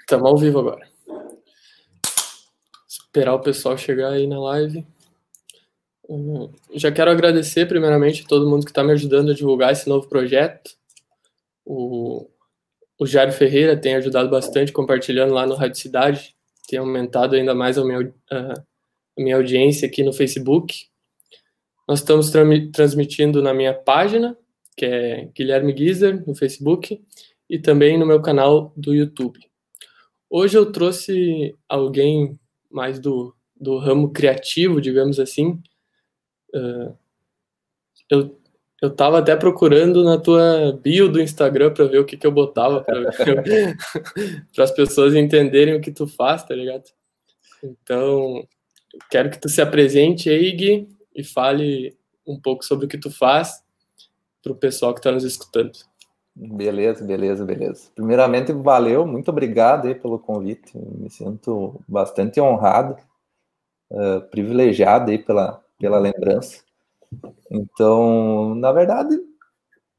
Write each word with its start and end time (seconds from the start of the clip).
Estamos 0.00 0.28
ao 0.28 0.36
vivo 0.36 0.58
agora. 0.60 0.88
Esperar 2.88 3.34
o 3.34 3.40
pessoal 3.40 3.76
chegar 3.76 4.12
aí 4.12 4.26
na 4.26 4.38
live. 4.38 4.86
Uhum. 6.08 6.52
Já 6.74 6.92
quero 6.92 7.10
agradecer, 7.10 7.66
primeiramente, 7.66 8.22
a 8.22 8.28
todo 8.28 8.48
mundo 8.48 8.64
que 8.64 8.70
está 8.70 8.84
me 8.84 8.92
ajudando 8.92 9.30
a 9.30 9.34
divulgar 9.34 9.72
esse 9.72 9.88
novo 9.88 10.08
projeto. 10.08 10.70
O, 11.64 12.28
o 12.98 13.06
Jairo 13.06 13.32
Ferreira 13.32 13.76
tem 13.76 13.96
ajudado 13.96 14.30
bastante 14.30 14.72
compartilhando 14.72 15.34
lá 15.34 15.46
no 15.46 15.54
Rádio 15.54 15.80
Cidade, 15.80 16.36
tem 16.68 16.78
aumentado 16.78 17.34
ainda 17.34 17.54
mais 17.54 17.76
a 17.76 17.84
minha, 17.84 18.14
a 18.30 18.54
minha 19.18 19.36
audiência 19.36 19.88
aqui 19.88 20.02
no 20.02 20.12
Facebook. 20.12 20.86
Nós 21.88 22.00
estamos 22.00 22.30
transmitindo 22.72 23.42
na 23.42 23.52
minha 23.52 23.74
página, 23.74 24.36
que 24.76 24.84
é 24.84 25.28
Guilherme 25.34 25.72
Guizer, 25.72 26.24
no 26.26 26.34
Facebook, 26.34 27.00
e 27.48 27.58
também 27.58 27.98
no 27.98 28.06
meu 28.06 28.20
canal 28.20 28.72
do 28.76 28.94
YouTube. 28.94 29.38
Hoje 30.28 30.58
eu 30.58 30.70
trouxe 30.72 31.54
alguém 31.68 32.38
mais 32.70 32.98
do, 32.98 33.34
do 33.54 33.78
ramo 33.78 34.12
criativo, 34.12 34.80
digamos 34.80 35.20
assim. 35.20 35.60
Uh, 36.54 36.96
eu 38.10 38.36
eu 38.80 38.94
tava 38.94 39.18
até 39.18 39.34
procurando 39.34 40.04
na 40.04 40.18
tua 40.18 40.78
bio 40.82 41.08
do 41.08 41.20
Instagram 41.20 41.72
para 41.72 41.86
ver 41.86 41.98
o 41.98 42.04
que, 42.04 42.16
que 42.16 42.26
eu 42.26 42.32
botava 42.32 42.82
para 42.82 43.08
as 44.62 44.70
pessoas 44.70 45.14
entenderem 45.14 45.74
o 45.74 45.80
que 45.80 45.90
tu 45.90 46.06
faz, 46.06 46.44
tá 46.44 46.54
ligado? 46.54 46.84
Então, 47.62 48.46
quero 49.10 49.30
que 49.30 49.40
tu 49.40 49.48
se 49.48 49.62
apresente 49.62 50.28
aí, 50.28 50.52
Gui, 50.52 50.88
e 51.14 51.24
fale 51.24 51.96
um 52.26 52.38
pouco 52.38 52.64
sobre 52.64 52.84
o 52.84 52.88
que 52.88 52.98
tu 52.98 53.10
faz 53.10 53.62
para 54.42 54.52
o 54.52 54.56
pessoal 54.56 54.92
que 54.92 55.00
está 55.00 55.10
nos 55.10 55.24
escutando. 55.24 55.72
Beleza, 56.38 57.02
beleza, 57.02 57.46
beleza. 57.46 57.90
Primeiramente, 57.94 58.52
valeu, 58.52 59.06
muito 59.06 59.30
obrigado 59.30 59.88
aí 59.88 59.94
pelo 59.94 60.18
convite. 60.18 60.76
Me 60.76 61.08
sinto 61.08 61.80
bastante 61.88 62.38
honrado, 62.38 62.94
uh, 63.90 64.20
privilegiado 64.30 65.10
aí 65.10 65.16
pela, 65.16 65.64
pela 65.78 65.98
lembrança. 65.98 66.62
Então, 67.50 68.54
na 68.54 68.70
verdade, 68.70 69.14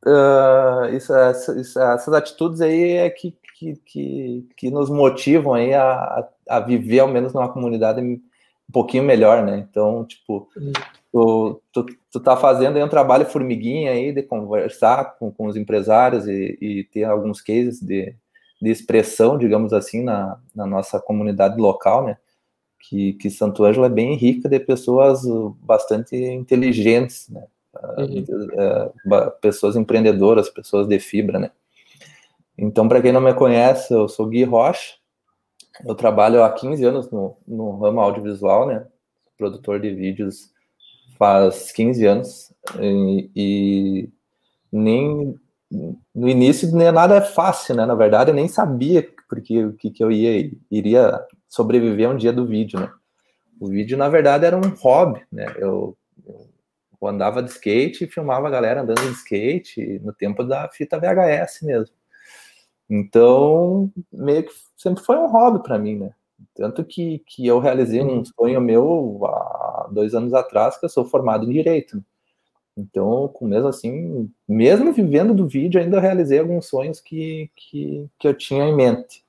uh, 0.06 0.86
isso, 0.95 1.12
isso, 1.59 1.80
essas 1.80 2.14
atitudes 2.14 2.62
aí 2.62 2.92
é 2.92 3.09
que, 3.09 3.36
que, 3.58 3.75
que, 3.78 4.50
que, 4.56 4.69
nos 4.69 4.92
motivam 4.92 5.56
aí 5.56 5.73
a, 5.73 6.28
a 6.47 6.59
viver, 6.59 7.00
ao 7.00 7.08
menos 7.08 7.34
numa 7.34 7.52
comunidade 7.52 8.00
um 8.00 8.22
pouquinho 8.72 9.03
melhor, 9.03 9.44
né? 9.44 9.58
Então, 9.58 10.06
tipo. 10.06 10.47
Tu, 11.18 11.62
tu, 11.72 11.86
tu 12.12 12.20
tá 12.20 12.38
fazendo 12.38 12.78
aí 12.78 12.84
um 12.84 12.90
trabalho 12.90 13.26
formiguinha 13.26 13.92
aí 13.92 14.12
de 14.12 14.22
conversar 14.22 15.18
com, 15.18 15.32
com 15.32 15.48
os 15.48 15.56
empresários 15.56 16.28
e, 16.28 16.58
e 16.62 16.84
ter 16.84 17.06
alguns 17.06 17.42
cases 17.42 17.82
de, 17.82 18.16
de 18.62 18.70
expressão, 18.70 19.38
digamos 19.38 19.74
assim, 19.74 20.04
na, 20.04 20.40
na 20.56 20.68
nossa 20.68 21.00
comunidade 21.00 21.59
local, 21.59 22.06
né? 22.06 22.18
que, 22.80 23.14
que 23.14 23.30
Santo 23.30 23.66
Ângelo 23.66 23.86
é 23.86 23.90
bem 23.90 24.16
rica 24.16 24.48
de 24.48 24.59
pessoas 24.59 25.24
bastante 25.62 26.16
inteligentes, 26.16 27.28
né? 27.30 27.44
Uhum. 27.98 28.26
Uh, 28.54 29.31
pessoas 29.42 29.76
empreendedoras, 29.76 30.50
pessoas 30.50 30.88
de 30.88 31.00
fibra, 31.00 31.38
né? 31.38 31.52
Então, 32.58 32.88
para 32.88 33.02
quem 33.02 33.12
não 33.12 33.22
me 33.22 33.34
conhece, 33.34 33.94
eu 33.94 34.08
sou 34.08 34.28
Gui 34.28 34.44
Rocha, 34.44 34.96
eu 35.86 35.94
trabalho 35.94 36.44
há 36.44 36.52
15 36.52 36.84
anos 36.86 37.12
no, 37.12 37.38
no 37.48 37.78
ramo 37.78 38.00
audiovisual, 38.00 38.68
né? 38.68 38.86
Produtor 39.38 39.80
de 39.80 39.94
vídeos 39.94 40.52
faz 41.18 41.72
15 41.72 42.06
anos 42.06 42.54
e, 42.80 43.30
e 43.36 44.10
nem 44.72 45.36
no 46.16 46.30
início 46.30 46.74
nem 46.76 46.92
nada 46.92 47.18
é 47.18 47.22
fácil, 47.22 47.76
né? 47.76 47.86
Na 47.86 47.96
verdade, 47.96 48.32
eu 48.32 48.36
nem 48.36 48.48
sabia 48.48 49.08
porque 49.30 49.66
o 49.66 49.74
que, 49.74 49.92
que 49.92 50.04
eu 50.04 50.12
ia 50.12 50.50
iria 50.72 51.20
sobreviver 51.48 52.09
um 52.09 52.18
dia 52.18 52.32
do 52.32 52.46
vídeo, 52.46 52.80
né? 52.80 52.92
O 53.59 53.68
vídeo, 53.68 53.98
na 53.98 54.08
verdade, 54.08 54.46
era 54.46 54.56
um 54.56 54.70
hobby, 54.80 55.22
né? 55.32 55.46
Eu, 55.58 55.97
eu 56.25 57.08
andava 57.08 57.44
de 57.44 57.50
skate 57.50 58.03
e 58.03 58.08
filmava 58.08 58.47
a 58.47 58.52
galera 58.52 58.81
andando 58.81 59.02
de 59.02 59.12
skate 59.12 60.00
no 60.03 60.14
tempo 60.14 60.44
da 60.44 60.70
fita 60.70 61.00
VHS 61.00 61.62
mesmo. 61.64 61.96
Então, 62.90 63.91
meio 64.12 64.44
que 64.44 64.53
sempre 64.78 65.03
foi 65.03 65.18
um 65.18 65.28
hobby 65.28 65.62
para 65.62 65.78
mim, 65.78 65.97
né? 65.97 66.12
Tanto 66.56 66.84
que, 66.84 67.20
que 67.25 67.46
eu 67.46 67.59
realizei 67.59 68.02
um 68.02 68.24
sonho 68.24 68.62
meu 68.62 69.22
há 69.25 69.90
dois 69.92 70.14
anos 70.14 70.34
atrás, 70.34 70.78
que 70.78 70.86
eu 70.86 70.90
sou 70.90 71.06
formado 71.06 71.46
em 71.46 71.53
Direito. 71.53 72.03
Então, 72.75 73.28
com 73.30 73.48
mesmo 73.48 73.68
assim, 73.68 74.31
mesmo 74.47 74.94
vivendo 74.94 75.34
do 75.34 75.47
vídeo, 75.47 75.81
ainda 75.81 76.00
realizei 76.00 76.40
alguns 76.40 76.68
sonhos 76.68 77.00
que, 77.00 77.50
que, 77.56 78.08
que 78.20 78.28
eu 78.28 78.36
tinha 78.36 78.66
em 78.66 78.76
mente. 78.76 79.24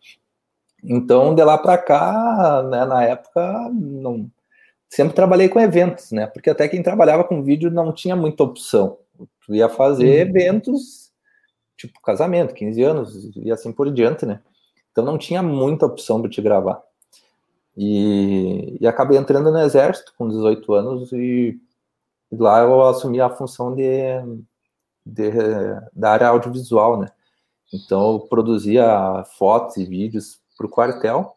Então, 0.84 1.34
de 1.34 1.42
lá 1.42 1.56
para 1.56 1.78
cá, 1.78 2.62
né, 2.62 2.84
na 2.84 3.04
época, 3.04 3.70
não, 3.72 4.30
sempre 4.88 5.14
trabalhei 5.14 5.48
com 5.48 5.58
eventos, 5.58 6.12
né? 6.12 6.26
Porque 6.26 6.50
até 6.50 6.68
quem 6.68 6.82
trabalhava 6.82 7.24
com 7.24 7.42
vídeo 7.42 7.70
não 7.70 7.92
tinha 7.92 8.14
muita 8.14 8.44
opção. 8.44 8.98
Tu 9.46 9.54
ia 9.54 9.68
fazer 9.68 10.26
uhum. 10.26 10.30
eventos, 10.30 11.10
tipo 11.76 12.00
casamento, 12.02 12.54
15 12.54 12.82
anos 12.82 13.30
e 13.36 13.50
assim 13.50 13.72
por 13.72 13.90
diante, 13.92 14.26
né? 14.26 14.40
Então 14.92 15.04
não 15.04 15.18
tinha 15.18 15.42
muita 15.42 15.86
opção 15.86 16.20
para 16.20 16.30
te 16.30 16.42
gravar. 16.42 16.82
E, 17.80 18.76
e, 18.80 18.86
acabei 18.88 19.16
entrando 19.16 19.52
no 19.52 19.60
exército 19.60 20.12
com 20.18 20.28
18 20.28 20.72
anos 20.74 21.12
e, 21.12 21.56
e 22.32 22.36
lá 22.36 22.60
eu 22.60 22.82
assumi 22.82 23.20
a 23.20 23.30
função 23.30 23.72
de, 23.72 23.94
de, 25.06 25.30
da 25.92 26.10
área 26.10 26.26
audiovisual, 26.26 26.98
né? 26.98 27.08
Então 27.72 28.14
eu 28.14 28.20
produzia 28.20 29.22
fotos 29.38 29.76
e 29.76 29.84
vídeos 29.84 30.40
para 30.56 30.66
o 30.66 30.70
quartel 30.70 31.36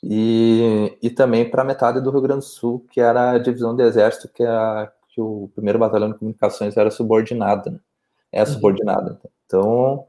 e, 0.00 0.96
e 1.02 1.10
também 1.10 1.50
para 1.50 1.64
metade 1.64 2.00
do 2.00 2.10
Rio 2.10 2.20
Grande 2.20 2.44
do 2.44 2.48
Sul, 2.48 2.86
que 2.88 3.00
era 3.00 3.32
a 3.32 3.38
divisão 3.38 3.74
do 3.74 3.82
Exército, 3.82 4.28
que, 4.28 4.44
é 4.44 4.92
que 5.08 5.20
o 5.20 5.50
primeiro 5.52 5.80
batalhão 5.80 6.12
de 6.12 6.18
comunicações 6.18 6.76
era 6.76 6.92
subordinado, 6.92 7.72
né? 7.72 7.80
é 8.30 8.40
uhum. 8.42 8.46
subordinada. 8.46 9.20
Então, 9.46 10.06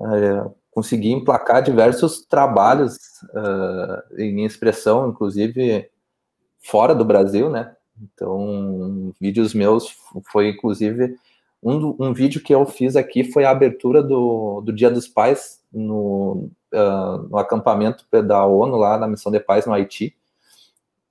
é, 0.00 0.50
consegui 0.76 1.10
emplacar 1.10 1.62
diversos 1.62 2.20
trabalhos 2.26 2.98
uh, 3.32 4.20
em 4.20 4.44
expressão, 4.44 5.08
inclusive 5.08 5.88
fora 6.60 6.94
do 6.94 7.02
Brasil, 7.02 7.48
né? 7.48 7.74
Então, 7.98 9.10
vídeos 9.18 9.54
meus 9.54 9.96
foi 10.30 10.50
inclusive 10.50 11.16
um, 11.62 11.96
um 11.98 12.12
vídeo 12.12 12.42
que 12.42 12.54
eu 12.54 12.66
fiz 12.66 12.94
aqui 12.94 13.24
foi 13.24 13.46
a 13.46 13.50
abertura 13.50 14.02
do, 14.02 14.60
do 14.60 14.70
Dia 14.70 14.90
dos 14.90 15.08
Pais 15.08 15.62
no, 15.72 16.50
uh, 16.74 17.26
no 17.30 17.38
acampamento 17.38 18.04
da 18.22 18.44
ONU 18.44 18.76
lá 18.76 18.98
na 18.98 19.08
missão 19.08 19.32
de 19.32 19.40
paz 19.40 19.64
no 19.64 19.72
Haiti. 19.72 20.14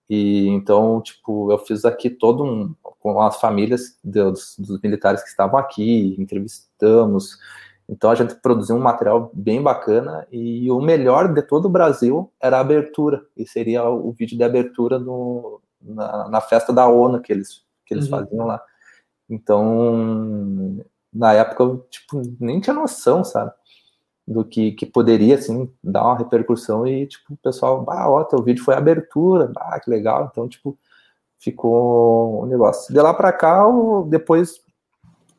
E 0.07 0.47
então, 0.49 1.01
tipo, 1.01 1.51
eu 1.51 1.57
fiz 1.57 1.85
aqui 1.85 2.07
todo 2.11 2.43
um 2.43 2.75
com 2.99 3.19
as 3.19 3.39
famílias 3.39 3.97
dos, 4.03 4.55
dos 4.59 4.79
militares 4.79 5.23
que 5.23 5.29
estavam 5.29 5.59
aqui, 5.59 6.15
entrevistamos. 6.19 7.39
Então 7.87 8.09
a 8.09 8.15
gente 8.15 8.35
produziu 8.35 8.75
um 8.75 8.79
material 8.79 9.31
bem 9.33 9.61
bacana 9.61 10.27
e 10.31 10.69
o 10.71 10.81
melhor 10.81 11.33
de 11.33 11.41
todo 11.41 11.65
o 11.65 11.69
Brasil 11.69 12.31
era 12.41 12.57
a 12.57 12.61
abertura, 12.61 13.23
e 13.37 13.47
seria 13.47 13.87
o 13.87 14.11
vídeo 14.11 14.37
de 14.37 14.43
abertura 14.43 14.97
no, 14.97 15.61
na, 15.81 16.27
na 16.29 16.41
festa 16.41 16.73
da 16.73 16.87
ONU 16.87 17.21
que 17.21 17.31
eles, 17.31 17.63
que 17.85 17.93
eles 17.93 18.05
uhum. 18.05 18.11
faziam 18.11 18.45
lá. 18.47 18.61
Então, 19.29 20.83
na 21.13 21.33
época, 21.33 21.63
eu 21.63 21.87
tipo, 21.89 22.21
nem 22.39 22.59
tinha 22.59 22.73
noção, 22.73 23.23
sabe? 23.23 23.51
do 24.27 24.43
que, 24.43 24.71
que 24.71 24.85
poderia, 24.85 25.35
assim, 25.35 25.71
dar 25.83 26.03
uma 26.03 26.17
repercussão 26.17 26.87
e, 26.87 27.05
tipo, 27.05 27.33
o 27.33 27.37
pessoal, 27.37 27.85
ah, 27.89 28.09
ó, 28.09 28.23
teu 28.23 28.41
vídeo 28.41 28.63
foi 28.63 28.73
abertura, 28.73 29.51
ah, 29.57 29.79
que 29.79 29.89
legal, 29.89 30.29
então, 30.31 30.47
tipo, 30.49 30.77
ficou 31.37 32.43
um 32.43 32.47
negócio. 32.47 32.93
De 32.93 32.99
lá 32.99 33.13
para 33.13 33.31
cá, 33.31 33.61
eu, 33.63 34.05
depois, 34.09 34.61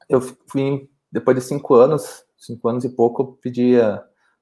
eu 0.09 0.21
fui, 0.21 0.89
depois 1.11 1.37
de 1.37 1.43
cinco 1.43 1.75
anos, 1.75 2.25
cinco 2.37 2.69
anos 2.69 2.85
e 2.85 2.89
pouco, 2.89 3.23
eu 3.23 3.27
pedi 3.41 3.75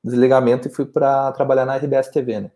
desligamento 0.02 0.68
e 0.68 0.70
fui 0.70 0.84
para 0.84 1.32
trabalhar 1.32 1.64
na 1.64 1.76
RBS 1.76 2.08
TV, 2.08 2.40
né, 2.40 2.52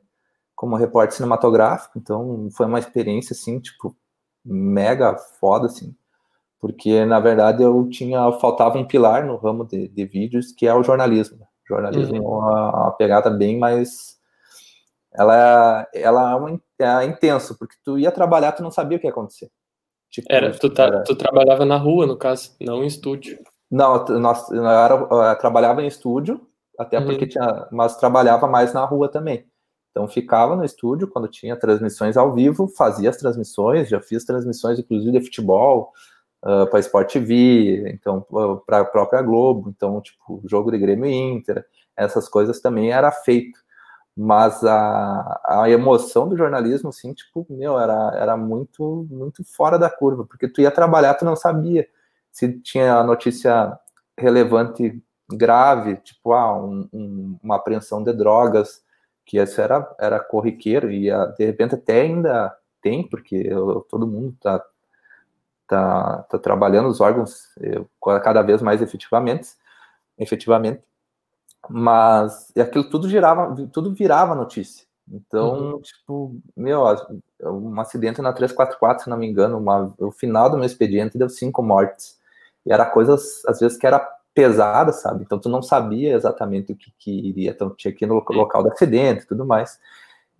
como 0.54 0.76
repórter 0.76 1.16
cinematográfico, 1.16 1.98
então 1.98 2.48
foi 2.52 2.66
uma 2.66 2.78
experiência, 2.78 3.32
assim, 3.32 3.58
tipo, 3.60 3.96
mega 4.44 5.16
foda, 5.16 5.66
assim, 5.66 5.94
porque, 6.60 7.04
na 7.04 7.20
verdade, 7.20 7.62
eu 7.62 7.88
tinha, 7.88 8.32
faltava 8.32 8.78
um 8.78 8.86
pilar 8.86 9.24
no 9.24 9.36
ramo 9.36 9.64
de, 9.64 9.88
de 9.88 10.04
vídeos, 10.04 10.52
que 10.52 10.66
é 10.66 10.74
o 10.74 10.82
jornalismo, 10.82 11.38
né? 11.38 11.46
Jornalismo 11.68 12.16
uhum. 12.16 12.24
é 12.24 12.50
uma, 12.50 12.82
uma, 12.82 12.90
pegada 12.92 13.30
bem 13.30 13.58
mais. 13.58 14.16
Ela, 15.12 15.86
ela 15.94 16.32
é, 16.32 16.34
uma, 16.34 16.60
é 16.78 17.04
intenso, 17.04 17.56
porque 17.58 17.76
tu 17.84 17.98
ia 17.98 18.10
trabalhar, 18.10 18.52
tu 18.52 18.62
não 18.62 18.70
sabia 18.70 18.96
o 18.96 19.00
que 19.00 19.06
ia 19.06 19.10
acontecer. 19.10 19.50
Tipo, 20.10 20.26
era, 20.30 20.50
tu, 20.58 20.70
tá, 20.70 20.84
era... 20.84 21.04
tu 21.04 21.14
trabalhava 21.14 21.64
na 21.64 21.76
rua, 21.76 22.06
no 22.06 22.16
caso, 22.16 22.56
não 22.60 22.82
em 22.82 22.86
estúdio. 22.86 23.38
Não, 23.70 24.04
nós, 24.18 24.50
eu, 24.50 24.66
era, 24.66 24.94
eu 24.94 25.38
trabalhava 25.38 25.82
em 25.82 25.86
estúdio, 25.86 26.40
até 26.78 26.98
uhum. 26.98 27.06
porque 27.06 27.26
tinha, 27.26 27.68
mas 27.70 27.96
trabalhava 27.96 28.46
mais 28.46 28.72
na 28.72 28.84
rua 28.84 29.08
também. 29.08 29.46
Então 29.90 30.06
ficava 30.06 30.54
no 30.54 30.64
estúdio 30.64 31.08
quando 31.08 31.28
tinha 31.28 31.56
transmissões 31.56 32.16
ao 32.16 32.32
vivo, 32.32 32.68
fazia 32.68 33.10
as 33.10 33.16
transmissões, 33.16 33.88
já 33.88 34.00
fiz 34.00 34.24
transmissões 34.24 34.78
inclusive 34.78 35.18
de 35.18 35.24
futebol, 35.24 35.92
uh, 36.44 36.66
para 36.68 36.80
Sport 36.80 37.12
TV, 37.12 37.90
então 37.90 38.24
para 38.66 38.80
a 38.80 38.84
própria 38.84 39.22
Globo, 39.22 39.70
então 39.70 40.00
tipo 40.00 40.40
jogo 40.48 40.70
de 40.70 40.78
Grêmio 40.78 41.10
Inter, 41.10 41.64
essas 41.96 42.28
coisas 42.28 42.60
também 42.60 42.92
era 42.92 43.10
feito. 43.10 43.58
Mas 44.16 44.64
a, 44.64 45.40
a 45.44 45.70
emoção 45.70 46.28
do 46.28 46.36
jornalismo, 46.36 46.88
assim, 46.88 47.12
tipo, 47.12 47.46
meu, 47.48 47.78
era, 47.78 48.12
era 48.16 48.36
muito, 48.36 49.06
muito 49.08 49.44
fora 49.44 49.78
da 49.78 49.88
curva, 49.88 50.24
porque 50.26 50.48
tu 50.48 50.60
ia 50.60 50.72
trabalhar, 50.72 51.14
tu 51.14 51.24
não 51.24 51.36
sabia 51.36 51.86
se 52.38 52.52
tinha 52.60 52.94
a 52.94 53.02
notícia 53.02 53.76
relevante 54.16 55.02
grave, 55.28 55.96
tipo, 55.96 56.32
ah, 56.32 56.56
um, 56.56 56.88
um, 56.92 57.38
uma 57.42 57.56
apreensão 57.56 58.00
de 58.00 58.12
drogas, 58.12 58.80
que 59.26 59.38
isso 59.38 59.60
era, 59.60 59.92
era 59.98 60.20
corriqueiro, 60.20 60.88
e 60.88 61.10
a, 61.10 61.26
de 61.26 61.44
repente 61.44 61.74
até 61.74 62.02
ainda 62.02 62.56
tem, 62.80 63.02
porque 63.08 63.34
eu, 63.34 63.84
todo 63.90 64.06
mundo 64.06 64.34
está 64.36 64.64
tá, 65.66 66.22
tá 66.30 66.38
trabalhando 66.38 66.88
os 66.88 67.00
órgãos 67.00 67.42
eu, 67.60 67.90
cada 68.22 68.40
vez 68.42 68.62
mais 68.62 68.80
efetivamente, 68.80 69.50
efetivamente, 70.16 70.80
mas 71.68 72.52
aquilo 72.56 72.88
tudo 72.88 73.08
girava, 73.08 73.52
tudo 73.72 73.92
virava 73.92 74.36
notícia. 74.36 74.86
Então, 75.10 75.72
uhum. 75.72 75.80
tipo, 75.80 76.40
meu, 76.56 76.84
um 77.42 77.80
acidente 77.80 78.22
na 78.22 78.32
344, 78.32 79.04
se 79.04 79.10
não 79.10 79.16
me 79.16 79.26
engano, 79.26 79.58
uma, 79.58 79.92
o 79.98 80.12
final 80.12 80.48
do 80.48 80.56
meu 80.56 80.66
expediente 80.66 81.18
deu 81.18 81.28
cinco 81.28 81.64
mortes. 81.64 82.18
E 82.66 82.72
era 82.72 82.86
coisas, 82.86 83.44
às 83.46 83.60
vezes, 83.60 83.78
que 83.78 83.86
era 83.86 83.98
pesada, 84.34 84.92
sabe? 84.92 85.24
Então, 85.24 85.38
tu 85.38 85.48
não 85.48 85.62
sabia 85.62 86.14
exatamente 86.14 86.72
o 86.72 86.76
que, 86.76 86.92
que 86.98 87.10
iria. 87.10 87.50
Então, 87.50 87.70
tinha 87.74 87.92
que 87.92 88.04
ir 88.04 88.08
no 88.08 88.22
local 88.30 88.62
do 88.62 88.72
acidente 88.72 89.24
e 89.24 89.26
tudo 89.26 89.44
mais. 89.44 89.78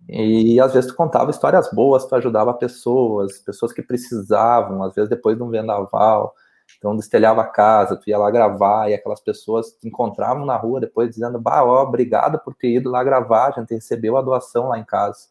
E 0.07 0.59
às 0.59 0.73
vezes 0.73 0.89
tu 0.89 0.95
contava 0.95 1.29
histórias 1.29 1.69
boas, 1.71 2.05
tu 2.05 2.15
ajudava 2.15 2.53
pessoas, 2.53 3.39
pessoas 3.39 3.73
que 3.73 3.81
precisavam, 3.81 4.83
às 4.83 4.95
vezes 4.95 5.09
depois 5.09 5.35
de 5.35 5.43
um 5.43 5.49
vendaval, 5.49 6.33
então 6.77 6.95
destelhava 6.95 7.41
a 7.41 7.47
casa, 7.47 7.97
tu 7.97 8.09
ia 8.09 8.17
lá 8.17 8.31
gravar, 8.31 8.89
e 8.89 8.93
aquelas 8.93 9.19
pessoas 9.19 9.71
te 9.73 9.87
encontravam 9.87 10.45
na 10.45 10.55
rua 10.55 10.79
depois 10.79 11.09
dizendo, 11.09 11.39
bah, 11.39 11.63
ó, 11.63 11.83
obrigado 11.83 12.39
por 12.39 12.55
ter 12.55 12.69
ido 12.69 12.89
lá 12.89 13.03
gravar, 13.03 13.49
a 13.49 13.59
gente 13.59 13.73
recebeu 13.73 14.17
a 14.17 14.21
doação 14.21 14.69
lá 14.69 14.79
em 14.79 14.85
casa. 14.85 15.27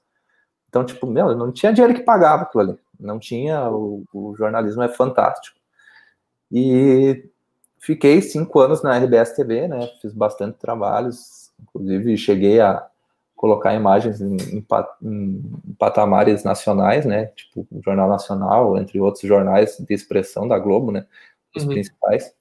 Então, 0.68 0.84
tipo, 0.84 1.06
meu, 1.06 1.34
não 1.34 1.50
tinha 1.50 1.72
dinheiro 1.72 1.94
que 1.94 2.02
pagava 2.02 2.42
aquilo 2.42 2.62
ali, 2.62 2.78
não 3.00 3.18
tinha, 3.18 3.68
o, 3.70 4.04
o 4.12 4.34
jornalismo 4.36 4.82
é 4.82 4.88
fantástico. 4.88 5.57
E 6.50 7.28
fiquei 7.78 8.20
cinco 8.22 8.60
anos 8.60 8.82
na 8.82 8.96
RBS 8.96 9.34
TV, 9.34 9.68
né, 9.68 9.86
fiz 10.00 10.12
bastante 10.12 10.58
trabalhos, 10.58 11.50
inclusive 11.60 12.16
cheguei 12.16 12.60
a 12.60 12.86
colocar 13.38 13.72
imagens 13.72 14.20
em, 14.20 14.36
em, 14.36 14.66
em, 15.02 15.42
patamares 15.78 16.42
nacionais, 16.42 17.06
né? 17.06 17.26
Tipo 17.26 17.66
o 17.70 17.80
Jornal 17.80 18.08
Nacional, 18.08 18.76
entre 18.76 19.00
outros 19.00 19.22
jornais 19.22 19.78
de 19.78 19.94
expressão 19.94 20.48
da 20.48 20.58
Globo, 20.58 20.90
né? 20.90 21.06
Os 21.54 21.62
uhum. 21.62 21.68
principais. 21.68 22.34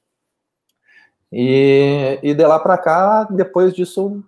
E, 1.32 2.20
e 2.24 2.34
de 2.34 2.46
lá 2.48 2.60
para 2.60 2.80
cá, 2.80 3.26
depois 3.26 3.76
disso, 3.76 4.24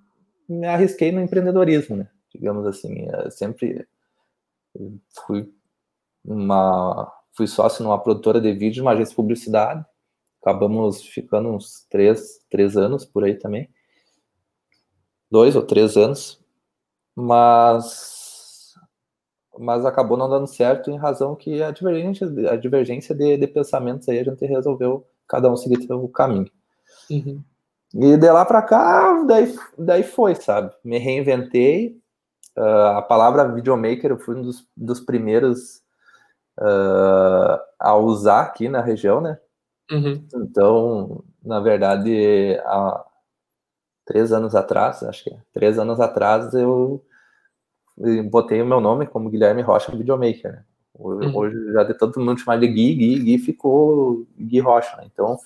me 0.48 0.68
arrisquei 0.68 1.12
no 1.12 1.22
empreendedorismo, 1.22 1.96
né? 1.96 2.08
Digamos 2.34 2.68
assim, 2.68 3.08
eu 3.12 3.32
sempre 3.32 3.88
fui 5.26 5.52
uma 6.24 7.12
fui 7.40 7.48
sócio 7.48 7.86
numa 7.86 7.98
produtora 7.98 8.42
de 8.42 8.52
vídeo, 8.52 8.84
uma 8.84 8.92
agência 8.92 9.12
de 9.12 9.16
publicidade. 9.16 9.86
Acabamos 10.42 11.02
ficando 11.02 11.48
uns 11.48 11.86
três, 11.90 12.46
três 12.50 12.76
anos 12.76 13.06
por 13.06 13.24
aí 13.24 13.36
também. 13.36 13.70
Dois 15.32 15.56
ou 15.56 15.64
três 15.64 15.96
anos 15.96 16.38
mas 17.16 18.74
mas 19.58 19.86
acabou 19.86 20.18
não 20.18 20.30
dando 20.30 20.48
certo 20.48 20.92
em 20.92 20.98
razão 20.98 21.36
que 21.36 21.62
a 21.62 21.72
divergência, 21.72 22.28
a 22.50 22.56
divergência 22.56 23.16
de, 23.16 23.38
de 23.38 23.48
pensamentos 23.48 24.08
aí 24.10 24.20
a 24.20 24.24
gente 24.24 24.46
resolveu 24.46 25.06
cada 25.28 25.50
um 25.50 25.56
seguir 25.56 25.82
seu 25.84 26.08
caminho. 26.10 26.50
Uhum. 27.10 27.42
E 27.94 28.18
de 28.18 28.32
lá 28.32 28.46
para 28.46 28.62
cá, 28.62 29.24
daí, 29.24 29.54
daí 29.78 30.04
foi, 30.04 30.36
sabe? 30.36 30.74
Me 30.84 30.98
reinventei. 30.98 31.98
Uh, 32.58 32.98
a 32.98 33.02
palavra 33.02 33.54
videomaker 33.54 34.12
eu 34.12 34.20
fui 34.20 34.36
um 34.36 34.42
dos, 34.42 34.66
dos 34.76 35.00
primeiros 35.02 35.82
uh, 36.60 37.60
a 37.80 37.96
usar 37.96 38.42
aqui 38.42 38.70
na 38.70 38.82
região, 38.82 39.22
né? 39.22 39.40
Uhum. 39.92 40.24
Então, 40.36 41.24
na 41.44 41.60
verdade, 41.60 42.60
há 42.66 43.04
três 44.06 44.32
anos 44.32 44.56
atrás, 44.56 45.02
acho 45.04 45.24
que 45.24 45.34
é, 45.34 45.38
três 45.54 45.80
anos 45.80 46.00
atrás, 46.00 46.54
eu 46.54 47.04
botei 48.30 48.62
o 48.62 48.66
meu 48.66 48.80
nome 48.80 49.08
como 49.08 49.30
Guilherme 49.30 49.62
Rocha 49.62 49.96
Videomaker. 49.96 50.52
Né? 50.54 50.64
Uhum. 50.96 51.36
Hoje 51.36 51.74
já 51.74 51.84
de 51.84 51.94
todo 51.94 52.20
mundo 52.20 52.40
chamar 52.40 52.60
de 52.60 52.68
Gui, 52.68 52.96
Gui, 52.96 53.20
Gui 53.20 53.38
ficou 53.40 54.26
Gui 54.38 54.60
Rocha. 54.60 54.96
Né? 54.98 55.10
Então, 55.12 55.38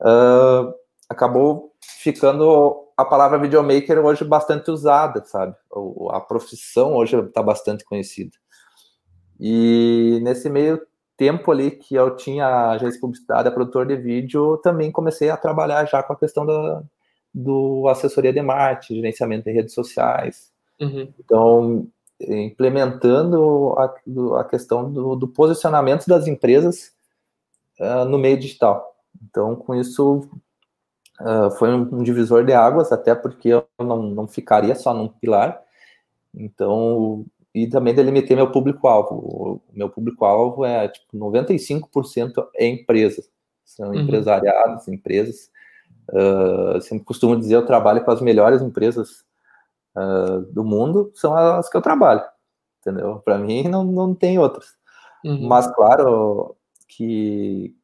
uh, 0.00 0.74
acabou 1.08 1.72
ficando 1.80 2.86
a 2.96 3.04
palavra 3.04 3.38
videomaker 3.38 3.98
hoje 4.04 4.24
bastante 4.24 4.70
usada, 4.70 5.24
sabe? 5.24 5.54
A 6.10 6.20
profissão 6.20 6.94
hoje 6.94 7.18
está 7.18 7.42
bastante 7.42 7.84
conhecida. 7.84 8.36
E 9.40 10.20
nesse 10.22 10.50
meio 10.50 10.80
tempo 11.16 11.50
ali 11.50 11.70
que 11.70 11.94
eu 11.94 12.16
tinha 12.16 12.70
agência 12.70 12.94
de 12.94 13.00
publicidade, 13.00 13.48
a 13.48 13.52
produtor 13.52 13.86
de 13.86 13.96
vídeo, 13.96 14.58
também 14.58 14.92
comecei 14.92 15.30
a 15.30 15.36
trabalhar 15.36 15.84
já 15.86 16.02
com 16.02 16.12
a 16.12 16.18
questão 16.18 16.46
da 16.46 16.82
do 17.32 17.86
assessoria 17.88 18.32
de 18.32 18.42
marketing, 18.42 18.96
gerenciamento 18.96 19.44
de 19.44 19.52
redes 19.52 19.72
sociais, 19.72 20.50
Uhum. 20.80 21.12
Então, 21.18 21.86
implementando 22.20 23.74
a, 23.76 24.40
a 24.40 24.44
questão 24.44 24.90
do, 24.90 25.14
do, 25.14 25.28
posicionamento 25.28 26.06
das 26.06 26.26
empresas 26.26 26.92
uh, 27.78 28.04
no 28.06 28.18
meio 28.18 28.38
digital. 28.38 28.96
Então, 29.22 29.54
com 29.54 29.74
isso, 29.74 30.26
uh, 31.20 31.50
foi 31.58 31.68
um, 31.70 31.82
um, 31.96 32.02
divisor 32.02 32.44
de 32.44 32.54
águas, 32.54 32.90
até 32.90 33.14
porque 33.14 33.48
eu 33.48 33.66
não, 33.78 34.02
não 34.02 34.26
ficaria 34.26 34.74
só 34.74 34.94
num 34.94 35.08
pilar. 35.08 35.60
Então, 36.34 37.26
e 37.54 37.66
também 37.68 37.94
delimitei 37.94 38.36
meu 38.36 38.50
público-alvo. 38.50 39.14
O 39.14 39.60
meu 39.72 39.88
público-alvo 39.88 40.64
é 40.64 40.88
tipo 40.88 41.16
95% 41.16 42.46
é 42.54 42.66
empresas, 42.66 43.30
são 43.64 43.88
uhum. 43.90 44.00
empresariados, 44.00 44.88
empresas. 44.88 45.50
Uh, 46.08 46.80
sempre 46.80 47.04
costumo 47.04 47.38
dizer, 47.38 47.54
eu 47.54 47.66
trabalho 47.66 48.04
com 48.04 48.10
as 48.10 48.20
melhores 48.20 48.62
empresas 48.62 49.24
uh, 49.96 50.40
do 50.52 50.64
mundo 50.64 51.12
são 51.14 51.36
as 51.36 51.68
que 51.68 51.76
eu 51.76 51.82
trabalho, 51.82 52.22
entendeu? 52.80 53.20
Para 53.24 53.38
mim 53.38 53.68
não, 53.68 53.84
não 53.84 54.14
tem 54.14 54.38
outras. 54.38 54.74
Uhum. 55.24 55.46
Mas 55.46 55.66
claro 55.72 56.56
que 56.88 57.74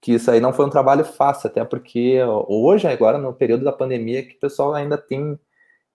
que 0.00 0.12
isso 0.12 0.30
aí 0.30 0.40
não 0.40 0.52
foi 0.52 0.66
um 0.66 0.70
trabalho 0.70 1.04
fácil, 1.04 1.48
até 1.48 1.64
porque 1.64 2.20
hoje, 2.46 2.86
agora 2.86 3.18
no 3.18 3.32
período 3.34 3.64
da 3.64 3.72
pandemia, 3.72 4.24
que 4.24 4.36
o 4.36 4.40
pessoal 4.40 4.74
ainda 4.74 4.96
tem, 4.96 5.38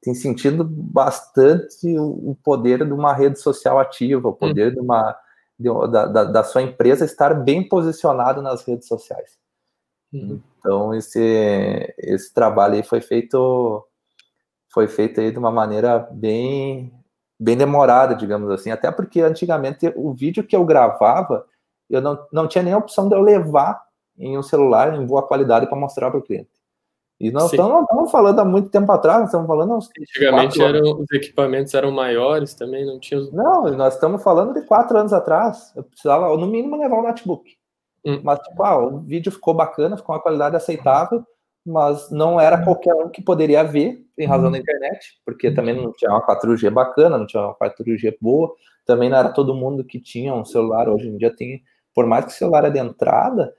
tem 0.04 0.14
sentido 0.14 0.66
bastante 0.66 1.98
o, 1.98 2.36
poder 2.44 2.86
de 2.86 2.92
uma 2.92 3.14
rede 3.14 3.40
social 3.40 3.80
ativa, 3.80 4.28
o 4.28 4.34
poder 4.34 4.68
uhum. 4.68 4.74
de 4.74 4.80
uma 4.82 5.18
de, 5.58 5.70
da, 5.92 6.24
da, 6.26 6.44
sua 6.44 6.62
empresa 6.62 7.06
estar 7.06 7.34
bem 7.34 7.68
posicionado 7.68 8.42
nas 8.42 8.64
redes 8.66 8.88
sociais. 8.88 9.38
Uhum. 10.12 10.42
Então 10.60 10.94
esse 10.94 11.96
esse 11.98 12.34
trabalho 12.34 12.76
aí 12.76 12.84
foi 12.84 13.00
feito 13.00 13.88
foi 14.70 14.88
feita 14.88 15.22
aí 15.22 15.32
de 15.32 15.40
uma 15.40 15.52
maneira 15.52 16.00
bem 16.12 16.92
bem 17.40 17.58
demorada, 17.58 18.14
digamos 18.14 18.50
assim, 18.52 18.72
até 18.72 18.92
porque 18.92 19.22
antigamente 19.22 19.92
o 19.96 20.14
vídeo 20.14 20.44
que 20.44 20.56
eu 20.56 20.66
gravava, 20.66 21.46
eu 21.90 22.02
não, 22.02 22.28
não 22.32 22.48
tinha 22.48 22.64
nem 22.64 22.74
a 22.74 22.78
opção 22.78 23.08
de 23.08 23.16
eu 23.16 23.22
levar 23.22 23.82
em 24.18 24.38
um 24.38 24.44
celular 24.44 24.94
em 24.94 25.06
boa 25.06 25.26
qualidade 25.26 25.68
para 25.68 25.78
mostrar 25.78 26.12
para 26.12 26.20
o 26.20 26.24
cliente. 26.24 26.53
E 27.24 27.32
nós 27.32 27.50
estamos, 27.50 28.12
falando 28.12 28.40
há 28.40 28.44
muito 28.44 28.68
tempo 28.68 28.92
atrás, 28.92 29.20
nós 29.20 29.30
estamos 29.30 29.48
falando 29.48 29.76
Antigamente 29.76 30.62
eram, 30.62 31.00
os 31.00 31.10
equipamentos 31.14 31.74
eram 31.74 31.90
maiores 31.90 32.54
também, 32.54 32.86
não 32.86 33.00
tinha 33.00 33.18
os... 33.18 33.32
Não, 33.32 33.64
nós 33.78 33.94
estamos 33.94 34.22
falando 34.22 34.54
de 34.54 34.62
quatro 34.66 34.98
anos 34.98 35.14
atrás, 35.14 35.72
eu 35.74 35.84
precisava, 35.84 36.36
no 36.36 36.46
mínimo, 36.46 36.76
levar 36.76 37.00
um 37.00 37.04
notebook. 37.04 37.50
Hum. 38.06 38.20
Mas, 38.26 38.40
tipo, 38.40 38.62
ah, 38.62 38.78
o 38.78 39.00
vídeo 39.00 39.32
ficou 39.32 39.54
bacana, 39.54 39.96
ficou 39.96 40.14
uma 40.14 40.22
qualidade 40.22 40.58
aceitável, 40.58 41.26
mas 41.66 42.12
não 42.12 42.42
era 42.42 42.62
qualquer 42.62 42.94
um 42.94 43.08
que 43.08 43.22
poderia 43.22 43.64
ver, 43.64 44.06
em 44.18 44.28
razão 44.28 44.52
da 44.52 44.58
uhum. 44.58 44.62
internet, 44.62 45.14
porque 45.26 45.50
também 45.50 45.74
não 45.74 45.94
tinha 45.94 46.12
uma 46.12 46.28
4G 46.28 46.70
bacana, 46.72 47.18
não 47.18 47.26
tinha 47.26 47.42
uma 47.42 47.56
4G 47.56 48.18
boa, 48.20 48.54
também 48.86 49.10
não 49.10 49.18
era 49.18 49.30
todo 49.30 49.56
mundo 49.56 49.86
que 49.86 49.98
tinha 49.98 50.36
um 50.36 50.44
celular. 50.44 50.90
Hoje 50.90 51.08
em 51.08 51.16
dia 51.16 51.34
tem, 51.34 51.64
por 51.96 52.06
mais 52.06 52.26
que 52.26 52.32
o 52.32 52.36
celular 52.36 52.66
é 52.66 52.70
de 52.70 52.80
entrada, 52.80 53.56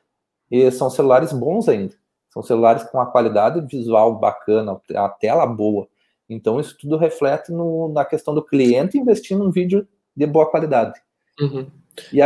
são 0.70 0.90
celulares 0.90 1.32
bons 1.32 1.66
ainda. 1.66 1.94
São 2.34 2.42
celulares 2.42 2.82
com 2.82 2.98
uma 2.98 3.06
qualidade 3.06 3.64
visual 3.64 4.18
bacana, 4.18 4.76
a 4.96 5.08
tela 5.08 5.46
boa. 5.46 5.86
Então 6.28 6.58
isso 6.58 6.76
tudo 6.76 6.96
reflete 6.96 7.52
no, 7.52 7.92
na 7.92 8.04
questão 8.04 8.34
do 8.34 8.44
cliente 8.44 8.98
investir 8.98 9.38
num 9.38 9.52
vídeo 9.52 9.86
de 10.16 10.26
boa 10.26 10.50
qualidade. 10.50 11.00
Uhum. 11.40 11.70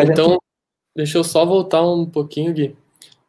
então, 0.03 0.31
gente... 0.31 0.41
deixa 0.97 1.19
eu 1.19 1.25
só 1.25 1.45
voltar 1.45 1.87
um 1.87 2.07
pouquinho, 2.07 2.55
Gui. 2.55 2.75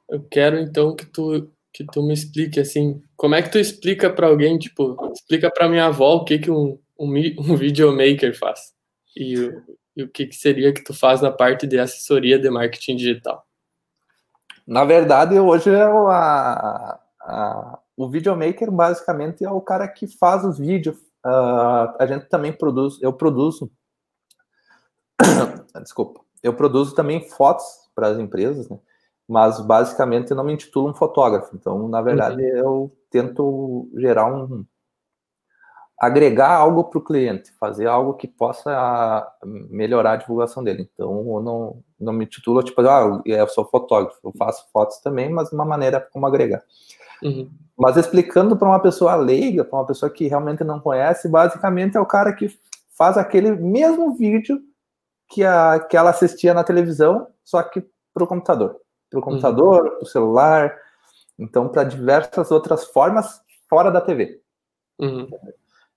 Eu 0.07 0.23
quero 0.31 0.57
então 0.57 0.95
que 0.95 1.05
tu 1.05 1.49
que 1.73 1.83
tu 1.85 2.01
me 2.01 2.13
explique 2.13 2.59
assim, 2.59 3.01
como 3.15 3.35
é 3.35 3.41
que 3.41 3.51
tu 3.51 3.59
explica 3.59 4.09
para 4.09 4.27
alguém, 4.27 4.57
tipo, 4.57 4.97
explica 5.13 5.51
para 5.51 5.69
minha 5.69 5.85
avó 5.85 6.15
o 6.15 6.25
que 6.25 6.39
que 6.39 6.49
um, 6.49 6.79
um, 6.97 7.13
um 7.39 7.55
videomaker 7.57 8.35
faz 8.37 8.73
e, 9.15 9.35
e 9.97 10.03
o 10.03 10.07
que 10.07 10.27
que 10.27 10.35
seria 10.35 10.73
que 10.73 10.83
tu 10.83 10.93
faz 10.93 11.21
na 11.21 11.31
parte 11.31 11.67
de 11.67 11.77
assessoria 11.77 12.39
de 12.39 12.49
marketing 12.49 12.95
digital. 12.95 13.45
Na 14.69 14.85
verdade, 14.85 15.39
hoje 15.39 15.71
é 15.71 15.89
o, 15.89 16.09
a, 16.09 16.99
a, 17.21 17.79
o 17.97 18.07
videomaker 18.07 18.69
basicamente 18.69 19.43
é 19.43 19.49
o 19.49 19.59
cara 19.59 19.87
que 19.87 20.05
faz 20.05 20.45
os 20.45 20.59
vídeos. 20.59 20.95
Uh, 21.25 21.89
a 21.97 22.05
gente 22.05 22.27
também 22.27 22.53
produz, 22.53 23.01
eu 23.01 23.11
produzo. 23.11 23.71
Desculpa, 25.81 26.21
eu 26.43 26.53
produzo 26.53 26.93
também 26.93 27.27
fotos 27.27 27.65
para 27.95 28.09
as 28.09 28.19
empresas, 28.19 28.69
né? 28.69 28.77
Mas 29.27 29.59
basicamente 29.59 30.29
eu 30.29 30.37
não 30.37 30.43
me 30.43 30.53
intitulo 30.53 30.91
um 30.91 30.93
fotógrafo. 30.93 31.55
Então, 31.55 31.87
na 31.87 32.03
verdade, 32.03 32.39
uhum. 32.39 32.57
eu 32.57 32.97
tento 33.09 33.89
gerar 33.95 34.27
um, 34.27 34.63
agregar 35.99 36.53
algo 36.53 36.83
para 36.83 36.99
o 36.99 37.03
cliente, 37.03 37.51
fazer 37.53 37.87
algo 37.87 38.13
que 38.13 38.27
possa 38.27 39.27
melhorar 39.43 40.11
a 40.11 40.17
divulgação 40.17 40.63
dele. 40.63 40.87
Então, 40.93 41.25
eu 41.27 41.41
não, 41.41 41.83
não 41.99 42.13
me 42.13 42.25
titulo, 42.25 42.63
tipo, 42.63 42.81
ah, 42.81 43.21
eu 43.25 43.47
sou 43.47 43.65
fotógrafo, 43.65 44.17
eu 44.23 44.31
faço 44.37 44.65
fotos 44.71 44.99
também, 44.99 45.29
mas 45.29 45.49
de 45.49 45.55
uma 45.55 45.65
maneira 45.65 45.99
como 45.99 46.25
agregar. 46.25 46.63
Uhum. 47.21 47.49
Mas 47.77 47.97
explicando 47.97 48.55
para 48.57 48.67
uma 48.67 48.79
pessoa 48.79 49.15
leiga, 49.15 49.63
para 49.63 49.79
uma 49.79 49.85
pessoa 49.85 50.09
que 50.09 50.27
realmente 50.27 50.63
não 50.63 50.79
conhece, 50.79 51.27
basicamente 51.27 51.97
é 51.97 51.99
o 51.99 52.05
cara 52.05 52.33
que 52.33 52.49
faz 52.89 53.17
aquele 53.17 53.51
mesmo 53.51 54.15
vídeo 54.15 54.61
que, 55.27 55.43
a, 55.43 55.79
que 55.79 55.95
ela 55.95 56.09
assistia 56.09 56.53
na 56.53 56.63
televisão, 56.63 57.27
só 57.43 57.61
que 57.63 57.85
para 58.13 58.23
o 58.23 58.27
computador. 58.27 58.77
Para 59.09 59.19
o 59.19 59.23
computador, 59.23 59.83
uhum. 59.83 59.89
para 59.91 60.03
o 60.03 60.07
celular, 60.07 60.77
então 61.37 61.69
para 61.69 61.83
diversas 61.83 62.51
outras 62.51 62.85
formas 62.85 63.41
fora 63.69 63.91
da 63.91 64.01
TV. 64.01 64.41
Uhum. 64.99 65.29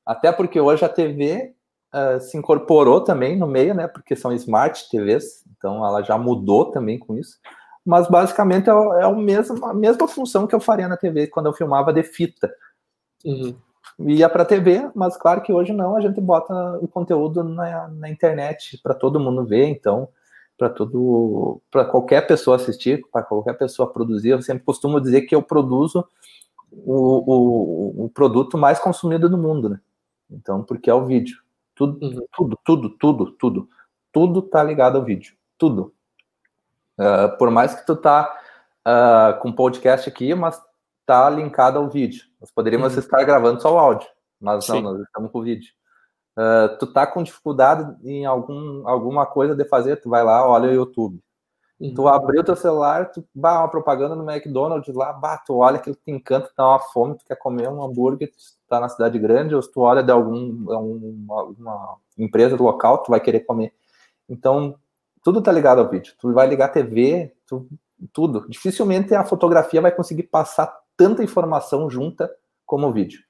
Até 0.05 0.31
porque 0.33 0.61
hoje 0.61 0.85
a 0.85 0.89
TV 0.89 1.55
uh, 1.95 2.21
se 2.21 2.37
incorporou 2.37 3.01
também 3.03 3.37
no 3.37 3.47
meio, 3.47 3.75
né? 3.75 3.87
Porque 3.87 4.17
são 4.17 4.33
smart 4.33 4.89
TVs, 4.91 5.45
então 5.57 5.85
ela 5.87 6.03
já 6.03 6.17
mudou 6.17 6.71
também 6.71 6.99
com 6.99 7.17
isso. 7.17 7.39
Mas 7.85 8.09
basicamente 8.09 8.71
é, 8.71 8.73
é 8.73 9.07
o 9.07 9.17
mesmo, 9.17 9.65
a 9.67 9.75
mesma 9.75 10.07
função 10.09 10.47
que 10.47 10.55
eu 10.55 10.61
faria 10.61 10.89
na 10.89 10.97
TV 10.97 11.27
quando 11.27 11.47
eu 11.47 11.53
filmava 11.53 11.93
de 11.93 12.03
fita. 12.03 12.53
Uhum. 13.25 13.55
Ia 14.01 14.29
para 14.29 14.45
TV, 14.45 14.91
mas 14.95 15.17
claro 15.17 15.43
que 15.43 15.53
hoje 15.53 15.73
não, 15.73 15.97
a 15.97 16.01
gente 16.01 16.21
bota 16.21 16.79
o 16.81 16.89
conteúdo 16.89 17.45
na, 17.45 17.89
na 17.89 18.09
internet 18.09 18.81
para 18.83 18.95
todo 18.95 19.21
mundo 19.21 19.45
ver, 19.45 19.67
então 19.67 20.09
para 20.57 20.71
todo 20.71 21.61
para 21.71 21.85
qualquer 21.85 22.27
pessoa 22.27 22.57
assistir, 22.57 23.03
para 23.11 23.23
qualquer 23.23 23.55
pessoa 23.55 23.93
produzir. 23.93 24.31
Eu 24.31 24.43
sempre 24.43 24.65
costumo 24.65 25.01
dizer 25.01 25.23
que 25.23 25.35
eu 25.35 25.43
produzo 25.43 26.07
o, 26.71 28.03
o, 28.03 28.05
o 28.05 28.09
produto 28.11 28.57
mais 28.57 28.79
consumido 28.79 29.29
do 29.29 29.37
mundo, 29.37 29.69
né? 29.69 29.81
Então, 30.31 30.63
porque 30.63 30.89
é 30.89 30.95
o 30.95 31.05
vídeo. 31.05 31.37
Tudo, 31.75 32.05
uhum. 32.05 32.27
tudo, 32.33 32.59
tudo, 32.65 32.91
tudo, 32.91 33.33
tudo. 33.33 33.69
Tudo 34.13 34.43
tá 34.43 34.63
ligado 34.63 34.99
ao 34.99 35.05
vídeo. 35.05 35.35
Tudo. 35.57 35.95
Uh, 36.99 37.37
por 37.39 37.51
mais 37.51 37.75
que 37.75 37.87
tu 37.87 37.97
tá 37.97 38.33
uh, 38.87 39.41
com 39.41 39.53
podcast 39.53 40.09
aqui, 40.09 40.35
mas 40.35 40.61
tá 41.07 41.29
linkado 41.31 41.79
ao 41.79 41.89
vídeo. 41.89 42.25
Nós 42.41 42.51
poderíamos 42.51 42.93
uhum. 42.93 42.99
estar 42.99 43.25
gravando 43.25 43.61
só 43.61 43.75
o 43.75 43.79
áudio, 43.79 44.09
mas 44.41 44.65
Sim. 44.65 44.83
não, 44.83 44.93
nós 44.93 45.03
estamos 45.03 45.31
com 45.31 45.39
o 45.39 45.43
vídeo. 45.43 45.73
Uh, 46.39 46.77
tu 46.79 46.93
tá 46.93 47.07
com 47.07 47.23
dificuldade 47.23 47.85
em 48.05 48.25
algum, 48.25 48.87
alguma 48.89 49.27
coisa 49.27 49.55
de 49.55 49.65
fazer, 49.67 49.97
tu 49.97 50.09
vai 50.09 50.23
lá, 50.23 50.47
olha 50.47 50.69
o 50.69 50.75
YouTube. 50.75 51.21
Uhum. 51.83 51.95
Tu 51.95 52.09
abriu 52.09 52.45
teu 52.45 52.55
celular, 52.55 53.11
tu 53.11 53.25
bah, 53.35 53.59
uma 53.59 53.69
propaganda 53.69 54.15
no 54.15 54.31
McDonald's 54.31 54.95
lá, 54.95 55.13
bah, 55.13 55.37
tu 55.39 55.57
olha 55.57 55.79
aquilo 55.79 55.97
que 55.97 56.05
te 56.05 56.13
encanta, 56.13 56.49
tá 56.55 56.65
uma 56.65 56.79
fome, 56.79 57.19
tu 57.19 57.25
quer 57.25 57.35
comer 57.35 57.69
um 57.69 57.83
hambúrguer, 57.83 58.31
tu 58.31 58.37
tá 58.69 58.79
na 58.79 58.89
cidade 58.89 59.19
grande, 59.19 59.53
ou 59.53 59.61
se 59.61 59.73
tu 59.73 59.81
olha 59.81 60.01
de 60.01 60.13
algum, 60.13 60.71
alguma, 60.73 61.43
uma 61.59 61.99
empresa 62.17 62.55
local, 62.55 62.99
tu 62.99 63.11
vai 63.11 63.19
querer 63.19 63.41
comer. 63.41 63.75
Então, 64.29 64.77
tudo 65.25 65.43
tá 65.43 65.51
ligado 65.51 65.81
ao 65.81 65.91
vídeo. 65.91 66.15
Tu 66.21 66.33
vai 66.33 66.47
ligar 66.47 66.67
a 66.67 66.69
TV, 66.69 67.35
tu, 67.49 67.67
tudo. 68.13 68.47
Dificilmente 68.49 69.13
a 69.13 69.25
fotografia 69.25 69.81
vai 69.81 69.91
conseguir 69.91 70.25
passar 70.25 70.73
tanta 70.97 71.25
informação 71.25 71.91
junta 71.91 72.33
como 72.65 72.87
o 72.87 72.93
vídeo. 72.93 73.21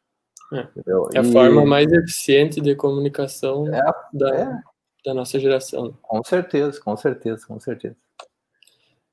É, 0.53 0.69
é 1.15 1.19
a 1.21 1.23
e... 1.23 1.33
forma 1.33 1.65
mais 1.65 1.91
eficiente 1.91 2.61
de 2.61 2.77
comunicação 2.77 3.67
é, 3.75 3.81
da, 4.13 4.37
é. 4.37 4.61
da 5.07 5.15
nossa 5.15 5.41
geração. 5.41 5.97
Com 6.03 6.23
certeza, 6.23 6.79
com 6.79 6.95
certeza, 6.99 7.47
com 7.47 7.59
certeza. 7.59 7.97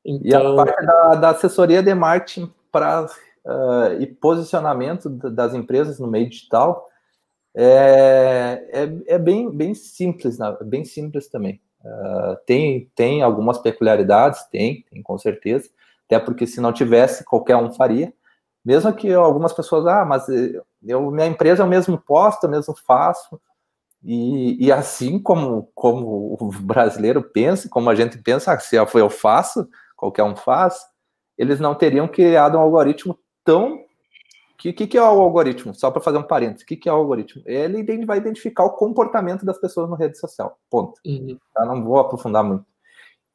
Então... 0.05 0.21
E 0.23 0.35
a 0.35 0.39
então 0.39 0.55
parte 0.55 0.85
da, 0.85 1.15
da 1.15 1.29
assessoria 1.29 1.83
de 1.83 1.93
marketing 1.93 2.51
para 2.71 3.05
uh, 3.05 4.01
e 4.01 4.07
posicionamento 4.07 5.09
das 5.09 5.53
empresas 5.53 5.99
no 5.99 6.07
meio 6.07 6.29
digital 6.29 6.87
é, 7.55 8.63
é, 8.71 9.15
é 9.15 9.17
bem, 9.17 9.49
bem 9.51 9.73
simples, 9.73 10.37
né? 10.37 10.55
bem 10.63 10.85
simples 10.85 11.27
também. 11.27 11.59
Uh, 11.83 12.35
tem, 12.45 12.91
tem 12.95 13.21
algumas 13.21 13.57
peculiaridades, 13.57 14.43
tem, 14.51 14.85
tem 14.89 15.01
com 15.01 15.17
certeza, 15.17 15.69
até 16.05 16.19
porque 16.19 16.45
se 16.45 16.59
não 16.61 16.73
tivesse, 16.73 17.23
qualquer 17.23 17.55
um 17.55 17.71
faria. 17.71 18.13
Mesmo 18.63 18.93
que 18.93 19.11
algumas 19.13 19.53
pessoas, 19.53 19.87
ah, 19.87 20.05
mas 20.05 20.27
eu, 20.85 21.11
minha 21.11 21.27
empresa 21.27 21.63
eu 21.63 21.67
mesmo 21.67 21.97
posto, 21.97 22.43
eu 22.43 22.49
mesmo 22.49 22.75
faço. 22.85 23.39
E, 24.03 24.65
e 24.65 24.71
assim 24.71 25.19
como, 25.19 25.69
como 25.73 26.37
o 26.39 26.49
brasileiro 26.61 27.21
pensa, 27.21 27.67
como 27.69 27.89
a 27.89 27.95
gente 27.95 28.17
pensa, 28.17 28.53
ah, 28.53 28.59
se 28.59 28.75
eu 28.75 29.09
faço, 29.09 29.67
qualquer 29.99 30.23
um 30.23 30.35
faz, 30.35 30.79
eles 31.37 31.59
não 31.59 31.75
teriam 31.75 32.07
criado 32.07 32.57
um 32.57 32.61
algoritmo 32.61 33.19
tão. 33.43 33.75
O 33.75 34.57
que, 34.57 34.73
que, 34.73 34.87
que, 34.87 34.97
é 34.97 35.01
o 35.01 35.05
algoritmo? 35.05 35.73
Só 35.75 35.91
para 35.91 36.01
fazer 36.01 36.17
um 36.17 36.23
parênteses, 36.23 36.63
o 36.63 36.65
que, 36.65 36.75
que 36.75 36.89
é 36.89 36.91
o 36.91 36.95
algoritmo? 36.95 37.43
Ele 37.45 38.05
vai 38.05 38.17
identificar 38.17 38.63
o 38.63 38.75
comportamento 38.75 39.45
das 39.45 39.57
pessoas 39.57 39.89
na 39.89 39.95
rede 39.95 40.17
social. 40.17 40.57
Ponto. 40.69 40.99
Uhum. 41.05 41.37
Tá? 41.53 41.65
Não 41.65 41.83
vou 41.83 41.99
aprofundar 41.99 42.43
muito. 42.43 42.65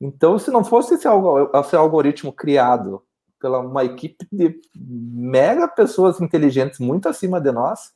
Então, 0.01 0.39
se 0.39 0.51
não 0.51 0.65
fosse 0.65 0.95
esse, 0.95 1.07
esse 1.09 1.77
algoritmo 1.77 2.33
criado 2.33 3.03
pela 3.41 3.61
uma 3.61 3.85
equipe 3.85 4.27
de 4.33 4.61
mega 4.75 5.69
pessoas 5.69 6.21
inteligentes 6.21 6.79
muito 6.79 7.09
acima 7.09 7.41
de 7.41 7.53
nós, 7.53 7.93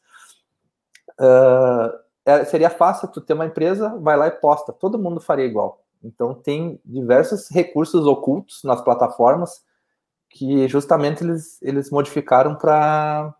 uh, 1.21 2.45
seria 2.47 2.71
fácil 2.71 3.09
tu 3.09 3.21
ter 3.21 3.35
uma 3.35 3.47
empresa, 3.47 3.99
vai 4.01 4.17
lá 4.17 4.27
e 4.27 4.31
posta. 4.31 4.73
Todo 4.73 4.99
mundo 4.99 5.21
faria 5.21 5.45
igual. 5.45 5.83
Então, 6.02 6.35
tem 6.35 6.81
diversos 6.85 7.49
recursos 7.50 8.07
ocultos 8.07 8.62
nas 8.64 8.81
plataformas 8.83 9.62
que 10.31 10.69
justamente 10.69 11.25
eles, 11.25 11.61
eles 11.62 11.90
modificaram 11.90 12.55
para 12.55 13.35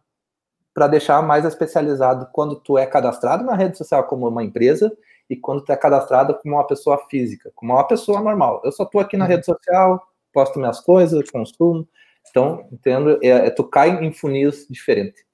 para 0.75 0.87
deixar 0.87 1.21
mais 1.25 1.45
especializado 1.45 2.29
quando 2.33 2.55
tu 2.55 2.79
é 2.79 2.87
cadastrado 2.87 3.43
na 3.43 3.57
rede 3.57 3.77
social 3.77 4.05
como 4.05 4.29
uma 4.29 4.45
empresa 4.45 4.97
e 5.29 5.35
quando 5.35 5.65
tu 5.65 5.73
é 5.73 5.77
cadastrado 5.77 6.39
como 6.39 6.55
uma 6.55 6.65
pessoa 6.69 7.05
física, 7.11 7.51
como 7.57 7.73
uma 7.73 7.85
pessoa 7.85 8.21
normal. 8.21 8.63
Eu 8.65 8.71
só 8.71 8.85
estou 8.85 9.01
aqui 9.01 9.17
na 9.17 9.25
rede 9.25 9.45
social, 9.45 10.01
posto 10.33 10.57
minhas 10.57 10.79
coisas, 10.79 11.29
consumo. 11.33 11.85
Então, 12.31 12.69
entendo, 12.71 13.19
é, 13.21 13.29
é 13.29 13.51
tu 13.51 13.65
cai 13.65 14.05
em 14.05 14.13
funis 14.13 14.69
diferente. 14.71 15.27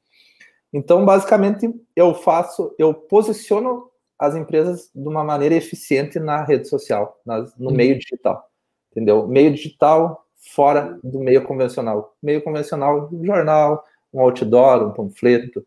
Então, 0.72 1.04
basicamente, 1.04 1.68
eu 1.94 2.14
faço, 2.14 2.74
eu 2.78 2.94
posiciono 2.94 3.90
as 4.26 4.34
empresas 4.34 4.90
de 4.94 5.08
uma 5.08 5.24
maneira 5.24 5.54
eficiente 5.54 6.18
na 6.18 6.44
rede 6.44 6.68
social, 6.68 7.20
nas, 7.24 7.56
no 7.56 7.70
uhum. 7.70 7.76
meio 7.76 7.98
digital, 7.98 8.48
entendeu? 8.90 9.26
Meio 9.26 9.52
digital 9.52 10.24
fora 10.52 10.98
do 11.02 11.20
meio 11.20 11.44
convencional. 11.44 12.14
Meio 12.22 12.42
convencional, 12.42 13.08
um 13.12 13.24
jornal, 13.24 13.84
um 14.12 14.20
outdoor, 14.20 14.86
um 14.86 14.92
panfleto. 14.92 15.64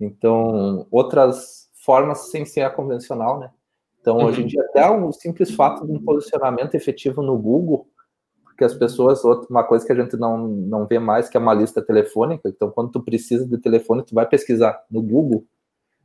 Então, 0.00 0.86
outras 0.90 1.68
formas 1.84 2.30
sem 2.30 2.44
ser 2.44 2.62
a 2.62 2.70
convencional, 2.70 3.40
né? 3.40 3.50
Então, 4.00 4.18
uhum. 4.18 4.26
hoje 4.26 4.42
em 4.42 4.46
dia, 4.46 4.62
até 4.62 4.88
o 4.88 5.12
simples 5.12 5.50
fato 5.50 5.86
de 5.86 5.92
um 5.92 6.04
posicionamento 6.04 6.74
efetivo 6.74 7.22
no 7.22 7.36
Google, 7.36 7.88
porque 8.44 8.64
as 8.64 8.74
pessoas, 8.74 9.22
uma 9.48 9.64
coisa 9.64 9.86
que 9.86 9.92
a 9.92 9.94
gente 9.94 10.16
não, 10.16 10.48
não 10.48 10.86
vê 10.86 10.98
mais, 10.98 11.28
que 11.28 11.36
é 11.36 11.40
uma 11.40 11.54
lista 11.54 11.82
telefônica, 11.82 12.48
então, 12.48 12.70
quando 12.70 12.90
tu 12.90 13.02
precisa 13.02 13.46
de 13.46 13.58
telefone, 13.58 14.04
tu 14.04 14.14
vai 14.14 14.26
pesquisar 14.26 14.82
no 14.90 15.02
Google, 15.02 15.44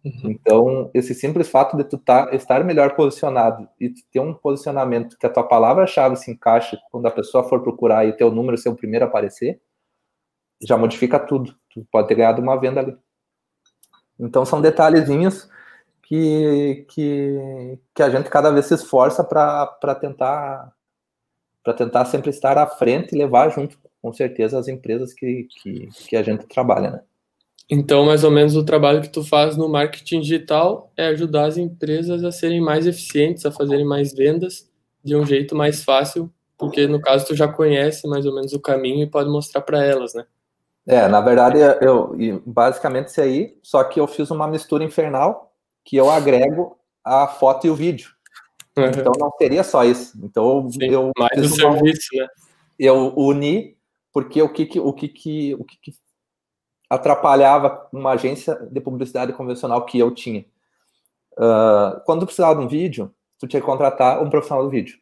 Uhum. 0.04 0.32
Então, 0.32 0.92
esse 0.94 1.14
simples 1.14 1.50
fato 1.50 1.78
de 1.78 1.84
tu 1.86 1.98
tá, 1.98 2.30
estar 2.34 2.64
melhor 2.64 2.94
posicionado 2.96 3.70
e 3.80 3.90
ter 3.90 4.20
um 4.20 4.34
posicionamento 4.34 5.18
que 5.18 5.26
a 5.26 5.30
tua 5.30 5.44
palavra-chave 5.44 6.18
se 6.18 6.30
encaixe 6.30 6.78
quando 6.92 7.06
a 7.06 7.12
pessoa 7.12 7.44
for 7.46 7.62
procurar 7.62 8.06
e 8.06 8.18
teu 8.18 8.30
número 8.30 8.58
ser 8.58 8.70
o 8.70 8.76
primeiro 8.76 9.06
a 9.06 9.08
aparecer, 9.08 9.62
já 10.62 10.78
modifica 10.78 11.18
tudo. 11.18 11.56
Tu 11.70 11.86
pode 11.90 12.08
ter 12.08 12.16
ganhado 12.16 12.42
uma 12.42 12.60
venda 12.60 12.82
ali. 12.82 12.98
Então, 14.20 14.46
são 14.46 14.62
detalhezinhos 14.62 15.50
que, 16.04 16.86
que, 16.90 17.80
que 17.96 18.04
a 18.04 18.10
gente 18.10 18.30
cada 18.30 18.52
vez 18.52 18.66
se 18.66 18.74
esforça 18.74 19.24
para 19.24 19.96
tentar 19.96 20.74
para 21.64 21.74
tentar 21.74 22.04
sempre 22.06 22.30
estar 22.30 22.58
à 22.58 22.68
frente 22.68 23.16
e 23.16 23.18
levar 23.18 23.50
junto, 23.50 23.80
com 24.02 24.12
certeza, 24.12 24.60
as 24.60 24.68
empresas 24.68 25.14
que, 25.14 25.48
que, 25.50 25.88
que 26.10 26.16
a 26.18 26.22
gente 26.22 26.46
trabalha, 26.46 26.92
né? 26.92 27.04
Então, 27.70 28.06
mais 28.06 28.24
ou 28.24 28.32
menos 28.32 28.56
o 28.56 28.64
trabalho 28.64 29.02
que 29.02 29.10
tu 29.10 29.24
faz 29.24 29.56
no 29.56 29.70
marketing 29.70 30.22
digital 30.22 30.92
é 30.98 31.08
ajudar 31.08 31.46
as 31.46 31.58
empresas 31.58 32.24
a 32.24 32.32
serem 32.32 32.62
mais 32.62 32.86
eficientes, 32.86 33.46
a 33.46 33.52
fazerem 33.52 33.86
mais 33.86 34.14
vendas 34.14 34.70
de 35.04 35.16
um 35.16 35.26
jeito 35.26 35.56
mais 35.56 35.84
fácil, 35.84 36.32
porque 36.58 36.88
no 36.88 37.02
caso 37.02 37.26
tu 37.28 37.36
já 37.36 37.48
conhece 37.48 38.08
mais 38.08 38.26
ou 38.26 38.34
menos 38.34 38.54
o 38.54 38.60
caminho 38.60 39.04
e 39.04 39.10
pode 39.10 39.30
mostrar 39.30 39.62
para 39.62 39.84
elas, 39.84 40.14
né? 40.14 40.26
É, 40.86 41.08
na 41.08 41.22
verdade, 41.22 41.58
eu 41.82 42.14
basicamente 42.46 43.08
isso 43.08 43.22
aí, 43.22 43.58
só 43.64 43.84
que 43.84 44.00
eu 44.00 44.08
fiz 44.08 44.30
uma 44.30 44.48
mistura 44.48 44.84
infernal 44.84 45.54
que 45.84 45.96
eu 45.96 46.10
agrego 46.10 46.78
a 47.04 47.28
foto 47.28 47.68
e 47.68 47.70
o 47.70 47.76
vídeo. 47.76 48.12
Uhum. 48.78 48.86
Então 48.86 49.14
não 49.18 49.32
seria 49.38 49.64
só 49.64 49.86
isso. 49.86 50.18
Então 50.22 50.70
Sim, 50.70 50.86
eu 50.86 51.12
mais 51.18 51.38
o 51.40 51.56
serviço, 51.56 52.08
né? 52.16 52.28
Eu 52.78 53.14
uni 53.16 53.78
porque 54.12 54.42
o 54.42 54.50
que, 54.50 54.66
que 54.66 54.80
o 54.80 54.92
que, 54.94 55.08
que 55.08 55.56
o 55.56 55.64
que, 55.64 55.78
que 55.82 55.94
atrapalhava 56.94 57.88
uma 57.92 58.12
agência 58.12 58.56
de 58.72 58.80
publicidade 58.80 59.34
convencional 59.34 59.86
que 59.86 59.98
eu 59.98 60.14
tinha. 60.14 60.46
Uh, 61.34 62.00
quando 62.06 62.22
tu 62.22 62.26
precisava 62.28 62.60
de 62.60 62.66
um 62.66 62.68
vídeo, 62.68 63.14
tu 63.40 63.48
tinha 63.48 63.60
que 63.60 63.66
contratar 63.66 64.22
um 64.22 64.30
profissional 64.30 64.64
do 64.64 64.70
vídeo. 64.70 64.98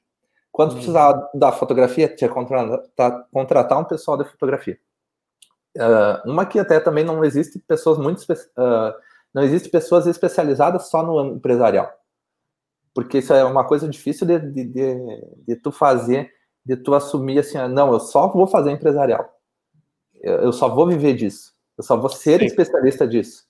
Quando 0.52 0.70
tu 0.70 0.74
uhum. 0.74 0.78
precisava 0.78 1.30
da 1.34 1.52
fotografia, 1.52 2.08
tu 2.08 2.16
tinha 2.16 2.28
que 2.30 2.34
contratar, 2.34 3.28
contratar 3.32 3.80
um 3.80 3.84
pessoal 3.84 4.18
de 4.18 4.26
fotografia. 4.26 4.78
Uh, 5.78 6.30
uma 6.30 6.46
que 6.46 6.60
até 6.60 6.80
também 6.80 7.04
não 7.04 7.24
existe 7.24 7.58
pessoas 7.60 7.98
muito 7.98 8.20
uh, 8.20 8.94
não 9.34 9.42
existe 9.42 9.70
pessoas 9.70 10.06
especializadas 10.06 10.90
só 10.90 11.02
no 11.02 11.38
empresarial 11.38 11.90
porque 12.94 13.20
isso 13.20 13.34
é 13.34 13.42
uma 13.46 13.66
coisa 13.66 13.88
difícil 13.88 14.28
de, 14.28 14.38
de, 14.38 14.66
de, 14.66 14.96
de 15.48 15.56
tu 15.56 15.72
fazer 15.72 16.30
de 16.66 16.76
tu 16.76 16.94
assumir 16.94 17.40
assim 17.40 17.58
não 17.70 17.94
eu 17.94 18.02
só 18.02 18.28
vou 18.28 18.48
fazer 18.48 18.72
empresarial 18.72 19.34
eu, 20.22 20.40
eu 20.42 20.52
só 20.52 20.68
vou 20.68 20.86
viver 20.86 21.14
disso 21.14 21.51
eu 21.78 21.84
só 21.84 21.98
vou 21.98 22.10
ser 22.10 22.40
Sim. 22.40 22.46
especialista 22.46 23.08
disso. 23.08 23.46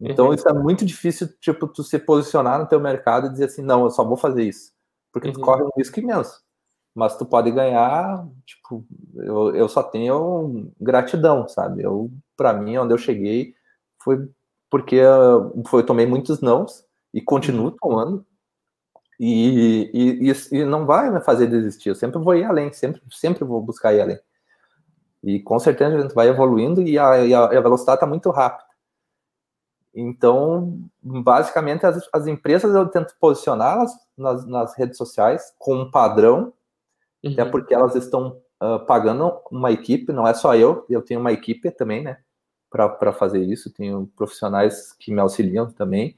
Então 0.00 0.28
uhum. 0.28 0.34
isso 0.34 0.48
é 0.48 0.52
muito 0.52 0.84
difícil, 0.84 1.28
tipo, 1.40 1.66
tu 1.68 1.84
se 1.84 1.98
posicionar 1.98 2.58
no 2.58 2.66
teu 2.66 2.80
mercado 2.80 3.26
e 3.26 3.30
dizer 3.30 3.44
assim, 3.44 3.62
não, 3.62 3.84
eu 3.84 3.90
só 3.90 4.04
vou 4.04 4.16
fazer 4.16 4.42
isso. 4.42 4.72
Porque 5.12 5.28
uhum. 5.28 5.34
tu 5.34 5.40
corre 5.40 5.62
um 5.62 5.70
risco 5.76 6.00
imenso. 6.00 6.42
Mas 6.94 7.16
tu 7.16 7.24
pode 7.24 7.50
ganhar, 7.50 8.26
tipo, 8.44 8.84
eu, 9.14 9.54
eu 9.54 9.68
só 9.68 9.82
tenho 9.82 10.70
gratidão, 10.80 11.48
sabe? 11.48 11.82
Eu, 11.82 12.10
para 12.36 12.52
mim, 12.52 12.76
onde 12.76 12.92
eu 12.92 12.98
cheguei 12.98 13.54
foi 14.02 14.28
porque 14.68 15.00
foi, 15.66 15.80
eu 15.82 15.86
tomei 15.86 16.06
muitos 16.06 16.40
nãos 16.40 16.84
e 17.12 17.20
continuo 17.20 17.66
uhum. 17.66 17.76
tomando. 17.80 18.26
E, 19.20 19.90
e, 19.92 20.32
e, 20.50 20.64
não 20.64 20.86
vai 20.86 21.10
me 21.10 21.20
fazer 21.20 21.46
desistir. 21.46 21.90
Eu 21.90 21.94
sempre 21.94 22.18
vou 22.18 22.34
ir 22.34 22.44
além, 22.44 22.72
sempre, 22.72 23.00
sempre 23.10 23.44
vou 23.44 23.60
buscar 23.60 23.94
ir 23.94 24.00
além. 24.00 24.18
E 25.22 25.40
com 25.40 25.58
certeza 25.58 25.96
a 25.96 26.00
gente 26.00 26.14
vai 26.14 26.28
evoluindo 26.28 26.82
e 26.82 26.98
a, 26.98 27.24
e 27.24 27.32
a, 27.32 27.44
a 27.44 27.60
velocidade 27.60 27.96
está 27.96 28.06
muito 28.06 28.30
rápida. 28.30 28.72
Então, 29.94 30.80
basicamente, 31.02 31.84
as, 31.84 32.08
as, 32.12 32.26
empresas 32.26 32.74
eu 32.74 32.88
tento 32.88 33.14
posicioná-las 33.20 33.92
nas, 34.16 34.46
nas, 34.46 34.74
redes 34.76 34.96
sociais 34.96 35.54
com 35.58 35.74
um 35.74 35.90
padrão, 35.90 36.52
uhum. 37.22 37.32
até 37.32 37.44
porque 37.44 37.74
elas 37.74 37.94
estão 37.94 38.40
uh, 38.62 38.84
pagando 38.86 39.38
uma 39.50 39.70
equipe, 39.70 40.12
não 40.12 40.26
é 40.26 40.32
só 40.32 40.56
eu, 40.56 40.86
eu 40.88 41.02
tenho 41.02 41.20
uma 41.20 41.32
equipe 41.32 41.70
também, 41.70 42.02
né, 42.02 42.18
para 42.70 43.12
fazer 43.12 43.44
isso, 43.44 43.70
tenho 43.70 44.10
profissionais 44.16 44.94
que 44.94 45.12
me 45.12 45.20
auxiliam 45.20 45.70
também, 45.70 46.16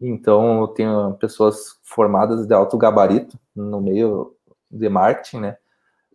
então 0.00 0.60
eu 0.60 0.68
tenho 0.68 1.14
pessoas 1.14 1.80
formadas 1.82 2.46
de 2.46 2.54
alto 2.54 2.78
gabarito 2.78 3.36
no 3.54 3.80
meio 3.80 4.36
de 4.70 4.88
marketing, 4.88 5.40
né, 5.40 5.56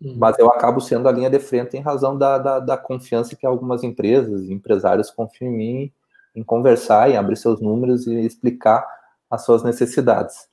Uhum. 0.01 0.15
Mas 0.17 0.37
eu 0.37 0.47
acabo 0.47 0.81
sendo 0.81 1.07
a 1.07 1.11
linha 1.11 1.29
de 1.29 1.39
frente 1.39 1.77
em 1.77 1.81
razão 1.81 2.17
da, 2.17 2.37
da, 2.37 2.59
da 2.59 2.77
confiança 2.77 3.35
que 3.35 3.45
algumas 3.45 3.83
empresas, 3.83 4.49
empresários 4.49 5.09
confiam 5.09 5.51
em 5.51 5.55
mim, 5.55 5.91
em 6.35 6.43
conversar, 6.43 7.09
em 7.09 7.17
abrir 7.17 7.37
seus 7.37 7.61
números 7.61 8.05
e 8.07 8.13
explicar 8.19 8.85
as 9.29 9.43
suas 9.45 9.63
necessidades. 9.63 10.47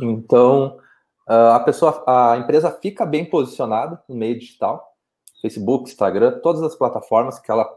Então, 0.00 0.78
a 1.26 1.60
pessoa, 1.60 2.02
a 2.06 2.38
empresa 2.38 2.70
fica 2.70 3.04
bem 3.04 3.24
posicionada 3.24 4.02
no 4.08 4.14
meio 4.14 4.38
digital, 4.38 4.94
Facebook, 5.42 5.90
Instagram, 5.90 6.40
todas 6.42 6.62
as 6.62 6.74
plataformas 6.74 7.38
que 7.38 7.50
ela 7.50 7.68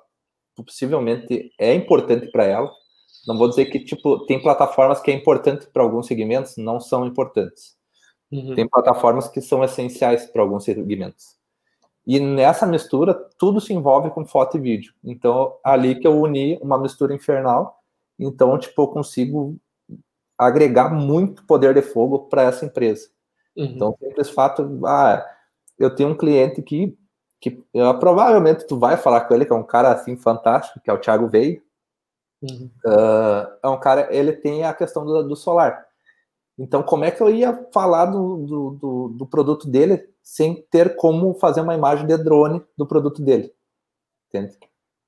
possivelmente 0.55 1.51
é 1.59 1.73
importante 1.73 2.27
para 2.31 2.45
ela. 2.45 2.71
Não 3.27 3.37
vou 3.37 3.49
dizer 3.49 3.65
que 3.65 3.79
tipo 3.79 4.25
tem 4.25 4.41
plataformas 4.41 4.99
que 5.01 5.11
é 5.11 5.13
importante 5.13 5.67
para 5.67 5.83
alguns 5.83 6.07
segmentos, 6.07 6.57
não 6.57 6.79
são 6.79 7.05
importantes. 7.05 7.75
Uhum. 8.31 8.55
Tem 8.55 8.67
plataformas 8.67 9.27
que 9.27 9.41
são 9.41 9.63
essenciais 9.63 10.25
para 10.25 10.41
alguns 10.41 10.63
segmentos. 10.63 11.35
E 12.05 12.19
nessa 12.19 12.65
mistura, 12.65 13.13
tudo 13.37 13.61
se 13.61 13.73
envolve 13.73 14.09
com 14.09 14.25
foto 14.25 14.57
e 14.57 14.59
vídeo. 14.59 14.93
Então, 15.03 15.55
ali 15.63 15.99
que 15.99 16.07
eu 16.07 16.19
uni 16.19 16.57
uma 16.61 16.79
mistura 16.79 17.13
infernal. 17.13 17.79
Então, 18.17 18.57
tipo, 18.57 18.81
eu 18.81 18.87
consigo 18.87 19.57
agregar 20.37 20.89
muito 20.89 21.45
poder 21.45 21.73
de 21.73 21.81
fogo 21.81 22.19
para 22.19 22.43
essa 22.43 22.65
empresa. 22.65 23.09
Uhum. 23.55 23.65
Então, 23.65 23.95
simples 23.99 24.29
fato, 24.29 24.79
ah, 24.85 25.23
eu 25.77 25.93
tenho 25.93 26.09
um 26.09 26.17
cliente 26.17 26.61
que, 26.61 26.97
que 27.39 27.63
eu, 27.73 27.99
provavelmente 27.99 28.65
tu 28.65 28.79
vai 28.79 28.97
falar 28.97 29.21
com 29.21 29.33
ele, 29.35 29.45
que 29.45 29.53
é 29.53 29.55
um 29.55 29.63
cara 29.63 29.91
assim 29.91 30.15
fantástico, 30.15 30.79
que 30.79 30.89
é 30.89 30.93
o 30.93 30.99
Thiago 30.99 31.27
Veio. 31.27 31.61
Uhum. 32.41 32.71
Uh, 32.83 33.47
é 33.61 33.67
um 33.67 33.79
cara, 33.79 34.07
ele 34.11 34.33
tem 34.33 34.63
a 34.63 34.73
questão 34.73 35.05
do, 35.05 35.21
do 35.21 35.35
solar. 35.35 35.85
Então, 36.61 36.83
como 36.83 37.03
é 37.03 37.09
que 37.09 37.21
eu 37.21 37.29
ia 37.33 37.67
falar 37.73 38.05
do, 38.05 38.37
do, 38.37 38.69
do, 38.79 39.07
do, 39.09 39.25
produto 39.25 39.67
dele 39.67 40.07
sem 40.21 40.61
ter 40.69 40.95
como 40.95 41.33
fazer 41.33 41.61
uma 41.61 41.73
imagem 41.73 42.05
de 42.05 42.15
drone 42.17 42.63
do 42.77 42.85
produto 42.85 43.19
dele? 43.19 43.51
Entende? 44.29 44.55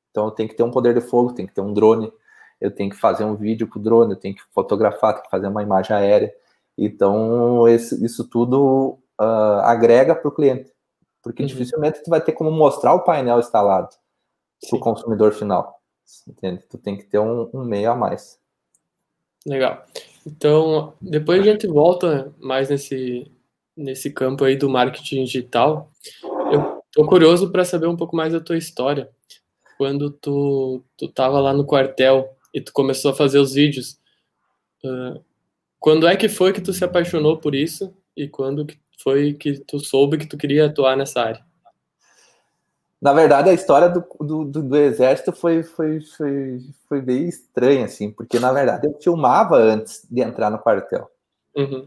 Então, 0.10 0.26
eu 0.26 0.32
tenho 0.32 0.50
que 0.50 0.56
ter 0.56 0.63
um 0.63 0.72
poder 0.72 0.96
de 0.96 1.02
fogo, 1.02 1.32
tem 1.32 1.46
que 1.46 1.54
ter 1.54 1.62
um 1.62 1.72
drone, 1.72 2.12
eu 2.60 2.74
tenho 2.74 2.89
que 2.89 2.96
fazer 2.96 3.24
um 3.24 3.36
vídeo 3.36 3.68
com 3.68 3.78
o 3.78 3.82
drone, 3.84 4.13
eu 4.13 4.20
tenho 4.20 4.34
que 4.34 4.42
fotografar, 4.52 5.13
tenho 5.13 5.26
que 5.26 5.30
fazer 5.30 5.48
uma 5.48 5.62
imagem 5.62 5.96
aérea. 5.96 6.34
Então, 6.76 7.68
esse, 7.68 8.04
isso 8.04 8.28
tudo 8.28 8.98
uh, 9.22 9.62
agrega 9.62 10.16
para 10.16 10.28
o 10.28 10.34
cliente, 10.34 10.74
porque 11.22 11.44
uhum. 11.44 11.48
dificilmente 11.48 12.02
tu 12.04 12.10
vai 12.10 12.20
ter 12.20 12.32
como 12.32 12.50
mostrar 12.50 12.96
o 12.96 13.04
painel 13.04 13.38
instalado 13.38 13.89
para 14.68 14.76
o 14.76 14.80
consumidor 14.80 15.32
final. 15.34 15.80
Entende? 16.28 16.63
Tu 16.68 16.80
tem 16.80 16.98
que 16.98 17.04
ter 17.04 17.20
um, 17.20 17.48
um 17.54 17.63
meio 17.63 17.92
a 17.92 17.96
mais. 17.96 18.39
Legal. 19.46 19.84
Então, 20.26 20.94
depois 21.02 21.42
a 21.42 21.44
gente 21.44 21.68
volta 21.68 22.34
mais 22.40 22.70
nesse, 22.70 23.30
nesse 23.76 24.12
campo 24.12 24.44
aí 24.44 24.56
do 24.56 24.70
marketing 24.70 25.26
digital. 25.26 25.90
Eu 26.52 26.82
tô 26.92 27.06
curioso 27.06 27.52
para 27.52 27.66
saber 27.66 27.88
um 27.88 27.98
pouco 27.98 28.16
mais 28.16 28.34
da 28.34 28.40
tua 28.40 28.58
história. 28.58 29.10
Quando 29.78 30.12
tu, 30.12 30.84
tu 30.98 31.08
tava 31.08 31.40
lá 31.40 31.54
no 31.54 31.66
quartel 31.66 32.30
e 32.54 32.62
tu 32.62 32.72
começou 32.72 33.12
a 33.12 33.16
fazer 33.16 33.40
os 33.40 33.54
vídeos, 33.54 34.00
uh, 34.86 35.22
quando 35.80 36.08
é 36.08 36.16
que 36.16 36.30
foi 36.30 36.54
que 36.54 36.62
tu 36.62 36.72
se 36.72 36.86
apaixonou 36.86 37.38
por 37.38 37.54
isso 37.54 37.94
e 38.16 38.28
quando 38.28 38.66
que 38.66 38.78
foi 39.02 39.34
que 39.34 39.60
tu 39.60 39.80
soube 39.80 40.18
que 40.18 40.28
tu 40.28 40.38
queria 40.38 40.68
atuar 40.68 40.96
nessa 40.96 41.22
área? 41.22 41.46
Na 43.04 43.12
verdade, 43.12 43.50
a 43.50 43.54
história 43.54 43.89
do, 43.89 44.02
do, 44.22 44.46
do, 44.46 44.63
do, 44.63 44.78
exército 44.78 45.34
foi, 45.34 45.62
foi, 45.62 46.00
foi, 46.00 46.60
foi 46.88 47.02
bem 47.02 47.28
estranha, 47.28 47.84
assim, 47.84 48.10
porque 48.10 48.39
na 48.39 48.54
verdade 48.54 48.88
eu 48.88 48.98
filmava 49.02 49.58
antes 49.58 50.08
de 50.10 50.22
entrar 50.22 50.50
no 50.50 50.58
quartel. 50.58 51.12
Uhum. 51.54 51.86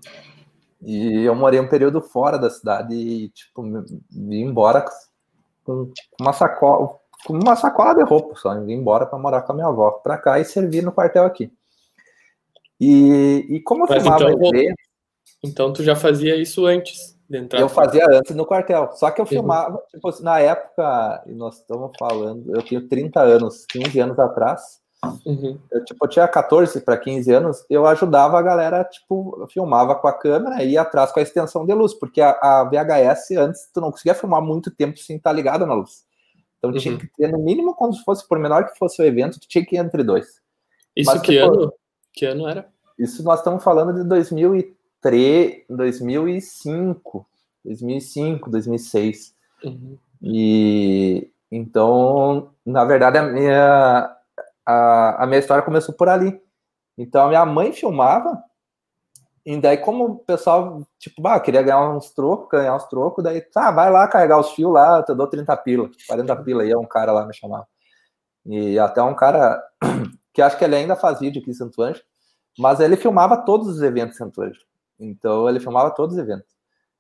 E 0.83 1.25
eu 1.25 1.35
morei 1.35 1.59
um 1.59 1.71
período 1.71 2.03
fora 2.03 2.39
da 2.39 2.51
cidade 2.51 2.95
e, 2.95 3.31
tipo, 3.31 3.63
vim 4.11 4.43
embora 4.43 4.85
com 5.65 5.91
uma 6.21 6.35
sacola, 6.35 6.99
com 7.25 7.33
uma 7.33 7.57
sacola 7.57 7.95
de 7.95 8.03
roupa 8.03 8.35
só, 8.37 8.55
vim 8.61 8.75
embora 8.75 9.07
para 9.07 9.19
morar 9.19 9.41
com 9.41 9.53
a 9.53 9.55
minha 9.55 9.69
avó, 9.69 9.93
para 9.93 10.19
cá 10.19 10.39
e 10.39 10.45
servir 10.45 10.83
no 10.83 10.93
quartel 10.93 11.25
aqui. 11.25 11.51
E, 12.79 13.47
e 13.49 13.61
como 13.61 13.85
eu 13.85 13.89
Mas 13.89 14.03
filmava 14.03 14.31
então, 14.31 14.75
então 15.43 15.73
tu 15.73 15.83
já 15.83 15.97
fazia 15.97 16.37
isso 16.37 16.67
antes? 16.67 17.16
Eu 17.53 17.69
fazia 17.69 18.07
antes 18.09 18.35
no 18.35 18.47
quartel. 18.47 18.91
Só 18.93 19.11
que 19.11 19.21
eu 19.21 19.25
uhum. 19.25 19.29
filmava, 19.29 19.83
tipo, 19.91 20.09
assim, 20.09 20.23
na 20.23 20.39
época, 20.39 21.25
e 21.27 21.33
nós 21.33 21.59
estamos 21.59 21.91
falando, 21.99 22.55
eu 22.55 22.63
tenho 22.63 22.89
30 22.89 23.21
anos, 23.21 23.67
15 23.67 24.01
anos 24.01 24.19
atrás. 24.19 24.81
Uhum. 25.25 25.59
Eu, 25.71 25.85
tipo, 25.85 26.05
eu 26.05 26.09
tinha 26.09 26.27
14 26.27 26.81
para 26.81 26.97
15 26.97 27.31
anos, 27.33 27.65
eu 27.69 27.87
ajudava 27.87 28.39
a 28.39 28.43
galera, 28.43 28.85
tipo, 28.85 29.47
filmava 29.53 29.95
com 29.95 30.09
a 30.09 30.13
câmera 30.13 30.63
e 30.63 30.71
ia 30.71 30.83
atrás 30.83 31.13
com 31.13 31.21
a 31.21 31.23
extensão 31.23 31.67
de 31.67 31.75
luz, 31.75 31.95
porque 31.95 32.21
a, 32.21 32.31
a, 32.31 32.65
VHS 32.65 33.33
antes 33.37 33.71
tu 33.73 33.81
não 33.81 33.91
conseguia 33.91 34.15
filmar 34.15 34.43
muito 34.43 34.75
tempo 34.75 34.99
sem 34.99 35.17
estar 35.17 35.33
ligado 35.33 35.67
na 35.67 35.75
luz. 35.75 36.05
Então 36.59 36.71
uhum. 36.71 36.79
tinha 36.79 36.99
que 36.99 37.09
ter, 37.17 37.31
no 37.31 37.39
mínimo, 37.39 37.75
quando 37.75 38.03
fosse, 38.05 38.27
por 38.27 38.39
menor 38.39 38.67
que 38.67 38.79
fosse 38.79 39.01
o 39.01 39.05
evento, 39.05 39.39
tu 39.39 39.47
tinha 39.47 39.65
que 39.65 39.77
ir 39.77 39.79
entre 39.79 40.03
dois. 40.03 40.41
Isso 40.97 41.11
Mas, 41.11 41.21
que 41.21 41.33
tipo, 41.33 41.45
ano? 41.45 41.73
Que 42.13 42.27
ano 42.27 42.49
era? 42.49 42.67
Isso 42.99 43.23
nós 43.23 43.41
estamos 43.41 43.63
falando 43.63 43.93
de 43.93 44.09
2003. 44.09 44.76
2005, 45.69 47.27
2005, 47.65 48.51
2006. 48.51 49.35
Uhum. 49.65 49.99
E 50.23 51.31
então, 51.51 52.51
na 52.65 52.85
verdade, 52.85 53.19
a 53.19 53.23
minha, 53.23 54.17
a, 54.65 55.23
a 55.23 55.27
minha 55.27 55.39
história 55.39 55.63
começou 55.63 55.95
por 55.95 56.09
ali. 56.09 56.41
Então, 56.99 57.27
a 57.27 57.29
minha 57.29 57.47
mãe 57.47 57.73
filmava, 57.73 58.43
e 59.45 59.61
daí, 59.61 59.77
como 59.79 60.05
o 60.05 60.19
pessoal, 60.19 60.83
tipo, 60.99 61.27
ah, 61.29 61.39
queria 61.39 61.63
ganhar 61.63 61.89
uns 61.91 62.11
trocos, 62.11 62.49
ganhar 62.51 62.75
uns 62.75 62.85
trocos, 62.87 63.23
daí, 63.23 63.41
tá, 63.41 63.71
vai 63.71 63.91
lá 63.91 64.09
carregar 64.09 64.41
os 64.41 64.51
fios 64.51 64.73
lá, 64.73 64.99
eu 64.99 65.05
te 65.05 65.15
dou 65.15 65.29
30 65.29 65.57
pila, 65.59 65.89
40 66.09 66.37
pila, 66.43 66.65
e 66.65 66.73
é 66.73 66.77
um 66.77 66.87
cara 66.87 67.13
lá 67.13 67.25
me 67.25 67.33
chamava. 67.33 67.67
E 68.45 68.79
até 68.79 69.03
um 69.03 69.15
cara 69.15 69.63
que 70.35 70.43
acho 70.43 70.59
que 70.59 70.65
ele 70.65 70.75
ainda 70.75 70.97
faz 70.97 71.21
vídeo 71.21 71.41
aqui 71.41 71.51
em 71.51 71.55
Santo 71.55 71.81
Anjo, 71.81 72.03
mas 72.59 72.81
ele 72.81 72.97
filmava 72.97 73.37
todos 73.37 73.69
os 73.69 73.83
eventos 73.83 74.17
em 74.17 74.19
Santo 74.19 74.43
Anjo. 74.43 74.61
Então 74.99 75.49
ele 75.49 75.61
filmava 75.61 75.95
todos 75.95 76.17
os 76.17 76.23
eventos. 76.23 76.57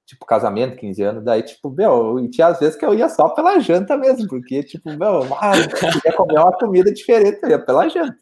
tipo, 0.07 0.25
casamento, 0.25 0.77
15 0.77 1.03
anos, 1.03 1.25
daí, 1.25 1.43
tipo, 1.43 1.69
meu, 1.69 2.21
e 2.21 2.31
tinha 2.31 2.47
às 2.47 2.61
vezes 2.61 2.77
que 2.77 2.87
eu 2.87 2.95
ia 2.95 3.09
só 3.09 3.29
pela 3.31 3.59
janta 3.59 3.97
mesmo, 3.97 4.29
porque, 4.29 4.63
tipo, 4.63 4.89
meu, 4.97 5.25
ah, 5.35 5.53
queria 5.53 6.17
comer 6.17 6.39
uma 6.39 6.53
comida 6.53 6.93
diferente, 6.93 7.41
eu 7.43 7.51
ia 7.51 7.59
pela 7.59 7.89
janta. 7.89 8.17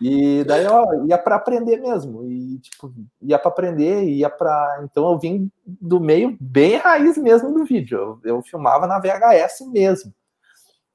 E 0.00 0.44
daí 0.44 0.64
eu 0.64 1.06
ia 1.08 1.18
para 1.18 1.36
aprender 1.36 1.78
mesmo, 1.80 2.24
e, 2.24 2.58
tipo, 2.60 2.92
ia 3.20 3.38
para 3.38 3.48
aprender, 3.50 4.04
ia 4.04 4.30
para. 4.30 4.80
Então 4.84 5.10
eu 5.10 5.18
vim 5.18 5.50
do 5.66 5.98
meio 5.98 6.36
bem 6.40 6.76
raiz 6.76 7.18
mesmo 7.18 7.52
do 7.52 7.64
vídeo, 7.64 7.98
eu, 7.98 8.36
eu 8.36 8.42
filmava 8.42 8.86
na 8.86 9.00
VHS 9.00 9.66
mesmo. 9.72 10.14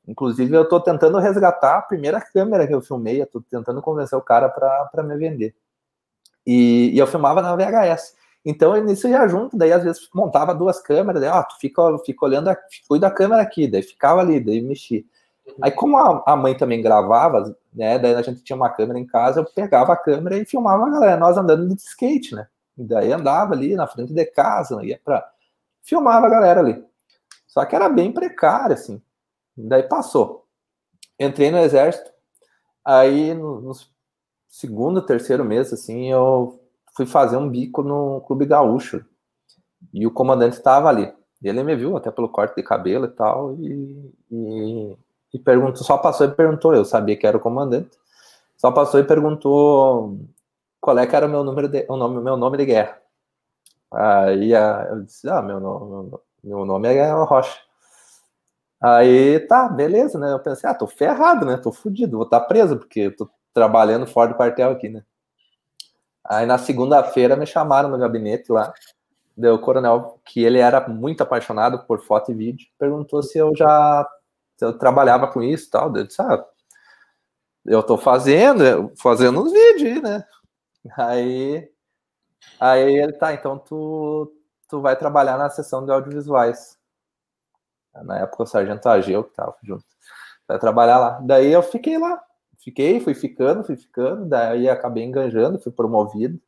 Inclusive, 0.07 0.55
eu 0.55 0.63
estou 0.63 0.79
tentando 0.79 1.19
resgatar 1.19 1.77
a 1.77 1.81
primeira 1.81 2.19
câmera 2.21 2.65
que 2.65 2.73
eu 2.73 2.81
filmei, 2.81 3.21
eu 3.21 3.27
tô 3.27 3.41
tentando 3.41 3.81
convencer 3.81 4.17
o 4.17 4.21
cara 4.21 4.49
para 4.49 5.03
me 5.03 5.17
vender. 5.17 5.53
E, 6.51 6.91
e 6.93 6.99
eu 6.99 7.07
filmava 7.07 7.41
na 7.41 7.55
VHS. 7.55 8.13
Então, 8.43 8.75
nisso 8.83 9.07
ia 9.07 9.25
junto, 9.27 9.55
daí 9.55 9.71
às 9.71 9.83
vezes 9.83 10.09
montava 10.13 10.53
duas 10.53 10.81
câmeras, 10.81 11.21
daí, 11.21 11.29
ó, 11.29 11.43
tu 11.43 11.57
fica, 11.59 11.81
fica 11.99 12.25
olhando, 12.25 12.49
a, 12.49 12.57
cuida 12.87 13.07
da 13.07 13.13
câmera 13.13 13.41
aqui, 13.41 13.67
daí 13.67 13.81
ficava 13.81 14.19
ali, 14.19 14.39
daí 14.39 14.61
mexia. 14.61 15.03
Uhum. 15.47 15.53
Aí, 15.61 15.71
como 15.71 15.97
a, 15.97 16.23
a, 16.25 16.35
mãe 16.35 16.57
também 16.57 16.81
gravava, 16.81 17.55
né, 17.73 17.97
daí 17.99 18.15
a 18.15 18.21
gente 18.21 18.43
tinha 18.43 18.55
uma 18.55 18.69
câmera 18.69 18.99
em 18.99 19.05
casa, 19.05 19.39
eu 19.39 19.45
pegava 19.45 19.93
a 19.93 19.97
câmera 19.97 20.37
e 20.37 20.45
filmava 20.45 20.87
a 20.87 20.89
galera, 20.89 21.17
nós 21.17 21.37
andando 21.37 21.69
de 21.69 21.75
skate, 21.81 22.35
né, 22.35 22.47
e 22.77 22.83
daí 22.83 23.13
andava 23.13 23.53
ali 23.53 23.75
na 23.75 23.87
frente 23.87 24.13
de 24.13 24.25
casa, 24.25 24.83
ia 24.83 24.99
pra... 25.05 25.25
filmava 25.83 26.25
a 26.25 26.29
galera 26.29 26.59
ali. 26.59 26.83
Só 27.47 27.63
que 27.63 27.75
era 27.75 27.87
bem 27.87 28.11
precário, 28.11 28.73
assim. 28.73 29.01
Daí 29.55 29.83
passou. 29.83 30.47
Entrei 31.19 31.51
no 31.51 31.59
exército, 31.59 32.09
aí 32.83 33.33
no, 33.33 33.61
no 33.61 33.73
segundo, 34.51 35.01
terceiro 35.01 35.45
mês, 35.45 35.71
assim, 35.71 36.11
eu 36.11 36.59
fui 36.95 37.05
fazer 37.05 37.37
um 37.37 37.49
bico 37.49 37.81
no 37.81 38.21
Clube 38.21 38.45
Gaúcho. 38.45 39.03
E 39.93 40.05
o 40.05 40.11
comandante 40.11 40.57
estava 40.57 40.89
ali. 40.89 41.11
Ele 41.41 41.63
me 41.63 41.75
viu, 41.75 41.97
até 41.97 42.11
pelo 42.11 42.29
corte 42.29 42.55
de 42.55 42.61
cabelo 42.61 43.05
e 43.05 43.09
tal, 43.09 43.55
e, 43.55 44.13
e, 44.29 44.97
e 45.33 45.39
perguntou, 45.39 45.83
só 45.83 45.97
passou 45.97 46.27
e 46.27 46.31
perguntou, 46.31 46.75
eu 46.75 46.85
sabia 46.85 47.17
que 47.17 47.25
era 47.25 47.37
o 47.37 47.39
comandante, 47.39 47.89
só 48.57 48.71
passou 48.71 48.99
e 48.99 49.03
perguntou 49.03 50.19
qual 50.79 50.99
é 50.99 51.07
que 51.07 51.15
era 51.15 51.25
o 51.25 51.29
meu 51.29 51.43
número 51.43 51.67
de, 51.67 51.85
o 51.89 51.97
nome, 51.97 52.21
meu 52.21 52.37
nome 52.37 52.57
de 52.57 52.65
guerra. 52.65 53.01
Aí 53.91 54.51
eu 54.51 55.01
disse, 55.03 55.27
ah, 55.29 55.41
meu 55.41 55.59
nome, 55.59 56.11
meu 56.43 56.65
nome 56.65 56.93
é 56.93 57.11
Rocha. 57.11 57.59
Aí, 58.79 59.39
tá, 59.41 59.67
beleza, 59.69 60.19
né? 60.19 60.33
Eu 60.33 60.39
pensei, 60.39 60.69
ah, 60.69 60.73
tô 60.73 60.87
ferrado, 60.87 61.45
né? 61.45 61.57
Tô 61.57 61.71
fudido, 61.71 62.17
vou 62.17 62.25
estar 62.25 62.39
tá 62.39 62.45
preso, 62.45 62.77
porque 62.77 63.11
tô 63.11 63.29
trabalhando 63.53 64.05
fora 64.07 64.29
do 64.29 64.35
quartel 64.35 64.71
aqui, 64.71 64.89
né? 64.89 65.03
Aí 66.23 66.45
na 66.45 66.57
segunda-feira 66.57 67.35
me 67.35 67.45
chamaram 67.45 67.89
no 67.89 67.97
gabinete 67.97 68.51
lá, 68.51 68.73
deu 69.35 69.55
o 69.55 69.59
coronel, 69.59 70.19
que 70.25 70.43
ele 70.43 70.59
era 70.59 70.87
muito 70.87 71.21
apaixonado 71.21 71.85
por 71.85 72.01
foto 72.01 72.31
e 72.31 72.35
vídeo, 72.35 72.67
perguntou 72.77 73.23
se 73.23 73.37
eu 73.37 73.55
já 73.55 74.07
se 74.57 74.65
eu 74.65 74.77
trabalhava 74.77 75.27
com 75.27 75.41
isso 75.41 75.67
e 75.67 75.69
tal. 75.71 75.95
Eu 75.95 76.05
disse, 76.05 76.21
ah, 76.21 76.45
eu 77.65 77.81
tô 77.81 77.97
fazendo, 77.97 78.91
fazendo 79.01 79.41
uns 79.41 79.51
vídeos 79.51 80.03
né? 80.03 80.23
Aí, 80.97 81.69
aí 82.59 82.99
ele, 82.99 83.13
tá, 83.13 83.33
então 83.33 83.57
tu, 83.57 84.31
tu 84.67 84.79
vai 84.81 84.95
trabalhar 84.95 85.37
na 85.37 85.49
seção 85.49 85.85
de 85.85 85.91
audiovisuais. 85.91 86.77
Na 88.03 88.19
época 88.19 88.43
o 88.43 88.45
Sargento 88.45 88.87
Ageu 88.87 89.23
que 89.23 89.33
tava 89.33 89.55
junto. 89.63 89.85
Vai 90.47 90.59
trabalhar 90.59 90.99
lá. 90.99 91.19
Daí 91.23 91.51
eu 91.51 91.63
fiquei 91.63 91.97
lá, 91.97 92.21
fiquei, 92.63 92.99
fui 92.99 93.13
ficando, 93.13 93.63
fui 93.63 93.75
ficando, 93.75 94.25
daí 94.25 94.69
acabei 94.69 95.03
enganjando, 95.03 95.59
fui 95.59 95.71
promovido 95.71 96.39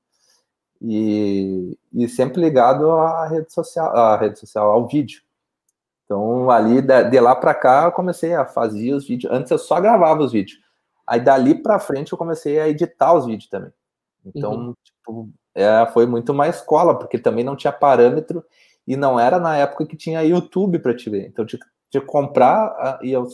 e, 0.82 1.78
e 1.93 2.08
sempre 2.10 2.41
ligado 2.41 2.91
à 2.91 3.28
rede 3.28 3.52
social, 3.54 3.95
à 3.95 4.17
rede 4.17 4.39
social, 4.39 4.69
ao 4.71 4.88
vídeo. 4.88 5.21
Então 6.06 6.52
ali 6.52 6.82
de 6.82 7.19
lá 7.19 7.36
para 7.36 7.56
cá 7.56 7.86
eu 7.86 7.91
comecei 7.91 8.34
a 8.34 8.45
fazer 8.45 8.93
os 8.93 9.08
vídeos. 9.08 9.32
Antes 9.34 9.52
eu 9.52 9.58
só 9.58 9.80
gravava 9.80 10.21
os 10.21 10.32
vídeos. 10.32 10.60
Aí 11.08 11.19
dali 11.19 11.56
para 11.56 11.80
frente 11.80 12.12
eu 12.12 12.17
comecei 12.17 12.60
a 12.60 12.67
editar 12.67 13.13
os 13.13 13.26
vídeos 13.26 13.49
também. 13.49 13.71
Então 14.26 14.54
uhum. 14.54 14.73
tipo, 14.84 15.30
é, 15.56 15.86
foi 15.93 16.06
muito 16.06 16.34
mais 16.34 16.58
escola 16.58 16.97
porque 16.97 17.17
também 17.17 17.43
não 17.43 17.56
tinha 17.56 17.71
parâmetro 17.71 18.43
e 18.86 18.97
não 18.97 19.17
era 19.19 19.39
na 19.39 19.56
época 19.56 19.86
que 19.86 19.95
tinha 19.95 20.21
YouTube 20.21 20.80
para 20.80 20.95
te 20.95 21.10
ver. 21.10 21.28
Então 21.28 21.45
de 21.93 22.01
comprar 22.01 22.99
e 23.03 23.12
eu, 23.12 23.27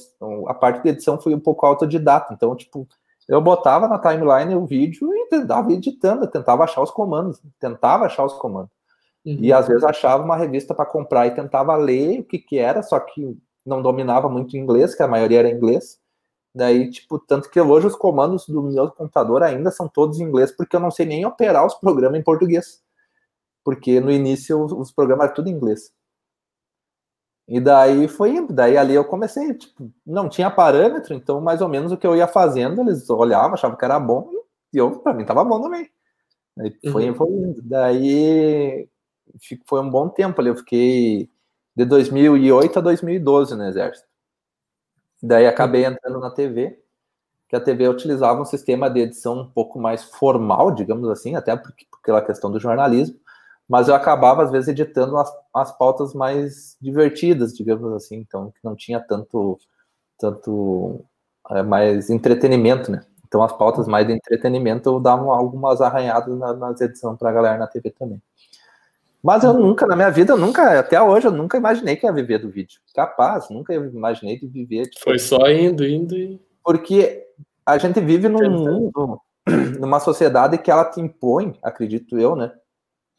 a 0.47 0.53
parte 0.53 0.83
de 0.83 0.89
edição 0.89 1.17
foi 1.17 1.33
um 1.33 1.39
pouco 1.39 1.65
autodidata. 1.65 2.33
Então, 2.33 2.53
tipo, 2.57 2.85
eu 3.27 3.41
botava 3.41 3.87
na 3.87 3.97
timeline 3.97 4.53
o 4.53 4.65
vídeo 4.65 5.13
e 5.13 5.27
tentava 5.29 5.71
editando, 5.71 6.27
tentava 6.27 6.65
achar 6.65 6.81
os 6.81 6.91
comandos, 6.91 7.41
tentava 7.57 8.05
achar 8.05 8.25
os 8.25 8.33
comandos. 8.33 8.71
Uhum. 9.25 9.37
E 9.39 9.53
às 9.53 9.65
vezes 9.65 9.83
achava 9.85 10.23
uma 10.23 10.35
revista 10.35 10.75
para 10.75 10.85
comprar 10.85 11.27
e 11.27 11.31
tentava 11.31 11.73
ler 11.77 12.19
o 12.19 12.23
que 12.25 12.37
que 12.37 12.57
era, 12.57 12.83
só 12.83 12.99
que 12.99 13.37
não 13.65 13.81
dominava 13.81 14.27
muito 14.27 14.57
inglês, 14.57 14.93
que 14.93 15.03
a 15.03 15.07
maioria 15.07 15.39
era 15.39 15.49
inglês. 15.49 15.97
Daí, 16.53 16.89
tipo, 16.89 17.17
tanto 17.17 17.49
que 17.49 17.61
hoje 17.61 17.87
os 17.87 17.95
comandos 17.95 18.45
do 18.45 18.61
meu 18.61 18.89
computador 18.91 19.41
ainda 19.41 19.71
são 19.71 19.87
todos 19.87 20.19
em 20.19 20.23
inglês, 20.23 20.51
porque 20.51 20.75
eu 20.75 20.81
não 20.81 20.91
sei 20.91 21.05
nem 21.05 21.25
operar 21.25 21.65
os 21.65 21.75
programas 21.75 22.19
em 22.19 22.23
português. 22.23 22.81
Porque 23.63 24.01
no 24.01 24.11
início 24.11 24.61
os 24.65 24.91
programas 24.91 25.25
eram 25.25 25.35
tudo 25.35 25.49
em 25.49 25.53
inglês. 25.53 25.93
E 27.49 27.59
daí 27.59 28.07
foi 28.07 28.35
indo. 28.35 28.53
Daí 28.53 28.77
ali 28.77 28.93
eu 28.93 29.03
comecei, 29.03 29.55
tipo, 29.55 29.91
não 30.05 30.29
tinha 30.29 30.51
parâmetro, 30.51 31.15
então 31.15 31.41
mais 31.41 31.61
ou 31.61 31.67
menos 31.67 31.91
o 31.91 31.97
que 31.97 32.05
eu 32.05 32.15
ia 32.15 32.27
fazendo, 32.27 32.81
eles 32.81 33.09
olhavam, 33.09 33.55
achavam 33.55 33.75
que 33.75 33.83
era 33.83 33.99
bom, 33.99 34.29
e 34.71 34.77
eu, 34.77 34.99
pra 34.99 35.13
mim, 35.13 35.25
tava 35.25 35.43
bom 35.43 35.59
também. 35.59 35.89
Aí 36.59 36.77
foi, 36.91 37.09
uhum. 37.09 37.55
Daí 37.63 38.87
foi 39.65 39.81
um 39.81 39.89
bom 39.89 40.09
tempo 40.09 40.39
ali, 40.39 40.49
eu 40.51 40.55
fiquei 40.57 41.27
de 41.75 41.85
2008 41.85 42.77
a 42.77 42.81
2012 42.83 43.55
no 43.55 43.65
Exército. 43.65 44.07
Daí 45.21 45.47
acabei 45.47 45.85
uhum. 45.85 45.93
entrando 45.93 46.19
na 46.19 46.29
TV, 46.29 46.79
que 47.47 47.55
a 47.55 47.59
TV 47.59 47.87
utilizava 47.87 48.39
um 48.39 48.45
sistema 48.45 48.91
de 48.91 48.99
edição 48.99 49.41
um 49.41 49.49
pouco 49.49 49.79
mais 49.79 50.03
formal, 50.03 50.71
digamos 50.71 51.09
assim, 51.09 51.35
até 51.35 51.55
porque, 51.55 51.87
pela 52.03 52.21
questão 52.21 52.51
do 52.51 52.59
jornalismo 52.59 53.19
mas 53.69 53.87
eu 53.87 53.93
acabava 53.93 54.43
às 54.43 54.51
vezes 54.51 54.69
editando 54.69 55.15
as, 55.15 55.31
as 55.53 55.71
pautas 55.77 56.15
mais 56.15 56.75
divertidas, 56.81 57.55
digamos 57.55 57.93
assim, 57.93 58.15
então 58.15 58.49
que 58.49 58.59
não 58.63 58.75
tinha 58.75 58.99
tanto 58.99 59.59
tanto 60.17 61.05
é, 61.51 61.61
mais 61.61 62.09
entretenimento, 62.09 62.91
né? 62.91 63.05
Então 63.27 63.43
as 63.43 63.53
pautas 63.53 63.87
mais 63.87 64.07
de 64.07 64.13
entretenimento 64.13 64.89
eu 64.89 64.99
dava 64.99 65.23
algumas 65.35 65.81
arranhadas 65.81 66.35
na, 66.37 66.51
nas 66.53 66.81
edições 66.81 67.17
para 67.19 67.29
a 67.29 67.33
galera 67.33 67.57
na 67.59 67.67
TV 67.67 67.91
também. 67.91 68.19
Mas 69.21 69.43
eu 69.43 69.53
nunca, 69.53 69.85
na 69.85 69.97
minha 69.97 70.09
vida, 70.09 70.33
eu 70.33 70.37
nunca, 70.37 70.79
até 70.79 70.99
hoje, 70.99 71.27
eu 71.27 71.31
nunca 71.31 71.57
imaginei 71.57 71.97
que 71.97 72.05
ia 72.05 72.11
viver 72.11 72.39
do 72.39 72.49
vídeo. 72.49 72.79
Capaz, 72.95 73.49
nunca 73.49 73.73
imaginei 73.73 74.39
de 74.39 74.47
viver. 74.47 74.87
Tipo, 74.87 75.03
Foi 75.03 75.19
só 75.19 75.51
indo, 75.51 75.85
indo 75.85 76.15
e. 76.15 76.41
Porque 76.63 77.27
a 77.65 77.77
gente 77.77 77.99
vive 77.99 78.29
num 78.29 78.49
mundo, 78.49 79.19
numa 79.77 79.99
sociedade 79.99 80.57
que 80.57 80.71
ela 80.71 80.85
te 80.85 81.01
impõe, 81.01 81.59
acredito 81.61 82.17
eu, 82.17 82.33
né? 82.33 82.53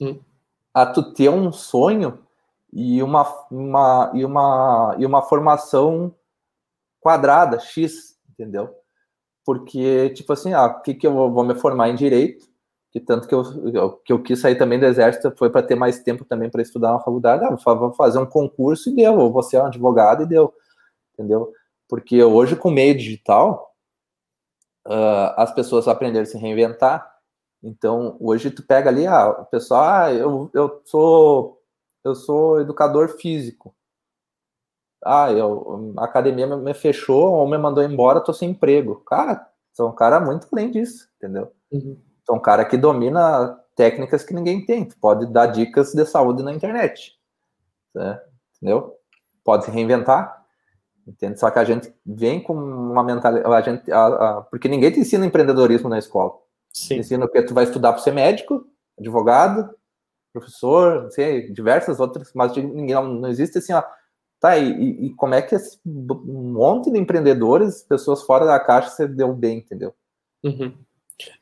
Hum 0.00 0.18
a 0.72 0.86
tu 0.86 1.12
ter 1.12 1.28
um 1.28 1.52
sonho 1.52 2.18
e 2.72 3.02
uma, 3.02 3.22
uma, 3.50 4.12
e 4.14 4.24
uma, 4.24 4.96
e 4.98 5.06
uma 5.06 5.22
formação 5.22 6.14
quadrada, 7.00 7.58
X, 7.58 8.16
entendeu? 8.30 8.74
Porque, 9.44 10.10
tipo 10.10 10.32
assim, 10.32 10.52
ah, 10.52 10.66
o 10.66 10.82
que, 10.82 10.94
que 10.94 11.06
eu 11.06 11.12
vou 11.30 11.44
me 11.44 11.54
formar 11.54 11.88
em 11.88 11.94
direito? 11.94 12.48
Que 12.92 13.00
tanto 13.00 13.26
que 13.26 13.34
eu, 13.34 13.92
que 14.04 14.12
eu 14.12 14.22
quis 14.22 14.40
sair 14.40 14.56
também 14.56 14.78
do 14.78 14.86
exército 14.86 15.32
foi 15.36 15.50
para 15.50 15.62
ter 15.62 15.74
mais 15.74 16.00
tempo 16.00 16.24
também 16.24 16.50
para 16.50 16.62
estudar 16.62 16.92
na 16.92 16.98
faculdade. 16.98 17.44
Ah, 17.44 17.56
vou 17.74 17.92
fazer 17.92 18.18
um 18.18 18.26
concurso 18.26 18.90
e 18.90 18.94
deu, 18.94 19.18
ou 19.18 19.32
vou 19.32 19.42
ser 19.42 19.58
um 19.58 19.66
advogado 19.66 20.22
e 20.22 20.26
deu, 20.26 20.52
entendeu? 21.14 21.52
Porque 21.88 22.22
hoje, 22.22 22.54
com 22.54 22.70
meio 22.70 22.96
digital, 22.96 23.74
uh, 24.86 25.34
as 25.36 25.52
pessoas 25.52 25.88
aprenderam 25.88 26.22
a 26.22 26.26
se 26.26 26.38
reinventar, 26.38 27.10
então, 27.62 28.16
hoje 28.20 28.50
tu 28.50 28.62
pega 28.62 28.88
ali, 28.88 29.06
ah, 29.06 29.28
o 29.28 29.44
pessoal, 29.46 29.82
ah, 29.82 30.12
eu, 30.12 30.50
eu 30.54 30.80
sou 30.84 31.60
eu 32.04 32.14
sou 32.14 32.60
educador 32.60 33.08
físico. 33.18 33.74
Ah, 35.04 35.30
eu, 35.32 35.94
a 35.98 36.04
academia 36.04 36.46
me 36.46 36.74
fechou 36.74 37.32
ou 37.34 37.48
me 37.48 37.56
mandou 37.56 37.82
embora, 37.82 38.20
tô 38.20 38.32
sem 38.32 38.50
emprego. 38.50 39.02
Cara, 39.06 39.46
sou 39.72 39.88
um 39.88 39.94
cara 39.94 40.20
muito 40.20 40.46
além 40.52 40.70
disso, 40.70 41.08
entendeu? 41.16 41.52
Uhum. 41.70 41.98
Sou 42.26 42.36
um 42.36 42.40
cara 42.40 42.64
que 42.64 42.76
domina 42.76 43.58
técnicas 43.74 44.24
que 44.24 44.34
ninguém 44.34 44.64
tem. 44.64 44.84
Tu 44.84 44.96
pode 44.98 45.26
dar 45.26 45.46
dicas 45.46 45.92
de 45.92 46.04
saúde 46.04 46.42
na 46.42 46.52
internet. 46.52 47.18
Né? 47.94 48.20
Entendeu? 48.56 48.94
Pode 49.42 49.64
se 49.64 49.70
reinventar. 49.70 50.44
Entende? 51.06 51.40
Só 51.40 51.50
que 51.50 51.58
a 51.58 51.64
gente 51.64 51.92
vem 52.04 52.42
com 52.42 52.54
uma 52.54 53.02
mentalidade. 53.02 53.54
A 53.54 53.60
gente, 53.62 53.90
a, 53.90 54.06
a, 54.06 54.42
porque 54.42 54.68
ninguém 54.68 54.92
te 54.92 55.00
ensina 55.00 55.24
empreendedorismo 55.24 55.88
na 55.88 55.98
escola. 55.98 56.32
Sim. 56.72 56.98
Ensina 56.98 57.28
que 57.28 57.42
tu 57.42 57.54
vai 57.54 57.64
estudar 57.64 57.92
para 57.92 58.02
ser 58.02 58.12
médico, 58.12 58.66
advogado, 58.98 59.74
professor, 60.32 61.04
não 61.04 61.10
sei, 61.10 61.50
diversas 61.50 61.98
outras, 61.98 62.30
mas 62.34 62.56
ninguém 62.56 62.94
não, 62.94 63.28
existe 63.28 63.58
assim, 63.58 63.72
ó. 63.72 63.82
Tá, 64.38 64.56
e, 64.56 65.06
e 65.06 65.14
como 65.16 65.34
é 65.34 65.42
que 65.42 65.54
esse 65.54 65.78
um 65.84 66.52
monte 66.54 66.90
de 66.90 66.98
empreendedores, 66.98 67.82
pessoas 67.82 68.22
fora 68.22 68.46
da 68.46 68.58
caixa, 68.58 68.88
você 68.88 69.06
deu 69.06 69.34
bem, 69.34 69.58
entendeu? 69.58 69.94
Uhum. 70.42 70.74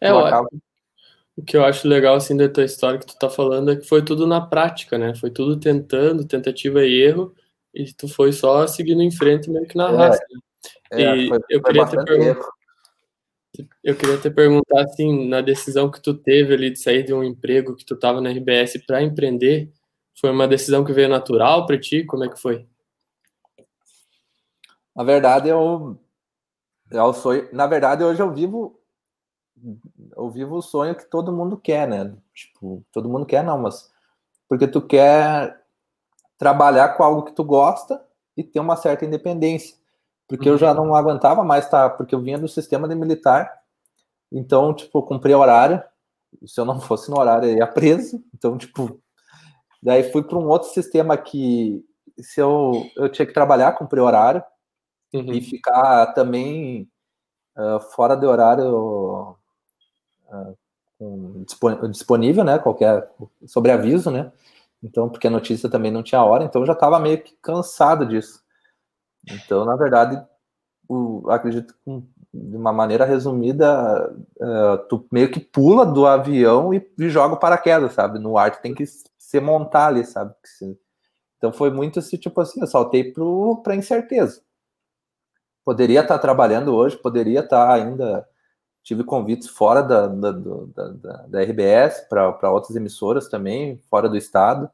É, 0.01 0.11
eu, 0.11 0.19
acabo... 0.19 0.49
o 1.37 1.43
que 1.45 1.57
eu 1.57 1.64
acho 1.64 1.87
legal 1.87 2.17
assim 2.17 2.37
da 2.37 2.49
tua 2.49 2.64
história 2.64 2.99
que 2.99 3.07
tu 3.07 3.17
tá 3.17 3.31
falando 3.31 3.71
é 3.71 3.77
que 3.77 3.87
foi 3.87 4.05
tudo 4.05 4.27
na 4.27 4.41
prática, 4.41 4.99
né? 4.99 5.14
Foi 5.14 5.31
tudo 5.31 5.61
tentando, 5.61 6.27
tentativa 6.27 6.85
e 6.85 7.01
erro, 7.01 7.33
e 7.73 7.93
tu 7.93 8.09
foi 8.09 8.33
só 8.33 8.67
seguindo 8.67 9.03
em 9.03 9.12
frente 9.12 9.49
meio 9.49 9.67
que 9.67 9.77
na 9.77 9.93
é, 9.93 9.97
raça. 9.97 10.25
Né? 10.31 10.41
É, 10.91 11.17
e 11.17 11.29
foi, 11.29 11.38
eu, 11.51 11.62
queria 11.62 11.87
ter 11.87 12.05
pergun- 12.05 12.43
eu 13.83 13.97
queria 13.97 14.18
te 14.18 14.31
perguntar 14.31 14.83
assim, 14.83 15.29
na 15.29 15.40
decisão 15.40 15.90
que 15.90 16.01
tu 16.01 16.14
teve 16.14 16.55
ali 16.55 16.71
de 16.71 16.79
sair 16.79 17.03
de 17.05 17.14
um 17.14 17.25
emprego 17.25 17.75
que 17.75 17.85
tu 17.85 17.97
tava 17.97 18.21
na 18.21 18.31
RBS 18.31 18.79
para 18.87 19.03
empreender, 19.03 19.73
foi 20.21 20.31
uma 20.31 20.49
decisão 20.49 20.85
que 20.85 20.92
veio 20.92 21.09
natural 21.09 21.66
para 21.66 21.79
ti? 21.79 22.05
Como 22.05 22.25
é 22.25 22.29
que 22.29 22.40
foi? 22.40 22.66
Na 24.94 25.05
verdade, 25.05 25.49
eu, 25.49 25.99
eu 26.90 27.12
sonho, 27.12 27.49
na 27.53 27.66
verdade 27.66 28.03
hoje 28.03 28.21
eu 28.21 28.33
vivo 28.33 28.79
eu 30.16 30.31
vivo 30.31 30.57
o 30.57 30.62
sonho 30.62 30.94
que 30.94 31.05
todo 31.05 31.33
mundo 31.33 31.57
quer, 31.57 31.88
né? 31.88 32.16
Tipo, 32.35 32.85
todo 32.92 33.09
mundo 33.09 33.27
quer 33.27 33.42
não, 33.42 33.59
mas 33.59 33.90
porque 34.49 34.66
tu 34.66 34.81
quer 34.81 35.61
trabalhar 36.37 36.90
com 36.97 37.03
algo 37.03 37.25
que 37.25 37.33
tu 37.33 37.44
gosta 37.44 38.03
e 38.37 38.42
ter 38.44 38.61
uma 38.61 38.77
certa 38.77 39.05
independência. 39.05 39.77
Porque 40.29 40.49
uhum. 40.49 40.55
eu 40.55 40.59
já 40.59 40.75
não 40.75 40.95
aguentava 40.95 41.43
mais 41.43 41.69
tá, 41.69 41.88
porque 41.88 42.14
eu 42.14 42.21
vinha 42.21 42.38
do 42.38 42.47
sistema 42.47 42.87
de 42.87 42.95
militar. 42.95 43.51
Então, 44.31 44.75
tipo, 44.75 45.03
cumpri 45.03 45.35
horário. 45.35 45.83
Se 46.47 46.61
eu 46.61 46.67
não 46.67 46.79
fosse 46.79 47.11
no 47.11 47.19
horário, 47.19 47.49
eu 47.49 47.57
ia 47.57 47.67
preso. 47.67 48.23
Então, 48.35 48.59
tipo, 48.59 49.01
daí 49.83 50.12
fui 50.12 50.23
para 50.23 50.38
um 50.38 50.47
outro 50.47 50.69
sistema 50.69 51.17
que 51.17 51.83
se 52.21 52.41
eu 52.41 52.73
eu 52.97 53.09
tinha 53.09 53.25
que 53.25 53.33
trabalhar, 53.33 53.73
cumprir 53.73 54.01
horário 54.01 54.43
uhum. 55.14 55.33
e 55.33 55.41
ficar 55.41 56.12
também 56.12 56.88
uh, 57.57 57.81
fora 57.95 58.14
de 58.14 58.27
horário 58.27 59.37
uh, 60.29 60.59
disponível, 61.91 62.45
né? 62.45 62.59
Qualquer 62.59 63.11
sobreaviso, 63.47 64.11
né? 64.11 64.33
Então, 64.83 65.09
porque 65.09 65.27
a 65.27 65.31
notícia 65.31 65.69
também 65.69 65.91
não 65.91 66.03
tinha 66.03 66.23
hora, 66.23 66.45
então 66.45 66.62
eu 66.62 66.67
já 66.67 66.73
estava 66.73 66.99
meio 67.01 67.23
que 67.23 67.35
cansado 67.43 68.07
disso. 68.07 68.43
Então, 69.31 69.64
na 69.64 69.77
verdade, 69.77 70.23
o, 70.88 71.31
acredito 71.31 71.75
que 71.85 72.03
de 72.33 72.57
uma 72.57 72.73
maneira 72.73 73.05
resumida, 73.05 74.14
uh, 74.37 74.79
tu 74.88 75.07
meio 75.11 75.31
que 75.31 75.41
pula 75.41 75.87
do 75.87 76.07
avião 76.07 76.73
e, 76.75 76.87
e 76.99 77.09
joga 77.09 77.35
o 77.35 77.38
paraquedas, 77.38 77.93
sabe? 77.93 78.19
No 78.19 78.37
ar 78.37 78.51
tu 78.51 78.61
tem 78.61 78.75
que 78.75 78.85
se 78.87 79.41
montar 79.41 79.88
ali, 79.88 80.05
sabe? 80.05 80.35
Então 81.37 81.53
foi 81.53 81.71
muito 81.71 81.99
esse 81.99 82.19
tipo 82.19 82.41
assim, 82.41 82.61
eu 82.61 82.67
saltei 82.67 83.12
para 83.62 83.75
incerteza. 83.75 84.43
Poderia 85.64 86.01
estar 86.01 86.19
trabalhando 86.19 86.75
hoje, 86.75 86.97
poderia 86.97 87.41
estar 87.41 87.73
ainda 87.73 88.27
tive 88.83 89.05
convites 89.05 89.49
fora 89.49 89.83
da, 89.83 90.07
da, 90.07 90.33
da, 90.33 91.27
da 91.29 91.43
RBS 91.43 92.07
para 92.09 92.51
outras 92.51 92.75
emissoras 92.75 93.29
também, 93.29 93.79
fora 93.91 94.09
do 94.09 94.17
estado. 94.17 94.71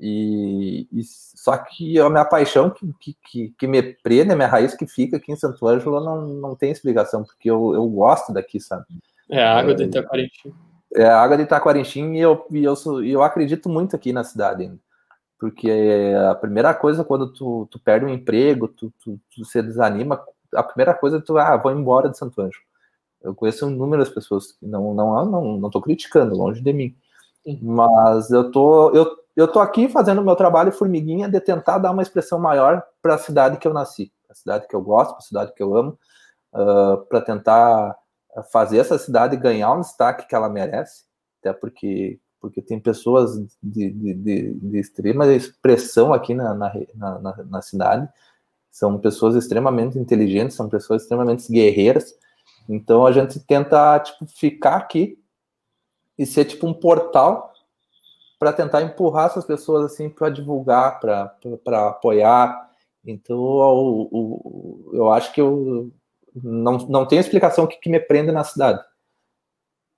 E, 0.00 0.88
e, 0.90 1.02
só 1.04 1.56
que 1.56 1.98
a 1.98 2.08
minha 2.08 2.24
paixão 2.24 2.70
que, 2.70 3.14
que, 3.30 3.54
que 3.58 3.66
me 3.66 3.82
prende, 3.82 4.32
a 4.32 4.36
minha 4.36 4.48
raiz 4.48 4.74
que 4.74 4.86
fica 4.86 5.18
aqui 5.18 5.32
em 5.32 5.36
Santo 5.36 5.66
Ângelo 5.66 6.00
não, 6.00 6.26
não 6.28 6.56
tem 6.56 6.70
explicação, 6.70 7.22
porque 7.24 7.50
eu, 7.50 7.74
eu 7.74 7.86
gosto 7.88 8.32
daqui, 8.32 8.58
sabe? 8.58 8.86
É 9.28 9.42
a 9.42 9.58
água 9.58 9.72
é, 9.72 9.74
de 9.74 9.84
Itaquarinchim. 9.84 10.54
É 10.94 11.04
a 11.04 11.20
água 11.20 11.36
de 11.36 11.42
Itaquarinchim 11.42 12.14
e 12.14 12.20
eu, 12.20 12.46
e 12.50 12.64
eu, 12.64 12.74
sou, 12.74 13.04
eu 13.04 13.22
acredito 13.22 13.68
muito 13.68 13.94
aqui 13.94 14.12
na 14.12 14.24
cidade 14.24 14.62
ainda. 14.62 14.78
Porque 15.38 15.70
a 16.30 16.34
primeira 16.36 16.72
coisa, 16.72 17.04
quando 17.04 17.32
tu, 17.32 17.66
tu 17.70 17.78
perde 17.80 18.06
um 18.06 18.08
emprego, 18.08 18.68
tu, 18.68 18.92
tu, 19.02 19.18
tu 19.34 19.44
se 19.44 19.60
desanima, 19.60 20.22
a 20.54 20.62
primeira 20.62 20.94
coisa 20.94 21.18
é 21.18 21.20
tu, 21.20 21.36
ah, 21.36 21.56
vou 21.56 21.72
embora 21.72 22.08
de 22.08 22.16
Santo 22.16 22.40
Ângelo. 22.40 22.62
Eu 23.20 23.34
conheço 23.34 23.68
inúmeras 23.68 24.08
pessoas 24.08 24.52
que 24.52 24.66
não 24.66 24.94
não 24.94 25.24
não 25.24 25.58
não 25.58 25.70
tô 25.70 25.80
criticando, 25.80 26.36
longe 26.36 26.60
de 26.60 26.72
mim. 26.72 26.94
Mas 27.60 28.30
eu 28.30 28.50
tô 28.50 28.90
eu, 28.90 29.16
eu 29.34 29.48
tô 29.48 29.60
aqui 29.60 29.88
fazendo 29.88 30.22
meu 30.22 30.36
trabalho 30.36 30.72
formiguinha 30.72 31.28
de 31.28 31.40
tentar 31.40 31.78
dar 31.78 31.90
uma 31.90 32.02
expressão 32.02 32.38
maior 32.38 32.82
para 33.00 33.14
a 33.14 33.18
cidade 33.18 33.56
que 33.56 33.66
eu 33.66 33.72
nasci, 33.72 34.12
a 34.30 34.34
cidade 34.34 34.68
que 34.68 34.76
eu 34.76 34.82
gosto, 34.82 35.16
a 35.16 35.20
cidade 35.20 35.52
que 35.54 35.62
eu 35.62 35.76
amo, 35.76 35.98
uh, 36.54 36.98
para 37.08 37.20
tentar 37.20 37.96
fazer 38.50 38.78
essa 38.78 38.98
cidade 38.98 39.36
ganhar 39.36 39.72
um 39.72 39.80
destaque 39.80 40.26
que 40.26 40.34
ela 40.34 40.48
merece, 40.48 41.04
até 41.40 41.52
porque 41.52 42.18
porque 42.40 42.60
tem 42.60 42.80
pessoas 42.80 43.38
de, 43.62 43.88
de, 43.92 44.14
de, 44.14 44.54
de 44.54 44.78
extrema 44.78 45.32
expressão 45.32 46.12
aqui 46.12 46.34
na, 46.34 46.52
na, 46.52 46.72
na, 46.96 47.44
na 47.44 47.62
cidade, 47.62 48.08
são 48.68 48.98
pessoas 48.98 49.36
extremamente 49.36 49.96
inteligentes, 49.96 50.56
são 50.56 50.68
pessoas 50.68 51.02
extremamente 51.02 51.50
guerreiras, 51.52 52.12
então 52.68 53.06
a 53.06 53.12
gente 53.12 53.38
tenta 53.38 54.00
tipo 54.00 54.26
ficar 54.26 54.74
aqui 54.74 55.21
e 56.18 56.26
ser 56.26 56.44
tipo 56.44 56.66
um 56.66 56.74
portal 56.74 57.52
para 58.38 58.52
tentar 58.52 58.82
empurrar 58.82 59.26
essas 59.26 59.44
pessoas 59.44 59.84
assim 59.84 60.10
para 60.10 60.28
divulgar, 60.28 61.00
para 61.00 61.88
apoiar. 61.88 62.70
Então 63.04 63.38
o, 63.38 64.08
o, 64.10 64.90
eu 64.92 65.10
acho 65.10 65.32
que 65.32 65.40
eu 65.40 65.90
não, 66.34 66.78
não 66.78 67.06
tenho 67.06 67.20
explicação 67.20 67.66
que, 67.66 67.76
que 67.78 67.90
me 67.90 68.00
prende 68.00 68.32
na 68.32 68.44
cidade. 68.44 68.82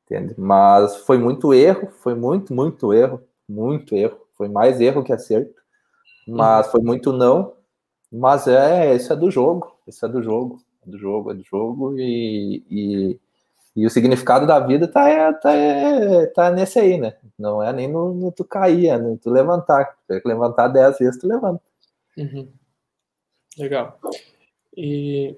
Entende? 0.04 0.34
Mas 0.36 0.96
foi 0.98 1.16
muito 1.16 1.54
erro, 1.54 1.88
foi 1.90 2.14
muito, 2.14 2.52
muito 2.52 2.92
erro, 2.92 3.22
muito 3.48 3.94
erro. 3.94 4.18
Foi 4.36 4.48
mais 4.48 4.80
erro 4.80 5.02
que 5.02 5.12
acerto. 5.12 5.54
Mas 6.26 6.70
foi 6.70 6.80
muito 6.82 7.12
não. 7.12 7.54
Mas 8.12 8.46
é, 8.46 8.94
isso 8.94 9.12
é 9.12 9.16
do 9.16 9.30
jogo, 9.30 9.76
isso 9.86 10.04
é 10.04 10.08
do 10.08 10.22
jogo 10.22 10.62
do 10.86 10.98
jogo, 10.98 11.30
é 11.30 11.34
do 11.34 11.42
jogo, 11.42 11.98
e, 11.98 12.64
e, 12.70 13.20
e 13.76 13.84
o 13.86 13.90
significado 13.90 14.46
da 14.46 14.60
vida 14.60 14.86
tá, 14.86 15.08
é, 15.08 15.32
tá, 15.32 15.52
é, 15.52 16.26
tá 16.26 16.50
nesse 16.50 16.78
aí, 16.78 16.96
né? 16.96 17.16
Não 17.36 17.60
é 17.60 17.72
nem 17.72 17.90
no, 17.90 18.14
no 18.14 18.30
tu 18.30 18.44
cair, 18.44 18.88
é 18.88 18.98
no 18.98 19.18
tu 19.18 19.30
levantar. 19.30 19.96
Tem 20.06 20.20
que 20.20 20.28
levantar 20.28 20.68
dez 20.68 20.96
vezes, 20.98 21.20
tu 21.20 21.26
levanta. 21.26 21.60
Uhum. 22.16 22.48
Legal. 23.58 23.98
E 24.76 25.36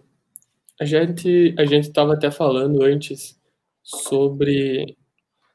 a 0.78 0.84
gente 0.84 1.54
a 1.58 1.64
gente 1.64 1.88
estava 1.88 2.12
até 2.12 2.30
falando 2.30 2.82
antes 2.82 3.40
sobre 3.82 4.96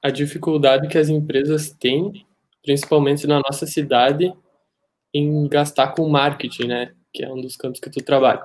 a 0.02 0.10
dificuldade 0.10 0.88
que 0.88 0.98
as 0.98 1.10
empresas 1.10 1.70
têm, 1.72 2.26
principalmente 2.63 3.28
na 3.28 3.39
nossa 3.39 3.67
cidade, 3.67 4.34
em 5.13 5.48
gastar 5.48 5.89
com 5.94 6.10
marketing, 6.10 6.67
né? 6.67 6.96
Que 7.13 7.24
é 7.24 7.32
um 7.32 7.41
dos 7.41 7.56
campos 7.56 7.80
que 7.80 7.91
tu 7.91 8.04
trabalha. 8.04 8.44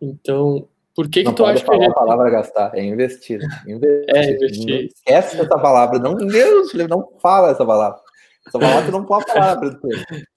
Então, 0.00 0.68
por 0.96 1.10
que, 1.10 1.24
que 1.24 1.32
tu 1.32 1.44
acha 1.44 1.62
que. 1.62 1.76
Não 1.76 1.90
a 1.90 1.94
palavra 1.94 2.30
gastar, 2.30 2.74
é 2.74 2.82
investir. 2.82 3.38
investir. 3.68 4.16
É, 4.16 4.30
investir. 4.30 4.66
Não 4.66 4.86
esquece 4.86 5.36
essa 5.38 5.58
palavra. 5.58 5.98
Não, 5.98 6.16
Deus, 6.16 6.72
não 6.72 7.12
fala 7.20 7.50
essa 7.50 7.66
palavra. 7.66 8.00
Essa 8.48 8.58
palavra 8.58 8.86
tu 8.86 8.92
não 8.92 9.04
pode 9.04 9.26
falar 9.26 9.60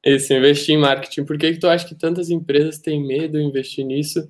Esse 0.04 0.36
investir 0.36 0.76
em 0.76 0.78
marketing. 0.78 1.24
Por 1.24 1.38
que, 1.38 1.54
que 1.54 1.60
tu 1.60 1.70
acha 1.70 1.88
que 1.88 1.96
tantas 1.96 2.30
empresas 2.30 2.78
têm 2.78 3.02
medo 3.02 3.38
de 3.38 3.44
investir 3.46 3.86
nisso? 3.86 4.30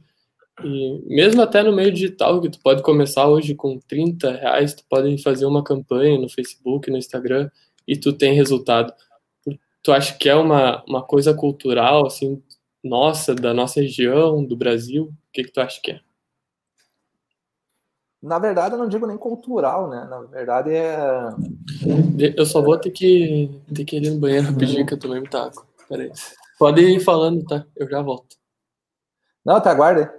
E 0.64 1.02
mesmo 1.08 1.42
até 1.42 1.64
no 1.64 1.76
meio 1.76 1.92
digital, 1.92 2.40
que 2.40 2.50
tu 2.50 2.60
pode 2.60 2.84
começar 2.84 3.28
hoje 3.28 3.56
com 3.56 3.80
30 3.80 4.32
reais, 4.32 4.76
tu 4.76 4.84
pode 4.88 5.18
fazer 5.24 5.48
uma 5.48 5.64
campanha 5.64 6.20
no 6.20 6.30
Facebook, 6.30 6.92
no 6.92 6.98
Instagram, 6.98 7.50
e 7.88 7.98
tu 7.98 8.14
tem 8.14 8.36
resultado. 8.36 8.94
Tu 9.82 9.92
acha 9.92 10.16
que 10.16 10.30
é 10.30 10.36
uma, 10.36 10.84
uma 10.86 11.02
coisa 11.02 11.34
cultural, 11.34 12.06
assim, 12.06 12.40
nossa, 12.84 13.34
da 13.34 13.52
nossa 13.52 13.82
região, 13.82 14.46
do 14.46 14.56
Brasil? 14.56 15.06
O 15.06 15.32
que, 15.34 15.44
que 15.44 15.52
tu 15.52 15.60
acha 15.60 15.82
que 15.82 15.92
é? 15.92 16.00
Na 18.22 18.38
verdade, 18.38 18.76
eu 18.76 18.80
não 18.80 18.90
digo 18.90 19.08
nem 19.08 19.18
cultural, 19.18 19.90
né? 19.90 20.06
Na 20.10 20.20
verdade, 20.20 20.72
é. 20.72 20.98
Eu 22.36 22.46
só 22.46 22.62
vou 22.62 22.78
ter 22.78 22.92
que, 22.92 23.62
ter 23.74 23.86
que 23.86 23.98
ir 23.98 24.10
no 24.10 24.20
banheiro 24.20 24.48
rapidinho 24.48 24.86
que 24.86 24.94
eu 24.94 25.00
tomei 25.00 25.20
muita 25.20 25.46
água. 25.46 25.66
Peraí. 25.88 26.12
Pode 26.58 26.82
ir 26.82 27.00
falando, 27.00 27.46
tá? 27.46 27.66
Eu 27.76 27.90
já 27.90 28.02
volto. 28.02 28.36
Não, 29.46 29.62
tá, 29.62 29.72
aguarda. 29.72 30.14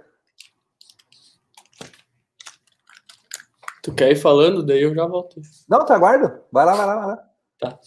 Tu 3.83 3.93
quer 3.93 4.11
ir 4.11 4.15
falando, 4.15 4.63
daí 4.63 4.81
eu 4.81 4.95
já 4.95 5.05
volto. 5.05 5.39
Não, 5.69 5.85
tá, 5.85 5.95
aguarda. 5.95 6.43
Vai 6.51 6.65
lá, 6.65 6.75
vai 6.75 6.85
lá, 6.87 6.95
vai 6.95 7.07
lá. 7.07 7.29
Tá. 7.59 7.79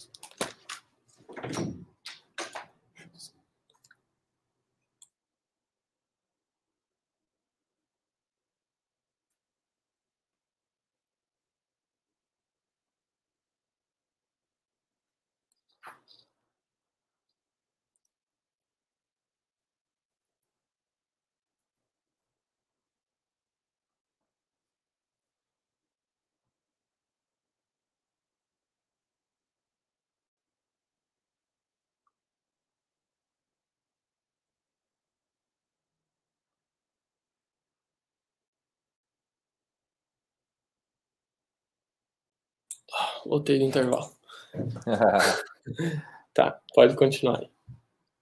Voltei 43.25 43.59
do 43.59 43.65
intervalo. 43.65 44.09
tá, 46.33 46.59
pode 46.73 46.95
continuar 46.95 47.39
aí. 47.39 47.49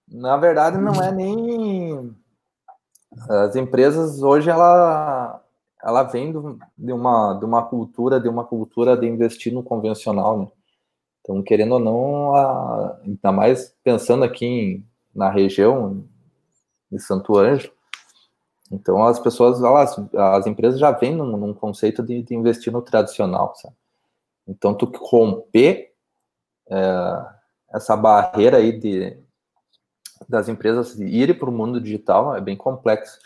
Na 0.07 0.37
verdade, 0.37 0.77
não 0.77 0.93
é 1.01 1.11
nem. 1.11 2.15
As 3.29 3.55
empresas 3.55 4.21
hoje 4.21 4.49
ela, 4.49 5.41
ela 5.83 6.03
vem 6.03 6.31
de 6.31 6.91
uma, 6.91 7.33
de 7.35 7.45
uma 7.45 7.63
cultura, 7.63 8.19
de 8.19 8.27
uma 8.27 8.43
cultura 8.43 8.97
de 8.97 9.07
investir 9.07 9.53
no 9.53 9.63
convencional, 9.63 10.39
né? 10.39 10.47
Então, 11.21 11.41
querendo 11.41 11.73
ou 11.73 11.79
não, 11.79 12.35
a, 12.35 12.99
ainda 13.03 13.31
mais 13.31 13.73
pensando 13.81 14.25
aqui 14.25 14.45
em, 14.45 14.87
na 15.15 15.29
região 15.29 16.03
de 16.91 16.99
Santo 16.99 17.37
Ângelo, 17.37 17.71
então 18.71 19.03
as 19.05 19.19
pessoas, 19.19 19.61
elas, 19.63 19.95
as 20.13 20.47
empresas 20.47 20.79
já 20.79 20.91
vêm 20.91 21.15
num, 21.15 21.37
num 21.37 21.53
conceito 21.53 22.03
de, 22.03 22.21
de, 22.23 22.35
investir 22.35 22.73
no 22.73 22.81
tradicional, 22.81 23.53
sabe? 23.55 23.75
Então, 24.47 24.73
tu 24.73 24.91
romper 24.95 25.91
é, 26.69 27.25
essa 27.73 27.95
barreira 27.95 28.57
aí 28.57 28.77
de, 28.77 29.17
das 30.27 30.47
empresas 30.47 30.99
irem 30.99 31.37
para 31.37 31.49
o 31.49 31.53
mundo 31.53 31.79
digital 31.79 32.35
é 32.35 32.41
bem 32.41 32.55
complexo. 32.55 33.19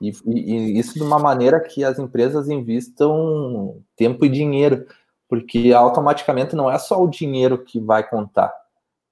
E, 0.00 0.10
e, 0.26 0.54
e, 0.54 0.78
isso 0.78 0.94
de 0.94 1.02
uma 1.02 1.18
maneira 1.18 1.60
que 1.60 1.84
as 1.84 1.98
empresas 1.98 2.48
investam 2.48 3.82
tempo 3.96 4.24
e 4.24 4.28
dinheiro, 4.28 4.86
porque 5.28 5.72
automaticamente 5.72 6.56
não 6.56 6.70
é 6.70 6.78
só 6.78 7.02
o 7.02 7.08
dinheiro 7.08 7.62
que 7.64 7.78
vai 7.78 8.08
contar. 8.08 8.52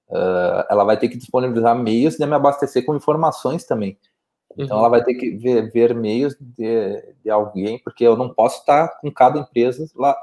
Uh, 0.09 0.64
ela 0.71 0.85
vai 0.85 0.99
ter 0.99 1.09
que 1.09 1.18
disponibilizar 1.18 1.77
meios 1.77 2.16
de 2.16 2.25
me 2.25 2.35
abastecer 2.35 2.85
com 2.85 2.97
informações 2.97 3.64
também. 3.64 3.99
Então 4.57 4.77
uhum. 4.77 4.83
ela 4.83 4.89
vai 4.89 5.05
ter 5.05 5.15
que 5.15 5.31
ver, 5.37 5.71
ver 5.71 5.95
meios 5.95 6.37
de, 6.41 7.15
de, 7.23 7.31
alguém, 7.31 7.79
porque 7.79 8.05
eu 8.05 8.17
não 8.17 8.33
posso 8.33 8.61
estar 8.61 8.89
com 9.01 9.11
cada 9.11 9.39
empresa 9.39 9.87
lá, 9.95 10.15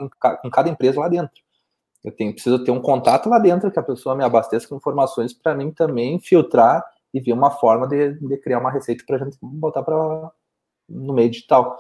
com 0.41 0.49
cada 0.49 0.69
empresa 0.69 0.99
lá 0.99 1.07
dentro. 1.07 1.43
Eu 2.03 2.11
tenho, 2.11 2.33
preciso 2.33 2.63
ter 2.63 2.71
um 2.71 2.81
contato 2.81 3.29
lá 3.29 3.39
dentro 3.39 3.71
que 3.71 3.79
a 3.79 3.83
pessoa 3.83 4.15
me 4.15 4.23
abasteça 4.23 4.67
com 4.67 4.75
informações 4.75 5.33
para 5.33 5.55
mim 5.55 5.71
também 5.71 6.19
filtrar 6.19 6.83
e 7.13 7.19
ver 7.19 7.33
uma 7.33 7.49
forma 7.49 7.87
de, 7.87 8.13
de 8.13 8.37
criar 8.37 8.59
uma 8.59 8.71
receita 8.71 9.03
para 9.07 9.15
a 9.15 9.19
gente 9.19 9.37
botar 9.41 9.81
para 9.81 10.31
no 10.87 11.13
meio 11.13 11.31
digital. 11.31 11.77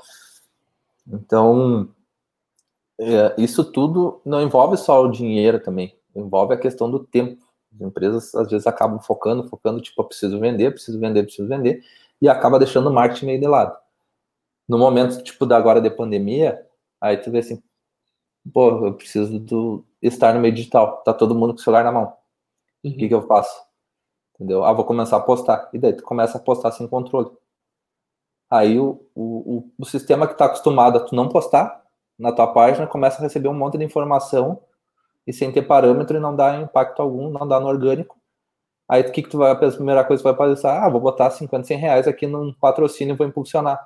Então, 1.07 1.89
é, 2.99 3.35
isso 3.37 3.63
tudo 3.63 4.21
não 4.25 4.41
envolve 4.41 4.77
só 4.77 5.03
o 5.03 5.11
dinheiro 5.11 5.59
também, 5.59 5.95
envolve 6.15 6.53
a 6.53 6.57
questão 6.57 6.89
do 6.89 6.99
tempo. 6.99 7.45
As 7.73 7.81
empresas 7.81 8.33
às 8.33 8.49
vezes 8.49 8.65
acabam 8.65 8.99
focando, 8.99 9.47
focando, 9.47 9.81
tipo, 9.81 10.01
eu 10.01 10.05
preciso 10.05 10.39
vender, 10.39 10.71
preciso 10.71 10.99
vender, 10.99 11.23
preciso 11.23 11.47
vender, 11.47 11.83
e 12.21 12.29
acaba 12.29 12.59
deixando 12.59 12.89
o 12.89 12.93
marketing 12.93 13.25
meio 13.25 13.39
de 13.39 13.47
lado. 13.47 13.77
No 14.67 14.77
momento, 14.77 15.23
tipo, 15.23 15.45
da 15.45 15.57
agora 15.57 15.79
de 15.79 15.89
pandemia, 15.89 16.65
aí 16.99 17.17
tu 17.17 17.31
vê 17.31 17.39
assim, 17.39 17.61
pô, 18.51 18.85
eu 18.85 18.93
preciso 18.93 19.39
do, 19.39 19.85
estar 20.01 20.33
no 20.33 20.39
meio 20.39 20.53
digital, 20.53 21.03
tá 21.03 21.13
todo 21.13 21.35
mundo 21.35 21.53
com 21.53 21.59
o 21.59 21.63
celular 21.63 21.83
na 21.83 21.91
mão. 21.91 22.13
O 22.83 22.87
uhum. 22.87 22.97
que, 22.97 23.07
que 23.07 23.13
eu 23.13 23.27
faço? 23.27 23.65
Entendeu? 24.35 24.65
Ah, 24.65 24.73
vou 24.73 24.85
começar 24.85 25.17
a 25.17 25.21
postar. 25.21 25.69
E 25.73 25.77
daí 25.79 25.93
tu 25.93 26.03
começa 26.03 26.37
a 26.37 26.41
postar 26.41 26.71
sem 26.71 26.87
controle. 26.87 27.29
Aí 28.49 28.79
o, 28.79 29.01
o, 29.15 29.71
o 29.77 29.85
sistema 29.85 30.27
que 30.27 30.33
está 30.33 30.45
acostumado 30.45 30.97
a 30.97 31.01
tu 31.01 31.15
não 31.15 31.29
postar 31.29 31.83
na 32.17 32.31
tua 32.31 32.47
página 32.47 32.87
começa 32.87 33.17
a 33.17 33.21
receber 33.21 33.47
um 33.47 33.53
monte 33.53 33.77
de 33.77 33.83
informação 33.83 34.61
e 35.25 35.33
sem 35.33 35.51
ter 35.51 35.63
parâmetro 35.63 36.17
e 36.17 36.19
não 36.19 36.35
dá 36.35 36.55
impacto 36.57 37.01
algum, 37.01 37.29
não 37.29 37.47
dá 37.47 37.59
no 37.59 37.67
orgânico. 37.67 38.17
Aí 38.87 39.01
o 39.01 39.11
que, 39.11 39.23
que 39.23 39.29
tu 39.29 39.37
vai, 39.39 39.51
a 39.51 39.55
primeira 39.55 40.03
coisa 40.03 40.21
que 40.21 40.29
tu 40.29 40.35
vai 40.35 40.49
pensar, 40.49 40.85
ah, 40.85 40.89
vou 40.89 41.01
botar 41.01 41.31
50, 41.31 41.65
100 41.65 41.77
reais 41.77 42.07
aqui 42.07 42.27
num 42.27 42.53
patrocínio 42.53 43.13
e 43.13 43.17
vou 43.17 43.27
impulsionar. 43.27 43.79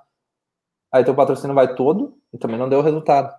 Aí 0.92 1.04
teu 1.04 1.16
patrocínio 1.16 1.56
vai 1.56 1.74
todo 1.74 2.18
e 2.34 2.38
também 2.38 2.58
não 2.58 2.68
deu 2.68 2.82
resultado. 2.82 3.34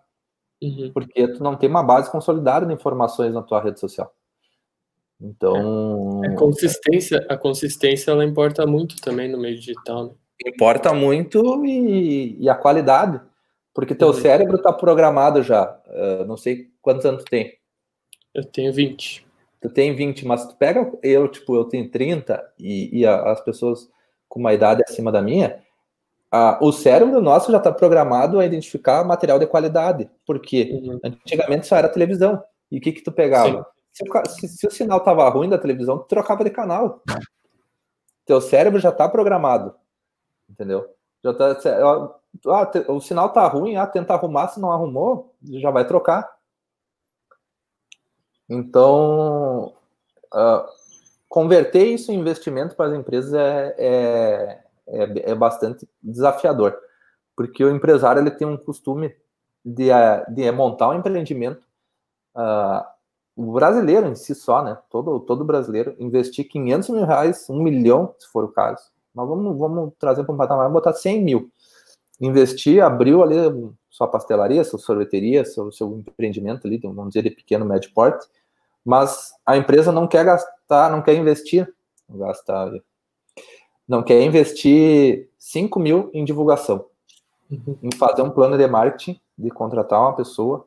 Uhum. 0.63 0.91
Porque 0.93 1.29
tu 1.29 1.43
não 1.43 1.57
tem 1.57 1.69
uma 1.69 1.83
base 1.83 2.11
consolidada 2.11 2.67
de 2.67 2.73
informações 2.73 3.35
na 3.35 3.43
tua 3.43 3.61
rede 3.61 3.81
social. 3.81 4.13
Então. 5.21 6.23
É, 6.25 6.29
a 6.29 6.35
consistência, 6.37 7.27
a 7.29 7.37
consistência 7.37 8.11
ela 8.11 8.25
importa 8.25 8.67
muito 8.67 8.97
também 9.01 9.29
no 9.29 9.39
meio 9.39 9.57
digital, 9.57 10.07
né? 10.07 10.13
Importa 10.47 10.95
muito 10.95 11.67
e, 11.67 12.37
e 12.41 12.49
a 12.49 12.55
qualidade. 12.55 13.21
Porque 13.75 13.95
teu 13.95 14.09
uhum. 14.09 14.15
cérebro 14.15 14.57
está 14.57 14.73
programado 14.73 15.43
já. 15.43 15.79
Uh, 15.87 16.25
não 16.25 16.37
sei 16.37 16.71
quantos 16.81 17.05
anos 17.05 17.25
tu 17.25 17.31
tem. 17.31 17.59
Eu 18.35 18.45
tenho 18.45 18.73
20. 18.73 19.27
Tu 19.61 19.69
tem 19.69 19.95
20, 19.95 20.27
mas 20.27 20.47
tu 20.47 20.57
pega 20.57 20.91
eu, 21.03 21.29
tipo, 21.29 21.55
eu 21.55 21.65
tenho 21.65 21.91
30 21.91 22.53
e, 22.59 23.01
e 23.01 23.07
as 23.07 23.41
pessoas 23.43 23.89
com 24.29 24.41
uma 24.41 24.55
idade 24.55 24.83
acima 24.87 25.13
da 25.13 25.21
minha, 25.21 25.63
o 26.61 26.73
cérebro 26.73 27.21
nosso 27.21 27.51
já 27.51 27.59
está 27.59 27.73
programado 27.73 28.39
a 28.39 28.47
identificar 28.47 29.05
material 29.05 29.39
de 29.39 29.47
qualidade. 29.47 30.09
Porque 30.25 30.71
uhum. 30.73 31.01
antigamente 31.05 31.67
só 31.67 31.77
era 31.77 31.89
televisão. 31.89 32.43
E 32.71 32.79
o 32.79 32.81
que 32.81 32.93
que 32.93 33.03
tu 33.03 33.11
pegava? 33.11 33.67
Se 33.93 34.05
o, 34.09 34.27
se, 34.29 34.49
se 34.49 34.67
o, 34.67 34.71
sinal 34.71 35.01
tava 35.01 35.29
ruim 35.29 35.49
da 35.49 35.59
televisão, 35.59 35.99
tu 35.99 36.07
trocava 36.07 36.45
de 36.45 36.51
canal. 36.51 37.03
Teu 38.25 38.41
cérebro 38.41 38.79
já 38.79 38.91
está 38.91 39.09
programado. 39.09 39.75
Entendeu? 40.49 40.87
Já 41.23 41.35
tá, 41.35 41.59
ah, 42.47 42.93
o 42.93 43.01
sinal 43.01 43.33
tá 43.33 43.47
ruim, 43.49 43.77
ah, 43.77 43.87
tenta 43.87 44.15
arrumar, 44.15 44.49
se 44.49 44.61
não 44.61 44.71
arrumou, 44.71 45.35
já 45.43 45.71
vai 45.71 45.85
trocar. 45.85 46.31
Então, 48.51 49.73
uh, 50.35 50.67
converter 51.29 51.85
isso 51.85 52.11
em 52.11 52.17
investimento 52.17 52.75
para 52.75 52.91
as 52.91 52.99
empresas 52.99 53.33
é, 53.33 53.75
é, 53.79 54.59
é, 54.89 55.31
é, 55.31 55.35
bastante 55.37 55.89
desafiador, 56.03 56.77
porque 57.37 57.65
o 57.65 57.71
empresário 57.71 58.21
ele 58.21 58.33
tem 58.33 58.49
um 58.49 58.57
costume 58.57 59.15
de, 59.65 59.91
de 60.29 60.51
montar 60.51 60.89
um 60.89 60.95
empreendimento. 60.95 61.65
Uh, 62.35 62.85
o 63.37 63.53
brasileiro 63.53 64.09
em 64.09 64.17
si 64.17 64.35
só, 64.35 64.63
né? 64.65 64.77
Todo, 64.91 65.21
todo 65.21 65.45
brasileiro 65.45 65.95
investir 66.01 66.49
500 66.49 66.89
mil 66.91 67.07
reais, 67.07 67.49
um 67.49 67.63
milhão, 67.63 68.15
se 68.19 68.27
for 68.27 68.45
o 68.45 68.49
caso. 68.49 68.83
Mas 69.15 69.29
vamos, 69.29 69.57
vamos 69.57 69.93
trazer 69.99 70.25
para 70.25 70.35
um 70.35 70.37
patamar, 70.37 70.69
botar 70.69 70.93
100 70.93 71.23
mil 71.23 71.51
investir, 72.21 72.83
abriu 72.83 73.23
ali 73.23 73.37
sua 73.89 74.07
pastelaria, 74.07 74.63
sua 74.63 74.79
sorveteria, 74.79 75.45
seu, 75.45 75.73
seu 75.73 75.99
empreendimento 75.99 76.67
ali, 76.67 76.79
vamos 76.79 77.09
dizer, 77.09 77.23
de 77.23 77.31
pequeno, 77.31 77.65
médio 77.65 77.91
porte, 77.95 78.27
mas 78.85 79.31
a 79.45 79.57
empresa 79.57 79.93
não 79.93 80.07
quer 80.07 80.25
gastar, 80.25 80.91
não 80.91 81.03
quer 81.03 81.15
investir, 81.15 81.73
gastar, 82.09 82.71
não 83.87 84.03
quer 84.03 84.23
investir 84.23 85.29
5 85.39 85.79
mil 85.81 86.11
em 86.13 86.25
divulgação, 86.25 86.87
uhum. 87.51 87.77
em 87.83 87.95
fazer 87.97 88.23
um 88.23 88.31
plano 88.31 88.57
de 88.57 88.67
marketing, 88.67 89.21
de 89.37 89.51
contratar 89.51 90.01
uma 90.01 90.15
pessoa, 90.15 90.67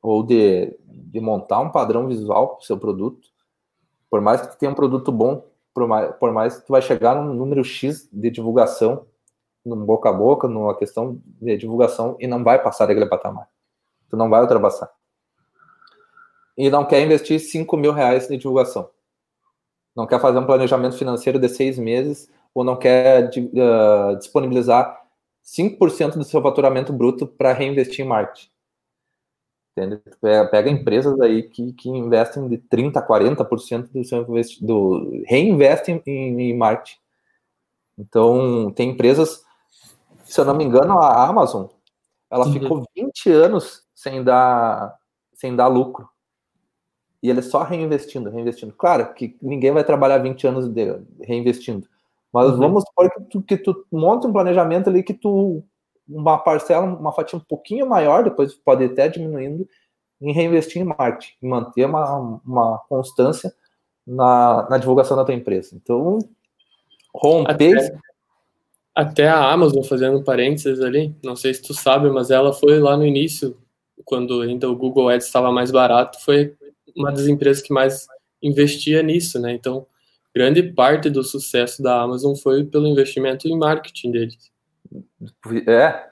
ou 0.00 0.22
de, 0.22 0.76
de 0.86 1.20
montar 1.20 1.60
um 1.60 1.70
padrão 1.70 2.06
visual 2.06 2.48
para 2.48 2.58
o 2.58 2.64
seu 2.64 2.78
produto, 2.78 3.28
por 4.10 4.20
mais 4.20 4.40
que 4.40 4.58
tenha 4.58 4.70
um 4.72 4.74
produto 4.74 5.12
bom, 5.12 5.44
por 5.74 5.86
mais, 5.86 6.14
por 6.16 6.32
mais 6.32 6.56
que 6.56 6.66
tu 6.66 6.72
vai 6.72 6.82
chegar 6.82 7.14
num 7.14 7.34
número 7.34 7.62
X 7.62 8.08
de 8.12 8.30
divulgação, 8.30 9.06
no 9.64 9.76
boca 9.76 10.08
a 10.08 10.12
boca, 10.12 10.48
numa 10.48 10.74
questão 10.74 11.20
de 11.24 11.56
divulgação, 11.56 12.16
e 12.18 12.26
não 12.26 12.42
vai 12.42 12.62
passar 12.62 12.86
daquele 12.86 13.06
patamar. 13.06 13.48
Tu 14.08 14.16
não 14.16 14.30
vai 14.30 14.40
ultrapassar. 14.40 14.90
E 16.58 16.68
não 16.68 16.84
quer 16.84 17.00
investir 17.00 17.40
5 17.40 17.76
mil 17.76 17.92
reais 17.92 18.30
em 18.30 18.36
divulgação. 18.36 18.90
Não 19.96 20.06
quer 20.06 20.20
fazer 20.20 20.38
um 20.38 20.46
planejamento 20.46 20.98
financeiro 20.98 21.38
de 21.38 21.48
seis 21.48 21.78
meses, 21.78 22.28
ou 22.52 22.64
não 22.64 22.76
quer 22.76 23.30
uh, 23.30 24.16
disponibilizar 24.18 25.00
5% 25.44 26.14
do 26.14 26.24
seu 26.24 26.42
faturamento 26.42 26.92
bruto 26.92 27.26
para 27.26 27.52
reinvestir 27.52 28.04
em 28.04 28.08
marketing. 28.08 28.50
Entende? 29.76 30.02
Pega 30.50 30.68
empresas 30.68 31.18
aí 31.20 31.44
que, 31.44 31.72
que 31.72 31.88
investem 31.88 32.48
de 32.48 32.58
30% 32.58 32.96
a 32.96 33.06
40% 33.06 33.92
do 33.92 34.04
seu 34.04 34.26
do 34.60 35.22
reinvestem 35.24 36.02
em, 36.04 36.50
em 36.50 36.56
marketing. 36.56 36.98
Então, 37.96 38.72
tem 38.72 38.90
empresas 38.90 39.42
se 40.28 40.38
eu 40.38 40.44
não 40.44 40.54
me 40.54 40.62
engano, 40.62 40.98
a 40.98 41.26
Amazon, 41.26 41.66
ela 42.30 42.46
uhum. 42.46 42.52
ficou 42.52 42.84
20 42.94 43.30
anos 43.30 43.82
sem 43.94 44.22
dar, 44.22 44.94
sem 45.34 45.56
dar 45.56 45.68
lucro. 45.68 46.08
E 47.22 47.28
ele 47.28 47.42
só 47.42 47.62
reinvestindo, 47.62 48.30
reinvestindo. 48.30 48.72
Claro 48.72 49.12
que 49.12 49.36
ninguém 49.42 49.72
vai 49.72 49.82
trabalhar 49.82 50.18
20 50.18 50.46
anos 50.46 50.68
de, 50.68 51.00
reinvestindo. 51.22 51.86
Mas 52.32 52.50
uhum. 52.50 52.58
vamos 52.58 52.84
supor 52.84 53.10
que 53.10 53.20
tu, 53.22 53.42
que 53.42 53.56
tu 53.56 53.84
monte 53.90 54.26
um 54.26 54.32
planejamento 54.32 54.88
ali 54.88 55.02
que 55.02 55.14
tu, 55.14 55.62
uma 56.08 56.38
parcela, 56.38 56.86
uma 56.86 57.12
fatia 57.12 57.38
um 57.38 57.42
pouquinho 57.42 57.88
maior, 57.88 58.22
depois 58.22 58.54
pode 58.54 58.84
até 58.84 59.08
diminuindo, 59.08 59.68
em 60.20 60.32
reinvestir 60.32 60.82
em 60.82 60.84
marketing, 60.84 61.34
em 61.42 61.48
manter 61.48 61.86
uma, 61.86 62.40
uma 62.44 62.78
constância 62.88 63.52
na, 64.06 64.66
na 64.68 64.78
divulgação 64.78 65.16
da 65.16 65.24
tua 65.24 65.34
empresa. 65.34 65.74
Então, 65.74 66.18
romper, 67.14 67.78
até, 67.78 67.98
até 68.94 69.28
a 69.28 69.52
Amazon, 69.52 69.82
fazendo 69.82 70.22
parênteses 70.24 70.80
ali, 70.80 71.14
não 71.22 71.36
sei 71.36 71.54
se 71.54 71.62
tu 71.62 71.74
sabe, 71.74 72.10
mas 72.10 72.30
ela 72.30 72.52
foi 72.52 72.78
lá 72.78 72.96
no 72.96 73.06
início, 73.06 73.56
quando 74.04 74.40
ainda 74.40 74.68
o 74.68 74.76
Google 74.76 75.08
Ads 75.08 75.26
estava 75.26 75.52
mais 75.52 75.70
barato, 75.70 76.18
foi 76.24 76.56
uma 76.96 77.12
das 77.12 77.26
empresas 77.26 77.62
que 77.62 77.72
mais 77.72 78.06
investia 78.42 79.02
nisso, 79.02 79.38
né? 79.40 79.52
Então, 79.52 79.86
grande 80.34 80.62
parte 80.62 81.10
do 81.10 81.22
sucesso 81.24 81.82
da 81.82 82.02
Amazon 82.02 82.34
foi 82.34 82.64
pelo 82.64 82.86
investimento 82.86 83.48
em 83.48 83.58
marketing 83.58 84.10
deles. 84.12 84.50
É. 85.66 86.08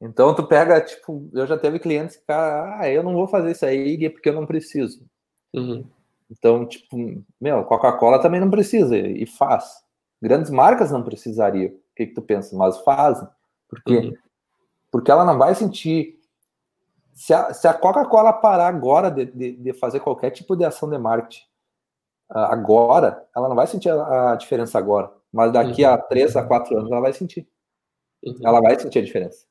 Então 0.00 0.34
tu 0.34 0.46
pega, 0.46 0.80
tipo, 0.80 1.28
eu 1.32 1.46
já 1.46 1.56
teve 1.56 1.78
clientes 1.78 2.16
que, 2.16 2.24
cara, 2.26 2.80
ah, 2.80 2.90
eu 2.90 3.02
não 3.02 3.14
vou 3.14 3.26
fazer 3.26 3.52
isso 3.52 3.64
aí 3.64 4.08
porque 4.10 4.28
eu 4.28 4.34
não 4.34 4.46
preciso. 4.46 5.04
Uhum. 5.54 5.84
Então, 6.30 6.66
tipo, 6.66 7.22
meu, 7.40 7.64
Coca-Cola 7.64 8.20
também 8.20 8.40
não 8.40 8.50
precisa 8.50 8.96
e 8.96 9.26
faz. 9.26 9.64
Grandes 10.20 10.50
marcas 10.50 10.90
não 10.90 11.02
precisariam. 11.02 11.70
O 11.70 11.80
que, 11.96 12.06
que 12.06 12.14
tu 12.14 12.22
pensa? 12.22 12.56
Mas 12.56 12.78
fazem. 12.80 13.26
Por 13.68 13.82
quê? 13.82 13.96
Uhum. 13.96 14.14
Porque 14.90 15.10
ela 15.10 15.24
não 15.24 15.38
vai 15.38 15.54
sentir. 15.54 16.15
Se 17.16 17.32
a, 17.32 17.54
se 17.54 17.66
a 17.66 17.72
Coca-Cola 17.72 18.30
parar 18.30 18.68
agora 18.68 19.10
de, 19.10 19.24
de, 19.24 19.52
de, 19.52 19.72
fazer 19.72 20.00
qualquer 20.00 20.30
tipo 20.30 20.54
de 20.54 20.66
ação 20.66 20.90
de 20.90 20.98
marketing, 20.98 21.44
ah, 22.28 22.52
agora, 22.52 23.26
ela 23.34 23.48
não 23.48 23.56
vai 23.56 23.66
sentir 23.66 23.88
a, 23.88 24.32
a 24.32 24.36
diferença 24.36 24.78
agora. 24.78 25.10
Mas 25.32 25.50
daqui 25.50 25.82
uhum. 25.82 25.92
a 25.92 25.98
três 25.98 26.36
a 26.36 26.44
quatro 26.44 26.76
anos 26.76 26.92
ela 26.92 27.00
vai 27.00 27.14
sentir. 27.14 27.48
Uhum. 28.22 28.36
Ela 28.44 28.60
vai 28.60 28.78
sentir 28.78 28.98
a 28.98 29.04
diferença. 29.04 29.46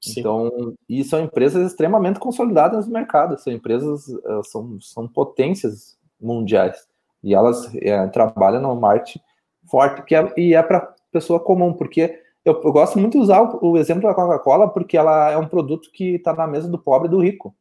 Sim. 0.00 0.20
Então, 0.20 0.74
e 0.88 1.02
são 1.02 1.20
empresas 1.20 1.66
extremamente 1.66 2.20
consolidadas 2.20 2.86
no 2.86 2.92
mercado, 2.92 3.38
são 3.40 3.52
empresas, 3.52 4.08
eh, 4.08 4.40
são, 4.44 4.80
são 4.80 5.08
potências 5.08 5.98
mundiais, 6.20 6.88
e 7.22 7.34
elas 7.34 7.72
é, 7.76 8.06
trabalham 8.08 8.62
no 8.62 8.74
marketing 8.74 9.20
forte, 9.68 10.02
que 10.02 10.14
é, 10.14 10.32
e 10.36 10.54
é 10.54 10.62
para 10.62 10.94
pessoa 11.12 11.38
comum, 11.38 11.72
porque 11.72 12.20
eu, 12.44 12.60
eu, 12.62 12.72
gosto 12.72 12.98
muito 12.98 13.12
de 13.12 13.18
usar 13.18 13.42
o, 13.42 13.72
o 13.72 13.78
exemplo 13.78 14.02
da 14.02 14.14
Coca-Cola, 14.14 14.68
porque 14.68 14.96
ela 14.96 15.30
é 15.30 15.36
um 15.36 15.46
produto 15.46 15.90
que 15.92 16.16
está 16.16 16.32
na 16.34 16.46
mesa 16.46 16.68
do 16.68 16.78
pobre 16.78 17.08
e 17.08 17.10
do 17.10 17.22
rico, 17.22 17.54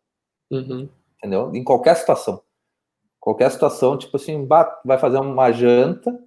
uhum. 0.49 0.89
entendeu? 1.17 1.51
Em 1.53 1.63
qualquer 1.63 1.95
situação. 1.95 2.41
Qualquer 3.19 3.51
situação, 3.51 3.97
tipo 3.97 4.17
assim, 4.17 4.47
vai 4.83 4.97
fazer 4.97 5.19
uma 5.19 5.51
janta, 5.51 6.19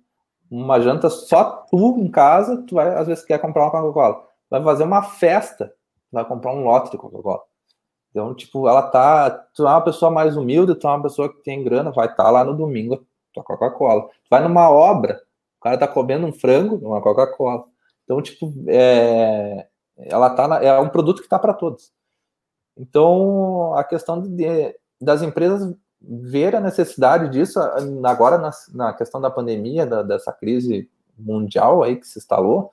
uma 0.48 0.80
janta 0.80 1.10
só 1.10 1.64
tu 1.68 1.98
em 1.98 2.08
casa, 2.08 2.62
tu 2.62 2.76
vai, 2.76 2.94
às 2.94 3.08
vezes, 3.08 3.24
quer 3.24 3.38
comprar 3.40 3.64
uma 3.64 3.70
Coca-Cola. 3.72 4.24
Vai 4.48 4.62
fazer 4.62 4.84
uma 4.84 5.02
festa, 5.02 5.74
vai 6.12 6.24
comprar 6.24 6.52
um 6.52 6.62
lote 6.62 6.92
de 6.92 6.98
Coca-Cola. 6.98 7.42
Então, 8.10 8.32
tipo, 8.32 8.68
ela 8.68 8.82
tá. 8.82 9.28
Tu 9.28 9.66
é 9.66 9.70
uma 9.70 9.80
pessoa 9.80 10.08
mais 10.08 10.36
humilde, 10.36 10.76
tu 10.76 10.86
é 10.86 10.90
uma 10.90 11.02
pessoa 11.02 11.28
que 11.28 11.42
tem 11.42 11.64
grana, 11.64 11.90
vai 11.90 12.06
estar 12.06 12.22
tá 12.22 12.30
lá 12.30 12.44
no 12.44 12.56
domingo, 12.56 13.04
tua 13.32 13.42
Coca-Cola. 13.42 14.08
vai 14.30 14.40
numa 14.40 14.70
obra, 14.70 15.20
o 15.58 15.62
cara 15.64 15.76
tá 15.76 15.88
comendo 15.88 16.24
um 16.24 16.32
frango, 16.32 16.76
uma 16.76 17.02
Coca-Cola. 17.02 17.64
Então, 18.04 18.20
tipo, 18.22 18.52
é, 18.68 19.66
ela 19.96 20.30
tá 20.30 20.46
na, 20.46 20.58
é 20.62 20.78
um 20.78 20.88
produto 20.88 21.22
que 21.22 21.28
tá 21.28 21.38
para 21.38 21.54
todos. 21.54 21.92
Então, 22.76 23.74
a 23.74 23.84
questão 23.84 24.20
de, 24.20 24.76
das 25.00 25.22
empresas 25.22 25.74
ver 26.00 26.54
a 26.54 26.60
necessidade 26.60 27.30
disso 27.30 27.58
agora 28.04 28.36
na, 28.36 28.50
na 28.72 28.92
questão 28.92 29.20
da 29.20 29.30
pandemia, 29.30 29.86
da, 29.86 30.02
dessa 30.02 30.32
crise 30.32 30.90
mundial 31.16 31.82
aí 31.82 31.96
que 31.96 32.06
se 32.06 32.18
instalou, 32.18 32.70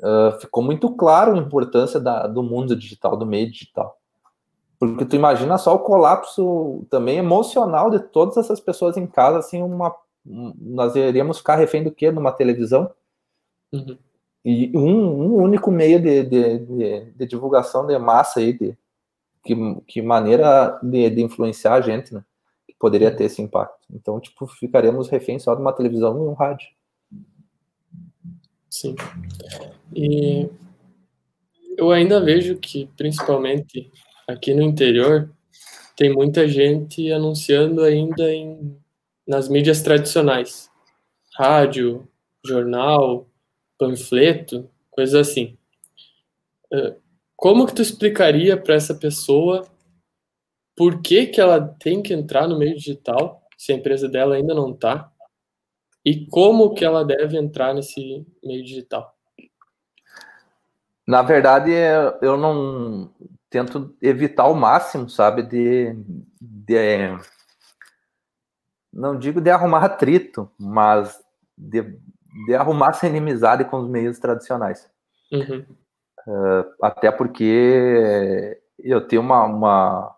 uh, 0.00 0.38
ficou 0.40 0.62
muito 0.62 0.94
claro 0.94 1.32
a 1.32 1.38
importância 1.38 1.98
da, 1.98 2.26
do 2.26 2.42
mundo 2.42 2.76
digital, 2.76 3.16
do 3.16 3.26
meio 3.26 3.50
digital. 3.50 3.98
Porque 4.78 5.04
tu 5.04 5.16
imagina 5.16 5.56
só 5.56 5.74
o 5.74 5.80
colapso 5.80 6.84
também 6.90 7.18
emocional 7.18 7.90
de 7.90 7.98
todas 7.98 8.36
essas 8.36 8.60
pessoas 8.60 8.96
em 8.96 9.06
casa, 9.06 9.38
assim, 9.38 9.62
uma, 9.62 9.94
nós 10.24 10.94
iríamos 10.94 11.38
ficar 11.38 11.56
refém 11.56 11.82
do 11.82 11.90
quê? 11.90 12.10
Numa 12.10 12.32
televisão? 12.32 12.90
Uhum. 13.72 13.96
E 14.44 14.70
um, 14.76 14.82
um, 14.82 15.34
único 15.36 15.70
meio 15.70 16.00
de, 16.00 16.22
de, 16.22 16.58
de, 16.58 17.00
de, 17.12 17.26
divulgação 17.26 17.86
de 17.86 17.98
massa 17.98 18.40
aí, 18.40 18.52
de 18.52 18.76
que, 19.42 19.54
que 19.86 20.02
maneira 20.02 20.78
de, 20.82 21.08
de 21.08 21.22
influenciar 21.22 21.74
a 21.74 21.80
gente, 21.80 22.12
né? 22.12 22.22
Que 22.68 22.74
poderia 22.78 23.14
ter 23.14 23.24
esse 23.24 23.40
impacto. 23.40 23.86
Então, 23.90 24.20
tipo, 24.20 24.46
ficaremos 24.46 25.08
refém 25.08 25.38
só 25.38 25.54
de 25.54 25.62
uma 25.62 25.72
televisão 25.72 26.16
e 26.16 26.28
um 26.28 26.34
rádio. 26.34 26.68
Sim. 28.68 28.96
E 29.94 30.50
eu 31.78 31.90
ainda 31.90 32.20
vejo 32.20 32.56
que, 32.56 32.90
principalmente 32.96 33.90
aqui 34.28 34.52
no 34.52 34.62
interior, 34.62 35.30
tem 35.96 36.12
muita 36.12 36.46
gente 36.48 37.10
anunciando 37.12 37.82
ainda 37.82 38.30
em, 38.30 38.76
nas 39.26 39.48
mídias 39.48 39.80
tradicionais. 39.80 40.70
Rádio, 41.36 42.06
jornal, 42.44 43.26
panfleto, 43.78 44.70
coisas 44.90 45.28
assim. 45.28 45.56
Ah, 46.72 46.94
como 47.36 47.66
que 47.66 47.74
tu 47.74 47.82
explicaria 47.82 48.56
para 48.56 48.74
essa 48.74 48.94
pessoa 48.94 49.66
por 50.76 51.00
que, 51.02 51.26
que 51.26 51.40
ela 51.40 51.60
tem 51.78 52.02
que 52.02 52.12
entrar 52.12 52.48
no 52.48 52.58
meio 52.58 52.74
digital, 52.74 53.42
se 53.56 53.72
a 53.72 53.76
empresa 53.76 54.08
dela 54.08 54.34
ainda 54.34 54.54
não 54.54 54.72
está, 54.72 55.10
e 56.04 56.26
como 56.26 56.74
que 56.74 56.84
ela 56.84 57.04
deve 57.04 57.38
entrar 57.38 57.74
nesse 57.74 58.26
meio 58.42 58.64
digital? 58.64 59.14
Na 61.06 61.22
verdade, 61.22 61.70
eu 62.20 62.36
não 62.36 63.10
tento 63.48 63.94
evitar 64.02 64.44
ao 64.44 64.54
máximo, 64.54 65.08
sabe, 65.08 65.42
de, 65.42 65.94
de 66.40 67.16
não 68.92 69.18
digo 69.18 69.40
de 69.40 69.50
arrumar 69.50 69.84
atrito, 69.84 70.50
mas 70.58 71.22
de, 71.56 71.98
de 72.46 72.54
arrumar 72.54 72.90
essa 72.90 73.06
inimizade 73.06 73.64
com 73.64 73.78
os 73.78 73.88
meios 73.88 74.18
tradicionais. 74.18 74.90
Uhum. 75.32 75.64
Uh, 76.26 76.64
até 76.82 77.10
porque 77.10 78.60
eu 78.78 79.06
tenho 79.06 79.22
uma, 79.22 79.44
uma, 79.44 80.16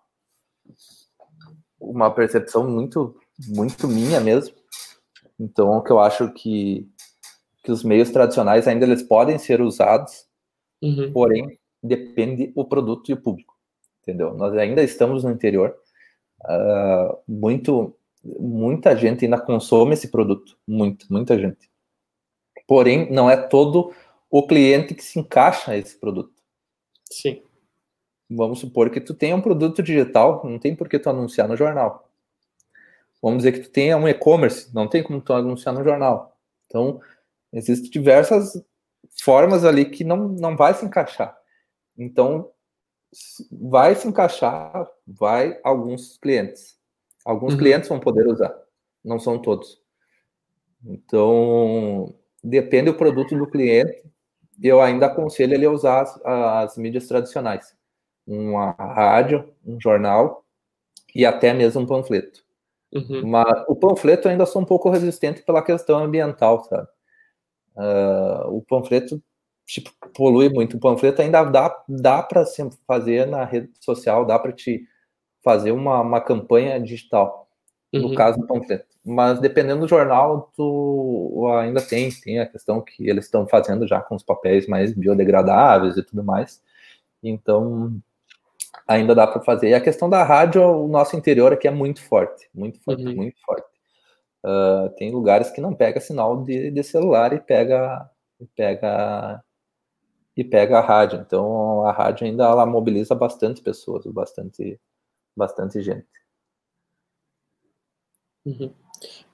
uma 1.80 2.10
percepção 2.10 2.68
muito, 2.68 3.16
muito 3.48 3.88
minha 3.88 4.20
mesmo, 4.20 4.54
então, 5.38 5.76
o 5.76 5.82
que 5.82 5.92
eu 5.92 6.00
acho 6.00 6.32
que, 6.32 6.88
que 7.62 7.70
os 7.70 7.84
meios 7.84 8.10
tradicionais 8.10 8.66
ainda 8.66 8.86
eles 8.86 9.02
podem 9.02 9.38
ser 9.38 9.60
usados, 9.60 10.26
uhum. 10.82 11.12
porém, 11.12 11.58
depende 11.82 12.52
o 12.56 12.64
produto 12.64 13.10
e 13.10 13.12
o 13.12 13.20
público, 13.20 13.54
entendeu? 14.02 14.34
Nós 14.34 14.54
ainda 14.56 14.82
estamos 14.82 15.22
no 15.22 15.30
interior, 15.30 15.76
uh, 16.44 17.18
muito, 17.28 17.94
muita 18.24 18.96
gente 18.96 19.24
ainda 19.24 19.40
consome 19.40 19.92
esse 19.92 20.08
produto, 20.08 20.56
muito, 20.66 21.06
muita 21.10 21.38
gente. 21.38 21.70
Porém, 22.66 23.10
não 23.10 23.30
é 23.30 23.36
todo 23.36 23.92
o 24.30 24.46
cliente 24.46 24.94
que 24.94 25.04
se 25.04 25.18
encaixa 25.18 25.72
a 25.72 25.76
esse 25.76 25.96
produto. 25.98 26.34
Sim. 27.10 27.42
Vamos 28.28 28.58
supor 28.58 28.90
que 28.90 29.00
tu 29.00 29.14
tenha 29.14 29.36
um 29.36 29.40
produto 29.40 29.82
digital, 29.82 30.42
não 30.44 30.58
tem 30.58 30.74
por 30.74 30.88
que 30.88 30.98
tu 30.98 31.08
anunciar 31.08 31.48
no 31.48 31.56
jornal 31.56 32.06
vamos 33.26 33.38
dizer 33.38 33.52
que 33.52 33.60
tu 33.60 33.70
tenha 33.70 33.96
um 33.96 34.08
e-commerce, 34.08 34.72
não 34.74 34.88
tem 34.88 35.02
como 35.02 35.20
tu 35.20 35.32
anunciar 35.32 35.74
no 35.74 35.82
jornal. 35.82 36.38
Então, 36.66 37.00
existem 37.52 37.90
diversas 37.90 38.62
formas 39.20 39.64
ali 39.64 39.84
que 39.84 40.04
não, 40.04 40.28
não 40.28 40.56
vai 40.56 40.74
se 40.74 40.84
encaixar. 40.84 41.36
Então, 41.98 42.50
vai 43.50 43.96
se 43.96 44.06
encaixar, 44.06 44.88
vai 45.04 45.58
alguns 45.64 46.18
clientes. 46.18 46.76
Alguns 47.24 47.54
uhum. 47.54 47.58
clientes 47.58 47.88
vão 47.88 47.98
poder 47.98 48.28
usar, 48.28 48.54
não 49.04 49.18
são 49.18 49.40
todos. 49.40 49.80
Então, 50.84 52.14
depende 52.46 52.90
do 52.90 52.96
produto 52.96 53.36
do 53.36 53.46
cliente. 53.46 54.02
Eu 54.62 54.80
ainda 54.80 55.06
aconselho 55.06 55.54
ele 55.54 55.66
a 55.66 55.70
usar 55.70 56.02
as, 56.02 56.20
as 56.24 56.78
mídias 56.78 57.06
tradicionais. 57.06 57.74
Uma 58.26 58.72
rádio, 58.72 59.52
um 59.64 59.78
jornal 59.80 60.44
e 61.14 61.24
até 61.26 61.52
mesmo 61.52 61.82
um 61.82 61.86
panfleto. 61.86 62.44
Uhum. 62.92 63.26
Mas 63.26 63.64
o 63.68 63.76
panfleto 63.76 64.28
ainda 64.28 64.46
sou 64.46 64.62
um 64.62 64.64
pouco 64.64 64.88
resistente 64.88 65.42
pela 65.42 65.62
questão 65.62 65.98
ambiental, 65.98 66.64
sabe? 66.64 66.88
Uh, 67.76 68.56
o 68.56 68.62
panfleto 68.62 69.22
tipo, 69.66 69.90
polui 70.14 70.48
muito. 70.48 70.76
O 70.76 70.80
panfleto 70.80 71.20
ainda 71.20 71.44
dá, 71.44 71.84
dá 71.88 72.22
para 72.22 72.44
fazer 72.86 73.26
na 73.26 73.44
rede 73.44 73.70
social, 73.80 74.24
dá 74.24 74.38
para 74.38 74.52
te 74.52 74.86
fazer 75.42 75.72
uma, 75.72 76.00
uma 76.00 76.20
campanha 76.20 76.80
digital, 76.80 77.48
uhum. 77.92 78.02
no 78.02 78.14
caso 78.14 78.38
do 78.38 78.46
panfleto. 78.46 78.95
Mas 79.06 79.38
dependendo 79.38 79.82
do 79.82 79.88
jornal, 79.88 80.50
tu 80.56 81.46
ainda 81.60 81.80
tem, 81.80 82.10
tem 82.10 82.40
a 82.40 82.46
questão 82.46 82.80
que 82.82 83.08
eles 83.08 83.26
estão 83.26 83.46
fazendo 83.46 83.86
já 83.86 84.00
com 84.00 84.16
os 84.16 84.22
papéis 84.24 84.66
mais 84.66 84.92
biodegradáveis 84.92 85.96
e 85.96 86.02
tudo 86.02 86.24
mais. 86.24 86.60
Então, 87.22 88.00
ainda 88.86 89.14
dá 89.14 89.24
para 89.26 89.42
fazer. 89.42 89.68
E 89.68 89.74
a 89.74 89.80
questão 89.80 90.10
da 90.10 90.24
rádio, 90.24 90.60
o 90.60 90.88
nosso 90.88 91.16
interior 91.16 91.52
aqui 91.52 91.68
é 91.68 91.70
muito 91.70 92.02
forte, 92.02 92.48
muito 92.52 92.82
forte, 92.82 93.04
uhum. 93.04 93.14
muito 93.14 93.36
forte. 93.46 93.68
Uh, 94.44 94.90
tem 94.96 95.12
lugares 95.12 95.50
que 95.50 95.60
não 95.60 95.72
pega 95.72 96.00
sinal 96.00 96.42
de, 96.42 96.72
de 96.72 96.82
celular 96.82 97.32
e 97.32 97.38
pega, 97.40 98.10
e 98.40 98.46
pega 98.46 99.42
e 100.36 100.44
pega 100.44 100.78
a 100.78 100.82
rádio. 100.82 101.20
Então 101.20 101.86
a 101.86 101.92
rádio 101.92 102.26
ainda 102.26 102.44
ela 102.44 102.66
mobiliza 102.66 103.14
bastante 103.14 103.62
pessoas, 103.62 104.04
bastante, 104.06 104.80
bastante 105.36 105.80
gente. 105.80 106.06
Uhum. 108.44 108.72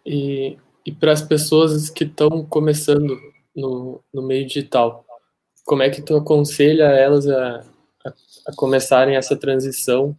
E, 0.05 0.59
e 0.85 0.93
para 0.93 1.13
as 1.13 1.23
pessoas 1.23 1.89
que 1.89 2.05
estão 2.05 2.45
começando 2.45 3.17
no, 3.55 4.01
no 4.13 4.23
meio 4.23 4.47
digital, 4.47 5.05
como 5.65 5.83
é 5.83 5.91
que 5.91 6.03
tu 6.03 6.17
aconselha 6.17 6.85
elas 6.85 7.29
a, 7.29 7.65
a 8.47 8.55
começarem 8.57 9.17
essa 9.17 9.37
transição 9.37 10.17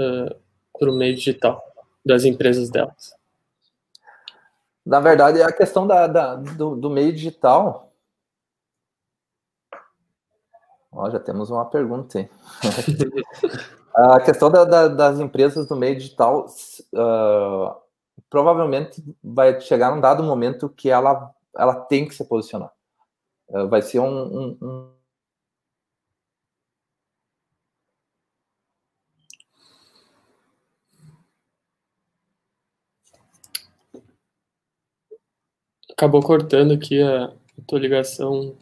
uh, 0.00 0.34
para 0.78 0.90
o 0.90 0.96
meio 0.96 1.14
digital 1.14 1.62
das 2.04 2.24
empresas 2.24 2.68
delas? 2.70 3.14
Na 4.84 5.00
verdade, 5.00 5.40
a 5.40 5.50
questão 5.50 5.86
da, 5.86 6.06
da 6.06 6.34
do, 6.34 6.76
do, 6.76 6.90
meio 6.90 7.12
digital, 7.12 7.92
Ó, 10.92 11.10
já 11.10 11.18
temos 11.18 11.50
uma 11.50 11.64
pergunta 11.64 12.18
aí. 12.18 12.28
a 13.94 14.20
questão 14.20 14.50
da, 14.50 14.64
da, 14.64 14.88
das 14.88 15.18
empresas 15.20 15.66
do 15.66 15.74
meio 15.74 15.96
digital 15.96 16.46
uh, 16.92 17.83
provavelmente 18.34 19.00
vai 19.22 19.60
chegar 19.60 19.94
num 19.94 20.00
dado 20.00 20.20
momento 20.24 20.68
que 20.68 20.90
ela, 20.90 21.32
ela 21.56 21.76
tem 21.76 22.04
que 22.08 22.16
se 22.16 22.24
posicionar. 22.24 22.72
Uh, 23.46 23.68
vai 23.68 23.80
ser 23.80 24.00
um, 24.00 24.08
um, 24.08 24.58
um 24.60 24.94
Acabou 35.92 36.20
cortando 36.20 36.74
aqui 36.74 37.00
a 37.00 37.32
tua 37.68 37.78
ligação 37.78 38.56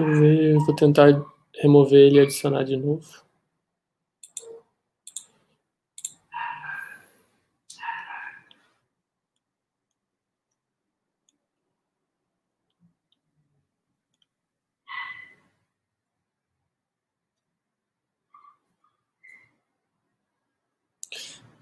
Deixa 0.00 0.12
eu 0.14 0.20
ver, 0.20 0.54
vou 0.64 0.74
tentar 0.74 1.08
remover 1.60 2.00
ele 2.00 2.16
e 2.16 2.20
adicionar 2.20 2.64
de 2.64 2.76
novo. 2.76 3.06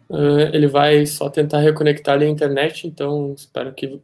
Uh, 0.08 0.54
ele 0.54 0.66
vai 0.68 1.04
só 1.06 1.28
tentar 1.28 1.58
reconectar 1.58 2.20
a 2.20 2.24
internet, 2.24 2.86
então 2.86 3.34
espero 3.34 3.74
que 3.74 4.00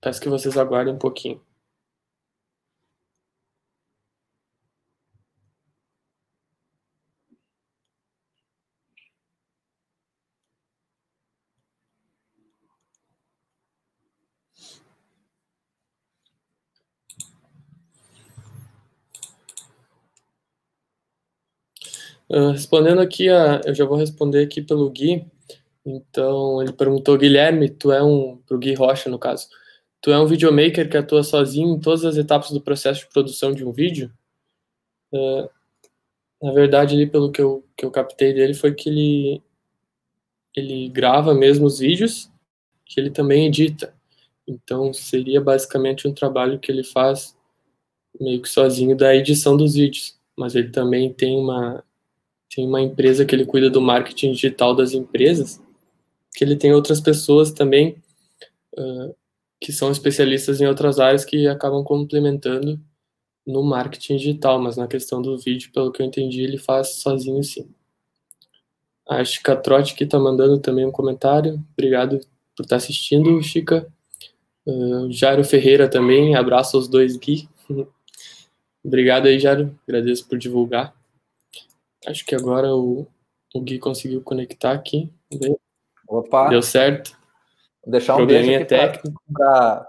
peço 0.00 0.20
que 0.20 0.28
vocês 0.28 0.56
aguardem 0.58 0.94
um 0.94 0.98
pouquinho. 0.98 1.40
Uh, 22.32 22.52
respondendo 22.52 23.02
aqui, 23.02 23.28
a, 23.28 23.60
eu 23.66 23.74
já 23.74 23.84
vou 23.84 23.98
responder 23.98 24.42
aqui 24.42 24.62
pelo 24.62 24.88
Gui. 24.88 25.26
Então, 25.84 26.62
ele 26.62 26.72
perguntou, 26.72 27.18
Guilherme, 27.18 27.68
tu 27.68 27.92
é 27.92 28.02
um, 28.02 28.38
pro 28.46 28.58
Gui 28.58 28.72
Rocha, 28.72 29.10
no 29.10 29.18
caso, 29.18 29.48
tu 30.00 30.10
é 30.10 30.18
um 30.18 30.26
videomaker 30.26 30.88
que 30.88 30.96
atua 30.96 31.22
sozinho 31.22 31.74
em 31.76 31.80
todas 31.80 32.06
as 32.06 32.16
etapas 32.16 32.50
do 32.50 32.60
processo 32.60 33.00
de 33.00 33.08
produção 33.08 33.52
de 33.52 33.64
um 33.64 33.70
vídeo? 33.70 34.10
Uh, 35.12 35.46
na 36.42 36.52
verdade, 36.52 36.94
ali, 36.94 37.06
pelo 37.06 37.30
que 37.30 37.42
eu, 37.42 37.66
que 37.76 37.84
eu 37.84 37.90
captei 37.90 38.32
dele, 38.32 38.54
foi 38.54 38.74
que 38.74 38.88
ele, 38.88 39.42
ele 40.56 40.88
grava 40.88 41.34
mesmo 41.34 41.66
os 41.66 41.80
vídeos, 41.80 42.30
que 42.86 42.98
ele 42.98 43.10
também 43.10 43.46
edita. 43.46 43.94
Então, 44.46 44.92
seria 44.94 45.40
basicamente 45.40 46.08
um 46.08 46.14
trabalho 46.14 46.58
que 46.58 46.72
ele 46.72 46.82
faz 46.82 47.36
meio 48.18 48.40
que 48.40 48.48
sozinho 48.48 48.96
da 48.96 49.14
edição 49.14 49.54
dos 49.54 49.74
vídeos. 49.74 50.18
Mas 50.34 50.54
ele 50.54 50.70
também 50.70 51.12
tem 51.12 51.36
uma, 51.36 51.84
tem 52.54 52.66
uma 52.66 52.80
empresa 52.80 53.24
que 53.24 53.34
ele 53.34 53.46
cuida 53.46 53.70
do 53.70 53.80
marketing 53.80 54.32
digital 54.32 54.74
das 54.74 54.92
empresas, 54.92 55.60
que 56.34 56.44
ele 56.44 56.56
tem 56.56 56.72
outras 56.72 57.00
pessoas 57.00 57.50
também 57.50 57.96
uh, 58.78 59.14
que 59.60 59.72
são 59.72 59.90
especialistas 59.90 60.60
em 60.60 60.66
outras 60.66 60.98
áreas 60.98 61.24
que 61.24 61.46
acabam 61.46 61.82
complementando 61.82 62.78
no 63.46 63.62
marketing 63.62 64.16
digital, 64.16 64.60
mas 64.60 64.76
na 64.76 64.86
questão 64.86 65.22
do 65.22 65.38
vídeo, 65.38 65.70
pelo 65.72 65.90
que 65.90 66.02
eu 66.02 66.06
entendi, 66.06 66.42
ele 66.42 66.58
faz 66.58 66.96
sozinho 66.96 67.42
sim. 67.42 67.68
A 69.08 69.24
Chica 69.24 69.56
Trotti 69.56 69.94
que 69.94 70.04
está 70.04 70.18
mandando 70.18 70.58
também 70.58 70.86
um 70.86 70.92
comentário. 70.92 71.62
Obrigado 71.72 72.18
por 72.56 72.62
estar 72.62 72.68
tá 72.68 72.76
assistindo, 72.76 73.42
Chica. 73.42 73.86
Uh, 74.64 75.10
Jairo 75.10 75.42
Ferreira 75.42 75.88
também, 75.88 76.36
abraço 76.36 76.76
aos 76.76 76.86
dois 76.86 77.16
Gui. 77.16 77.48
Obrigado 78.84 79.26
aí, 79.26 79.38
Jairo. 79.38 79.76
Agradeço 79.86 80.28
por 80.28 80.38
divulgar. 80.38 80.94
Acho 82.06 82.24
que 82.24 82.34
agora 82.34 82.74
o, 82.74 83.06
o 83.54 83.60
Gui 83.60 83.78
conseguiu 83.78 84.22
conectar 84.22 84.72
aqui. 84.72 85.12
Opa! 86.08 86.48
Deu 86.48 86.62
certo. 86.62 87.16
Vou 87.84 87.92
deixar 87.92 88.16
um 88.16 88.26
beijo 88.26 88.54
aqui 88.54 88.64
técnico 88.64 89.22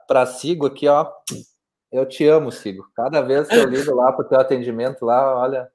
para 0.08 0.26
Sigo 0.26 0.68
aqui, 0.68 0.88
ó. 0.88 1.12
Eu 1.92 2.08
te 2.08 2.26
amo, 2.28 2.52
Sigo. 2.52 2.88
Cada 2.96 3.22
vez 3.22 3.48
que 3.48 3.56
eu 3.56 3.70
ligo 3.70 3.94
lá 3.96 4.12
para 4.12 4.26
o 4.26 4.28
teu 4.28 4.40
atendimento 4.40 5.06
lá, 5.06 5.40
olha, 5.40 5.70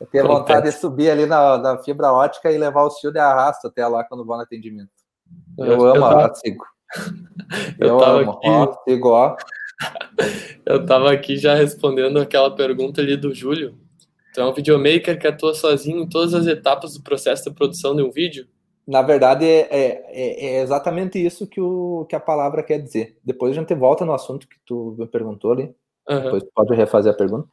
eu 0.00 0.06
tenho 0.06 0.26
vontade 0.26 0.70
de 0.70 0.72
subir 0.72 1.10
ali 1.10 1.26
na, 1.26 1.58
na, 1.58 1.78
fibra 1.78 2.12
ótica 2.12 2.50
e 2.50 2.56
levar 2.56 2.84
o 2.84 2.90
fio 2.90 3.12
de 3.12 3.18
arrasto 3.18 3.66
até 3.66 3.86
lá 3.86 4.02
quando 4.04 4.24
vou 4.24 4.36
no 4.36 4.42
atendimento. 4.42 4.90
Eu, 5.58 5.66
eu 5.66 5.86
amo 5.86 6.00
tava... 6.00 6.26
a 6.26 6.34
Sigo. 6.34 6.64
Eu, 7.78 7.88
eu 7.88 8.04
amo. 8.04 8.30
Aqui... 8.32 8.48
Ó, 8.48 8.76
Sigo, 8.84 9.08
ó. 9.10 9.36
Eu 10.66 10.84
tava 10.86 11.12
aqui 11.12 11.36
já 11.36 11.54
respondendo 11.54 12.18
aquela 12.18 12.54
pergunta 12.54 13.00
ali 13.00 13.16
do 13.16 13.34
Júlio 13.34 13.78
então, 14.30 14.46
é 14.46 14.50
um 14.50 14.54
videomaker 14.54 15.18
que 15.18 15.26
atua 15.26 15.54
sozinho 15.54 16.02
em 16.02 16.08
todas 16.08 16.34
as 16.34 16.46
etapas 16.46 16.94
do 16.94 17.02
processo 17.02 17.48
de 17.48 17.54
produção 17.54 17.94
de 17.94 18.02
um 18.02 18.10
vídeo? 18.10 18.46
Na 18.86 19.02
verdade, 19.02 19.44
é, 19.44 19.68
é, 19.70 20.46
é 20.46 20.62
exatamente 20.62 21.24
isso 21.24 21.46
que, 21.46 21.60
o, 21.60 22.06
que 22.08 22.16
a 22.16 22.20
palavra 22.20 22.62
quer 22.62 22.78
dizer. 22.78 23.18
Depois 23.24 23.52
a 23.52 23.60
gente 23.60 23.74
volta 23.74 24.04
no 24.04 24.12
assunto 24.12 24.48
que 24.48 24.56
tu 24.64 24.96
me 24.98 25.06
perguntou 25.06 25.52
ali. 25.52 25.74
Uhum. 26.08 26.22
Depois 26.22 26.44
pode 26.54 26.74
refazer 26.74 27.12
a 27.12 27.16
pergunta. 27.16 27.48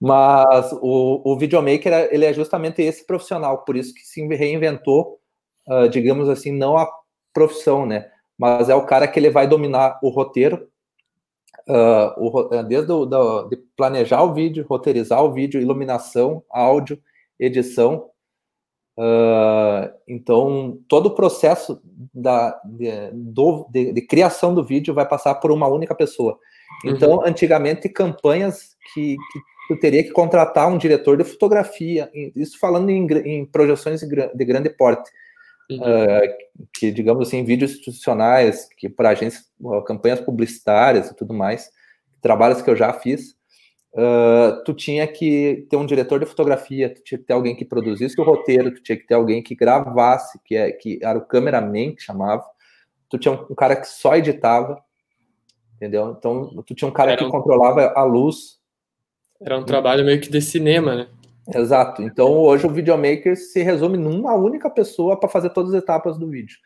Mas 0.00 0.72
o, 0.80 1.22
o 1.24 1.36
videomaker, 1.36 2.08
ele 2.12 2.24
é 2.24 2.32
justamente 2.32 2.80
esse 2.82 3.04
profissional, 3.04 3.64
por 3.64 3.76
isso 3.76 3.92
que 3.92 4.00
se 4.00 4.24
reinventou, 4.28 5.18
uh, 5.68 5.88
digamos 5.88 6.28
assim, 6.28 6.52
não 6.52 6.76
a 6.76 6.88
profissão, 7.32 7.84
né? 7.84 8.08
Mas 8.38 8.68
é 8.68 8.74
o 8.74 8.86
cara 8.86 9.08
que 9.08 9.18
ele 9.18 9.30
vai 9.30 9.48
dominar 9.48 9.98
o 10.02 10.08
roteiro, 10.10 10.68
uh, 11.68 12.14
o, 12.16 12.62
desde 12.64 12.90
o, 12.90 13.04
da, 13.04 13.42
de 13.48 13.56
planejar 13.76 14.22
o 14.22 14.32
vídeo, 14.32 14.66
roteirizar 14.68 15.22
o 15.22 15.32
vídeo, 15.32 15.60
iluminação, 15.60 16.42
áudio, 16.50 16.98
edição. 17.38 18.08
Uh, 18.98 19.94
então, 20.08 20.78
todo 20.88 21.06
o 21.06 21.14
processo 21.14 21.80
da, 22.12 22.60
de, 22.64 23.10
do, 23.12 23.68
de, 23.70 23.92
de, 23.92 24.02
criação 24.02 24.52
do 24.52 24.64
vídeo 24.64 24.92
vai 24.92 25.06
passar 25.06 25.36
por 25.36 25.52
uma 25.52 25.68
única 25.68 25.94
pessoa. 25.94 26.36
Então, 26.84 27.12
uhum. 27.12 27.26
antigamente, 27.26 27.88
campanhas 27.88 28.76
que, 28.92 29.16
que 29.32 29.40
tu 29.68 29.78
teria 29.78 30.02
que 30.02 30.10
contratar 30.10 30.68
um 30.68 30.78
diretor 30.78 31.16
de 31.16 31.24
fotografia, 31.24 32.10
isso 32.34 32.58
falando 32.58 32.90
em, 32.90 33.06
em 33.24 33.46
projeções 33.46 34.00
de 34.00 34.44
grande 34.44 34.70
porte, 34.70 35.10
uhum. 35.70 35.78
uh, 35.78 36.68
que 36.72 36.90
digamos 36.90 37.28
assim, 37.28 37.44
vídeos 37.44 37.72
institucionais, 37.72 38.68
que 38.76 38.88
para 38.88 39.10
agências, 39.10 39.44
campanhas 39.86 40.20
publicitárias 40.20 41.10
e 41.10 41.16
tudo 41.16 41.34
mais, 41.34 41.70
trabalhos 42.20 42.62
que 42.62 42.70
eu 42.70 42.76
já 42.76 42.92
fiz, 42.92 43.36
uh, 43.92 44.62
tu 44.64 44.74
tinha 44.74 45.06
que 45.06 45.66
ter 45.70 45.76
um 45.76 45.86
diretor 45.86 46.20
de 46.20 46.26
fotografia, 46.26 46.92
tu 46.92 47.02
tinha 47.02 47.18
que 47.18 47.24
ter 47.24 47.32
alguém 47.32 47.54
que 47.54 47.64
produzisse 47.64 48.20
o 48.20 48.24
roteiro, 48.24 48.74
tu 48.74 48.82
tinha 48.82 48.96
que 48.96 49.06
ter 49.06 49.14
alguém 49.14 49.42
que 49.42 49.54
gravasse, 49.54 50.38
que, 50.44 50.56
é, 50.56 50.72
que 50.72 50.98
era 51.02 51.18
o 51.18 51.24
cameraman 51.24 51.94
que 51.94 52.02
chamava, 52.02 52.44
tu 53.08 53.18
tinha 53.18 53.34
um, 53.34 53.54
cara 53.54 53.76
que 53.76 53.86
só 53.86 54.16
editava, 54.16 54.82
entendeu? 55.76 56.14
Então, 56.16 56.62
tu 56.62 56.74
tinha 56.74 56.88
um 56.88 56.92
cara 56.92 57.16
que 57.16 57.28
controlava 57.28 57.92
a 57.94 58.04
luz. 58.04 58.58
Era 59.40 59.58
um 59.58 59.64
trabalho 59.64 60.04
meio 60.04 60.20
que 60.20 60.30
de 60.30 60.40
cinema, 60.40 60.94
né? 60.94 61.08
Exato. 61.54 62.02
Então, 62.02 62.32
hoje 62.32 62.66
o 62.66 62.70
videomaker 62.70 63.36
se 63.36 63.62
resume 63.62 63.96
numa 63.96 64.34
única 64.34 64.68
pessoa 64.68 65.18
para 65.18 65.28
fazer 65.28 65.50
todas 65.50 65.72
as 65.72 65.82
etapas 65.82 66.18
do 66.18 66.28
vídeo. 66.28 66.56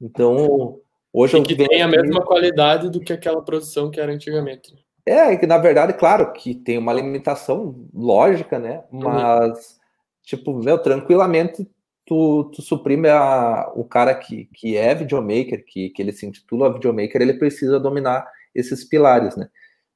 Então, 0.00 0.78
hoje 1.12 1.36
e 1.36 1.42
que 1.42 1.56
tem 1.56 1.82
a 1.82 1.88
mesma 1.88 2.24
qualidade 2.24 2.88
do 2.90 3.00
que 3.00 3.12
aquela 3.12 3.42
produção 3.42 3.90
que 3.90 4.00
era 4.00 4.12
antigamente. 4.12 4.74
É, 5.04 5.36
que 5.36 5.46
na 5.46 5.58
verdade, 5.58 5.94
claro, 5.94 6.32
que 6.32 6.54
tem 6.54 6.78
uma 6.78 6.92
limitação 6.92 7.86
lógica, 7.94 8.58
né? 8.58 8.84
Uhum. 8.92 9.00
Mas, 9.00 9.50
uhum. 9.50 9.76
tipo, 10.22 10.54
meu, 10.54 10.78
tranquilamente 10.78 11.68
tu, 12.08 12.44
tu 12.54 12.62
suprime 12.62 13.08
a, 13.08 13.70
o 13.74 13.84
cara 13.84 14.14
que, 14.14 14.48
que 14.54 14.76
é 14.76 14.94
videomaker, 14.94 15.64
que, 15.66 15.90
que 15.90 16.00
ele 16.00 16.12
se 16.12 16.26
intitula 16.26 16.72
videomaker, 16.72 17.20
ele 17.20 17.34
precisa 17.34 17.78
dominar 17.78 18.26
esses 18.54 18.82
pilares, 18.82 19.36
né? 19.36 19.48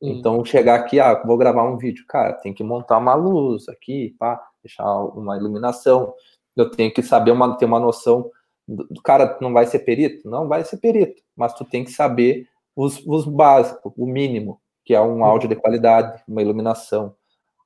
Uhum. 0.02 0.10
Então, 0.10 0.44
chegar 0.44 0.74
aqui, 0.74 0.98
ah, 0.98 1.22
vou 1.24 1.36
gravar 1.36 1.62
um 1.62 1.78
vídeo, 1.78 2.04
cara, 2.08 2.32
tem 2.32 2.52
que 2.52 2.64
montar 2.64 2.98
uma 2.98 3.14
luz 3.14 3.68
aqui, 3.68 4.16
pá, 4.18 4.42
deixar 4.62 4.84
uma 4.84 5.36
iluminação. 5.36 6.12
Eu 6.56 6.68
tenho 6.70 6.92
que 6.92 7.02
saber 7.02 7.30
uma, 7.30 7.56
ter 7.56 7.66
uma 7.66 7.78
noção. 7.78 8.28
Do, 8.66 9.00
cara, 9.02 9.38
não 9.40 9.52
vai 9.52 9.64
ser 9.66 9.80
perito? 9.80 10.28
Não 10.28 10.48
vai 10.48 10.64
ser 10.64 10.78
perito, 10.78 11.22
mas 11.36 11.54
tu 11.54 11.64
tem 11.64 11.84
que 11.84 11.92
saber 11.92 12.48
os, 12.74 13.00
os 13.06 13.24
básicos, 13.24 13.92
o 13.96 14.04
mínimo, 14.04 14.60
que 14.84 14.92
é 14.92 15.00
um 15.00 15.18
uhum. 15.18 15.24
áudio 15.24 15.48
de 15.48 15.54
qualidade, 15.54 16.20
uma 16.26 16.42
iluminação, 16.42 17.14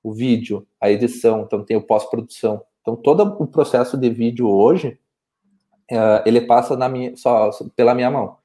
o 0.03 0.13
vídeo, 0.13 0.67
a 0.79 0.91
edição, 0.91 1.41
então 1.41 1.65
tem 1.65 1.77
o 1.77 1.83
pós-produção. 1.83 2.63
Então, 2.83 2.95
todo 2.95 3.23
o 3.41 3.47
processo 3.47 3.97
de 3.97 4.11
vídeo 4.11 4.49
hoje, 4.49 4.99
uh, 5.91 6.23
ele 6.27 6.43
passa 6.43 6.77
na 6.77 6.89
minha, 6.89 7.17
só 7.17 7.51
pela 7.75 7.95
minha 7.95 8.11
mão. 8.11 8.37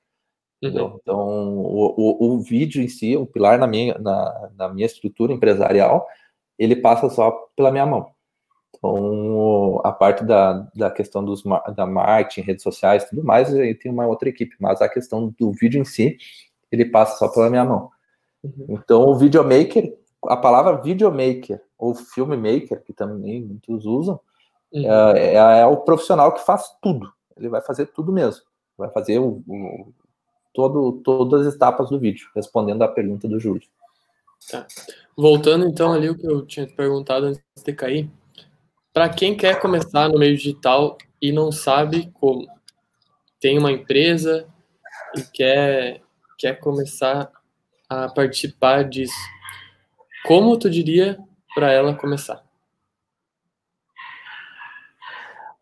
Uhum. 0.62 1.00
Então, 1.02 1.18
o, 1.58 1.94
o, 1.98 2.36
o, 2.36 2.40
vídeo 2.40 2.84
em 2.84 2.88
si, 2.88 3.18
o 3.18 3.26
pilar 3.26 3.58
na 3.58 3.66
minha, 3.66 3.98
na, 3.98 4.52
na, 4.56 4.70
minha 4.70 4.86
estrutura 4.86 5.34
empresarial, 5.34 6.08
ele 6.58 6.76
passa 6.76 7.10
só 7.10 7.32
pela 7.56 7.72
minha 7.72 7.86
mão. 7.86 8.12
Então, 8.76 9.82
a 9.84 9.92
parte 9.92 10.24
da, 10.24 10.68
da 10.76 10.92
questão 10.92 11.26
dos, 11.26 11.44
da 11.76 11.86
marketing, 11.86 12.42
redes 12.42 12.64
sociais 12.64 13.06
tudo 13.06 13.24
mais, 13.24 13.54
aí 13.54 13.74
tem 13.74 13.92
uma 13.92 14.06
outra 14.06 14.30
equipe, 14.30 14.56
mas 14.60 14.82
a 14.82 14.90
questão 14.90 15.34
do 15.38 15.52
vídeo 15.52 15.82
em 15.82 15.86
si, 15.86 16.18
ele 16.72 16.86
passa 16.86 17.18
só 17.18 17.28
pela 17.28 17.50
minha 17.50 17.66
mão. 17.66 17.90
Uhum. 18.44 18.66
Então, 18.70 19.04
o 19.08 19.16
videomaker, 19.16 19.98
a 20.28 20.38
palavra 20.38 20.82
videomaker 20.82 21.62
ou 21.78 21.96
filmmaker, 21.96 22.84
que 22.84 22.94
também 22.94 23.42
muitos 23.44 23.86
usam, 23.86 24.20
uhum. 24.72 24.86
é, 24.86 25.34
é, 25.34 25.60
é, 25.62 25.66
o 25.66 25.78
profissional 25.78 26.32
que 26.34 26.46
faz 26.46 26.70
tudo. 26.82 27.12
Ele 27.36 27.50
vai 27.50 27.62
fazer 27.62 27.88
tudo 27.88 28.12
mesmo. 28.12 28.44
Vai 28.78 28.90
fazer 28.90 29.20
o, 29.20 29.44
o 29.48 29.94
todo, 30.54 31.02
todas 31.04 31.48
as 31.48 31.56
etapas 31.56 31.90
do 31.90 32.00
vídeo, 32.00 32.30
respondendo 32.36 32.82
à 32.82 32.88
pergunta 32.88 33.28
do 33.28 33.40
Júlio. 33.40 33.68
Tá. 34.50 34.66
Voltando 35.16 35.66
então 35.66 35.94
ali 35.94 36.10
o 36.10 36.18
que 36.18 36.26
eu 36.26 36.46
tinha 36.46 36.68
perguntado 36.68 37.28
antes 37.28 37.64
de 37.64 37.74
cair, 37.74 38.10
para 38.94 39.08
quem 39.10 39.36
quer 39.36 39.60
começar 39.60 40.10
no 40.10 40.20
meio 40.20 40.36
digital 40.36 40.98
e 41.22 41.32
não 41.32 41.52
sabe 41.52 42.12
como, 42.14 42.48
tem 43.40 43.58
uma 43.58 43.72
empresa 43.72 44.48
e 45.16 45.22
quer, 45.22 46.02
quer 46.38 46.60
começar 46.60 47.32
a 47.90 48.10
participar 48.10 48.84
disso, 48.84 49.14
como 50.26 50.58
tu 50.58 50.70
diria 50.70 51.20
para 51.54 51.72
ela 51.72 51.96
começar? 51.96 52.44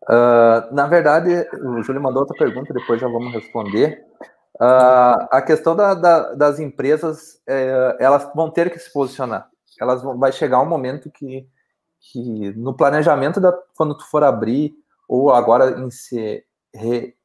Uh, 0.02 0.74
na 0.74 0.86
verdade, 0.88 1.30
o 1.62 1.82
Júlio 1.82 2.02
mandou 2.02 2.22
outra 2.22 2.36
pergunta, 2.36 2.74
depois 2.74 3.00
já 3.00 3.06
vamos 3.06 3.32
responder. 3.32 4.09
Uh, 4.60 5.24
a 5.30 5.40
questão 5.40 5.74
da, 5.74 5.94
da, 5.94 6.34
das 6.34 6.60
empresas, 6.60 7.40
é, 7.46 7.96
elas 7.98 8.30
vão 8.34 8.50
ter 8.50 8.70
que 8.70 8.78
se 8.78 8.92
posicionar. 8.92 9.48
Elas 9.80 10.02
vão, 10.02 10.18
vai 10.18 10.32
chegar 10.32 10.60
um 10.60 10.68
momento 10.68 11.10
que, 11.10 11.48
que 11.98 12.52
no 12.52 12.76
planejamento 12.76 13.40
da 13.40 13.52
quando 13.74 13.96
tu 13.96 14.04
for 14.04 14.22
abrir 14.22 14.74
ou 15.08 15.32
agora 15.32 15.80
em 15.80 15.90
se 15.90 16.44
re, 16.74 17.16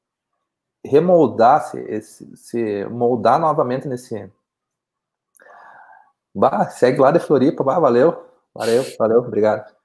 remoldar, 0.85 1.65
se, 1.65 2.01
se, 2.01 2.37
se, 2.37 2.85
moldar 2.85 3.37
novamente 3.37 3.85
nesse. 3.85 4.31
Bah, 6.33 6.69
segue 6.69 6.99
lá 7.01 7.11
de 7.11 7.19
Floripa, 7.19 7.65
bah, 7.65 7.79
valeu, 7.79 8.25
valeu, 8.53 8.83
valeu, 8.97 9.19
obrigado. 9.19 9.75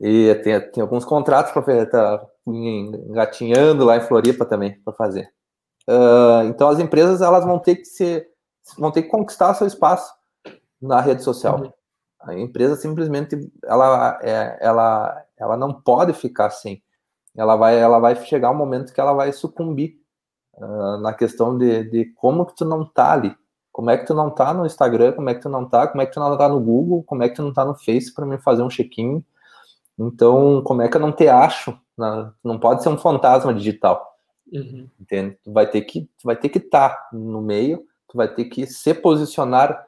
E 0.00 0.34
tem, 0.42 0.60
tem 0.72 0.82
alguns 0.82 1.04
contratos 1.04 1.52
para 1.52 1.86
tá 1.86 2.26
engatinhando 2.46 3.84
lá 3.84 3.96
em 3.96 4.00
Floripa 4.00 4.44
também 4.44 4.80
para 4.80 4.92
fazer. 4.92 5.35
Uh, 5.88 6.46
então 6.48 6.68
as 6.68 6.78
empresas 6.78 7.20
elas 7.20 7.44
vão 7.44 7.58
ter 7.58 7.76
que 7.76 7.84
ser, 7.84 8.28
vão 8.76 8.90
ter 8.90 9.02
que 9.02 9.08
conquistar 9.08 9.54
seu 9.54 9.66
espaço 9.66 10.12
na 10.80 11.00
rede 11.00 11.22
social. 11.22 11.60
Uhum. 11.60 11.72
A 12.20 12.34
empresa 12.34 12.76
simplesmente 12.76 13.50
ela, 13.64 14.18
é, 14.22 14.58
ela, 14.60 15.24
ela 15.36 15.56
não 15.56 15.72
pode 15.72 16.12
ficar 16.12 16.46
assim. 16.46 16.82
Ela 17.36 17.54
vai, 17.54 17.78
ela 17.78 17.98
vai 17.98 18.16
chegar 18.16 18.50
um 18.50 18.56
momento 18.56 18.92
que 18.92 19.00
ela 19.00 19.12
vai 19.12 19.32
sucumbir 19.32 20.00
uh, 20.54 20.96
na 20.98 21.12
questão 21.12 21.56
de, 21.56 21.84
de 21.84 22.06
como 22.16 22.46
que 22.46 22.56
tu 22.56 22.64
não 22.64 22.84
tá 22.84 23.12
ali. 23.12 23.36
Como 23.70 23.90
é 23.90 23.98
que 23.98 24.06
tu 24.06 24.14
não 24.14 24.30
tá 24.30 24.54
no 24.54 24.64
Instagram? 24.64 25.12
Como 25.12 25.28
é 25.28 25.34
que 25.34 25.42
tu 25.42 25.50
não 25.50 25.68
tá? 25.68 25.86
Como 25.86 26.00
é 26.00 26.06
que 26.06 26.12
tu 26.12 26.18
não 26.18 26.36
tá 26.36 26.48
no 26.48 26.58
Google? 26.58 27.04
Como 27.04 27.22
é 27.22 27.28
que 27.28 27.34
tu 27.34 27.42
não 27.42 27.52
tá 27.52 27.62
no 27.64 27.74
Face 27.74 28.12
para 28.12 28.24
me 28.24 28.38
fazer 28.38 28.62
um 28.62 28.70
check-in? 28.70 29.22
Então, 29.98 30.62
como 30.62 30.80
é 30.80 30.88
que 30.88 30.96
eu 30.96 31.00
não 31.00 31.12
te 31.12 31.28
acho? 31.28 31.78
Não 32.42 32.58
pode 32.58 32.82
ser 32.82 32.88
um 32.88 32.96
fantasma 32.96 33.52
digital. 33.52 34.15
Uhum. 34.52 34.88
Entende? 35.00 35.38
Tu 35.42 35.52
vai 35.52 35.68
ter 35.68 35.82
que 35.82 36.02
tu 36.02 36.24
vai 36.24 36.36
ter 36.36 36.48
que 36.48 36.58
estar 36.58 36.90
tá 36.90 37.08
no 37.12 37.40
meio, 37.42 37.84
tu 38.08 38.16
vai 38.16 38.32
ter 38.32 38.44
que 38.44 38.66
se 38.66 38.94
posicionar 38.94 39.86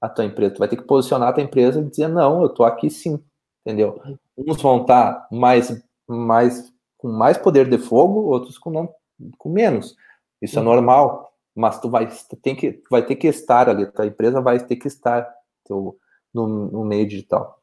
a 0.00 0.08
tua 0.08 0.24
empresa, 0.24 0.54
tu 0.54 0.58
vai 0.58 0.68
ter 0.68 0.76
que 0.76 0.84
posicionar 0.84 1.30
a 1.30 1.32
tua 1.32 1.42
empresa 1.42 1.80
e 1.80 1.84
dizer 1.84 2.08
não, 2.08 2.42
eu 2.42 2.48
tô 2.48 2.64
aqui 2.64 2.88
sim, 2.88 3.22
entendeu? 3.64 4.00
Uns 4.36 4.60
vão 4.62 4.82
estar 4.82 5.14
tá 5.14 5.28
mais 5.30 5.82
mais 6.06 6.72
com 6.96 7.08
mais 7.08 7.36
poder 7.36 7.68
de 7.68 7.78
fogo, 7.78 8.20
outros 8.20 8.58
com 8.58 8.70
não 8.70 8.94
com 9.38 9.48
menos. 9.48 9.96
Isso 10.40 10.58
é 10.58 10.62
uhum. 10.62 10.68
é 10.68 10.74
normal, 10.74 11.32
mas 11.54 11.80
tu 11.80 11.90
vai 11.90 12.08
tem 12.42 12.54
que 12.54 12.82
vai 12.90 13.04
ter 13.04 13.16
que 13.16 13.26
estar 13.26 13.68
ali, 13.68 13.86
tua 13.86 14.06
empresa 14.06 14.40
vai 14.40 14.64
ter 14.64 14.76
que 14.76 14.86
estar 14.86 15.28
teu, 15.64 15.98
no, 16.32 16.46
no 16.46 16.84
meio 16.84 17.08
digital. 17.08 17.60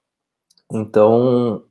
Então, 0.72 1.64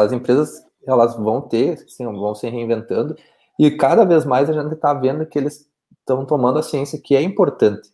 as 0.00 0.12
empresas 0.12 0.64
elas 0.86 1.16
vão 1.16 1.40
ter, 1.40 1.78
vão 1.98 2.34
se 2.34 2.48
reinventando 2.48 3.16
e 3.58 3.70
cada 3.70 4.04
vez 4.04 4.24
mais 4.24 4.50
a 4.50 4.52
gente 4.52 4.74
está 4.74 4.92
vendo 4.92 5.26
que 5.26 5.38
eles 5.38 5.68
estão 6.00 6.24
tomando 6.26 6.58
a 6.58 6.62
ciência 6.62 7.00
que 7.02 7.14
é 7.14 7.22
importante, 7.22 7.88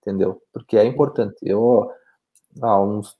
entendeu? 0.00 0.42
Porque 0.52 0.76
é 0.76 0.84
importante. 0.84 1.36
Eu, 1.42 1.90
há, 2.60 2.80
uns, 2.80 3.16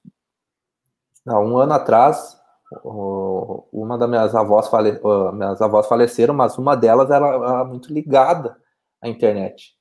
há 1.26 1.38
um 1.40 1.58
ano 1.58 1.72
atrás, 1.72 2.38
uma 2.84 3.96
das 3.96 4.08
minhas 4.08 4.34
avós, 4.34 4.68
fale, 4.68 5.00
minhas 5.32 5.62
avós 5.62 5.86
faleceram, 5.86 6.34
mas 6.34 6.58
uma 6.58 6.76
delas 6.76 7.10
era, 7.10 7.26
era 7.26 7.64
muito 7.64 7.92
ligada 7.92 8.56
à 9.00 9.08
internet. 9.08 9.76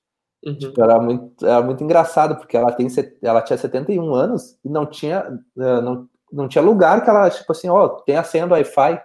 Uhum. 0.46 0.58
Tipo, 0.58 0.82
era, 0.82 1.00
muito, 1.00 1.46
era 1.46 1.62
muito 1.62 1.84
engraçado, 1.84 2.36
porque 2.36 2.56
ela, 2.56 2.72
tem, 2.72 2.88
ela 3.24 3.42
tinha 3.42 3.58
71 3.58 4.14
anos 4.14 4.58
e 4.64 4.70
não 4.70 4.86
tinha, 4.86 5.26
eh, 5.58 5.82
não, 5.82 6.08
não 6.32 6.48
tinha 6.48 6.64
lugar 6.64 7.04
que 7.04 7.10
ela, 7.10 7.30
tipo 7.32 7.52
assim, 7.52 7.68
ó, 7.68 7.86
oh, 7.86 7.90
tem 8.02 8.16
a 8.16 8.24
senha 8.24 8.46
do 8.46 8.54
Wi-Fi. 8.54 9.02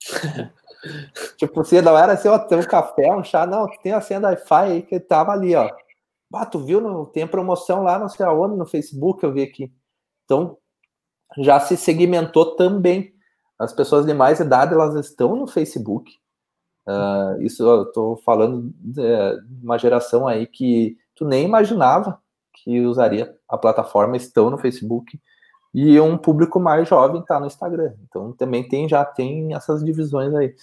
tipo, 1.36 1.54
você 1.54 1.82
não 1.82 1.96
era 1.96 2.12
assim, 2.12 2.28
ó, 2.28 2.38
tem 2.38 2.58
um 2.58 2.62
café, 2.62 3.12
um 3.14 3.24
chá, 3.24 3.46
não, 3.46 3.66
tem 3.82 3.92
a 3.92 4.00
senha 4.00 4.20
do 4.20 4.26
Wi-Fi 4.26 4.64
aí 4.64 4.82
que 4.82 5.00
tava 5.00 5.32
ali, 5.32 5.54
ó. 5.54 5.70
Ah, 6.32 6.46
tu 6.46 6.58
viu? 6.58 6.80
No, 6.80 7.06
tem 7.06 7.26
promoção 7.26 7.82
lá, 7.82 7.98
não 7.98 8.08
sei 8.08 8.24
aonde, 8.26 8.56
no 8.56 8.66
Facebook, 8.66 9.24
eu 9.24 9.32
vi 9.32 9.42
aqui. 9.42 9.72
Então, 10.24 10.58
já 11.38 11.58
se 11.60 11.76
segmentou 11.76 12.56
também. 12.56 13.14
As 13.58 13.72
pessoas 13.72 14.06
de 14.06 14.14
mais 14.14 14.38
idade, 14.40 14.74
elas 14.74 14.94
estão 14.94 15.34
no 15.34 15.46
Facebook. 15.46 16.12
Uh, 16.86 17.42
isso 17.42 17.62
eu 17.68 17.90
tô 17.92 18.16
falando 18.24 18.72
de 18.78 19.02
uma 19.62 19.78
geração 19.78 20.26
aí 20.26 20.46
que 20.46 20.96
tu 21.14 21.24
nem 21.26 21.44
imaginava 21.44 22.18
que 22.54 22.80
usaria 22.80 23.36
a 23.48 23.58
plataforma, 23.58 24.16
estão 24.16 24.48
no 24.48 24.58
Facebook 24.58 25.20
e 25.74 26.00
um 26.00 26.16
público 26.16 26.58
mais 26.58 26.88
jovem 26.88 27.20
está 27.20 27.38
no 27.38 27.46
Instagram. 27.46 27.92
Então 28.08 28.32
também 28.32 28.66
tem 28.66 28.88
já 28.88 29.04
tem 29.04 29.54
essas 29.54 29.84
divisões 29.84 30.34
aí. 30.34 30.54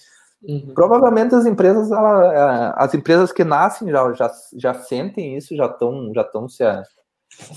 Uhum. 0.48 0.72
Provavelmente 0.74 1.34
as 1.34 1.44
empresas, 1.46 1.90
ela, 1.90 2.34
é, 2.34 2.72
as 2.76 2.94
empresas 2.94 3.32
que 3.32 3.44
nascem 3.44 3.90
já, 3.90 4.12
já, 4.12 4.32
já 4.54 4.74
sentem 4.74 5.36
isso, 5.36 5.56
já 5.56 5.66
estão 5.66 6.12
já 6.14 6.28
se, 6.48 6.62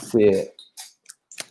se, 0.06 0.54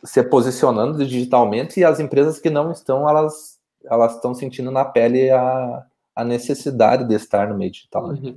se 0.05 0.23
posicionando 0.25 0.99
digitalmente 0.99 1.79
e 1.79 1.85
as 1.85 2.01
empresas 2.01 2.41
que 2.41 2.51
não 2.51 2.73
estão, 2.73 3.09
elas 3.09 3.59
elas 3.85 4.17
estão 4.17 4.35
sentindo 4.35 4.73
na 4.73 4.85
pele 4.85 5.31
a, 5.31 5.87
a 6.15 6.25
necessidade 6.25 7.05
de 7.05 7.15
estar 7.15 7.49
no 7.49 7.57
meio 7.57 7.71
digital. 7.71 8.09
Uhum. 8.09 8.37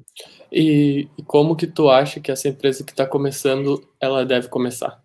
E, 0.51 1.09
e 1.17 1.23
como 1.23 1.55
que 1.55 1.65
tu 1.65 1.89
acha 1.89 2.19
que 2.19 2.31
essa 2.31 2.47
empresa 2.47 2.83
que 2.83 2.91
está 2.91 3.07
começando, 3.07 3.83
ela 3.99 4.23
deve 4.23 4.47
começar? 4.47 5.01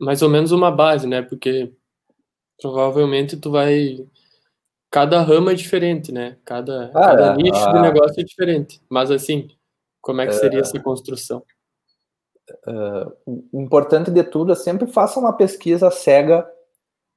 mais 0.00 0.22
ou 0.22 0.30
menos 0.30 0.50
uma 0.50 0.70
base, 0.70 1.06
né? 1.06 1.20
Porque 1.20 1.70
provavelmente 2.60 3.36
tu 3.36 3.50
vai. 3.50 3.98
Cada 4.90 5.22
rama 5.22 5.52
é 5.52 5.54
diferente, 5.54 6.10
né? 6.10 6.36
Cada, 6.44 6.86
ah, 6.86 6.92
cada 6.92 7.26
é, 7.32 7.36
nicho 7.36 7.64
ah, 7.64 7.72
de 7.72 7.80
negócio 7.80 8.20
é 8.20 8.24
diferente. 8.24 8.82
Mas 8.88 9.10
assim, 9.10 9.48
como 10.00 10.20
é 10.20 10.26
que 10.26 10.32
seria 10.32 10.58
é, 10.58 10.62
essa 10.62 10.80
construção? 10.80 11.44
Uh, 12.66 13.44
o 13.52 13.60
importante 13.60 14.10
de 14.10 14.24
tudo 14.24 14.52
é 14.52 14.56
sempre 14.56 14.88
faça 14.88 15.20
uma 15.20 15.32
pesquisa 15.32 15.90
cega. 15.92 16.44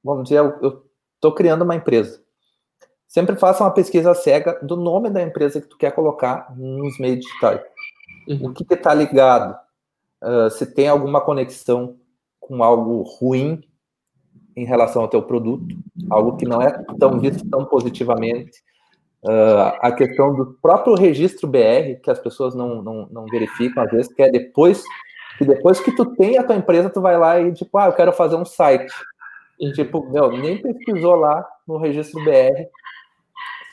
Vamos 0.04 0.24
dizer, 0.24 0.38
eu 0.38 0.84
estou 1.16 1.32
criando 1.32 1.62
uma 1.62 1.74
empresa. 1.74 2.22
Sempre 3.08 3.34
faça 3.36 3.64
uma 3.64 3.72
pesquisa 3.72 4.14
cega 4.14 4.58
do 4.62 4.76
nome 4.76 5.10
da 5.10 5.22
empresa 5.22 5.60
que 5.60 5.68
tu 5.68 5.76
quer 5.76 5.92
colocar 5.92 6.54
nos 6.56 6.98
meios 6.98 7.20
digitais. 7.24 7.60
Uhum. 8.28 8.50
O 8.50 8.52
que 8.52 8.72
está 8.72 8.94
ligado? 8.94 9.58
Uh, 10.22 10.48
se 10.50 10.64
tem 10.64 10.88
alguma 10.88 11.20
conexão 11.20 11.98
com 12.38 12.62
algo 12.62 13.02
ruim 13.02 13.62
em 14.56 14.64
relação 14.64 15.02
ao 15.02 15.08
teu 15.08 15.22
produto, 15.22 15.66
algo 16.10 16.36
que 16.36 16.46
não 16.46 16.62
é 16.62 16.70
tão 16.98 17.18
visto 17.18 17.48
tão 17.48 17.64
positivamente. 17.64 18.62
Uh, 19.22 19.72
a 19.80 19.90
questão 19.90 20.34
do 20.34 20.58
próprio 20.60 20.94
registro 20.94 21.48
BR, 21.48 21.98
que 22.02 22.10
as 22.10 22.18
pessoas 22.18 22.54
não, 22.54 22.82
não, 22.82 23.08
não, 23.10 23.26
verificam, 23.26 23.82
às 23.82 23.90
vezes, 23.90 24.12
que 24.12 24.22
é 24.22 24.30
depois 24.30 24.82
que 25.38 25.44
depois 25.44 25.80
que 25.80 25.90
tu 25.92 26.14
tem 26.14 26.38
a 26.38 26.44
tua 26.44 26.54
empresa, 26.54 26.90
tu 26.90 27.00
vai 27.00 27.18
lá 27.18 27.40
e 27.40 27.52
tipo, 27.52 27.76
ah, 27.78 27.86
eu 27.86 27.92
quero 27.92 28.12
fazer 28.12 28.36
um 28.36 28.44
site. 28.44 28.92
E, 29.58 29.72
tipo, 29.72 30.08
meu, 30.10 30.30
nem 30.30 30.60
pesquisou 30.60 31.14
lá 31.14 31.44
no 31.66 31.78
registro 31.78 32.22
BR 32.22 32.68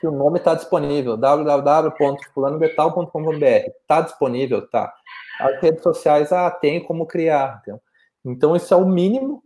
se 0.01 0.07
o 0.07 0.11
nome 0.11 0.39
está 0.39 0.55
disponível, 0.55 1.15
www.fulanodetal.com.br. 1.15 3.45
Está 3.45 4.01
disponível? 4.01 4.67
Tá. 4.67 4.91
As 5.39 5.61
redes 5.61 5.83
sociais, 5.83 6.31
ah, 6.31 6.49
tem 6.49 6.83
como 6.83 7.05
criar. 7.05 7.61
Então, 7.61 7.79
então, 8.25 8.55
isso 8.55 8.73
é 8.73 8.77
o 8.77 8.85
mínimo 8.85 9.43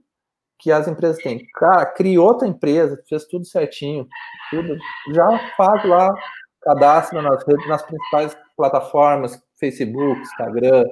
que 0.65 0.71
as 0.71 0.87
empresas 0.87 1.21
têm. 1.21 1.45
Cara, 1.53 1.85
criou 1.85 2.25
outra 2.25 2.47
empresa, 2.47 2.99
fez 3.07 3.25
tudo 3.25 3.45
certinho, 3.45 4.07
tudo, 4.49 4.75
já 5.13 5.53
faz 5.55 5.87
lá 5.87 6.11
cadastro 6.63 7.21
nas 7.21 7.45
redes, 7.45 7.67
nas 7.67 7.83
principais 7.83 8.35
plataformas, 8.57 9.39
Facebook, 9.59 10.19
Instagram, 10.21 10.83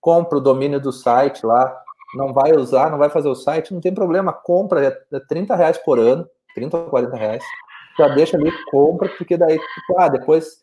compra 0.00 0.38
o 0.38 0.40
domínio 0.40 0.80
do 0.80 0.92
site 0.92 1.44
lá, 1.44 1.82
não 2.14 2.32
vai 2.32 2.52
usar, 2.52 2.92
não 2.92 2.98
vai 2.98 3.10
fazer 3.10 3.28
o 3.28 3.34
site, 3.34 3.74
não 3.74 3.80
tem 3.80 3.92
problema, 3.92 4.32
compra, 4.32 4.86
é 4.86 5.20
30 5.28 5.56
reais 5.56 5.78
por 5.78 5.98
ano, 5.98 6.24
30 6.54 6.76
ou 6.76 6.84
40 6.86 7.16
reais, 7.16 7.44
já 7.98 8.06
deixa 8.06 8.36
ali, 8.36 8.52
compra, 8.70 9.08
porque 9.18 9.36
daí, 9.36 9.58
tipo, 9.58 9.98
ah, 9.98 10.08
depois, 10.08 10.62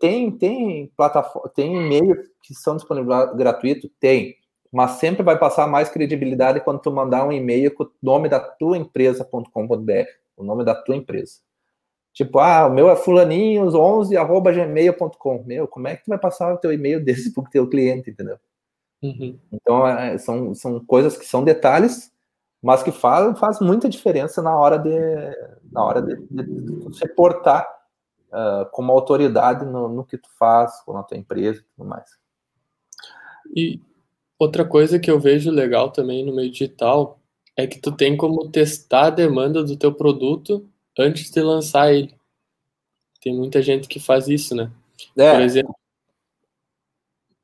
tem, 0.00 0.30
tem 0.38 0.90
plataforma, 0.96 1.50
tem 1.54 1.76
e-mails 1.76 2.26
que 2.42 2.54
são 2.54 2.76
disponíveis 2.76 3.36
gratuito? 3.36 3.90
Tem, 4.00 4.34
mas 4.72 4.92
sempre 4.92 5.22
vai 5.22 5.38
passar 5.38 5.68
mais 5.68 5.90
credibilidade 5.90 6.60
quando 6.60 6.80
tu 6.80 6.90
mandar 6.90 7.26
um 7.26 7.32
e-mail 7.32 7.74
com 7.74 7.84
o 7.84 7.90
nome 8.02 8.30
da 8.30 8.40
tua 8.40 8.78
empresa.com.br, 8.78 10.08
o 10.34 10.42
nome 10.42 10.64
da 10.64 10.74
tua 10.74 10.96
empresa. 10.96 11.40
Tipo, 12.14 12.38
ah, 12.38 12.66
o 12.66 12.70
meu 12.70 12.88
é 12.90 12.96
fulaninhos11@gmail.com. 12.96 15.44
Meu, 15.46 15.68
como 15.68 15.88
é 15.88 15.96
que 15.96 16.04
tu 16.04 16.08
vai 16.08 16.18
passar 16.18 16.54
o 16.54 16.58
teu 16.58 16.72
e-mail 16.72 16.98
desse 17.04 17.34
pro 17.34 17.44
teu 17.44 17.68
cliente, 17.68 18.10
entendeu? 18.10 18.38
Uhum. 19.02 19.38
Então, 19.52 19.86
é, 19.86 20.16
são, 20.16 20.54
são 20.54 20.82
coisas 20.84 21.18
que 21.18 21.26
são 21.26 21.44
detalhes, 21.44 22.10
mas 22.62 22.82
que 22.82 22.92
faz, 22.92 23.38
faz 23.38 23.60
muita 23.60 23.86
diferença 23.88 24.40
na 24.40 24.56
hora 24.56 24.78
de, 24.78 24.98
na 25.70 25.84
hora 25.84 26.00
de, 26.00 26.16
de, 26.30 26.44
você 26.84 27.06
portar 27.08 27.68
uh, 28.28 28.64
como 28.70 28.92
autoridade 28.92 29.66
no, 29.66 29.88
no, 29.88 30.04
que 30.04 30.16
tu 30.16 30.30
faz, 30.38 30.80
com 30.82 30.96
a 30.96 31.02
tua 31.02 31.18
empresa 31.18 31.60
e 31.60 31.64
tudo 31.76 31.88
mais. 31.88 32.16
E 33.56 33.82
outra 34.42 34.64
coisa 34.64 34.98
que 34.98 35.10
eu 35.10 35.20
vejo 35.20 35.50
legal 35.50 35.90
também 35.90 36.24
no 36.24 36.34
meio 36.34 36.50
digital 36.50 37.18
é 37.56 37.66
que 37.66 37.78
tu 37.78 37.92
tem 37.92 38.16
como 38.16 38.50
testar 38.50 39.06
a 39.06 39.10
demanda 39.10 39.62
do 39.62 39.76
teu 39.76 39.92
produto 39.92 40.66
antes 40.98 41.30
de 41.30 41.40
lançar 41.40 41.92
ele. 41.92 42.14
Tem 43.20 43.34
muita 43.34 43.62
gente 43.62 43.86
que 43.86 44.00
faz 44.00 44.28
isso, 44.28 44.54
né? 44.54 44.70
É. 45.16 45.32
Por 45.32 45.42
exemplo, 45.42 45.76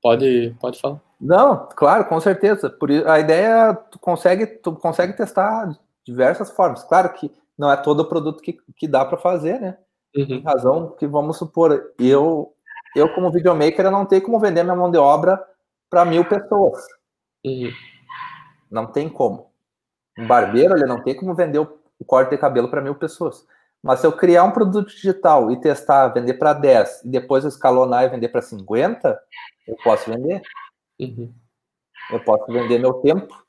pode, 0.03 0.57
pode 0.61 0.81
falar. 0.81 1.01
Não, 1.21 1.69
claro, 1.77 2.05
com 2.07 2.21
certeza. 2.21 2.71
Por 2.71 2.91
a 2.91 3.19
ideia 3.19 3.75
tu 3.75 3.99
consegue, 3.99 4.47
tu 4.47 4.73
consegue 4.73 5.13
testar 5.13 5.79
diversas 6.05 6.51
formas. 6.51 6.83
Claro 6.85 7.13
que 7.13 7.31
não 7.57 7.71
é 7.71 7.77
todo 7.77 8.09
produto 8.09 8.43
que, 8.43 8.59
que 8.77 8.89
dá 8.89 9.05
para 9.05 9.19
fazer, 9.19 9.61
né? 9.61 9.77
Uhum. 10.17 10.27
Tem 10.27 10.41
razão 10.43 10.91
que 10.99 11.07
vamos 11.07 11.37
supor, 11.37 11.93
eu 11.99 12.55
eu 12.97 13.13
como 13.15 13.31
videomaker 13.31 13.85
eu 13.85 13.91
não 13.91 14.07
tenho 14.07 14.23
como 14.23 14.41
vender 14.41 14.63
minha 14.63 14.75
mão 14.75 14.91
de 14.91 14.97
obra 14.97 15.45
para 15.91 16.05
mil 16.05 16.25
pessoas. 16.25 16.85
Uhum. 17.45 17.71
Não 18.71 18.87
tem 18.87 19.09
como. 19.09 19.51
Um 20.19 20.27
barbeiro 20.27 20.75
ele 20.75 20.87
não 20.87 21.03
tem 21.03 21.15
como 21.15 21.35
vender 21.35 21.59
o 21.59 22.05
corte 22.05 22.31
de 22.31 22.39
cabelo 22.39 22.69
para 22.69 22.81
mil 22.81 22.95
pessoas. 22.95 23.47
Mas 23.83 24.01
se 24.01 24.07
eu 24.07 24.13
criar 24.13 24.45
um 24.45 24.51
produto 24.51 24.89
digital 24.89 25.51
e 25.51 25.61
testar, 25.61 26.09
vender 26.09 26.35
para 26.35 26.53
10 26.53 27.05
e 27.05 27.09
depois 27.09 27.45
escalonar 27.45 28.05
e 28.05 28.09
vender 28.09 28.29
para 28.29 28.43
50, 28.43 29.19
eu 29.67 29.77
posso 29.85 30.11
vender. 30.11 30.43
Uhum. 31.01 31.33
Eu 32.11 32.21
posso 32.21 32.51
vender 32.53 32.79
meu 32.79 32.95
tempo. 32.95 33.47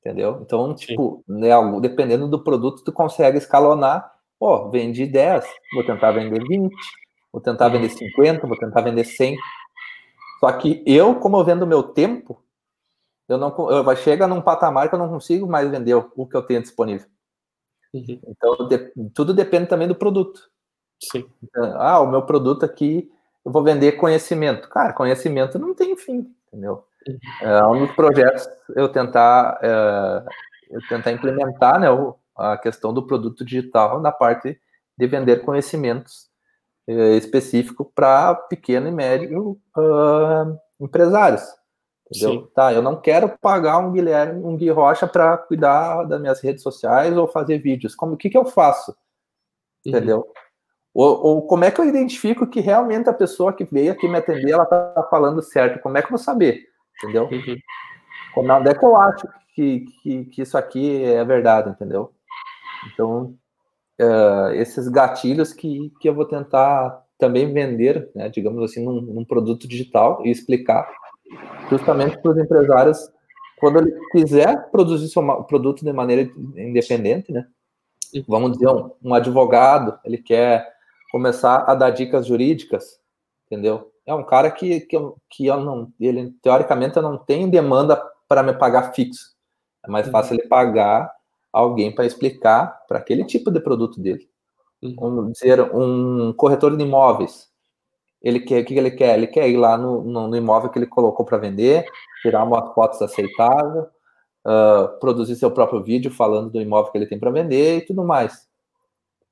Entendeu? 0.00 0.38
Então, 0.40 0.74
tipo, 0.74 1.24
né, 1.26 1.50
dependendo 1.80 2.28
do 2.28 2.42
produto, 2.42 2.84
tu 2.84 2.92
consegue 2.92 3.38
escalonar. 3.38 4.12
Pô, 4.38 4.68
vendi 4.70 5.06
10, 5.06 5.44
vou 5.74 5.84
tentar 5.84 6.12
vender 6.12 6.46
20, 6.46 6.74
vou 7.32 7.40
tentar 7.40 7.68
vender 7.68 7.88
50, 7.88 8.46
vou 8.46 8.56
tentar 8.56 8.82
vender 8.82 9.04
100. 9.04 9.36
Só 10.40 10.52
que 10.52 10.82
eu, 10.86 11.16
como 11.16 11.36
eu 11.36 11.44
vendo 11.44 11.66
meu 11.66 11.82
tempo, 11.82 12.42
eu 13.28 13.38
não 13.38 13.54
eu, 13.70 13.82
vai 13.82 13.96
chega 13.96 14.26
num 14.26 14.40
patamar 14.40 14.88
que 14.88 14.94
eu 14.94 14.98
não 14.98 15.08
consigo 15.08 15.46
mais 15.46 15.70
vender 15.70 15.94
o 15.94 16.26
que 16.26 16.36
eu 16.36 16.42
tenho 16.42 16.62
disponível. 16.62 17.08
Uhum. 17.92 18.20
Então, 18.28 18.68
de, 18.68 18.78
tudo 19.14 19.32
depende 19.34 19.66
também 19.66 19.88
do 19.88 19.94
produto. 19.94 20.48
Sim. 21.02 21.26
Então, 21.42 21.80
ah, 21.80 22.00
o 22.00 22.06
meu 22.06 22.22
produto 22.22 22.64
aqui, 22.64 23.10
eu 23.44 23.50
vou 23.50 23.62
vender 23.62 23.92
conhecimento. 23.92 24.68
Cara, 24.68 24.92
conhecimento 24.92 25.58
não 25.58 25.74
tem 25.74 25.96
fim, 25.96 26.34
entendeu? 26.48 26.84
Uhum. 27.08 27.18
É, 27.40 27.66
um 27.66 27.86
dos 27.86 27.94
projetos 27.94 28.48
eu 28.74 28.88
tentar, 28.88 29.58
é, 29.62 30.24
eu 30.70 30.80
tentar 30.88 31.12
implementar 31.12 31.80
né, 31.80 31.86
a 32.36 32.56
questão 32.56 32.92
do 32.92 33.06
produto 33.06 33.44
digital 33.44 34.00
na 34.00 34.12
parte 34.12 34.60
de 34.98 35.06
vender 35.06 35.44
conhecimentos 35.44 36.28
específico 36.88 37.90
para 37.94 38.34
pequeno 38.34 38.88
e 38.88 38.92
médio 38.92 39.58
uh, 39.76 40.58
empresários. 40.80 41.42
Entendeu? 42.10 42.42
Sim. 42.42 42.48
Tá, 42.54 42.72
eu 42.72 42.82
não 42.82 43.00
quero 43.00 43.36
pagar 43.40 43.78
um 43.78 43.92
Guilherme, 43.92 44.44
um 44.44 44.56
Gui 44.56 44.70
Rocha 44.70 45.06
para 45.06 45.36
cuidar 45.36 46.04
das 46.04 46.20
minhas 46.20 46.40
redes 46.40 46.62
sociais 46.62 47.16
ou 47.16 47.26
fazer 47.26 47.58
vídeos. 47.58 47.94
Como 47.94 48.14
o 48.14 48.16
que, 48.16 48.30
que 48.30 48.38
eu 48.38 48.44
faço? 48.44 48.92
Uhum. 48.92 49.92
Entendeu? 49.92 50.26
Ou, 50.94 51.26
ou, 51.26 51.46
como 51.46 51.64
é 51.64 51.70
que 51.70 51.80
eu 51.80 51.84
identifico 51.84 52.46
que 52.46 52.60
realmente 52.60 53.10
a 53.10 53.12
pessoa 53.12 53.52
que 53.52 53.64
veio 53.64 53.92
aqui 53.92 54.08
me 54.08 54.16
atender, 54.16 54.52
ela 54.52 54.64
tá 54.64 55.06
falando 55.10 55.42
certo? 55.42 55.82
Como 55.82 55.98
é 55.98 56.00
que 56.00 56.06
eu 56.06 56.10
vou 56.10 56.18
saber? 56.18 56.62
Entendeu? 57.02 57.24
Uhum. 57.24 57.56
Como, 58.32 58.52
onde 58.52 58.70
é 58.70 58.74
que 58.74 58.84
eu 58.84 58.96
acho 58.96 59.28
que, 59.54 59.84
que, 60.02 60.24
que 60.26 60.42
isso 60.42 60.56
aqui 60.56 61.04
é 61.04 61.24
verdade, 61.24 61.70
entendeu? 61.70 62.12
Então, 62.92 63.34
uh, 64.00 64.50
esses 64.54 64.88
gatilhos 64.88 65.52
que, 65.52 65.92
que 66.00 66.08
eu 66.08 66.14
vou 66.14 66.24
tentar 66.24 67.04
também 67.18 67.52
vender, 67.52 68.10
né, 68.14 68.28
digamos 68.28 68.62
assim, 68.62 68.84
num, 68.84 69.00
num 69.00 69.24
produto 69.24 69.66
digital 69.66 70.20
e 70.24 70.30
explicar 70.30 70.88
justamente 71.70 72.18
para 72.18 72.32
os 72.32 72.38
empresários, 72.38 73.10
quando 73.58 73.78
ele 73.78 73.98
quiser 74.12 74.70
produzir 74.70 75.08
seu 75.08 75.22
produto 75.44 75.84
de 75.84 75.92
maneira 75.92 76.30
independente, 76.56 77.32
né? 77.32 77.46
Vamos 78.28 78.52
dizer, 78.52 78.68
um, 78.68 78.92
um 79.02 79.14
advogado, 79.14 79.98
ele 80.04 80.18
quer 80.18 80.70
começar 81.10 81.64
a 81.66 81.74
dar 81.74 81.90
dicas 81.90 82.26
jurídicas, 82.26 83.00
entendeu? 83.46 83.90
É 84.06 84.14
um 84.14 84.22
cara 84.22 84.50
que, 84.50 84.80
que, 84.80 84.96
que 85.28 85.46
eu 85.46 85.60
não, 85.60 85.92
ele, 85.98 86.32
teoricamente, 86.42 86.96
eu 86.96 87.02
não 87.02 87.18
tenho 87.18 87.50
demanda 87.50 88.00
para 88.28 88.42
me 88.42 88.52
pagar 88.52 88.92
fixo. 88.92 89.34
É 89.84 89.90
mais 89.90 90.08
fácil 90.08 90.34
ele 90.34 90.48
pagar 90.48 91.10
alguém 91.58 91.94
para 91.94 92.06
explicar 92.06 92.84
para 92.86 92.98
aquele 92.98 93.24
tipo 93.24 93.50
de 93.50 93.60
produto 93.60 94.00
dele. 94.00 94.28
Uhum. 94.82 94.94
Vamos 94.98 95.32
dizer, 95.32 95.60
um 95.74 96.32
corretor 96.32 96.76
de 96.76 96.84
imóveis 96.84 97.50
ele 98.22 98.40
quer, 98.40 98.62
o 98.62 98.64
que 98.64 98.74
ele 98.74 98.90
quer? 98.90 99.16
Ele 99.16 99.26
quer 99.28 99.48
ir 99.48 99.56
lá 99.56 99.78
no, 99.78 100.02
no, 100.02 100.26
no 100.26 100.36
imóvel 100.36 100.68
que 100.68 100.78
ele 100.78 100.86
colocou 100.86 101.24
para 101.24 101.38
vender, 101.38 101.86
tirar 102.22 102.42
umas 102.42 102.74
fotos 102.74 103.00
aceitáveis, 103.00 103.84
uh, 104.44 104.98
produzir 104.98 105.36
seu 105.36 105.50
próprio 105.50 105.80
vídeo 105.82 106.10
falando 106.10 106.50
do 106.50 106.60
imóvel 106.60 106.90
que 106.90 106.98
ele 106.98 107.06
tem 107.06 107.20
para 107.20 107.30
vender 107.30 107.78
e 107.78 107.86
tudo 107.86 108.04
mais. 108.04 108.48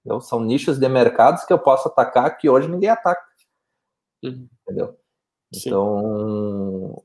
Então, 0.05 0.21
são 0.21 0.41
nichos 0.41 0.79
de 0.79 0.89
mercados 0.89 1.45
que 1.45 1.53
eu 1.53 1.59
posso 1.59 1.89
atacar 1.89 2.37
que 2.39 2.49
hoje 2.49 2.69
ninguém 2.69 2.91
ataca. 2.91 3.25
Uhum. 4.23 4.47
Entendeu? 4.63 4.97
Sim. 5.53 5.71
Então, 5.71 7.03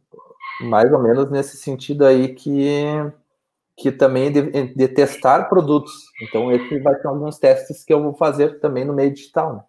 mais 0.61 0.93
ou 0.93 0.99
menos 0.99 1.31
nesse 1.31 1.57
sentido 1.57 2.05
aí 2.05 2.35
que, 2.35 2.75
que 3.79 3.91
também 3.91 4.31
de, 4.31 4.73
de 4.75 4.87
testar 4.89 5.45
produtos. 5.45 5.93
Então, 6.21 6.51
esse 6.51 6.79
vai 6.79 6.95
ter 6.95 7.07
alguns 7.07 7.37
testes 7.37 7.83
que 7.83 7.93
eu 7.93 8.03
vou 8.03 8.13
fazer 8.13 8.59
também 8.59 8.83
no 8.83 8.93
meio 8.93 9.13
digital. 9.13 9.55
Né? 9.55 9.63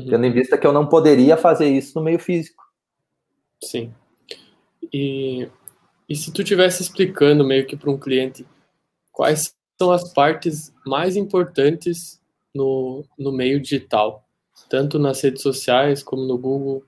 Uhum. 0.00 0.06
Tendo 0.06 0.26
em 0.26 0.32
vista 0.32 0.58
que 0.58 0.66
eu 0.66 0.72
não 0.72 0.86
poderia 0.86 1.36
fazer 1.36 1.68
isso 1.68 1.96
no 1.98 2.04
meio 2.04 2.18
físico. 2.18 2.62
Sim. 3.62 3.94
E, 4.92 5.48
e 6.08 6.16
se 6.16 6.32
tu 6.32 6.42
tivesse 6.42 6.82
explicando 6.82 7.44
meio 7.44 7.66
que 7.66 7.76
para 7.76 7.90
um 7.90 7.98
cliente 7.98 8.44
quais 9.12 9.54
são 9.80 9.92
as 9.92 10.12
partes 10.12 10.72
mais 10.84 11.16
importantes 11.16 12.20
no, 12.54 13.04
no 13.16 13.30
meio 13.30 13.60
digital, 13.60 14.24
tanto 14.68 14.98
nas 14.98 15.20
redes 15.20 15.42
sociais 15.42 16.02
como 16.02 16.26
no 16.26 16.36
Google, 16.36 16.84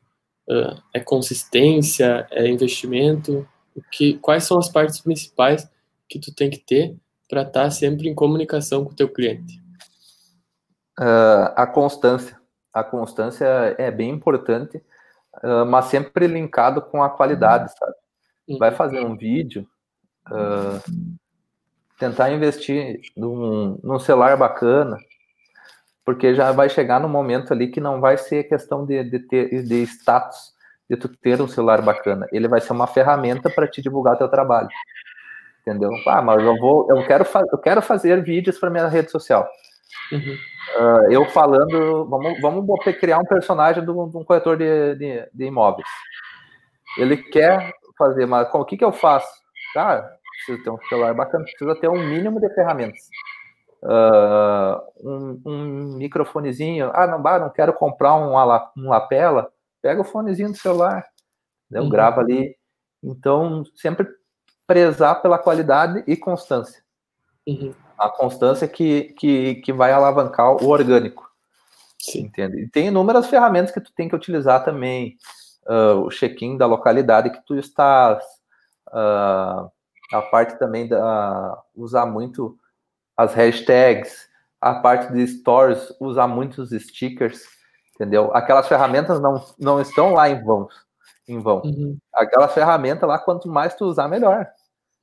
é 0.92 1.00
consistência, 1.00 2.26
é 2.30 2.48
investimento, 2.48 3.46
o 3.74 3.82
que, 3.90 4.14
quais 4.18 4.44
são 4.44 4.58
as 4.58 4.68
partes 4.68 5.00
principais 5.00 5.68
que 6.08 6.18
tu 6.18 6.34
tem 6.34 6.50
que 6.50 6.58
ter 6.58 6.96
para 7.28 7.42
estar 7.42 7.64
tá 7.64 7.70
sempre 7.70 8.08
em 8.08 8.14
comunicação 8.14 8.84
com 8.84 8.92
o 8.92 8.96
teu 8.96 9.08
cliente? 9.08 9.62
Uh, 10.98 11.50
a 11.56 11.66
constância 11.66 12.38
a 12.74 12.82
constância 12.82 13.46
é 13.78 13.88
bem 13.88 14.10
importante, 14.10 14.78
uh, 15.44 15.64
mas 15.64 15.84
sempre 15.84 16.26
linkado 16.26 16.82
com 16.82 17.04
a 17.04 17.08
qualidade, 17.08 17.72
sabe? 17.78 17.94
Uhum. 18.48 18.58
Vai 18.58 18.72
fazer 18.72 19.00
um 19.00 19.16
vídeo, 19.16 19.64
uh, 20.28 21.16
tentar 21.96 22.32
investir 22.32 23.00
num, 23.16 23.78
num 23.80 24.00
celular 24.00 24.36
bacana, 24.36 24.98
porque 26.04 26.34
já 26.34 26.50
vai 26.50 26.68
chegar 26.68 26.98
no 26.98 27.08
momento 27.08 27.52
ali 27.52 27.68
que 27.68 27.80
não 27.80 28.00
vai 28.00 28.18
ser 28.18 28.44
questão 28.44 28.84
de, 28.84 29.04
de, 29.04 29.20
ter, 29.20 29.62
de 29.62 29.82
status, 29.84 30.52
de 30.90 30.96
tu 30.96 31.08
ter 31.08 31.40
um 31.40 31.48
celular 31.48 31.80
bacana. 31.80 32.26
Ele 32.32 32.48
vai 32.48 32.60
ser 32.60 32.72
uma 32.72 32.88
ferramenta 32.88 33.48
para 33.48 33.68
te 33.68 33.80
divulgar 33.80 34.18
teu 34.18 34.28
trabalho. 34.28 34.68
Entendeu? 35.66 35.90
Ah, 36.06 36.20
mas 36.20 36.42
eu 36.42 36.58
vou, 36.58 36.86
eu 36.90 37.06
quero, 37.06 37.24
eu 37.50 37.58
quero 37.58 37.80
fazer 37.80 38.22
vídeos 38.22 38.58
para 38.58 38.68
minha 38.68 38.86
rede 38.86 39.10
social. 39.10 39.48
Uhum. 40.12 40.36
Uh, 40.78 41.10
eu 41.10 41.24
falando, 41.30 42.06
vamos, 42.06 42.40
vamos 42.40 42.84
criar 43.00 43.18
um 43.18 43.24
personagem 43.24 43.82
de 43.82 43.90
um 43.90 44.24
corretor 44.24 44.58
de, 44.58 44.94
de, 44.96 45.28
de, 45.32 45.44
imóveis. 45.46 45.88
Ele 46.98 47.16
quer 47.16 47.72
fazer, 47.96 48.26
mas 48.26 48.46
o 48.52 48.64
que, 48.66 48.76
que 48.76 48.84
eu 48.84 48.92
faço? 48.92 49.26
Cara, 49.72 50.10
precisa 50.36 50.62
ter 50.62 50.70
um 50.70 50.78
celular 50.88 51.14
bacana, 51.14 51.44
precisa 51.44 51.74
ter 51.76 51.88
um 51.88 52.06
mínimo 52.06 52.38
de 52.38 52.52
ferramentas. 52.54 53.08
Uh, 53.82 54.80
um, 55.02 55.42
um, 55.46 55.96
microfonezinho. 55.96 56.90
Ah, 56.92 57.06
não, 57.06 57.22
bah, 57.22 57.38
não 57.38 57.50
quero 57.50 57.72
comprar 57.72 58.14
um, 58.16 58.34
um 58.76 58.88
lapela. 58.88 59.50
Pega 59.80 60.00
o 60.00 60.04
fonezinho 60.04 60.50
do 60.50 60.56
celular, 60.56 61.06
né, 61.70 61.80
uhum. 61.80 61.88
grava 61.88 62.20
ali. 62.20 62.54
Então, 63.02 63.62
sempre 63.74 64.06
prezar 64.66 65.20
pela 65.20 65.38
qualidade 65.38 66.02
e 66.06 66.16
constância. 66.16 66.82
Uhum. 67.46 67.74
A 67.98 68.08
constância 68.08 68.66
que, 68.66 69.14
que, 69.18 69.56
que 69.56 69.72
vai 69.72 69.92
alavancar 69.92 70.62
o 70.62 70.68
orgânico. 70.68 71.30
Sim. 71.98 72.20
Entende? 72.22 72.62
E 72.62 72.68
tem 72.68 72.88
inúmeras 72.88 73.26
ferramentas 73.26 73.72
que 73.72 73.80
tu 73.80 73.92
tem 73.94 74.08
que 74.08 74.16
utilizar 74.16 74.64
também. 74.64 75.16
Uh, 75.66 76.00
o 76.00 76.10
check-in 76.10 76.58
da 76.58 76.66
localidade 76.66 77.30
que 77.30 77.40
tu 77.46 77.56
estás. 77.56 78.22
Uh, 78.88 79.70
a 80.12 80.22
parte 80.30 80.58
também 80.58 80.86
da 80.86 81.62
usar 81.74 82.06
muito 82.06 82.58
as 83.16 83.34
hashtags, 83.34 84.28
a 84.60 84.74
parte 84.74 85.12
de 85.12 85.26
stores, 85.26 85.94
usar 86.00 86.26
muitos 86.26 86.70
stickers, 86.70 87.42
entendeu? 87.94 88.30
Aquelas 88.34 88.68
ferramentas 88.68 89.20
não, 89.20 89.44
não 89.58 89.80
estão 89.80 90.12
lá 90.12 90.28
em 90.28 90.42
vão, 90.42 90.68
em 91.28 91.40
vão. 91.40 91.62
Uhum. 91.64 91.98
Aquelas 92.12 92.52
ferramentas 92.52 93.08
lá, 93.08 93.18
quanto 93.18 93.48
mais 93.48 93.74
tu 93.74 93.84
usar, 93.84 94.08
melhor. 94.08 94.46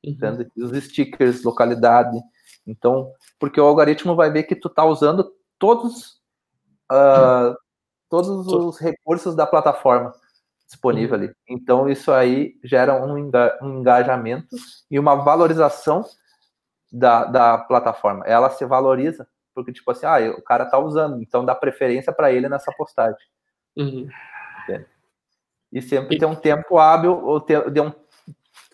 Uhum. 0.06 0.66
Os 0.66 0.84
stickers, 0.84 1.43
localidade. 1.43 2.18
Então, 2.66 3.12
porque 3.39 3.60
o 3.60 3.66
algoritmo 3.66 4.16
vai 4.16 4.32
ver 4.32 4.43
que 4.43 4.56
tu 4.56 4.70
tá 4.70 4.84
usando 4.86 5.32
todos, 5.60 6.22
uh, 6.91 7.56
todos 8.10 8.47
os 8.47 8.80
recursos 8.80 9.36
da 9.36 9.45
plataforma 9.45 10.14
disponível 10.68 11.18
uhum. 11.18 11.24
ali. 11.24 11.34
Então, 11.47 11.89
isso 11.89 12.12
aí 12.12 12.56
gera 12.64 13.04
um, 13.04 13.18
engajamento 13.18 14.56
e 14.89 14.97
uma 14.97 15.16
valorização 15.16 16.06
da, 16.91 17.26
da 17.26 17.58
plataforma. 17.58 18.26
Ela 18.26 18.49
se 18.49 18.66
valoriza 18.66 19.28
porque, 19.54 19.74
tipo 19.74 19.91
assim, 19.91 20.06
ah, 20.06 20.34
o 20.38 20.41
cara 20.41 20.66
tá 20.66 20.80
usando, 20.80 21.22
então 21.22 21.43
dá 21.43 21.54
preferência 21.54 22.14
para 22.14 22.32
ele 22.32 22.47
nessa 22.47 22.72
postagem. 22.72 23.20
Uhum. 23.76 24.08
E 25.72 25.82
sempre 25.82 26.18
ter 26.18 26.26
um 26.26 26.36
tempo 26.36 26.78
hábil, 26.78 27.18
ou 27.24 27.39
ter, 27.39 27.70
de 27.72 27.80
um, 27.80 27.93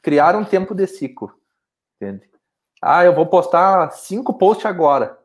criar 0.07 0.37
um 0.37 0.45
tempo 0.45 0.73
de 0.73 0.87
ciclo. 0.87 1.33
Entende? 1.97 2.29
Ah, 2.81 3.03
eu 3.03 3.13
vou 3.13 3.25
postar 3.25 3.91
cinco 3.91 4.37
posts 4.37 4.65
agora 4.65 5.19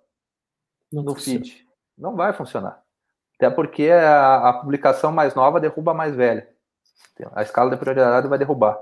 Não 0.93 1.05
no 1.05 1.15
feed. 1.15 1.65
Não 1.97 2.17
vai 2.17 2.33
funcionar. 2.33 2.83
Até 3.37 3.49
porque 3.49 3.91
a, 3.91 4.49
a, 4.49 4.53
publicação 4.55 5.13
mais 5.13 5.37
nova 5.37 5.61
derruba 5.61 5.93
a 5.93 5.95
mais 5.95 6.17
velha. 6.17 6.49
A 7.33 7.43
escala 7.43 7.71
de 7.71 7.77
prioridade 7.77 8.27
vai 8.27 8.37
derrubar. 8.37 8.77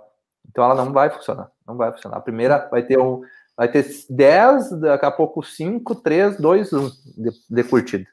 Então 0.48 0.64
ela 0.64 0.74
não 0.74 0.90
vai 0.90 1.11
funcionar. 1.11 1.53
Não 1.66 1.76
vai 1.76 1.92
funcionar. 1.92 2.16
A 2.16 2.22
primeira 2.22 2.66
vai 2.70 2.82
ter 2.82 2.98
um, 2.98 3.20
vai 3.55 3.70
ter 3.70 3.84
10, 4.09 4.80
daqui 4.80 5.05
a 5.05 5.11
pouco 5.11 5.42
5, 5.42 5.96
3, 5.96 6.38
2, 6.38 6.72
1 6.72 6.88
de, 6.88 7.30
de 7.51 7.64
curtida. 7.64 8.07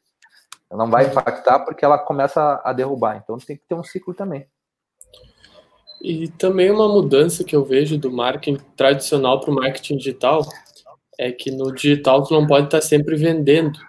Ela 0.70 0.84
não 0.84 0.92
vai 0.92 1.08
impactar 1.08 1.60
porque 1.60 1.86
ela 1.86 1.98
começa 1.98 2.60
a 2.66 2.74
derrubar. 2.74 3.16
Então 3.16 3.38
tem 3.38 3.56
que 3.56 3.66
ter 3.66 3.76
um 3.76 3.84
ciclo 3.84 4.14
também. 4.14 4.46
E 6.02 6.28
também 6.28 6.70
uma 6.70 6.88
mudança 6.88 7.44
que 7.44 7.56
eu 7.56 7.66
vejo 7.66 7.98
do 7.98 8.12
marketing 8.12 8.58
tradicional 8.76 9.40
para 9.40 9.52
o 9.52 9.56
marketing 9.56 9.98
digital 9.98 10.42
é 11.18 11.32
que 11.32 11.50
no 11.50 11.74
digital 11.74 12.24
tu 12.24 12.34
não 12.34 12.46
pode 12.46 12.68
estar 12.68 12.82
sempre 12.82 13.16
vendendo. 13.16 13.80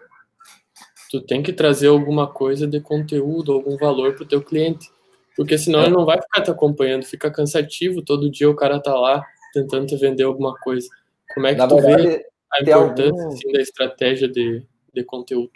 Tu 1.10 1.20
tem 1.20 1.42
que 1.42 1.52
trazer 1.52 1.88
alguma 1.88 2.26
coisa 2.26 2.66
de 2.66 2.80
conteúdo, 2.80 3.52
algum 3.52 3.76
valor 3.76 4.14
para 4.14 4.24
o 4.24 4.28
teu 4.28 4.42
cliente. 4.42 4.88
Porque 5.36 5.56
senão 5.56 5.82
ele 5.82 5.90
não 5.90 6.04
vai 6.04 6.20
ficar 6.20 6.42
te 6.42 6.50
acompanhando, 6.50 7.04
fica 7.04 7.30
cansativo, 7.30 8.02
todo 8.02 8.30
dia 8.30 8.50
o 8.50 8.56
cara 8.56 8.80
tá 8.80 8.94
lá 8.94 9.22
tentando 9.52 9.86
te 9.86 9.96
vender 9.96 10.24
alguma 10.24 10.54
coisa. 10.56 10.88
Como 11.32 11.46
é 11.46 11.52
que 11.52 11.58
Na 11.58 11.68
tu 11.68 11.76
verdade, 11.76 12.02
vê 12.02 12.26
a 12.52 12.62
importância 12.62 13.22
algum... 13.22 13.28
assim, 13.28 13.52
da 13.52 13.60
estratégia 13.60 14.28
de, 14.28 14.66
de 14.92 15.04
conteúdo? 15.04 15.52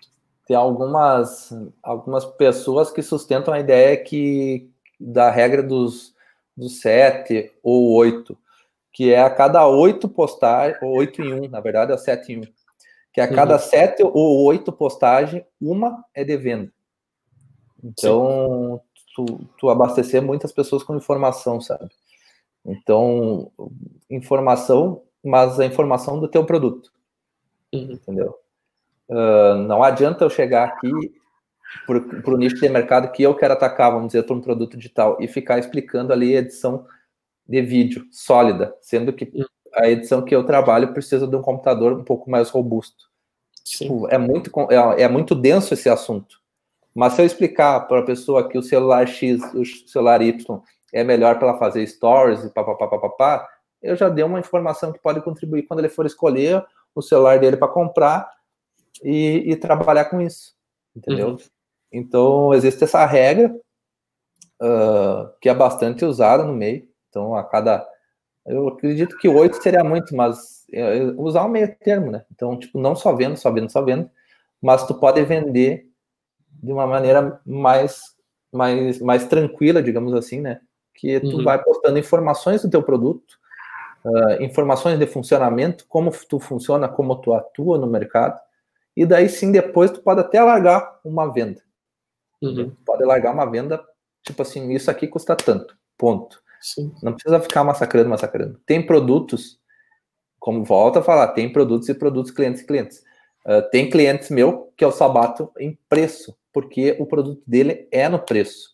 Tem 0.46 0.56
algumas, 0.56 1.50
algumas 1.82 2.24
pessoas 2.24 2.90
que 2.90 3.02
sustentam 3.02 3.52
a 3.52 3.60
ideia 3.60 3.96
que 3.96 4.70
da 5.00 5.30
regra 5.30 5.62
dos, 5.62 6.14
dos 6.56 6.80
sete 6.80 7.52
ou 7.62 7.92
oito, 7.94 8.36
que 8.92 9.12
é 9.12 9.22
a 9.22 9.30
cada 9.30 9.66
oito 9.66 10.08
postagens, 10.08 10.80
ou 10.82 10.90
oito 10.96 11.22
em 11.22 11.32
um, 11.32 11.48
na 11.48 11.60
verdade 11.60 11.92
é 11.92 11.96
sete 11.96 12.32
em 12.32 12.40
um, 12.40 12.46
que 13.12 13.20
a 13.20 13.28
cada 13.28 13.54
uhum. 13.54 13.60
sete 13.60 14.02
ou 14.02 14.44
oito 14.44 14.72
postagens, 14.72 15.44
uma 15.60 16.04
é 16.14 16.24
de 16.24 16.36
venda. 16.36 16.72
Então, 17.82 18.80
tu, 19.14 19.40
tu 19.58 19.68
abastecer 19.68 20.22
muitas 20.22 20.52
pessoas 20.52 20.82
com 20.82 20.96
informação, 20.96 21.60
sabe? 21.60 21.88
Então, 22.64 23.50
informação 24.08 25.02
mas 25.22 25.60
a 25.60 25.64
informação 25.64 26.18
do 26.18 26.26
teu 26.26 26.44
produto. 26.44 26.90
Uhum. 27.72 27.92
Entendeu? 27.92 28.38
Uh, 29.08 29.54
não 29.66 29.82
adianta 29.82 30.24
eu 30.24 30.30
chegar 30.30 30.64
aqui 30.64 30.90
para 31.86 32.34
o 32.34 32.36
nicho 32.36 32.56
de 32.56 32.68
mercado 32.68 33.10
que 33.12 33.22
eu 33.22 33.34
quero 33.34 33.54
atacar, 33.54 33.90
vamos 33.92 34.08
dizer, 34.08 34.22
para 34.24 34.36
um 34.36 34.40
produto 34.40 34.76
digital, 34.76 35.16
e 35.20 35.28
ficar 35.28 35.58
explicando 35.58 36.12
ali 36.12 36.36
a 36.36 36.40
edição 36.40 36.86
de 37.46 37.60
vídeo 37.62 38.06
sólida, 38.10 38.74
sendo 38.80 39.12
que 39.12 39.24
uhum. 39.34 39.44
a 39.74 39.88
edição 39.88 40.22
que 40.22 40.34
eu 40.34 40.44
trabalho 40.44 40.92
precisa 40.92 41.26
de 41.26 41.36
um 41.36 41.42
computador 41.42 41.92
um 41.92 42.04
pouco 42.04 42.30
mais 42.30 42.50
robusto. 42.50 43.10
Tipo, 43.64 44.08
é, 44.08 44.18
muito, 44.18 44.50
é, 44.70 45.02
é 45.02 45.08
muito 45.08 45.34
denso 45.34 45.74
esse 45.74 45.88
assunto. 45.88 46.40
Mas 46.94 47.14
se 47.14 47.22
eu 47.22 47.26
explicar 47.26 47.80
para 47.80 48.00
a 48.00 48.04
pessoa 48.04 48.48
que 48.48 48.58
o 48.58 48.62
celular 48.62 49.06
X, 49.06 49.40
o 49.54 49.64
celular 49.88 50.20
Y 50.20 50.60
é 50.92 51.02
melhor 51.02 51.38
para 51.38 51.48
ela 51.48 51.58
fazer 51.58 51.86
stories 51.86 52.44
e 52.44 52.50
papapá, 52.50 53.48
eu 53.80 53.96
já 53.96 54.08
dei 54.08 54.24
uma 54.24 54.38
informação 54.38 54.92
que 54.92 54.98
pode 54.98 55.22
contribuir 55.22 55.62
quando 55.62 55.80
ele 55.80 55.88
for 55.88 56.06
escolher 56.06 56.64
o 56.94 57.00
celular 57.02 57.38
dele 57.38 57.56
para 57.56 57.68
comprar 57.68 58.30
e, 59.02 59.42
e, 59.46 59.56
trabalhar 59.56 60.04
com 60.04 60.20
isso, 60.20 60.54
entendeu? 60.94 61.30
Uhum. 61.30 61.38
Então, 61.92 62.54
existe 62.54 62.84
essa 62.84 63.04
regra 63.04 63.54
uh, 64.60 65.28
que 65.40 65.48
é 65.48 65.54
bastante 65.54 66.04
usada 66.04 66.44
no 66.44 66.54
meio. 66.54 66.88
Então, 67.08 67.34
a 67.34 67.44
cada. 67.44 67.86
Eu 68.46 68.68
acredito 68.68 69.16
que 69.18 69.28
oito 69.28 69.62
seria 69.62 69.84
muito, 69.84 70.16
mas 70.16 70.66
usar 71.16 71.44
um 71.44 71.48
meio 71.48 71.76
termo, 71.78 72.10
né? 72.10 72.24
Então, 72.32 72.58
tipo, 72.58 72.78
não 72.80 72.96
só 72.96 73.14
vendo, 73.14 73.36
só 73.36 73.52
vendo, 73.52 73.70
só 73.70 73.82
vendo, 73.82 74.10
mas 74.60 74.86
tu 74.86 74.94
pode 74.94 75.22
vender 75.22 75.86
de 76.62 76.72
uma 76.72 76.86
maneira 76.86 77.40
mais, 77.44 78.14
mais, 78.52 79.00
mais 79.00 79.26
tranquila, 79.26 79.82
digamos 79.82 80.14
assim, 80.14 80.40
né? 80.40 80.60
Que 80.94 81.20
tu 81.20 81.38
uhum. 81.38 81.44
vai 81.44 81.62
postando 81.62 81.98
informações 81.98 82.62
do 82.62 82.70
teu 82.70 82.82
produto, 82.82 83.38
uh, 84.04 84.42
informações 84.42 84.98
de 84.98 85.06
funcionamento, 85.06 85.84
como 85.88 86.10
tu 86.28 86.38
funciona, 86.38 86.88
como 86.88 87.16
tu 87.16 87.32
atua 87.32 87.78
no 87.78 87.86
mercado, 87.86 88.38
e 88.96 89.04
daí 89.06 89.28
sim 89.28 89.50
depois 89.50 89.90
tu 89.90 90.00
pode 90.00 90.20
até 90.20 90.42
largar 90.42 91.00
uma 91.04 91.32
venda. 91.32 91.60
Uhum. 92.42 92.72
Pode 92.84 93.04
largar 93.04 93.32
uma 93.32 93.46
venda, 93.46 93.82
tipo 94.22 94.42
assim, 94.42 94.70
isso 94.72 94.90
aqui 94.90 95.06
custa 95.06 95.36
tanto, 95.36 95.76
ponto. 95.96 96.42
Sim. 96.60 96.92
Não 97.02 97.12
precisa 97.12 97.40
ficar 97.40 97.64
massacrando, 97.64 98.08
massacrando. 98.08 98.60
Tem 98.66 98.84
produtos, 98.84 99.58
como 100.38 100.64
volta 100.64 101.00
a 101.00 101.02
falar, 101.02 101.28
tem 101.28 101.52
produtos 101.52 101.88
e 101.88 101.94
produtos, 101.94 102.30
clientes 102.30 102.62
e 102.62 102.66
clientes. 102.66 103.02
Uh, 103.46 103.68
tem 103.70 103.90
clientes 103.90 104.30
meu 104.30 104.72
que 104.76 104.84
eu 104.84 104.92
só 104.92 105.08
bato 105.08 105.50
em 105.58 105.76
preço, 105.88 106.36
porque 106.52 106.96
o 107.00 107.06
produto 107.06 107.42
dele 107.46 107.88
é 107.90 108.08
no 108.08 108.18
preço. 108.18 108.72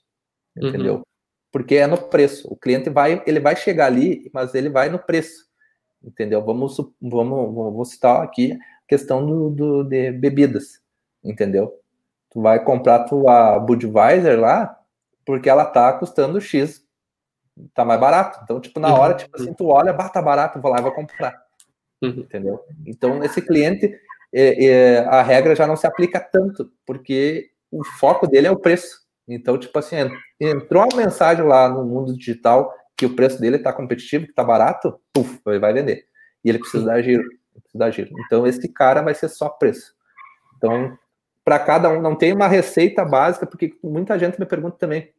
Entendeu? 0.57 0.97
Uhum 0.97 1.03
porque 1.51 1.77
é 1.77 1.87
no 1.87 1.99
preço. 1.99 2.49
O 2.51 2.57
cliente 2.57 2.91
vai, 2.91 3.23
ele 3.27 3.41
vai 3.41 3.57
chegar 3.57 3.87
ali, 3.87 4.31
mas 4.33 4.55
ele 4.55 4.69
vai 4.69 4.89
no 4.89 4.99
preço, 4.99 5.47
entendeu? 6.03 6.45
Vamos, 6.45 6.77
vamos, 7.01 7.55
vamos 7.55 7.91
citar 7.91 8.23
aqui 8.23 8.53
a 8.53 8.59
questão 8.87 9.25
do, 9.27 9.51
do, 9.51 9.85
de 9.85 10.13
bebidas, 10.13 10.81
entendeu? 11.25 11.73
Tu 12.31 12.41
vai 12.41 12.63
comprar 12.63 13.05
tua 13.05 13.59
Budweiser 13.59 14.39
lá, 14.39 14.79
porque 15.25 15.49
ela 15.49 15.65
tá 15.65 15.93
custando 15.93 16.41
X, 16.41 16.83
tá 17.75 17.85
mais 17.85 18.01
barato. 18.01 18.41
Então, 18.43 18.61
tipo, 18.61 18.79
na 18.79 18.95
hora, 18.95 19.15
tipo 19.15 19.35
assim, 19.37 19.53
tu 19.53 19.67
olha, 19.69 19.93
bah, 19.93 20.09
tá 20.09 20.23
barato, 20.23 20.61
vou 20.61 20.71
lá 20.71 20.79
e 20.79 20.83
vou 20.83 20.93
comprar, 20.93 21.35
uhum. 22.03 22.21
entendeu? 22.21 22.61
Então, 22.87 23.23
esse 23.23 23.41
cliente, 23.43 23.95
é, 24.33 24.65
é, 24.65 24.99
a 25.07 25.23
regra 25.23 25.55
já 25.55 25.67
não 25.67 25.77
se 25.77 25.87
aplica 25.87 26.21
tanto, 26.21 26.71
porque 26.87 27.51
o 27.71 27.85
foco 27.85 28.27
dele 28.27 28.47
é 28.47 28.51
o 28.51 28.59
preço. 28.59 29.07
Então, 29.27 29.59
tipo 29.59 29.79
assim, 29.79 29.97
entrou 30.41 30.85
uma 30.85 30.97
mensagem 30.97 31.45
lá 31.45 31.69
no 31.69 31.85
mundo 31.85 32.17
digital 32.17 32.73
que 32.97 33.07
o 33.07 33.15
preço 33.15 33.41
dele 33.41 33.57
está 33.57 33.73
competitivo, 33.73 34.25
que 34.25 34.31
está 34.31 34.43
barato, 34.43 34.99
puf, 35.13 35.41
ele 35.47 35.59
vai 35.59 35.73
vender. 35.73 36.07
E 36.45 36.49
ele 36.49 36.59
precisa 36.59 36.85
dar 36.85 37.03
giro, 37.03 37.23
precisa 37.53 37.79
dar 37.79 37.91
giro. 37.91 38.11
Então, 38.27 38.47
esse 38.47 38.67
cara 38.73 39.03
vai 39.03 39.15
ser 39.15 39.29
só 39.29 39.49
preço. 39.49 39.95
Então, 40.57 40.99
para 41.49 41.59
cada 41.59 41.89
um, 41.89 42.03
não 42.03 42.15
tem 42.15 42.35
uma 42.35 42.47
receita 42.47 43.07
básica, 43.07 43.47
porque 43.47 43.75
muita 43.83 44.19
gente 44.19 44.39
me 44.39 44.45
pergunta 44.45 44.77
também. 44.77 45.11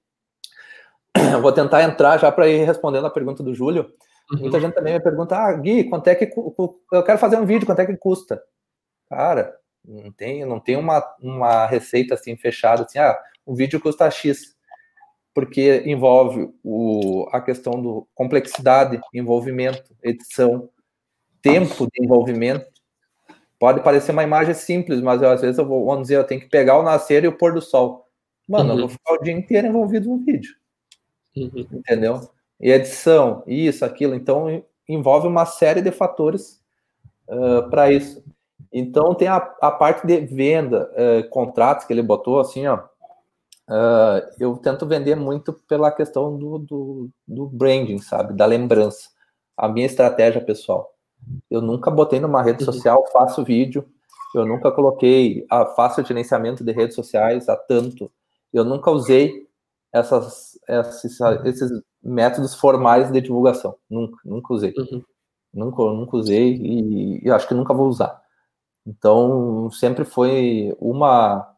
vou 1.41 1.51
tentar 1.51 1.81
entrar 1.81 2.19
já 2.19 2.31
para 2.31 2.47
ir 2.47 2.63
respondendo 2.65 3.07
a 3.07 3.09
pergunta 3.09 3.41
do 3.41 3.51
Júlio. 3.51 3.91
Uhum. 4.31 4.41
Muita 4.41 4.59
gente 4.59 4.75
também 4.75 4.93
me 4.93 4.99
pergunta, 4.99 5.35
ah, 5.35 5.51
Gui, 5.53 5.85
quanto 5.85 6.07
é 6.07 6.13
que 6.13 6.31
eu 6.93 7.03
quero 7.03 7.17
fazer 7.17 7.37
um 7.37 7.47
vídeo, 7.47 7.65
quanto 7.65 7.79
é 7.79 7.85
que 7.87 7.97
custa? 7.97 8.43
Cara, 9.09 9.55
não 9.83 10.11
tem, 10.11 10.45
não 10.45 10.59
tem 10.59 10.75
uma, 10.75 11.03
uma 11.19 11.65
receita 11.65 12.13
assim 12.13 12.37
fechada, 12.37 12.83
assim, 12.83 12.99
ah, 12.99 13.17
um 13.47 13.55
vídeo 13.55 13.79
custa 13.79 14.07
X, 14.11 14.55
porque 15.33 15.81
envolve 15.83 16.53
o, 16.63 17.27
a 17.31 17.41
questão 17.41 17.81
do 17.81 18.07
complexidade, 18.13 19.01
envolvimento, 19.15 19.95
edição, 20.03 20.69
tempo 21.41 21.87
de 21.91 22.05
envolvimento. 22.05 22.69
Pode 23.59 23.83
parecer 23.83 24.13
uma 24.13 24.23
imagem 24.23 24.53
simples, 24.53 25.01
mas 25.01 25.21
eu, 25.21 25.29
às 25.29 25.41
vezes 25.41 25.57
eu 25.57 25.65
vou, 25.65 25.85
vamos 25.85 26.03
dizer, 26.03 26.15
eu 26.15 26.23
tenho 26.23 26.39
que 26.39 26.47
pegar 26.47 26.79
o 26.79 26.83
nascer 26.83 27.25
e 27.25 27.27
o 27.27 27.37
pôr 27.37 27.53
do 27.53 27.61
sol. 27.61 28.07
Mano, 28.47 28.69
uhum. 28.69 28.75
eu 28.75 28.79
vou 28.87 28.89
ficar 28.89 29.13
o 29.13 29.21
dia 29.21 29.33
inteiro 29.33 29.67
envolvido 29.67 30.07
no 30.09 30.17
vídeo. 30.17 30.55
Uhum. 31.35 31.67
Entendeu? 31.73 32.21
E 32.59 32.71
edição, 32.71 33.43
isso, 33.45 33.83
aquilo. 33.83 34.15
Então, 34.15 34.63
envolve 34.87 35.27
uma 35.27 35.45
série 35.45 35.81
de 35.81 35.91
fatores 35.91 36.61
uh, 37.27 37.69
para 37.69 37.91
isso. 37.91 38.23
Então, 38.71 39.13
tem 39.13 39.27
a, 39.27 39.37
a 39.37 39.71
parte 39.71 40.07
de 40.07 40.19
venda, 40.21 40.89
uh, 40.93 41.29
contratos 41.29 41.85
que 41.85 41.93
ele 41.93 42.01
botou, 42.01 42.39
assim, 42.39 42.65
ó. 42.65 42.83
Uh, 43.69 44.25
eu 44.39 44.57
tento 44.57 44.87
vender 44.87 45.15
muito 45.15 45.53
pela 45.67 45.91
questão 45.91 46.35
do, 46.35 46.57
do, 46.57 47.09
do, 47.27 47.45
branding, 47.45 47.99
sabe? 47.99 48.33
Da 48.33 48.45
lembrança. 48.45 49.09
A 49.55 49.67
minha 49.67 49.85
estratégia 49.85 50.41
pessoal. 50.41 50.91
Eu 51.49 51.61
nunca 51.61 51.91
botei 51.91 52.19
numa 52.19 52.41
rede 52.41 52.63
uhum. 52.63 52.71
social, 52.71 53.05
faço 53.11 53.43
vídeo. 53.43 53.85
Eu 54.33 54.45
nunca 54.45 54.71
coloquei, 54.71 55.45
ah, 55.49 55.65
faço 55.65 56.03
gerenciamento 56.03 56.63
de 56.63 56.71
redes 56.71 56.95
sociais 56.95 57.49
há 57.49 57.55
tanto. 57.55 58.11
Eu 58.53 58.63
nunca 58.63 58.91
usei 58.91 59.47
essas, 59.91 60.59
esses, 60.67 61.19
esses 61.45 61.71
métodos 62.03 62.53
formais 62.53 63.11
de 63.11 63.21
divulgação. 63.21 63.75
Nunca, 63.89 64.17
nunca 64.23 64.53
usei. 64.53 64.73
Uhum. 64.77 65.03
Nunca, 65.51 65.83
nunca 65.83 66.17
usei 66.17 66.53
e, 66.55 67.25
e 67.25 67.31
acho 67.31 67.47
que 67.47 67.55
nunca 67.55 67.73
vou 67.73 67.87
usar. 67.87 68.21
Então, 68.85 69.69
sempre 69.71 70.05
foi 70.05 70.75
uma 70.79 71.55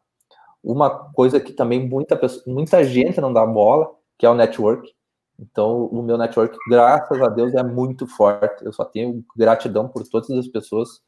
uma 0.62 0.90
coisa 1.12 1.40
que 1.40 1.52
também 1.52 1.88
muita, 1.88 2.18
muita 2.46 2.84
gente 2.84 3.20
não 3.20 3.32
dá 3.32 3.44
bola, 3.44 3.90
que 4.16 4.24
é 4.24 4.30
o 4.30 4.34
network. 4.34 4.94
Então, 5.42 5.86
o 5.86 6.02
meu 6.02 6.16
network, 6.16 6.56
graças 6.68 7.20
a 7.20 7.28
Deus, 7.28 7.52
é 7.54 7.62
muito 7.62 8.06
forte. 8.06 8.64
Eu 8.64 8.72
só 8.72 8.84
tenho 8.84 9.24
gratidão 9.36 9.88
por 9.88 10.06
todas 10.06 10.30
as 10.30 10.46
pessoas 10.46 11.02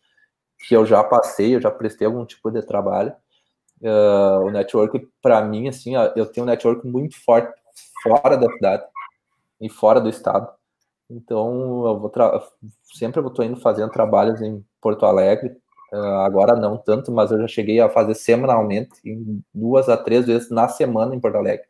que 0.66 0.74
eu 0.74 0.84
já 0.84 1.04
passei, 1.04 1.54
eu 1.54 1.60
já 1.60 1.70
prestei 1.70 2.06
algum 2.06 2.24
tipo 2.26 2.50
de 2.50 2.62
trabalho. 2.62 3.14
Uh, 3.80 4.46
o 4.46 4.50
network, 4.50 5.08
para 5.22 5.42
mim, 5.42 5.68
assim, 5.68 5.94
eu 6.16 6.26
tenho 6.26 6.44
um 6.44 6.50
network 6.50 6.86
muito 6.86 7.22
forte 7.24 7.52
fora 8.02 8.36
da 8.36 8.50
cidade 8.52 8.84
e 9.60 9.68
fora 9.68 10.00
do 10.00 10.08
estado. 10.08 10.48
Então, 11.08 11.86
eu 11.86 12.00
vou 12.00 12.12
sempre 12.94 13.20
eu 13.20 13.26
estou 13.28 13.44
indo 13.44 13.60
fazendo 13.60 13.90
trabalhos 13.90 14.40
em 14.42 14.64
Porto 14.80 15.06
Alegre, 15.06 15.56
Uh, 15.94 16.22
agora 16.22 16.56
não 16.56 16.76
tanto, 16.76 17.12
mas 17.12 17.30
eu 17.30 17.38
já 17.38 17.46
cheguei 17.46 17.78
a 17.78 17.88
fazer 17.88 18.16
semanalmente, 18.16 18.90
duas 19.54 19.88
a 19.88 19.96
três 19.96 20.26
vezes 20.26 20.50
na 20.50 20.66
semana 20.66 21.14
em 21.14 21.20
Porto 21.20 21.36
Alegre. 21.36 21.66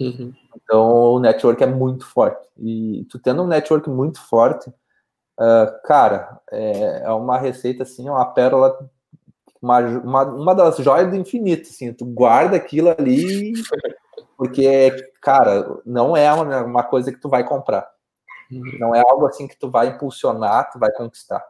Uhum. 0.00 0.34
Então 0.56 0.86
o 1.14 1.20
network 1.20 1.62
é 1.62 1.66
muito 1.66 2.06
forte. 2.06 2.48
E 2.58 3.06
tu 3.10 3.18
tendo 3.18 3.42
um 3.42 3.46
network 3.46 3.88
muito 3.88 4.20
forte, 4.20 4.70
uh, 4.70 5.82
cara, 5.84 6.40
é, 6.50 7.02
é, 7.04 7.10
uma 7.10 7.38
receita 7.38 7.82
assim, 7.82 8.08
uma 8.08 8.24
pérola, 8.26 8.90
uma, 9.60 9.78
uma, 9.78 10.22
uma 10.24 10.54
das 10.54 10.76
joias 10.78 11.10
do 11.10 11.16
infinito. 11.16 11.68
Assim, 11.68 11.92
tu 11.92 12.04
guarda 12.04 12.56
aquilo 12.56 12.90
ali, 12.90 13.52
porque, 14.36 14.90
cara, 15.20 15.80
não 15.84 16.16
é 16.16 16.32
uma, 16.32 16.62
uma 16.62 16.82
coisa 16.82 17.12
que 17.12 17.20
tu 17.20 17.28
vai 17.28 17.44
comprar. 17.44 17.88
Uhum. 18.50 18.78
Não 18.78 18.94
é 18.94 19.00
algo 19.00 19.26
assim 19.26 19.48
que 19.48 19.58
tu 19.58 19.70
vai 19.70 19.88
impulsionar, 19.88 20.70
tu 20.70 20.78
vai 20.78 20.92
conquistar 20.92 21.44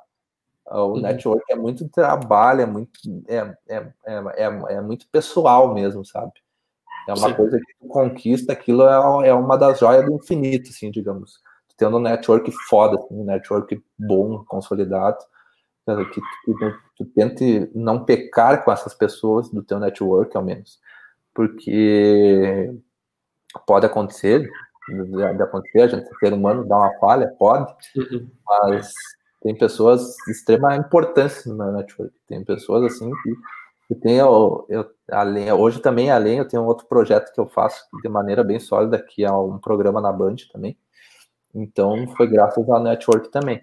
o 0.67 0.93
uhum. 0.93 1.01
network 1.01 1.45
é 1.51 1.57
muito 1.57 1.89
trabalho, 1.89 2.63
é 2.63 2.67
muito, 2.67 3.01
é, 3.29 3.57
é, 3.69 3.93
é, 4.07 4.45
é, 4.69 4.81
muito 4.81 5.07
pessoal 5.09 5.75
mesmo, 5.75 6.05
sabe? 6.05 6.33
É 7.09 7.13
uma 7.13 7.29
Sim. 7.29 7.35
coisa 7.35 7.59
que 7.59 7.75
tu 7.81 7.87
conquista, 7.89 8.53
aquilo 8.53 8.83
é, 8.83 9.29
é 9.29 9.35
uma 9.35 9.57
das 9.57 9.79
joias 9.79 10.05
do 10.05 10.15
infinito, 10.15 10.71
assim, 10.71 10.91
digamos. 10.91 11.41
Tendo 11.77 11.97
um 11.97 12.01
network 12.01 12.51
foda, 12.69 12.97
assim, 12.97 13.15
um 13.15 13.25
network 13.25 13.83
bom, 13.99 14.45
consolidado, 14.45 15.19
que, 15.87 16.21
tu, 16.21 16.59
tu, 16.59 16.75
tu 16.97 17.05
tente 17.15 17.71
não 17.75 18.05
pecar 18.05 18.65
com 18.65 18.73
essas 18.73 18.95
pessoas 18.95 19.51
do 19.51 19.63
teu 19.63 19.79
network, 19.79 20.35
ao 20.37 20.43
menos. 20.43 20.79
Porque 21.35 22.73
pode 23.67 23.87
acontecer, 23.87 24.49
de 24.89 25.43
acontecer, 25.43 25.83
a 25.83 25.89
gente 25.89 26.09
ser 26.19 26.33
humano 26.33 26.67
dá 26.67 26.77
uma 26.77 26.99
falha, 26.99 27.29
pode, 27.39 27.73
uhum. 27.97 28.31
mas 28.47 28.93
tem 29.43 29.57
pessoas 29.57 30.15
de 30.27 30.33
extrema 30.33 30.77
importância 30.77 31.51
no 31.51 31.59
meu 31.59 31.73
network. 31.73 32.15
Tem 32.27 32.43
pessoas 32.45 32.85
assim 32.85 33.11
que, 33.23 33.35
que 33.89 33.95
tem 34.01 34.17
eu, 34.17 34.65
eu, 34.69 34.91
além, 35.11 35.53
hoje 35.53 35.81
também 35.81 36.11
além 36.11 36.39
eu 36.39 36.49
tenho 36.49 36.63
um 36.63 36.67
outro 36.67 36.87
projeto 36.87 37.33
que 37.33 37.41
eu 37.41 37.47
faço 37.47 37.87
de 38.03 38.09
maneira 38.09 38.43
bem 38.43 38.59
sólida 38.59 39.03
que 39.03 39.25
é 39.25 39.33
um 39.33 39.59
programa 39.59 40.01
na 40.01 40.13
Band 40.13 40.37
também. 40.53 40.77
Então 41.55 42.07
foi 42.17 42.27
graças 42.27 42.69
ao 42.69 42.83
network 42.83 43.31
também. 43.31 43.61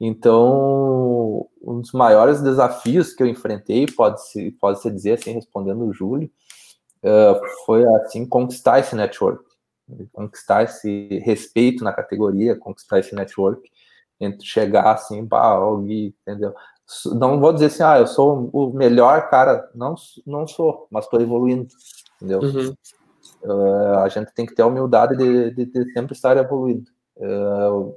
Então 0.00 1.48
um 1.62 1.80
dos 1.80 1.92
maiores 1.92 2.40
desafios 2.40 3.12
que 3.12 3.22
eu 3.22 3.26
enfrentei 3.26 3.86
pode 3.86 4.24
se 4.28 4.52
pode 4.52 4.80
se 4.80 4.90
dizer 4.90 5.12
assim 5.14 5.32
respondendo 5.32 5.84
o 5.84 5.92
Júlio 5.92 6.30
uh, 7.02 7.40
foi 7.66 7.84
assim 7.96 8.26
conquistar 8.26 8.78
esse 8.78 8.94
network, 8.94 9.44
conquistar 10.12 10.64
esse 10.64 11.18
respeito 11.24 11.82
na 11.84 11.92
categoria, 11.92 12.56
conquistar 12.56 13.00
esse 13.00 13.14
network 13.14 13.68
chegar 14.42 14.92
assim, 14.92 15.26
pá, 15.26 15.46
alguém, 15.46 16.14
entendeu? 16.22 16.54
Não 17.14 17.38
vou 17.38 17.52
dizer 17.52 17.66
assim, 17.66 17.82
ah, 17.82 17.98
eu 17.98 18.06
sou 18.06 18.48
o 18.52 18.72
melhor 18.72 19.28
cara, 19.28 19.70
não, 19.74 19.94
não 20.26 20.46
sou, 20.46 20.88
mas 20.90 21.04
estou 21.04 21.20
evoluindo, 21.20 21.68
entendeu? 22.16 22.40
Uhum. 22.40 22.74
Uh, 23.42 23.98
a 23.98 24.08
gente 24.08 24.32
tem 24.32 24.46
que 24.46 24.54
ter 24.54 24.62
a 24.62 24.66
humildade 24.66 25.16
de, 25.16 25.50
de, 25.50 25.66
de 25.66 25.92
sempre 25.92 26.14
estar 26.14 26.36
evoluindo. 26.36 26.90
Uh, 27.16 27.94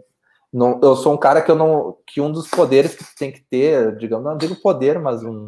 não, 0.51 0.79
eu 0.83 0.95
sou 0.97 1.13
um 1.13 1.17
cara 1.17 1.41
que 1.41 1.49
eu 1.49 1.55
não, 1.55 1.97
que 2.05 2.19
um 2.19 2.31
dos 2.31 2.49
poderes 2.49 2.93
que 2.93 3.03
tem 3.15 3.31
que 3.31 3.41
ter, 3.41 3.95
digamos, 3.95 4.25
não 4.25 4.37
digo 4.37 4.55
poder, 4.61 4.99
mas 4.99 5.23
um, 5.23 5.45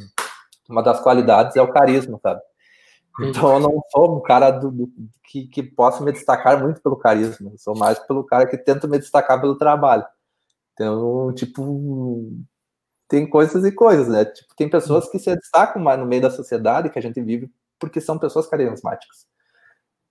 uma 0.70 0.82
das 0.82 1.02
qualidades 1.02 1.58
é 1.58 1.62
o 1.62 1.72
carisma, 1.72 2.18
sabe? 2.24 2.42
Uhum. 3.20 3.28
Então 3.28 3.54
eu 3.54 3.60
não 3.60 3.82
sou 3.92 4.18
um 4.18 4.22
cara 4.22 4.52
do, 4.52 4.72
do, 4.72 4.90
que, 5.26 5.48
que 5.48 5.62
possa 5.62 6.02
me 6.02 6.14
destacar 6.14 6.62
muito 6.62 6.82
pelo 6.82 6.96
carisma, 6.96 7.52
eu 7.52 7.58
sou 7.58 7.78
mais 7.78 8.00
pelo 8.00 8.24
cara 8.24 8.48
que 8.48 8.58
tenta 8.58 8.88
me 8.88 8.98
destacar 8.98 9.42
pelo 9.42 9.58
trabalho. 9.58 10.06
Então, 10.74 11.34
tipo, 11.34 12.32
tem 13.14 13.30
coisas 13.30 13.64
e 13.64 13.72
coisas, 13.72 14.08
né? 14.08 14.26
Tipo, 14.26 14.56
tem 14.56 14.68
pessoas 14.68 15.08
que 15.08 15.20
se 15.20 15.36
destacam 15.36 15.80
mais 15.80 16.00
no 16.00 16.06
meio 16.08 16.24
da 16.24 16.32
sociedade 16.32 16.90
que 16.90 16.98
a 16.98 17.02
gente 17.02 17.22
vive 17.22 17.48
porque 17.80 18.02
são 18.02 18.18
pessoas 18.18 18.48
carismáticas. 18.48 19.28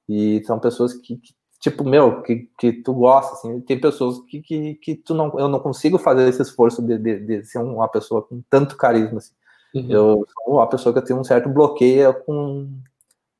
E 0.08 0.40
são 0.44 0.60
pessoas 0.60 0.94
que, 0.94 1.16
que 1.16 1.34
tipo, 1.58 1.82
meu, 1.82 2.22
que, 2.22 2.48
que 2.56 2.72
tu 2.72 2.94
gosta, 2.94 3.32
assim. 3.32 3.60
Tem 3.62 3.80
pessoas 3.80 4.20
que, 4.28 4.40
que, 4.40 4.74
que 4.76 4.94
tu 4.94 5.14
não, 5.14 5.36
eu 5.36 5.48
não 5.48 5.58
consigo 5.58 5.98
fazer 5.98 6.28
esse 6.28 6.42
esforço 6.42 6.80
de, 6.80 6.96
de, 6.96 7.18
de 7.18 7.44
ser 7.44 7.58
uma 7.58 7.88
pessoa 7.88 8.22
com 8.22 8.40
tanto 8.48 8.76
carisma, 8.76 9.18
assim. 9.18 9.34
Uhum. 9.74 9.90
Eu 9.90 10.26
sou 10.44 10.54
uma 10.54 10.68
pessoa 10.68 10.94
que 10.94 11.02
tem 11.02 11.16
um 11.16 11.24
certo 11.24 11.48
bloqueio 11.48 12.14
com, 12.22 12.70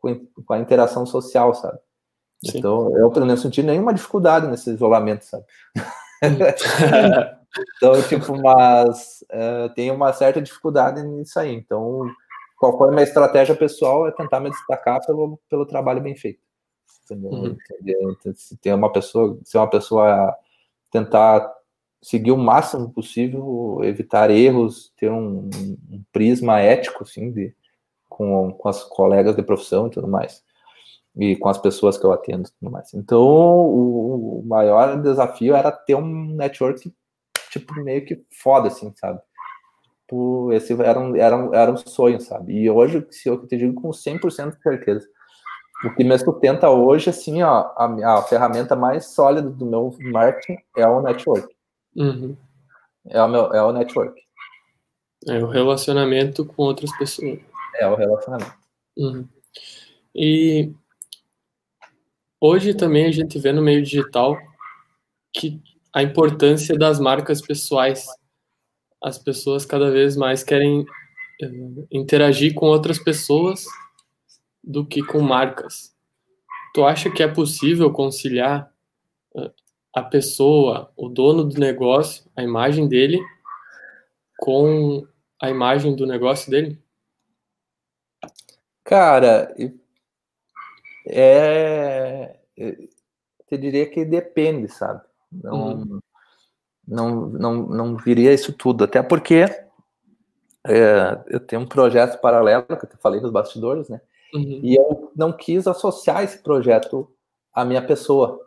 com, 0.01 0.27
com 0.45 0.55
a 0.55 0.59
interação 0.59 1.07
social, 1.07 1.55
sabe? 1.55 1.79
Sim. 2.45 2.59
Então, 2.59 2.99
eu, 2.99 3.13
pelo 3.13 3.27
menos, 3.27 3.43
senti 3.43 3.63
nenhuma 3.63 3.95
dificuldade 3.95 4.49
nesse 4.49 4.71
isolamento, 4.71 5.25
sabe? 5.25 5.45
então, 7.59 8.03
tipo, 8.09 8.41
mas 8.41 9.25
uh, 9.31 9.69
tem 9.75 9.91
uma 9.91 10.13
certa 10.13 10.41
dificuldade 10.41 11.03
nisso 11.03 11.39
aí. 11.39 11.55
Então, 11.55 12.07
qual 12.57 12.77
foi 12.79 12.89
a 12.89 12.93
minha 12.93 13.03
estratégia 13.03 13.55
pessoal 13.55 14.07
é 14.07 14.13
tentar 14.13 14.41
me 14.41 14.51
destacar 14.51 15.05
pelo, 15.05 15.39
pelo 15.49 15.67
trabalho 15.67 16.01
bem 16.01 16.17
feito. 16.17 16.41
Entendeu? 17.05 17.31
Uhum. 17.31 17.57
Então, 17.85 18.33
se 18.35 18.57
tem 18.57 18.73
uma 18.73 18.91
pessoa, 18.93 19.39
se 19.45 19.57
uma 19.57 19.69
pessoa 19.69 20.35
tentar 20.91 21.53
seguir 22.01 22.33
o 22.33 22.37
máximo 22.37 22.91
possível, 22.91 23.81
evitar 23.83 24.31
erros, 24.31 24.93
ter 24.97 25.11
um, 25.11 25.49
um 25.91 26.05
prisma 26.13 26.61
ético, 26.61 27.05
assim, 27.05 27.31
de, 27.31 27.55
com, 28.09 28.53
com 28.53 28.69
as 28.69 28.83
colegas 28.85 29.37
de 29.37 29.43
profissão 29.43 29.87
e 29.87 29.91
tudo 29.91 30.09
mais 30.09 30.43
e 31.17 31.37
com 31.37 31.49
as 31.49 31.59
pessoas 31.59 31.99
que 31.99 32.05
eu 32.05 32.13
atendo 32.13 32.49
e 32.49 32.53
tudo 32.53 32.71
mais. 32.71 32.93
Então, 32.95 33.21
o, 33.21 34.41
o, 34.41 34.43
maior 34.47 35.01
desafio 35.01 35.55
era 35.55 35.71
ter 35.71 35.95
um 35.95 36.35
network, 36.35 36.93
tipo, 37.53 37.75
meio 37.83 38.05
que 38.05 38.25
foda, 38.43 38.69
assim, 38.69 38.93
sabe? 38.97 39.21
Tipo, 40.01 40.53
esse 40.53 40.73
era 40.83 40.99
um, 40.99 41.15
era, 41.15 41.37
um, 41.37 41.55
era 41.55 41.71
um 41.71 41.77
sonho, 41.77 42.21
sabe? 42.21 42.55
E 42.55 42.71
hoje, 42.71 43.07
se 43.11 43.29
eu 43.29 43.47
te 43.47 43.57
digo 43.57 43.81
com 43.81 43.91
100% 43.91 44.57
de 44.57 44.63
certeza, 44.63 45.09
o 45.85 45.95
que 45.95 46.05
me 46.05 46.19
sustenta 46.19 46.71
hoje, 46.71 47.11
assim, 47.11 47.43
ó, 47.43 47.73
a, 47.77 48.19
a 48.19 48.23
ferramenta 48.23 48.75
mais 48.75 49.07
sólida 49.07 49.51
do 49.51 49.67
meu 49.67 49.95
marketing 50.01 50.59
é 50.77 50.87
o 50.87 51.03
network. 51.03 51.55
Uhum. 51.95 52.37
É, 53.07 53.23
o 53.23 53.29
meu, 53.29 53.53
é 53.53 53.63
o 53.63 53.73
network. 53.73 54.21
É 55.29 55.39
o 55.39 55.49
relacionamento 55.49 56.45
com 56.45 56.63
outras 56.63 56.97
pessoas. 56.97 57.39
É 57.77 57.87
o 57.87 57.95
relacionamento. 57.95 58.55
Uhum. 58.97 59.29
E 60.15 60.73
hoje 62.41 62.75
também 62.75 63.07
a 63.07 63.13
gente 63.13 63.39
vê 63.39 63.53
no 63.53 63.63
meio 63.63 63.83
digital 63.83 64.37
que 65.33 65.61
a 65.95 66.03
importância 66.03 66.77
das 66.77 66.99
marcas 66.99 67.41
pessoais. 67.41 68.07
As 69.03 69.19
pessoas 69.19 69.67
cada 69.67 69.91
vez 69.91 70.17
mais 70.17 70.43
querem 70.43 70.81
uh, 70.81 71.87
interagir 71.91 72.55
com 72.55 72.67
outras 72.67 72.99
pessoas 72.99 73.65
do 74.63 74.87
que 74.87 75.03
com 75.03 75.21
marcas. 75.21 75.95
Tu 76.75 76.85
acha 76.85 77.11
que 77.11 77.23
é 77.23 77.29
possível 77.29 77.93
conciliar 77.93 78.73
uh, 79.35 79.53
a 79.95 80.03
pessoa, 80.03 80.91
o 80.97 81.09
dono 81.09 81.45
do 81.45 81.59
negócio, 81.59 82.25
a 82.37 82.43
imagem 82.43 82.89
dele, 82.89 83.21
com 84.39 85.07
a 85.41 85.51
imagem 85.51 85.95
do 85.95 86.07
negócio 86.07 86.51
dele? 86.51 86.81
Cara, 88.85 89.55
é. 91.07 92.37
Eu 92.57 93.59
diria 93.59 93.89
que 93.89 94.05
depende, 94.05 94.69
sabe? 94.69 95.03
Não, 95.33 95.73
uhum. 95.73 96.01
não, 96.87 97.27
não, 97.29 97.55
não 97.69 97.97
viria 97.97 98.33
isso 98.33 98.53
tudo. 98.53 98.85
Até 98.85 99.03
porque 99.03 99.45
é, 100.67 101.21
eu 101.29 101.41
tenho 101.41 101.63
um 101.63 101.67
projeto 101.67 102.21
paralelo, 102.21 102.65
que 102.67 102.73
eu 102.73 102.99
falei 103.01 103.21
nos 103.21 103.33
bastidores, 103.33 103.89
né? 103.89 104.01
Uhum. 104.35 104.61
E 104.63 104.75
eu 104.75 105.13
não 105.15 105.33
quis 105.33 105.67
associar 105.67 106.23
esse 106.23 106.43
projeto 106.43 107.09
à 107.53 107.65
minha 107.65 107.83
pessoa, 107.83 108.41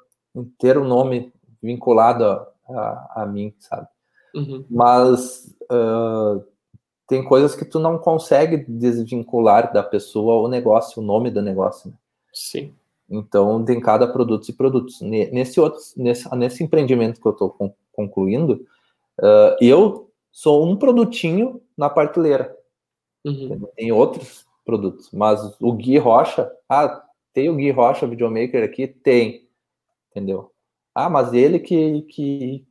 ter 0.57 0.77
o 0.77 0.81
um 0.81 0.87
nome 0.87 1.31
vinculado 1.61 2.25
a, 2.25 2.47
a, 2.69 3.23
a 3.23 3.25
mim, 3.25 3.53
sabe? 3.59 3.87
Uhum. 4.33 4.65
Mas 4.69 5.55
uh, 5.71 6.43
tem 7.07 7.23
coisas 7.23 7.55
que 7.55 7.65
tu 7.65 7.79
não 7.79 7.97
consegue 7.97 8.57
desvincular 8.67 9.71
da 9.71 9.83
pessoa 9.83 10.41
o 10.41 10.47
negócio, 10.47 11.01
o 11.01 11.05
nome 11.05 11.29
do 11.29 11.41
negócio. 11.41 11.89
Né? 11.89 11.95
Sim. 12.33 12.73
Então, 13.09 13.63
tem 13.63 13.79
cada 13.79 14.07
produto 14.07 14.49
e 14.49 14.53
produtos. 14.53 15.01
Nesse, 15.01 15.59
outro, 15.59 15.79
nesse, 15.95 16.33
nesse 16.35 16.63
empreendimento 16.63 17.21
que 17.21 17.27
eu 17.27 17.31
estou 17.31 17.55
concluindo, 17.91 18.65
uh, 19.19 19.55
eu 19.61 20.11
sou 20.31 20.65
um 20.65 20.75
produtinho 20.75 21.61
na 21.77 21.89
prateleira. 21.89 22.55
Uhum. 23.23 23.67
Tem 23.75 23.91
outros 23.91 24.45
produtos, 24.65 25.09
mas 25.11 25.39
o 25.59 25.71
Gui 25.73 25.97
Rocha, 25.97 26.51
ah, 26.67 27.03
tem 27.33 27.49
o 27.49 27.55
Gui 27.55 27.71
Rocha 27.71 28.07
videomaker 28.07 28.63
aqui? 28.63 28.87
Tem, 28.87 29.47
entendeu? 30.09 30.51
Ah, 30.93 31.09
mas 31.09 31.33
ele 31.33 31.59
que, 31.59 32.01
que 32.03 32.65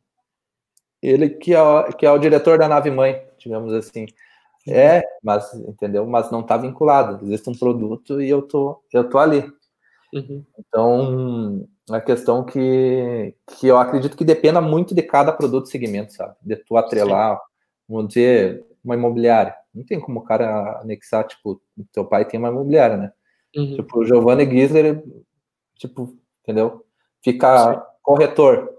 ele 1.03 1.29
que 1.29 1.55
é, 1.55 1.93
que 1.93 2.07
é 2.07 2.11
o 2.11 2.19
diretor 2.19 2.59
da 2.59 2.69
nave 2.69 2.91
mãe, 2.91 3.23
digamos 3.39 3.73
assim. 3.73 4.07
É, 4.67 5.03
mas 5.23 5.53
entendeu? 5.53 6.07
Mas 6.07 6.31
não 6.31 6.41
está 6.41 6.57
vinculado. 6.57 7.25
Existe 7.27 7.51
um 7.51 7.55
produto 7.55 8.21
e 8.23 8.29
eu 8.29 8.43
tô 8.43 8.83
eu 8.93 9.09
tô 9.09 9.19
ali. 9.19 9.45
Uhum. 10.15 10.45
Então, 10.57 11.69
a 11.91 12.01
questão 12.01 12.45
que, 12.45 13.35
que 13.49 13.67
eu 13.67 13.77
acredito 13.77 14.17
que 14.17 14.25
dependa 14.25 14.61
muito 14.61 14.95
de 14.95 15.03
cada 15.03 15.33
produto 15.33 15.69
segmento, 15.69 16.13
sabe? 16.13 16.37
De 16.41 16.55
tu 16.57 16.77
atrelar, 16.77 17.37
Sim. 17.37 17.43
vamos 17.89 18.09
dizer, 18.09 18.65
uma 18.85 18.95
imobiliária. 18.95 19.55
Não 19.75 19.85
tem 19.85 19.99
como 19.99 20.21
o 20.21 20.25
cara 20.25 20.81
anexar, 20.81 21.27
tipo, 21.27 21.61
teu 21.93 22.05
pai 22.05 22.25
tem 22.25 22.39
uma 22.39 22.49
imobiliária, 22.49 22.97
né? 22.97 23.13
Uhum. 23.57 23.75
Tipo, 23.75 23.99
o 23.99 24.05
Giovanni 24.05 24.49
Gisler, 24.49 25.03
tipo, 25.77 26.17
entendeu? 26.43 26.85
Fica 27.21 27.75
Sim. 27.75 27.81
corretor, 28.01 28.73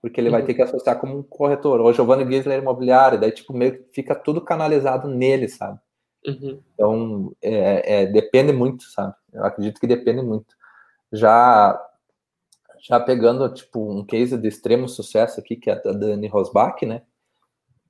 porque 0.00 0.20
ele 0.20 0.28
uhum. 0.28 0.34
vai 0.34 0.44
ter 0.44 0.54
que 0.54 0.62
associar 0.62 0.98
como 1.00 1.18
um 1.18 1.22
corretor. 1.24 1.80
Ou 1.80 1.92
Giovanni 1.92 2.24
Gisler 2.32 2.60
imobiliário, 2.60 3.18
daí, 3.18 3.32
tipo, 3.32 3.52
meio 3.52 3.78
que 3.78 3.84
fica 3.92 4.14
tudo 4.14 4.40
canalizado 4.40 5.08
nele, 5.08 5.48
sabe? 5.48 5.80
Uhum. 6.26 6.62
Então, 6.74 7.36
é, 7.42 8.02
é, 8.02 8.06
depende 8.06 8.52
muito, 8.52 8.84
sabe? 8.84 9.14
Eu 9.32 9.44
acredito 9.44 9.80
que 9.80 9.86
depende 9.86 10.22
muito. 10.22 10.54
Já, 11.12 11.80
já 12.80 13.00
pegando, 13.00 13.52
tipo, 13.52 13.92
um 13.92 14.04
case 14.04 14.36
de 14.38 14.48
extremo 14.48 14.88
sucesso 14.88 15.40
aqui, 15.40 15.56
que 15.56 15.70
é 15.70 15.74
a 15.74 15.92
Dani 15.92 16.28
Rosbach, 16.28 16.84
né? 16.86 17.02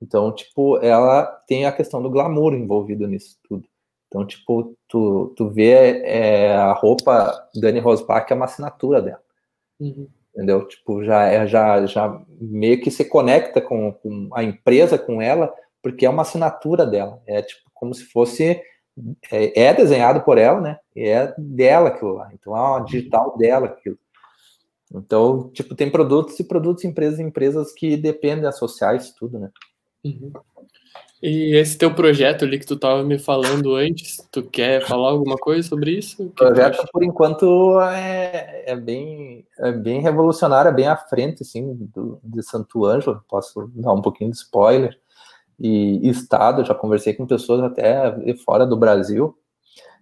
Então, 0.00 0.32
tipo, 0.34 0.78
ela 0.78 1.24
tem 1.46 1.66
a 1.66 1.72
questão 1.72 2.02
do 2.02 2.10
glamour 2.10 2.54
envolvido 2.54 3.06
nisso 3.06 3.38
tudo. 3.48 3.68
Então, 4.08 4.26
tipo, 4.26 4.76
tu, 4.88 5.32
tu 5.36 5.48
vê 5.48 6.02
é, 6.04 6.54
a 6.54 6.72
roupa 6.72 7.48
Dani 7.54 7.78
Rosbach 7.78 8.30
é 8.30 8.34
uma 8.34 8.46
assinatura 8.46 9.00
dela. 9.00 9.22
Uhum. 9.78 10.08
Entendeu? 10.34 10.66
Tipo, 10.66 11.04
já, 11.04 11.26
é, 11.26 11.46
já, 11.46 11.86
já 11.86 12.20
meio 12.40 12.80
que 12.80 12.90
se 12.90 13.04
conecta 13.04 13.60
com, 13.60 13.92
com 13.92 14.30
a 14.34 14.42
empresa, 14.42 14.98
com 14.98 15.20
ela, 15.22 15.54
porque 15.82 16.06
é 16.06 16.10
uma 16.10 16.22
assinatura 16.22 16.86
dela. 16.86 17.20
É 17.26 17.42
tipo 17.42 17.62
como 17.74 17.92
se 17.92 18.04
fosse 18.04 18.62
é, 19.30 19.62
é, 19.64 19.74
desenhado 19.74 20.22
por 20.22 20.38
ela, 20.38 20.60
né? 20.60 20.78
É 20.94 21.34
dela 21.36 21.88
aquilo 21.88 22.14
lá. 22.14 22.30
Então 22.32 22.56
é 22.56 22.60
uma 22.60 22.84
digital 22.84 23.36
dela 23.36 23.66
aquilo. 23.66 23.98
Então, 24.94 25.50
tipo, 25.50 25.74
tem 25.74 25.90
produtos 25.90 26.38
e 26.38 26.44
produtos, 26.44 26.84
empresas 26.84 27.18
e 27.18 27.22
empresas 27.22 27.72
que 27.72 27.96
dependem 27.96 28.46
associar 28.46 28.94
isso 28.94 29.14
tudo, 29.18 29.38
né? 29.38 29.50
Uhum. 30.04 30.32
E 31.22 31.56
esse 31.56 31.78
teu 31.78 31.94
projeto 31.94 32.44
ali 32.44 32.58
que 32.58 32.66
tu 32.66 32.74
estava 32.74 33.02
me 33.04 33.16
falando 33.16 33.76
antes, 33.76 34.16
tu 34.30 34.42
quer 34.42 34.84
falar 34.86 35.10
alguma 35.10 35.36
coisa 35.36 35.66
sobre 35.66 35.92
isso? 35.92 36.24
O 36.24 36.30
projeto, 36.30 36.84
por 36.92 37.02
enquanto, 37.04 37.80
é, 37.80 38.64
é, 38.66 38.76
bem, 38.76 39.46
é 39.58 39.70
bem 39.70 40.00
revolucionário, 40.00 40.68
é 40.68 40.74
bem 40.74 40.88
à 40.88 40.96
frente, 40.96 41.42
assim, 41.42 41.74
do, 41.94 42.18
de 42.22 42.42
Santo 42.42 42.84
Ângelo. 42.84 43.24
Posso 43.28 43.70
dar 43.74 43.92
um 43.92 44.02
pouquinho 44.02 44.30
de 44.30 44.36
spoiler 44.36 44.98
e 45.62 46.08
estado, 46.08 46.64
já 46.64 46.74
conversei 46.74 47.14
com 47.14 47.24
pessoas 47.24 47.62
até 47.62 48.34
fora 48.44 48.66
do 48.66 48.76
Brasil, 48.76 49.38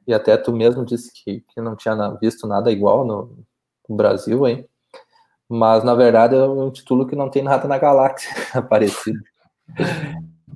e 0.07 0.15
até 0.15 0.37
tu 0.37 0.53
mesmo 0.53 0.85
disse 0.87 1.13
que, 1.13 1.41
que 1.41 1.61
não 1.61 1.77
tinha 1.77 1.95
visto 2.21 2.47
nada 2.47 2.73
igual 2.73 3.05
no, 3.05 3.39
no 3.87 3.97
Brasil, 3.97 4.47
hein? 4.49 4.67
Mas, 5.47 5.85
na 5.85 5.95
verdade, 5.95 6.35
é 6.35 6.43
um 6.43 6.71
título 6.71 7.07
que 7.07 7.15
não 7.15 7.29
tem 7.29 7.43
nada 7.43 7.69
na 7.69 7.77
galáxia 7.77 8.31
parecido. 8.63 9.21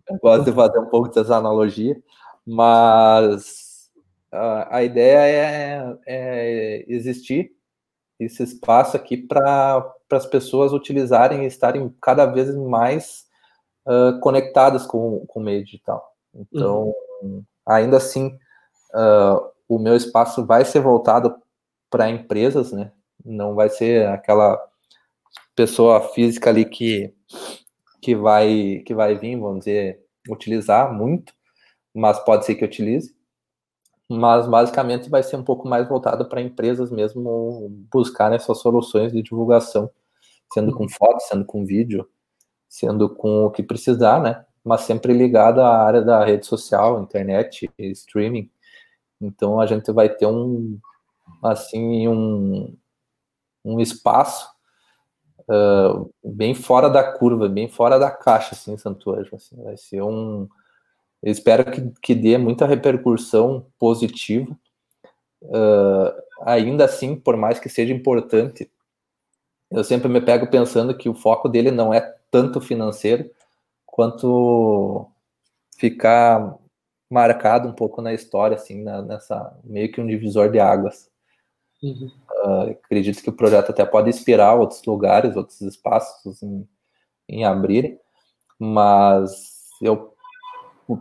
Eu 0.08 0.18
gosto 0.22 0.44
de 0.44 0.52
fazer 0.52 0.78
um 0.78 0.86
pouco 0.86 1.08
dessa 1.08 1.36
analogia, 1.36 2.00
mas 2.46 3.90
a, 4.32 4.76
a 4.78 4.82
ideia 4.84 5.18
é, 5.18 5.98
é, 6.06 6.84
existir 6.88 7.52
esse 8.18 8.42
espaço 8.42 8.96
aqui 8.96 9.16
para 9.16 9.92
as 10.10 10.26
pessoas 10.26 10.72
utilizarem 10.72 11.42
e 11.42 11.46
estarem 11.46 11.94
cada 12.00 12.24
vez 12.24 12.54
mais 12.54 13.23
uh, 13.86 14.18
conectadas 14.20 14.86
com, 14.86 15.24
com 15.26 15.40
o 15.40 15.42
meio 15.42 15.64
digital. 15.64 16.14
Então, 16.34 16.92
uhum. 17.22 17.42
ainda 17.66 17.96
assim, 17.96 18.38
uh, 18.94 19.50
o 19.68 19.78
meu 19.78 19.96
espaço 19.96 20.44
vai 20.44 20.64
ser 20.64 20.80
voltado 20.80 21.34
para 21.90 22.10
empresas, 22.10 22.72
né? 22.72 22.92
Não 23.24 23.54
vai 23.54 23.68
ser 23.68 24.08
aquela 24.08 24.60
pessoa 25.54 26.00
física 26.00 26.50
ali 26.50 26.64
que, 26.64 27.14
que, 28.02 28.14
vai, 28.14 28.82
que 28.84 28.94
vai 28.94 29.14
vir, 29.14 29.38
vamos 29.38 29.60
dizer, 29.60 30.04
utilizar 30.28 30.92
muito, 30.92 31.32
mas 31.94 32.18
pode 32.18 32.44
ser 32.44 32.56
que 32.56 32.64
utilize. 32.64 33.14
Mas 34.08 34.46
basicamente 34.46 35.08
vai 35.08 35.22
ser 35.22 35.36
um 35.36 35.44
pouco 35.44 35.66
mais 35.66 35.88
voltado 35.88 36.28
para 36.28 36.42
empresas 36.42 36.90
mesmo 36.90 37.68
buscar 37.90 38.32
essas 38.32 38.58
soluções 38.58 39.12
de 39.12 39.22
divulgação, 39.22 39.90
sendo 40.52 40.74
com 40.74 40.82
uhum. 40.82 40.90
foto, 40.90 41.20
sendo 41.20 41.44
com 41.44 41.64
vídeo, 41.64 42.06
sendo 42.74 43.08
com 43.08 43.44
o 43.44 43.50
que 43.52 43.62
precisar, 43.62 44.20
né? 44.20 44.44
Mas 44.64 44.80
sempre 44.80 45.12
ligado 45.12 45.60
à 45.60 45.78
área 45.78 46.02
da 46.02 46.24
rede 46.24 46.44
social, 46.44 47.00
internet, 47.00 47.70
streaming. 47.78 48.50
Então 49.20 49.60
a 49.60 49.66
gente 49.66 49.92
vai 49.92 50.08
ter 50.08 50.26
um 50.26 50.76
assim 51.40 52.08
um, 52.08 52.76
um 53.64 53.78
espaço 53.78 54.48
uh, 55.42 56.12
bem 56.24 56.52
fora 56.52 56.90
da 56.90 57.12
curva, 57.12 57.48
bem 57.48 57.68
fora 57.68 57.96
da 57.96 58.10
caixa, 58.10 58.56
assim, 58.56 58.72
Ângelo. 58.72 59.28
Assim, 59.36 59.62
vai 59.62 59.76
ser 59.76 60.02
um. 60.02 60.48
Espero 61.22 61.70
que, 61.70 61.92
que 62.02 62.12
dê 62.12 62.36
muita 62.36 62.66
repercussão 62.66 63.66
positiva. 63.78 64.50
Uh, 65.42 66.12
ainda 66.42 66.86
assim, 66.86 67.14
por 67.14 67.36
mais 67.36 67.60
que 67.60 67.68
seja 67.68 67.94
importante, 67.94 68.68
eu 69.74 69.84
sempre 69.84 70.08
me 70.08 70.20
pego 70.20 70.46
pensando 70.46 70.96
que 70.96 71.08
o 71.08 71.14
foco 71.14 71.48
dele 71.48 71.70
não 71.70 71.92
é 71.92 72.00
tanto 72.30 72.60
financeiro 72.60 73.30
quanto 73.84 75.06
ficar 75.76 76.56
marcado 77.10 77.68
um 77.68 77.72
pouco 77.72 78.00
na 78.00 78.12
história, 78.12 78.56
assim, 78.56 78.82
na, 78.82 79.02
nessa 79.02 79.56
meio 79.62 79.90
que 79.92 80.00
um 80.00 80.06
divisor 80.06 80.50
de 80.50 80.58
águas. 80.58 81.10
Uhum. 81.82 82.10
Uh, 82.44 82.70
acredito 82.70 83.22
que 83.22 83.30
o 83.30 83.36
projeto 83.36 83.70
até 83.70 83.84
pode 83.84 84.08
inspirar 84.08 84.54
outros 84.54 84.82
lugares, 84.84 85.36
outros 85.36 85.60
espaços 85.60 86.42
em, 86.42 86.66
em 87.28 87.44
abrirem, 87.44 87.98
mas 88.58 89.68
eu, 89.82 90.14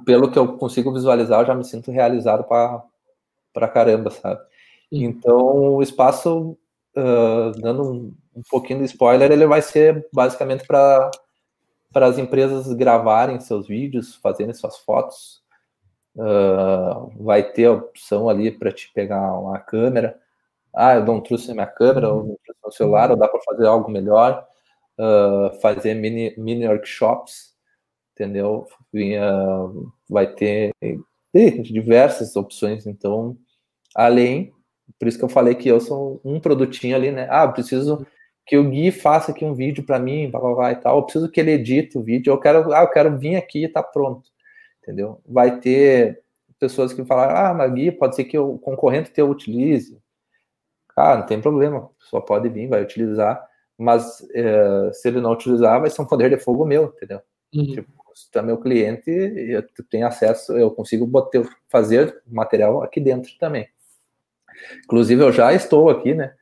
pelo 0.06 0.30
que 0.30 0.38
eu 0.38 0.58
consigo 0.58 0.94
visualizar, 0.94 1.42
eu 1.42 1.48
já 1.48 1.56
me 1.56 1.64
sinto 1.64 1.92
realizado 1.92 2.44
para 2.44 3.68
caramba, 3.68 4.10
sabe? 4.12 4.42
Uhum. 4.92 5.04
Então, 5.04 5.76
o 5.76 5.82
espaço, 5.82 6.58
uh, 6.96 7.52
dando 7.60 7.84
um, 7.84 8.16
um 8.36 8.42
pouquinho 8.50 8.80
de 8.80 8.86
spoiler, 8.86 9.32
ele 9.32 9.46
vai 9.46 9.62
ser 9.62 10.08
basicamente 10.14 10.66
para 10.66 11.12
para 11.94 12.08
as 12.08 12.18
empresas 12.18 12.74
gravarem 12.74 13.40
seus 13.40 13.68
vídeos, 13.68 14.16
fazerem 14.16 14.52
suas 14.52 14.80
fotos. 14.80 15.44
Uh, 16.16 17.24
vai 17.24 17.44
ter 17.44 17.66
a 17.66 17.74
opção 17.74 18.28
ali 18.28 18.52
para 18.52 18.72
te 18.72 18.92
pegar 18.94 19.40
uma 19.40 19.60
câmera, 19.60 20.20
ah, 20.74 20.96
eu 20.96 21.06
não 21.06 21.22
trouxe 21.22 21.54
minha 21.54 21.68
câmera, 21.68 22.12
ou 22.12 22.24
não 22.24 22.38
trouxe 22.44 22.62
meu 22.64 22.72
celular, 22.72 23.12
ou 23.12 23.18
dá 23.18 23.28
para 23.28 23.42
fazer 23.42 23.68
algo 23.68 23.92
melhor, 23.92 24.48
uh, 25.00 25.60
fazer 25.60 25.94
mini, 25.94 26.34
mini 26.36 26.68
workshops, 26.68 27.56
entendeu? 28.14 28.68
Vai 30.10 30.28
ter 30.28 30.74
diversas 31.64 32.36
opções, 32.36 32.88
então, 32.88 33.38
além, 33.96 34.54
por 35.04 35.08
isso 35.10 35.18
que 35.18 35.26
eu 35.26 35.30
falei 35.30 35.54
que 35.54 35.68
eu 35.68 35.82
sou 35.82 36.22
um 36.24 36.40
produtinho 36.40 36.96
ali, 36.96 37.12
né? 37.12 37.28
Ah, 37.30 37.46
preciso 37.46 38.08
que 38.46 38.58
o 38.58 38.70
Gui 38.70 38.90
faça 38.90 39.32
aqui 39.32 39.44
um 39.44 39.54
vídeo 39.54 39.84
para 39.84 40.00
mim, 40.00 40.30
blá, 40.32 40.40
blá, 40.40 40.56
blá, 40.56 40.72
e 40.72 40.76
tal, 40.78 40.98
eu 40.98 41.04
preciso 41.04 41.30
que 41.30 41.42
ele 41.42 41.52
edite 41.52 41.98
o 41.98 42.02
vídeo, 42.02 42.32
eu 42.32 42.40
quero, 42.40 42.74
ah, 42.74 42.84
eu 42.84 42.90
quero 42.90 43.18
vir 43.18 43.36
aqui 43.36 43.66
e 43.66 43.68
tá 43.68 43.84
pronto, 43.84 44.30
entendeu? 44.82 45.20
Vai 45.26 45.60
ter 45.60 46.22
pessoas 46.58 46.94
que 46.94 47.04
falaram, 47.04 47.36
ah, 47.36 47.54
mas 47.54 47.74
Gui, 47.74 47.92
pode 47.92 48.16
ser 48.16 48.24
que 48.24 48.38
o 48.38 48.58
concorrente 48.58 49.12
teu 49.12 49.30
utilize, 49.30 50.02
Cara, 50.96 51.20
não 51.20 51.26
tem 51.26 51.42
problema, 51.42 51.90
só 52.00 52.22
pode 52.22 52.48
vir, 52.50 52.68
vai 52.68 52.84
utilizar, 52.84 53.44
mas 53.78 54.26
é, 54.34 54.92
se 54.94 55.08
ele 55.08 55.20
não 55.20 55.32
utilizar, 55.32 55.82
vai 55.82 55.90
ser 55.90 56.02
um 56.02 56.06
poder 56.06 56.30
de 56.30 56.38
fogo 56.38 56.66
meu, 56.66 56.94
entendeu? 56.96 57.20
Uhum. 57.54 57.66
Tipo, 57.66 57.92
se 58.14 58.30
tu 58.30 58.38
é 58.38 58.42
meu 58.44 58.60
cliente, 58.60 59.10
eu 59.10 59.64
tenho 59.90 60.06
acesso, 60.06 60.56
eu 60.56 60.70
consigo 60.70 61.08
botar, 61.08 61.42
fazer 61.68 62.22
material 62.28 62.84
aqui 62.84 63.00
dentro 63.00 63.32
também. 63.40 63.68
Inclusive, 64.84 65.24
eu 65.24 65.32
já 65.32 65.54
estou 65.54 65.90
aqui, 65.90 66.14
né? 66.14 66.34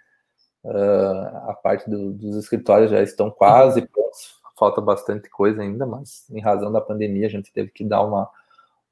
Uh, 0.64 1.50
a 1.50 1.54
parte 1.62 1.90
do, 1.90 2.12
dos 2.14 2.36
escritórios 2.36 2.92
já 2.92 3.02
estão 3.02 3.32
quase 3.32 3.82
prontos, 3.82 4.36
falta 4.58 4.80
bastante 4.80 5.28
coisa 5.30 5.62
ainda, 5.62 5.88
mas 5.88 6.30
em 6.30 6.40
razão 6.40 6.72
da 6.72 6.80
pandemia 6.80 7.26
a 7.26 7.30
gente 7.30 7.52
teve 7.52 7.72
que 7.72 7.84
dar 7.84 8.04
uma, 8.04 8.30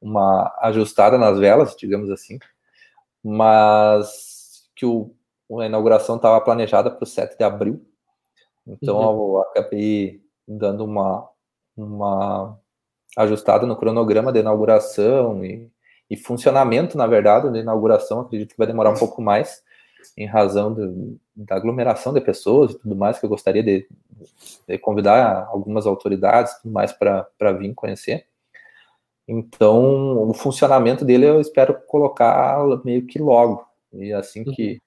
uma 0.02 0.52
ajustada 0.62 1.18
nas 1.18 1.38
velas, 1.38 1.76
digamos 1.78 2.10
assim. 2.10 2.40
Mas 3.24 4.68
que 4.76 4.86
o 4.86 5.14
a 5.60 5.66
inauguração 5.66 6.18
estava 6.18 6.40
planejada 6.42 6.92
para 6.92 7.04
o 7.04 7.08
7 7.08 7.36
de 7.36 7.44
abril, 7.44 7.84
então 8.68 8.98
uhum. 8.98 9.36
eu 9.36 9.42
acabei 9.42 10.22
dando 10.48 10.86
uma, 10.86 11.28
uma 11.76 12.60
ajustada 13.18 13.66
no 13.66 13.76
cronograma 13.76 14.32
da 14.32 14.40
inauguração 14.40 15.44
e, 15.44 15.72
e, 16.10 16.18
funcionamento, 16.18 16.98
na 16.98 17.08
verdade, 17.08 17.52
da 17.52 17.60
inauguração. 17.60 18.22
Acredito 18.22 18.52
que 18.52 18.58
vai 18.58 18.68
demorar 18.68 18.92
um 18.92 18.98
pouco 18.98 19.22
mais, 19.22 19.64
em 20.18 20.26
razão 20.26 20.74
do, 20.74 21.20
da 21.36 21.56
aglomeração 21.56 22.14
de 22.14 22.22
pessoas 22.22 22.72
e 22.72 22.80
tudo 22.80 22.96
mais, 22.96 23.20
que 23.20 23.26
eu 23.26 23.30
gostaria 23.30 23.64
de, 23.64 23.88
de 24.68 24.78
convidar 24.78 25.48
algumas 25.52 25.86
autoridades 25.86 26.54
tudo 26.62 26.72
mais 26.72 26.92
para 26.92 27.52
vir 27.58 27.74
conhecer. 27.74 28.26
Então, 29.28 30.30
o 30.30 30.34
funcionamento 30.34 31.06
dele 31.06 31.26
eu 31.26 31.40
espero 31.40 31.80
colocar 31.88 32.58
meio 32.84 33.06
que 33.06 33.20
logo. 33.20 33.64
E 33.94 34.12
assim 34.12 34.44
que, 34.44 34.74
uhum 34.74 34.80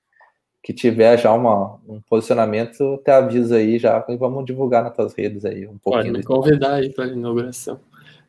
que 0.63 0.73
tiver 0.73 1.19
já 1.19 1.33
uma, 1.33 1.81
um 1.89 2.01
posicionamento, 2.01 2.95
até 2.95 3.13
avisa 3.13 3.57
aí 3.57 3.79
já 3.79 4.05
e 4.09 4.17
vamos 4.17 4.45
divulgar 4.45 4.85
nas 4.85 4.95
tuas 4.95 5.13
redes 5.13 5.45
aí 5.45 5.67
um 5.67 5.77
pouquinho. 5.77 6.13
Pode 6.13 6.19
me 6.19 6.23
convidar 6.23 6.75
aí 6.75 6.89
para 6.91 7.05
a 7.05 7.09
inauguração. 7.09 7.81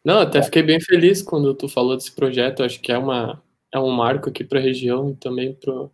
Não, 0.03 0.19
até 0.19 0.41
fiquei 0.43 0.61
bem 0.63 0.79
feliz 0.81 1.21
quando 1.21 1.53
tu 1.55 1.67
falou 1.69 1.95
desse 1.95 2.11
projeto, 2.11 2.61
acho 2.63 2.79
que 2.81 2.91
é, 2.91 2.97
uma, 2.97 3.41
é 3.73 3.79
um 3.79 3.89
marco 3.89 4.29
aqui 4.29 4.43
para 4.43 4.59
a 4.59 4.61
região 4.61 5.09
e 5.11 5.15
também 5.15 5.53
pro, 5.53 5.89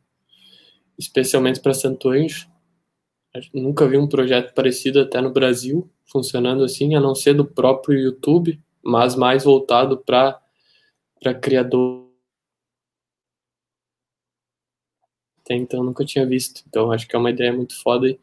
especialmente 0.98 1.60
para 1.62 1.74
Santo 1.74 2.10
Anjo. 2.10 2.48
Nunca 3.54 3.88
vi 3.88 3.98
um 3.98 4.08
projeto 4.08 4.54
parecido 4.54 5.00
até 5.02 5.22
no 5.22 5.32
Brasil, 5.32 5.90
funcionando 6.06 6.64
assim, 6.64 6.96
a 6.96 7.00
não 7.00 7.16
ser 7.16 7.34
do 7.36 7.46
próprio 7.46 8.00
YouTube, 8.00 8.60
mas 8.84 9.16
mais 9.16 9.44
voltado 9.44 9.98
para 9.98 10.42
criador 11.42 12.10
até 15.44 15.56
então 15.56 15.84
nunca 15.84 16.06
tinha 16.06 16.26
visto. 16.26 16.64
Então 16.68 16.92
acho 16.92 17.08
que 17.08 17.16
é 17.16 17.20
uma 17.20 17.32
ideia 17.32 17.52
muito 17.52 17.80
foda 17.82 18.08
e, 18.08 18.20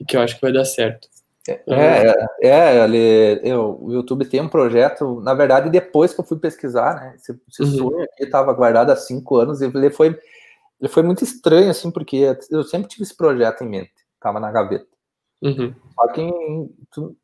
e 0.00 0.04
que 0.04 0.16
eu 0.16 0.20
acho 0.20 0.34
que 0.36 0.42
vai 0.42 0.52
dar 0.52 0.64
certo. 0.64 1.08
É, 1.50 2.26
é, 2.42 2.48
é 2.48 2.84
ele, 2.84 3.40
eu, 3.44 3.78
o 3.80 3.92
YouTube 3.92 4.24
tem 4.24 4.40
um 4.40 4.48
projeto, 4.48 5.20
na 5.20 5.34
verdade, 5.34 5.70
depois 5.70 6.12
que 6.12 6.20
eu 6.20 6.24
fui 6.24 6.38
pesquisar, 6.38 6.94
né? 6.94 7.14
Esse, 7.16 7.38
esse 7.48 7.62
uhum. 7.62 7.90
sonho 7.90 8.02
aqui 8.02 8.24
estava 8.24 8.52
guardado 8.52 8.90
há 8.90 8.96
cinco 8.96 9.36
anos 9.36 9.60
e 9.60 9.66
ele 9.66 9.90
foi, 9.90 10.18
ele 10.80 10.88
foi 10.88 11.02
muito 11.02 11.22
estranho, 11.22 11.70
assim, 11.70 11.90
porque 11.90 12.36
eu 12.50 12.64
sempre 12.64 12.88
tive 12.88 13.02
esse 13.02 13.16
projeto 13.16 13.62
em 13.62 13.68
mente, 13.68 13.92
estava 14.14 14.40
na 14.40 14.50
gaveta. 14.50 14.86
Uhum. 15.42 15.74
Só 15.94 16.08
que, 16.08 16.30
tu, 16.90 17.16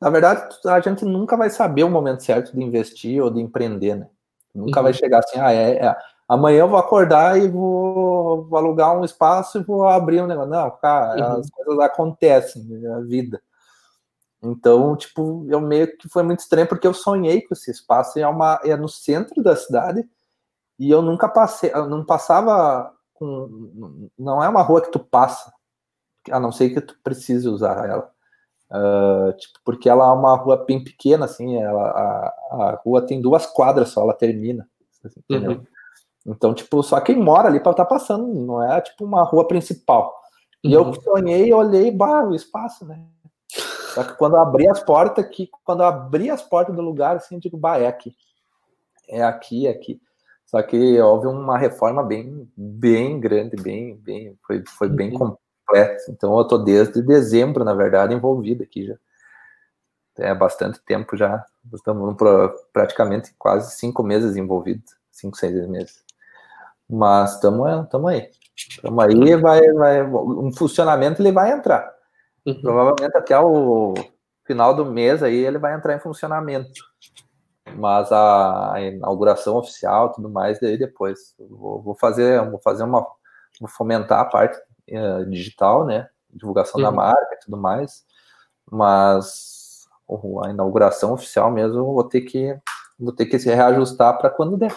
na 0.00 0.10
verdade, 0.10 0.54
a 0.66 0.80
gente 0.80 1.04
nunca 1.04 1.36
vai 1.36 1.48
saber 1.48 1.84
o 1.84 1.90
momento 1.90 2.22
certo 2.22 2.56
de 2.56 2.62
investir 2.62 3.22
ou 3.22 3.30
de 3.30 3.40
empreender, 3.40 3.94
né? 3.94 4.08
Nunca 4.54 4.80
uhum. 4.80 4.84
vai 4.84 4.92
chegar 4.92 5.20
assim, 5.20 5.38
ah, 5.38 5.52
é, 5.52 5.76
é 5.76 5.96
amanhã 6.28 6.60
eu 6.60 6.68
vou 6.68 6.78
acordar 6.78 7.38
e 7.38 7.48
vou, 7.48 8.44
vou, 8.44 8.58
alugar 8.58 8.98
um 8.98 9.04
espaço 9.04 9.58
e 9.58 9.62
vou 9.62 9.86
abrir 9.86 10.22
um 10.22 10.26
negócio. 10.26 10.50
Não, 10.50 10.70
cara, 10.72 11.14
uhum. 11.14 11.40
as 11.40 11.50
coisas 11.50 11.78
acontecem 11.78 12.64
na 12.64 13.00
vida. 13.00 13.40
Então, 14.42 14.96
tipo, 14.96 15.46
eu 15.48 15.60
meio 15.60 15.96
que 15.96 16.08
foi 16.08 16.24
muito 16.24 16.40
estranho 16.40 16.66
porque 16.66 16.86
eu 16.86 16.92
sonhei 16.92 17.42
com 17.42 17.54
esse 17.54 17.70
espaço 17.70 18.18
e 18.18 18.22
é, 18.22 18.26
uma, 18.26 18.60
é 18.64 18.76
no 18.76 18.88
centro 18.88 19.40
da 19.40 19.54
cidade 19.54 20.04
e 20.78 20.90
eu 20.90 21.00
nunca 21.00 21.28
passei, 21.28 21.70
eu 21.72 21.88
não 21.88 22.04
passava 22.04 22.92
com, 23.14 24.10
não 24.18 24.42
é 24.42 24.48
uma 24.48 24.62
rua 24.62 24.80
que 24.82 24.90
tu 24.90 24.98
passa, 24.98 25.52
a 26.28 26.40
não 26.40 26.50
ser 26.50 26.70
que 26.70 26.80
tu 26.80 26.98
precise 27.04 27.48
usar 27.48 27.88
ela. 27.88 28.10
Uh, 28.68 29.32
tipo, 29.34 29.60
porque 29.64 29.88
ela 29.88 30.08
é 30.08 30.12
uma 30.12 30.34
rua 30.34 30.64
bem 30.64 30.82
pequena, 30.82 31.26
assim, 31.26 31.56
ela, 31.56 31.90
a, 31.90 32.28
a 32.50 32.80
rua 32.84 33.06
tem 33.06 33.20
duas 33.20 33.46
quadras 33.46 33.90
só, 33.90 34.00
ela 34.00 34.14
termina. 34.14 34.68
Assim, 35.04 35.20
uhum. 35.30 35.64
Então, 36.26 36.52
tipo, 36.52 36.82
só 36.82 37.00
quem 37.00 37.16
mora 37.16 37.48
ali 37.48 37.60
para 37.60 37.72
estar 37.72 37.84
tá 37.84 37.88
passando, 37.88 38.26
não 38.26 38.62
é 38.62 38.80
tipo 38.80 39.04
uma 39.04 39.22
rua 39.22 39.46
principal. 39.46 40.12
E 40.64 40.76
uhum. 40.76 40.88
eu 40.88 40.94
sonhei, 41.00 41.52
olhei, 41.52 41.90
bah, 41.92 42.24
o 42.24 42.34
espaço, 42.34 42.84
né? 42.86 43.04
Só 43.92 44.02
que 44.04 44.14
quando 44.14 44.36
eu 44.36 44.40
abri 44.40 44.68
as 44.68 44.82
portas 44.82 45.24
aqui, 45.24 45.50
quando 45.64 45.80
eu 45.80 45.86
abri 45.86 46.30
as 46.30 46.42
portas 46.42 46.74
do 46.74 46.80
lugar, 46.82 47.16
assim, 47.16 47.34
eu 47.34 47.40
digo, 47.40 47.56
bah, 47.56 47.78
é 47.78 47.86
aqui. 47.86 48.14
É 49.08 49.22
aqui, 49.22 49.66
é 49.66 49.70
aqui. 49.70 50.00
Só 50.46 50.62
que 50.62 51.00
houve 51.00 51.26
uma 51.26 51.56
reforma 51.56 52.02
bem, 52.02 52.50
bem 52.56 53.18
grande, 53.18 53.56
bem, 53.56 53.96
bem, 53.96 54.38
foi, 54.46 54.62
foi 54.66 54.88
bem 54.88 55.10
uhum. 55.12 55.36
completa. 55.66 56.04
Então 56.10 56.36
eu 56.36 56.44
tô 56.46 56.58
desde 56.58 57.02
dezembro, 57.02 57.64
na 57.64 57.74
verdade, 57.74 58.14
envolvido 58.14 58.62
aqui 58.62 58.86
já. 58.86 58.96
É 60.18 60.34
bastante 60.34 60.78
tempo 60.80 61.16
já. 61.16 61.44
Estamos 61.72 62.14
praticamente 62.72 63.34
quase 63.38 63.76
cinco 63.76 64.02
meses 64.02 64.36
envolvidos, 64.36 64.94
cinco, 65.10 65.36
seis 65.36 65.66
meses. 65.66 66.04
Mas 66.88 67.34
estamos 67.34 67.66
aí. 67.66 68.30
Estamos 68.54 69.04
aí, 69.04 69.36
vai, 69.36 69.72
vai, 69.72 70.04
um 70.04 70.52
funcionamento 70.52 71.22
ele 71.22 71.32
vai 71.32 71.50
entrar. 71.52 71.91
Uhum. 72.46 72.60
Provavelmente 72.60 73.16
até 73.16 73.38
o 73.38 73.94
final 74.44 74.74
do 74.74 74.84
mês 74.84 75.22
aí 75.22 75.36
ele 75.36 75.58
vai 75.58 75.74
entrar 75.74 75.94
em 75.94 76.00
funcionamento. 76.00 76.92
Mas 77.76 78.10
a, 78.12 78.74
inauguração 78.80 79.56
oficial 79.56 80.12
tudo 80.12 80.28
mais, 80.28 80.60
daí 80.60 80.76
depois. 80.76 81.34
Vou, 81.38 81.80
vou, 81.80 81.94
fazer, 81.94 82.44
vou 82.50 82.60
fazer 82.60 82.84
uma. 82.84 83.06
Vou 83.60 83.68
fomentar 83.68 84.20
a 84.20 84.24
parte 84.24 84.58
uh, 84.90 85.24
digital, 85.26 85.86
né? 85.86 86.08
Divulgação 86.30 86.78
uhum. 86.80 86.86
da 86.86 86.90
marca 86.90 87.34
e 87.34 87.38
tudo 87.38 87.56
mais. 87.56 88.04
Mas 88.70 89.86
a 90.44 90.50
inauguração 90.50 91.12
oficial 91.12 91.50
mesmo, 91.50 91.84
vou 91.84 92.04
ter 92.04 92.22
que, 92.22 92.58
vou 92.98 93.12
ter 93.12 93.26
que 93.26 93.38
se 93.38 93.54
reajustar 93.54 94.18
para 94.18 94.30
quando 94.30 94.56
der. 94.56 94.74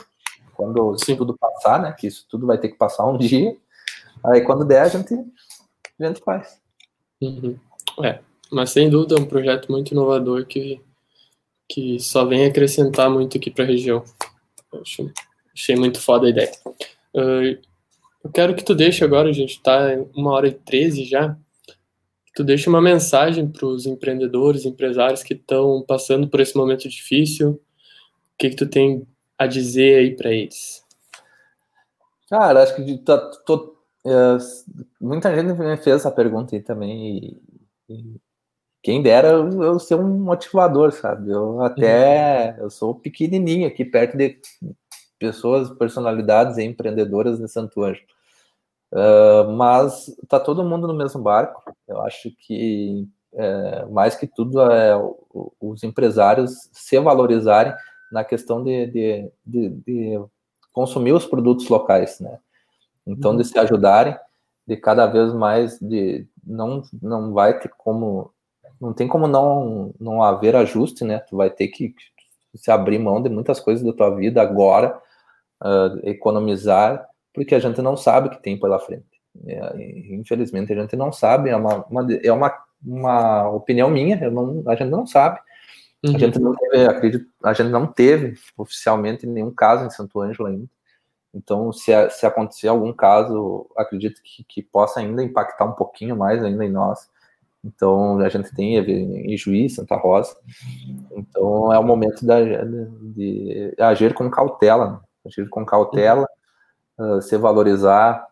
Quando 0.53 0.97
Sim. 1.03 1.17
tudo 1.17 1.37
passar, 1.37 1.81
né? 1.81 1.93
Que 1.97 2.07
isso 2.07 2.25
tudo 2.29 2.47
vai 2.47 2.57
ter 2.57 2.69
que 2.69 2.77
passar 2.77 3.05
um 3.05 3.17
dia. 3.19 3.57
Aí 4.23 4.41
quando 4.41 4.63
der, 4.63 4.83
a 4.83 4.87
gente, 4.87 5.13
a 5.99 6.05
gente 6.05 6.21
faz. 6.21 6.61
Uhum. 7.27 7.59
É, 8.03 8.19
mas 8.51 8.71
sem 8.71 8.89
dúvida 8.89 9.15
é 9.15 9.19
um 9.19 9.25
projeto 9.25 9.71
muito 9.71 9.91
inovador 9.91 10.45
que, 10.45 10.81
que 11.67 11.99
só 11.99 12.25
vem 12.25 12.45
acrescentar 12.45 13.09
muito 13.09 13.37
aqui 13.37 13.49
para 13.49 13.63
a 13.63 13.67
região. 13.67 14.03
Eu 14.71 14.81
achei, 15.53 15.75
muito 15.75 15.99
foda 15.99 16.27
a 16.27 16.29
ideia. 16.29 16.51
Uh, 17.13 17.57
eu 18.23 18.31
quero 18.33 18.55
que 18.55 18.63
tu 18.63 18.75
deixe 18.75 19.03
agora, 19.03 19.29
a 19.29 19.33
gente 19.33 19.51
está 19.51 19.95
uma 20.15 20.31
hora 20.31 20.47
e 20.47 20.51
treze 20.51 21.05
já, 21.05 21.37
que 22.25 22.33
tu 22.33 22.43
deixe 22.43 22.67
uma 22.67 22.81
mensagem 22.81 23.47
para 23.47 23.65
os 23.65 23.85
empreendedores, 23.85 24.65
empresários 24.65 25.23
que 25.23 25.33
estão 25.33 25.83
passando 25.87 26.27
por 26.27 26.39
esse 26.39 26.57
momento 26.57 26.89
difícil. 26.89 27.51
O 27.51 28.37
que, 28.37 28.49
que 28.49 28.55
tu 28.55 28.67
tem 28.67 29.07
a 29.37 29.47
dizer 29.47 29.99
aí 29.99 30.15
para 30.15 30.31
eles? 30.31 30.83
Cara, 32.29 32.63
acho 32.63 32.75
que 32.75 32.97
tá, 32.97 33.17
tô, 33.45 33.74
é, 34.05 34.37
muita 35.01 35.35
gente 35.35 35.57
me 35.59 35.77
fez 35.77 35.97
essa 35.97 36.11
pergunta 36.11 36.55
aí 36.55 36.61
também. 36.61 37.17
E, 37.17 37.93
e 37.93 38.21
quem 38.83 39.01
dera 39.01 39.29
eu, 39.29 39.63
eu, 39.63 39.79
ser 39.79 39.95
um 39.95 40.07
motivador, 40.19 40.91
sabe? 40.91 41.31
Eu 41.31 41.61
até 41.61 42.55
uhum. 42.57 42.65
eu 42.65 42.69
sou 42.69 42.93
pequenininho 42.93 43.67
aqui 43.67 43.83
perto 43.83 44.15
de 44.15 44.39
pessoas, 45.17 45.71
personalidades 45.71 46.57
empreendedoras 46.57 47.39
de 47.39 47.47
Santo 47.47 47.83
Anjo. 47.83 48.03
Uh, 48.91 49.51
mas 49.53 50.15
tá 50.29 50.39
todo 50.39 50.63
mundo 50.63 50.87
no 50.87 50.93
mesmo 50.93 51.21
barco. 51.21 51.63
Eu 51.87 52.01
acho 52.01 52.31
que 52.31 53.07
é, 53.33 53.85
mais 53.87 54.15
que 54.15 54.27
tudo 54.27 54.61
é 54.61 54.95
os 55.59 55.83
empresários 55.83 56.69
se 56.71 56.97
valorizarem 56.99 57.73
na 58.11 58.23
questão 58.23 58.63
de, 58.63 58.87
de, 58.87 59.31
de, 59.45 59.69
de 59.69 60.19
consumir 60.71 61.11
os 61.11 61.25
produtos 61.25 61.67
locais, 61.67 62.19
né? 62.19 62.39
Então, 63.05 63.31
uhum. 63.31 63.37
de 63.37 63.45
se 63.45 63.57
ajudarem. 63.59 64.17
de 64.67 64.77
cada 64.77 65.05
vez 65.07 65.33
mais 65.33 65.79
de 65.79 66.27
não 66.43 66.83
não 67.01 67.33
vai 67.33 67.59
ter 67.59 67.71
como 67.77 68.31
não 68.81 68.93
tem 68.93 69.07
como 69.07 69.27
não 69.27 69.93
não 69.99 70.23
haver 70.23 70.55
ajuste, 70.55 71.03
né? 71.03 71.19
Tu 71.19 71.37
vai 71.37 71.49
ter 71.49 71.67
que 71.69 71.93
se 72.55 72.71
abrir 72.71 72.99
mão 72.99 73.21
de 73.21 73.29
muitas 73.29 73.59
coisas 73.59 73.85
da 73.85 73.93
tua 73.93 74.15
vida 74.15 74.41
agora, 74.41 74.97
uh, 75.63 75.99
economizar, 76.09 77.07
porque 77.33 77.55
a 77.55 77.59
gente 77.59 77.81
não 77.81 77.97
sabe 77.97 78.27
o 78.27 78.31
que 78.31 78.41
tem 78.41 78.59
pela 78.59 78.79
frente. 78.79 79.05
É, 79.45 80.13
infelizmente 80.13 80.71
a 80.71 80.81
gente 80.81 80.95
não 80.95 81.11
sabe, 81.11 81.49
é 81.49 81.55
uma, 81.55 81.85
uma 81.89 82.07
é 82.23 82.31
uma, 82.31 82.57
uma 82.83 83.49
opinião 83.49 83.89
minha, 83.89 84.29
não, 84.31 84.63
a 84.67 84.75
gente 84.75 84.89
não 84.89 85.05
sabe. 85.05 85.39
Uhum. 86.05 86.15
A 86.15 86.19
gente 86.19 86.39
não 86.39 86.55
teve, 86.55 86.85
acredito, 86.85 87.25
a 87.43 87.53
gente 87.53 87.69
não 87.69 87.87
teve 87.87 88.35
oficialmente 88.57 89.27
nenhum 89.27 89.51
caso 89.51 89.85
em 89.85 89.89
Santo 89.89 90.21
Ângelo 90.21 90.47
ainda. 90.47 90.67
Então, 91.35 91.71
se, 91.73 91.91
se 92.11 92.25
acontecer 92.25 92.69
algum 92.69 92.93
caso, 92.93 93.69
acredito 93.75 94.21
que, 94.23 94.43
que 94.45 94.63
possa 94.63 95.01
ainda 95.01 95.21
impactar 95.21 95.65
um 95.65 95.73
pouquinho 95.73 96.15
mais 96.15 96.41
ainda 96.41 96.63
em 96.63 96.71
nós. 96.71 97.09
Então, 97.63 98.19
a 98.19 98.29
gente 98.29 98.53
tem 98.55 98.77
em 98.77 99.35
Juiz, 99.37 99.75
Santa 99.75 99.95
Rosa. 99.97 100.35
Então, 101.11 101.73
é 101.73 101.77
o 101.77 101.83
momento 101.83 102.25
de, 102.25 103.13
de 103.13 103.75
agir 103.79 104.13
com 104.13 104.29
cautela, 104.29 104.91
né? 104.91 104.99
agir 105.25 105.49
com 105.49 105.65
cautela, 105.65 106.25
uh, 106.97 107.21
se 107.21 107.35
valorizar, 107.35 108.25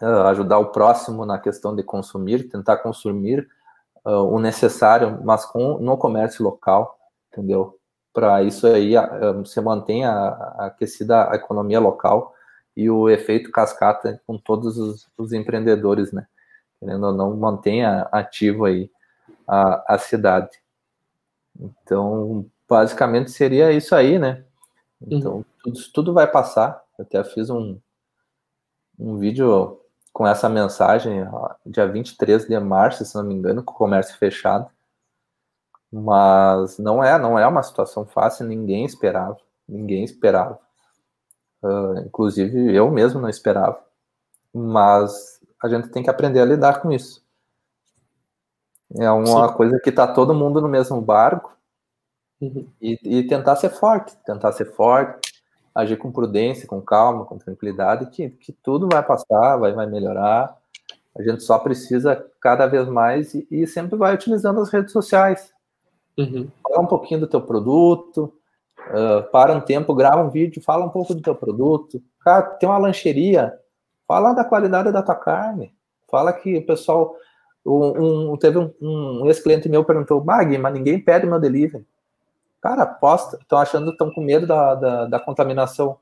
uh, 0.00 0.26
ajudar 0.28 0.58
o 0.58 0.72
próximo 0.72 1.26
na 1.26 1.38
questão 1.38 1.76
de 1.76 1.82
consumir, 1.82 2.48
tentar 2.48 2.78
consumir 2.78 3.46
uh, 4.06 4.22
o 4.22 4.38
necessário, 4.38 5.20
mas 5.22 5.44
com 5.44 5.78
no 5.78 5.98
comércio 5.98 6.44
local, 6.44 6.96
entendeu? 7.32 7.78
Para 8.12 8.42
isso 8.42 8.66
aí 8.66 8.94
você 9.42 9.60
mantenha 9.60 10.10
aquecida 10.58 11.30
a 11.30 11.36
economia 11.36 11.80
local 11.80 12.34
e 12.76 12.90
o 12.90 13.08
efeito 13.08 13.50
cascata 13.50 14.20
com 14.26 14.36
todos 14.36 14.78
os, 14.78 15.08
os 15.16 15.32
empreendedores, 15.32 16.12
né? 16.12 16.26
Querendo 16.78 17.06
ou 17.06 17.12
não, 17.12 17.36
mantenha 17.36 18.08
ativo 18.12 18.64
aí 18.64 18.90
a, 19.46 19.94
a 19.94 19.98
cidade. 19.98 20.50
Então, 21.58 22.46
basicamente 22.68 23.30
seria 23.30 23.72
isso 23.72 23.94
aí, 23.94 24.18
né? 24.18 24.44
Então, 25.00 25.36
uhum. 25.36 25.44
tudo, 25.62 25.78
tudo 25.92 26.14
vai 26.14 26.26
passar. 26.26 26.82
Eu 26.98 27.04
até 27.04 27.22
fiz 27.24 27.50
um, 27.50 27.78
um 28.98 29.18
vídeo 29.18 29.78
com 30.12 30.26
essa 30.26 30.48
mensagem, 30.48 31.26
dia 31.64 31.86
23 31.86 32.46
de 32.46 32.58
março, 32.60 33.04
se 33.04 33.14
não 33.14 33.24
me 33.24 33.34
engano, 33.34 33.62
com 33.62 33.72
o 33.72 33.76
comércio 33.76 34.16
fechado. 34.18 34.68
Mas 35.92 36.78
não 36.78 37.04
é, 37.04 37.18
não 37.18 37.38
é 37.38 37.46
uma 37.46 37.62
situação 37.62 38.06
fácil, 38.06 38.46
ninguém 38.46 38.84
esperava, 38.84 39.36
ninguém 39.68 40.04
esperava. 40.04 40.58
Uh, 41.62 41.98
inclusive 42.06 42.74
eu 42.74 42.90
mesmo 42.90 43.20
não 43.20 43.28
esperava. 43.28 43.78
Mas 44.54 45.40
a 45.62 45.68
gente 45.68 45.88
tem 45.90 46.02
que 46.02 46.10
aprender 46.10 46.40
a 46.40 46.46
lidar 46.46 46.80
com 46.80 46.90
isso. 46.90 47.22
É 48.98 49.10
uma 49.10 49.48
Sim. 49.48 49.54
coisa 49.54 49.80
que 49.80 49.90
está 49.90 50.06
todo 50.06 50.34
mundo 50.34 50.60
no 50.60 50.68
mesmo 50.68 51.00
barco 51.00 51.56
uhum. 52.40 52.66
e, 52.80 52.98
e 53.04 53.26
tentar 53.26 53.56
ser 53.56 53.70
forte, 53.70 54.16
tentar 54.24 54.52
ser 54.52 54.72
forte, 54.72 55.32
agir 55.74 55.96
com 55.96 56.12
prudência, 56.12 56.66
com 56.66 56.80
calma, 56.80 57.24
com 57.24 57.38
tranquilidade, 57.38 58.10
que, 58.10 58.30
que 58.30 58.52
tudo 58.52 58.88
vai 58.90 59.02
passar, 59.02 59.56
vai, 59.56 59.72
vai 59.72 59.86
melhorar. 59.86 60.56
A 61.16 61.22
gente 61.22 61.42
só 61.42 61.58
precisa 61.58 62.26
cada 62.40 62.66
vez 62.66 62.88
mais 62.88 63.34
e, 63.34 63.46
e 63.50 63.66
sempre 63.66 63.96
vai 63.96 64.14
utilizando 64.14 64.60
as 64.60 64.70
redes 64.70 64.92
sociais. 64.92 65.51
Uhum. 66.18 66.48
Fala 66.62 66.82
um 66.82 66.86
pouquinho 66.86 67.20
do 67.20 67.26
teu 67.26 67.40
produto, 67.40 68.32
uh, 68.88 69.30
para 69.30 69.54
um 69.54 69.60
tempo, 69.60 69.94
grava 69.94 70.22
um 70.22 70.30
vídeo, 70.30 70.62
fala 70.62 70.84
um 70.84 70.90
pouco 70.90 71.14
do 71.14 71.22
teu 71.22 71.34
produto. 71.34 72.02
Cara, 72.20 72.42
tem 72.42 72.68
uma 72.68 72.78
lancheria, 72.78 73.58
fala 74.06 74.32
da 74.32 74.44
qualidade 74.44 74.92
da 74.92 75.02
tua 75.02 75.14
carne. 75.14 75.74
Fala 76.10 76.32
que 76.32 76.58
o 76.58 76.66
pessoal. 76.66 77.16
Um, 77.64 78.32
um 78.32 78.36
teve 78.36 78.58
um, 78.58 78.72
um 78.80 79.26
ex-cliente 79.26 79.68
meu 79.68 79.84
perguntou, 79.84 80.22
Mag, 80.22 80.58
mas 80.58 80.74
ninguém 80.74 80.98
pede 81.00 81.26
meu 81.26 81.38
delivery. 81.38 81.86
Cara, 82.60 82.84
posta. 82.86 83.38
Estão 83.38 83.58
achando, 83.58 83.90
estão 83.90 84.12
com 84.12 84.20
medo 84.20 84.46
da, 84.46 84.74
da, 84.74 85.06
da, 85.06 85.20
contaminação. 85.20 85.98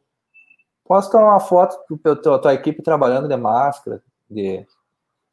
Posta 0.85 1.17
uma 1.19 1.39
foto 1.39 1.79
da 2.03 2.17
tua, 2.17 2.39
tua 2.39 2.55
equipe 2.55 2.83
trabalhando 2.83 3.29
de 3.29 3.37
máscara, 3.37 4.03
de, 4.29 4.67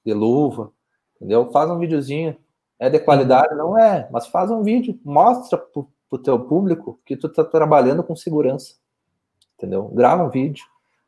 de 0.06 0.14
luva, 0.14 0.72
entendeu? 1.16 1.52
Faz 1.52 1.70
um 1.70 1.80
videozinho. 1.80 2.38
É 2.80 2.90
de 2.90 2.99
qualidade? 2.99 3.56
Não 3.56 3.78
é, 3.78 4.08
mas 4.12 4.28
faz 4.28 4.52
um 4.52 4.62
vídeo. 4.62 4.99
Mostra 5.04 5.58
pro, 5.58 5.90
pro 6.10 6.20
teu 6.20 6.40
público 6.40 6.99
que 7.06 7.18
tu 7.18 7.28
tá 7.28 7.44
trabalhando 7.44 8.04
com 8.04 8.16
segurança. 8.16 8.76
Entendeu? 9.58 9.86
Grava 9.86 10.24
um 10.24 10.30
vídeo. 10.30 10.66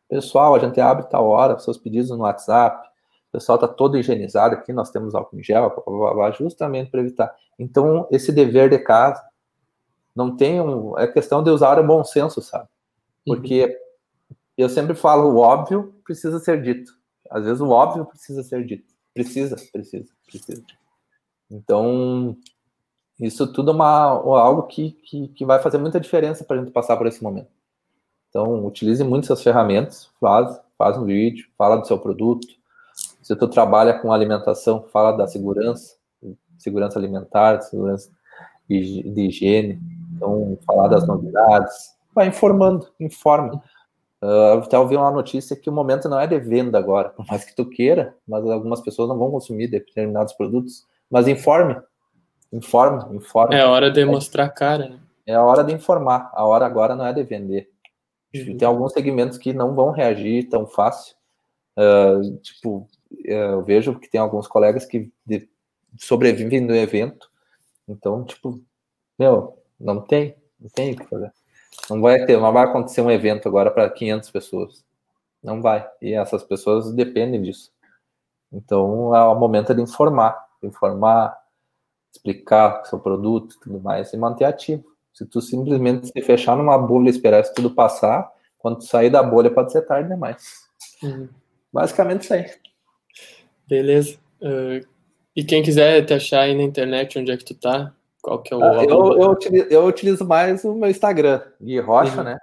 Pessoal, 0.08 0.56
a 0.56 0.60
gente 0.60 0.82
abre 0.82 1.08
tal 1.08 1.28
hora, 1.28 1.60
seus 1.60 1.78
pedidos 1.78 2.10
no 2.10 2.20
WhatsApp. 2.24 2.88
O 3.30 3.32
pessoal 3.34 3.58
está 3.58 3.68
todo 3.68 3.98
higienizado 3.98 4.56
aqui, 4.56 4.74
nós 4.74 4.90
temos 4.90 5.14
álcool 5.14 5.38
em 5.38 5.44
gel, 5.44 5.84
justamente 6.36 6.90
para 6.90 7.02
evitar. 7.02 7.36
Então, 7.60 8.08
esse 8.10 8.32
dever 8.32 8.72
de 8.72 8.80
casa, 8.80 9.24
não 10.16 10.36
tem 10.36 10.60
um. 10.60 10.98
É 10.98 11.08
questão 11.08 11.44
de 11.44 11.52
usar 11.52 11.78
o 11.80 11.86
bom 11.86 12.04
senso, 12.04 12.42
sabe? 12.42 12.68
Porque 13.24 13.66
uhum. 13.66 14.36
eu 14.58 14.68
sempre 14.68 14.96
falo, 14.96 15.32
o 15.32 15.38
óbvio 15.38 15.94
precisa 16.04 16.40
ser 16.40 16.62
dito. 16.62 16.92
Às 17.30 17.46
vezes 17.46 17.62
o 17.62 17.70
óbvio 17.70 18.06
precisa 18.06 18.42
ser 18.42 18.66
dito. 18.66 18.92
Precisa, 19.14 19.56
precisa, 19.72 20.12
precisa. 20.26 20.64
Então, 21.50 22.36
isso 23.20 23.52
tudo 23.52 23.72
é 23.72 23.74
uma, 23.74 23.88
algo 23.88 24.64
que, 24.64 24.92
que, 24.92 25.28
que 25.30 25.46
vai 25.46 25.60
fazer 25.62 25.78
muita 25.78 26.00
diferença 26.00 26.44
para 26.44 26.58
a 26.58 26.60
gente 26.60 26.72
passar 26.72 26.96
por 26.98 27.08
esse 27.08 27.24
momento. 27.24 27.50
Então, 28.30 28.66
utilize 28.66 29.04
muito 29.04 29.26
essas 29.26 29.42
ferramentas, 29.42 30.10
faz, 30.20 30.60
faz 30.78 30.98
um 30.98 31.06
vídeo, 31.06 31.48
fala 31.58 31.78
do 31.78 31.88
seu 31.88 31.98
produto. 31.98 32.48
Se 33.22 33.36
tu 33.36 33.48
trabalha 33.48 34.00
com 34.00 34.14
alimentação, 34.14 34.86
fala 34.92 35.12
da 35.12 35.28
segurança, 35.28 35.96
segurança 36.58 37.00
alimentar, 37.00 37.62
segurança 37.62 38.10
de 38.70 39.28
higiene. 39.28 39.80
Então, 40.16 40.58
falar 40.66 40.88
das 40.88 41.08
novidades, 41.08 41.96
vai 42.14 42.28
informando, 42.28 42.88
informa. 43.00 43.62
Uh, 44.22 44.60
até 44.62 44.78
ouvi 44.78 44.98
uma 44.98 45.12
notícia 45.12 45.56
que 45.56 45.70
o 45.70 45.74
momento 45.74 46.10
não 46.10 46.20
é 46.20 46.28
de 46.28 46.38
venda 46.38 46.78
agora, 46.78 47.10
por 47.16 47.26
mais 47.26 47.46
que 47.46 47.56
tu 47.56 47.66
queira, 47.66 48.16
mas 48.28 48.46
algumas 48.46 48.82
pessoas 48.82 49.08
não 49.10 49.18
vão 49.18 49.32
consumir 49.32 49.68
determinados 49.68 50.34
produtos. 50.34 50.86
Mas 51.10 51.28
informe, 51.28 51.76
informe, 52.52 53.16
informe. 53.16 53.56
É 53.56 53.66
hora 53.66 53.90
de 53.90 54.04
mostrar 54.06 54.46
a 54.46 54.50
cara, 54.50 54.90
né? 54.90 55.00
É 55.26 55.36
a 55.36 55.44
hora 55.44 55.64
de 55.64 55.74
informar. 55.74 56.32
A 56.34 56.46
hora 56.46 56.66
agora 56.66 56.96
não 56.96 57.06
é 57.06 57.14
de 57.14 57.24
vender. 57.24 57.70
Uhum. 58.34 58.58
Tem 58.58 58.68
alguns 58.68 58.94
segmentos 58.94 59.38
que 59.38 59.54
não 59.54 59.76
vão 59.76 59.92
reagir 59.92 60.50
tão 60.50 60.66
fácil. 60.66 61.16
Uh, 61.78 62.38
tipo, 62.38 62.88
eu 63.24 63.64
vejo 63.64 64.00
que 64.00 64.10
tem 64.10 64.20
alguns 64.20 64.48
colegas 64.48 64.86
que 64.86 65.12
sobrevivem 65.98 66.62
no 66.62 66.76
evento. 66.76 67.30
Então, 67.88 68.24
tipo, 68.24 68.60
meu, 69.18 69.58
não 69.80 70.02
tem, 70.02 70.36
não 70.60 70.70
tem 70.70 70.94
o 70.94 70.98
que 70.98 71.06
fazer. 71.06 71.32
Não 71.90 72.02
vai 72.02 72.26
ter, 72.26 72.40
não 72.40 72.54
vai 72.54 72.66
acontecer 72.66 73.02
um 73.02 73.12
evento 73.12 73.48
agora 73.48 73.72
para 73.72 73.90
500 73.90 74.30
pessoas. 74.30 74.86
Não 75.44 75.62
vai. 75.62 75.88
E 76.02 76.14
essas 76.14 76.44
pessoas 76.44 76.92
dependem 76.94 77.42
disso. 77.42 77.72
Então 78.52 79.16
é 79.16 79.24
o 79.24 79.36
momento 79.36 79.74
de 79.74 79.82
informar, 79.82 80.38
informar, 80.64 81.38
explicar 82.14 82.82
o 82.82 82.86
seu 82.86 83.00
produto 83.00 83.56
e 83.56 83.60
tudo 83.60 83.80
mais 83.80 84.14
e 84.14 84.18
manter 84.18 84.46
ativo. 84.46 84.84
Se 85.14 85.26
tu 85.26 85.42
simplesmente 85.42 86.08
se 86.08 86.22
fechar 86.22 86.56
numa 86.56 86.78
bolha 86.78 87.08
e 87.08 87.12
esperar 87.12 87.42
isso 87.42 87.54
tudo 87.54 87.72
passar, 87.72 88.32
quando 88.58 88.78
tu 88.78 88.86
sair 88.86 89.10
da 89.10 89.24
bolha 89.24 89.52
pode 89.52 89.72
ser 89.72 89.82
tarde 89.82 90.10
demais. 90.10 90.44
Uhum. 91.04 91.30
Basicamente 91.72 92.24
isso 92.24 92.34
aí. 92.34 92.46
Beleza. 93.68 94.18
Uh, 94.42 94.86
e 95.36 95.44
quem 95.44 95.62
quiser 95.62 96.06
te 96.06 96.14
achar 96.14 96.42
aí 96.42 96.56
na 96.56 96.64
internet, 96.64 97.18
onde 97.20 97.32
é 97.32 97.38
que 97.38 97.46
tu 97.46 97.54
tá? 97.54 97.94
Qual 98.22 98.42
que 98.42 98.54
é 98.54 98.58
o. 98.58 98.64
Ah, 98.64 98.84
eu, 98.84 99.22
eu, 99.22 99.30
utilizo, 99.32 99.68
eu, 99.70 99.86
utilizo, 99.86 100.26
mais 100.26 100.64
o 100.64 100.74
meu 100.74 100.90
Instagram, 100.90 101.42
Gui 101.62 101.80
Rocha, 101.80 102.18
uhum. 102.18 102.24
né? 102.24 102.38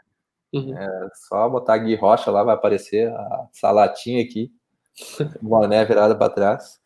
Uhum. 0.54 0.78
É 0.78 1.08
só 1.28 1.48
botar 1.48 1.76
Gui 1.78 1.94
Rocha 1.94 2.30
lá, 2.30 2.42
vai 2.42 2.54
aparecer 2.54 3.10
a 3.10 3.46
salatinha 3.52 4.22
aqui, 4.22 4.50
boné 5.42 5.84
virada 5.84 6.14
para 6.14 6.32
trás. 6.32 6.80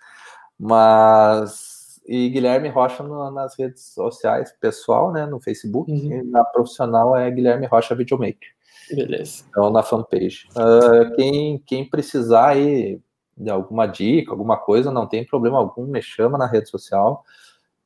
Mas. 0.60 2.00
E 2.06 2.28
Guilherme 2.28 2.68
Rocha 2.68 3.02
no, 3.02 3.30
nas 3.30 3.56
redes 3.56 3.94
sociais, 3.94 4.52
pessoal, 4.60 5.12
né? 5.12 5.26
No 5.26 5.40
Facebook, 5.40 5.90
uhum. 5.90 6.12
e 6.12 6.22
na 6.22 6.44
profissional 6.44 7.16
é 7.16 7.30
Guilherme 7.30 7.66
Rocha 7.66 7.94
Videomaker. 7.94 8.48
Beleza. 8.90 9.44
Então, 9.48 9.70
na 9.70 9.82
fanpage. 9.82 10.48
Uh, 10.50 11.14
quem, 11.14 11.58
quem 11.64 11.88
precisar 11.88 12.48
aí 12.48 13.00
de 13.36 13.48
alguma 13.48 13.86
dica, 13.86 14.32
alguma 14.32 14.56
coisa, 14.56 14.90
não 14.90 15.06
tem 15.06 15.24
problema 15.24 15.58
algum, 15.58 15.86
me 15.86 16.02
chama 16.02 16.36
na 16.36 16.46
rede 16.46 16.68
social 16.68 17.24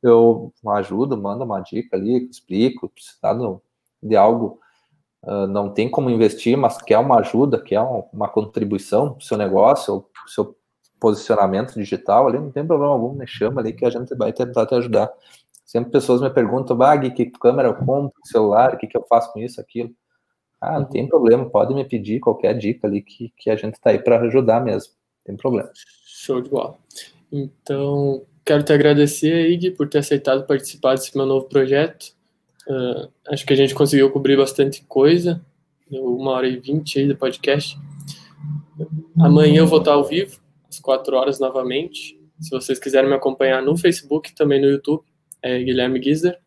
eu 0.04 0.52
ajudo, 0.68 1.16
mando 1.16 1.44
uma 1.44 1.60
dica 1.60 1.96
ali, 1.96 2.28
explico, 2.28 2.90
precisar 2.90 3.34
de 4.02 4.14
algo, 4.14 4.60
uh, 5.22 5.46
não 5.46 5.72
tem 5.72 5.90
como 5.90 6.10
investir, 6.10 6.58
mas 6.58 6.80
quer 6.82 6.98
uma 6.98 7.20
ajuda, 7.20 7.58
quer 7.58 7.80
uma 8.12 8.28
contribuição 8.28 9.14
para 9.14 9.18
o 9.18 9.22
seu 9.22 9.38
negócio, 9.38 10.02
para 10.02 10.26
o 10.26 10.28
seu 10.28 10.56
posicionamento 11.04 11.74
digital 11.74 12.26
ali, 12.26 12.38
não 12.38 12.50
tem 12.50 12.66
problema 12.66 12.94
algum, 12.94 13.12
me 13.12 13.26
chama 13.26 13.60
ali 13.60 13.74
que 13.74 13.84
a 13.84 13.90
gente 13.90 14.14
vai 14.14 14.32
tentar 14.32 14.64
te 14.64 14.74
ajudar. 14.74 15.12
Sempre 15.62 15.90
pessoas 15.90 16.22
me 16.22 16.30
perguntam, 16.30 16.80
ah, 16.80 16.98
que 16.98 17.26
câmera 17.26 17.68
eu 17.68 17.74
compro, 17.74 18.18
celular, 18.24 18.72
o 18.72 18.78
que, 18.78 18.86
que 18.86 18.96
eu 18.96 19.04
faço 19.06 19.30
com 19.30 19.38
isso, 19.38 19.60
aquilo. 19.60 19.90
Ah, 20.58 20.80
não 20.80 20.86
tem 20.86 21.06
problema, 21.06 21.44
pode 21.44 21.74
me 21.74 21.84
pedir 21.84 22.20
qualquer 22.20 22.56
dica 22.56 22.86
ali 22.86 23.02
que, 23.02 23.30
que 23.36 23.50
a 23.50 23.56
gente 23.56 23.74
está 23.74 23.90
aí 23.90 23.98
para 23.98 24.18
ajudar 24.22 24.64
mesmo. 24.64 24.94
tem 25.26 25.36
problema. 25.36 25.70
Show 26.06 26.40
de 26.40 26.48
bola. 26.48 26.78
Então, 27.30 28.22
quero 28.42 28.62
te 28.62 28.72
agradecer, 28.72 29.50
Ig, 29.50 29.72
por 29.72 29.86
ter 29.90 29.98
aceitado 29.98 30.46
participar 30.46 30.94
desse 30.94 31.14
meu 31.14 31.26
novo 31.26 31.46
projeto. 31.50 32.14
Uh, 32.66 33.10
acho 33.28 33.44
que 33.44 33.52
a 33.52 33.56
gente 33.56 33.74
conseguiu 33.74 34.10
cobrir 34.10 34.38
bastante 34.38 34.82
coisa. 34.86 35.44
Uma 35.90 36.30
hora 36.30 36.48
e 36.48 36.56
vinte 36.56 36.98
aí 36.98 37.06
do 37.06 37.14
podcast. 37.14 37.78
Amanhã 39.18 39.58
eu 39.58 39.66
vou 39.66 39.80
estar 39.80 39.92
ao 39.92 40.04
vivo, 40.04 40.38
às 40.74 40.80
quatro 40.80 41.16
horas 41.16 41.38
novamente. 41.38 42.20
Se 42.40 42.50
vocês 42.50 42.78
quiserem 42.78 43.08
me 43.08 43.16
acompanhar 43.16 43.62
no 43.62 43.76
Facebook, 43.76 44.34
também 44.34 44.60
no 44.60 44.68
YouTube, 44.68 45.04
é 45.42 45.58
Guilherme 45.62 46.02
Gizer. 46.02 46.38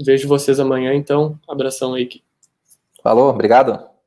Vejo 0.00 0.28
vocês 0.28 0.58
amanhã, 0.58 0.94
então. 0.94 1.38
Abração 1.48 1.94
aí. 1.94 2.08
Falou, 3.02 3.30
obrigado. 3.30 3.97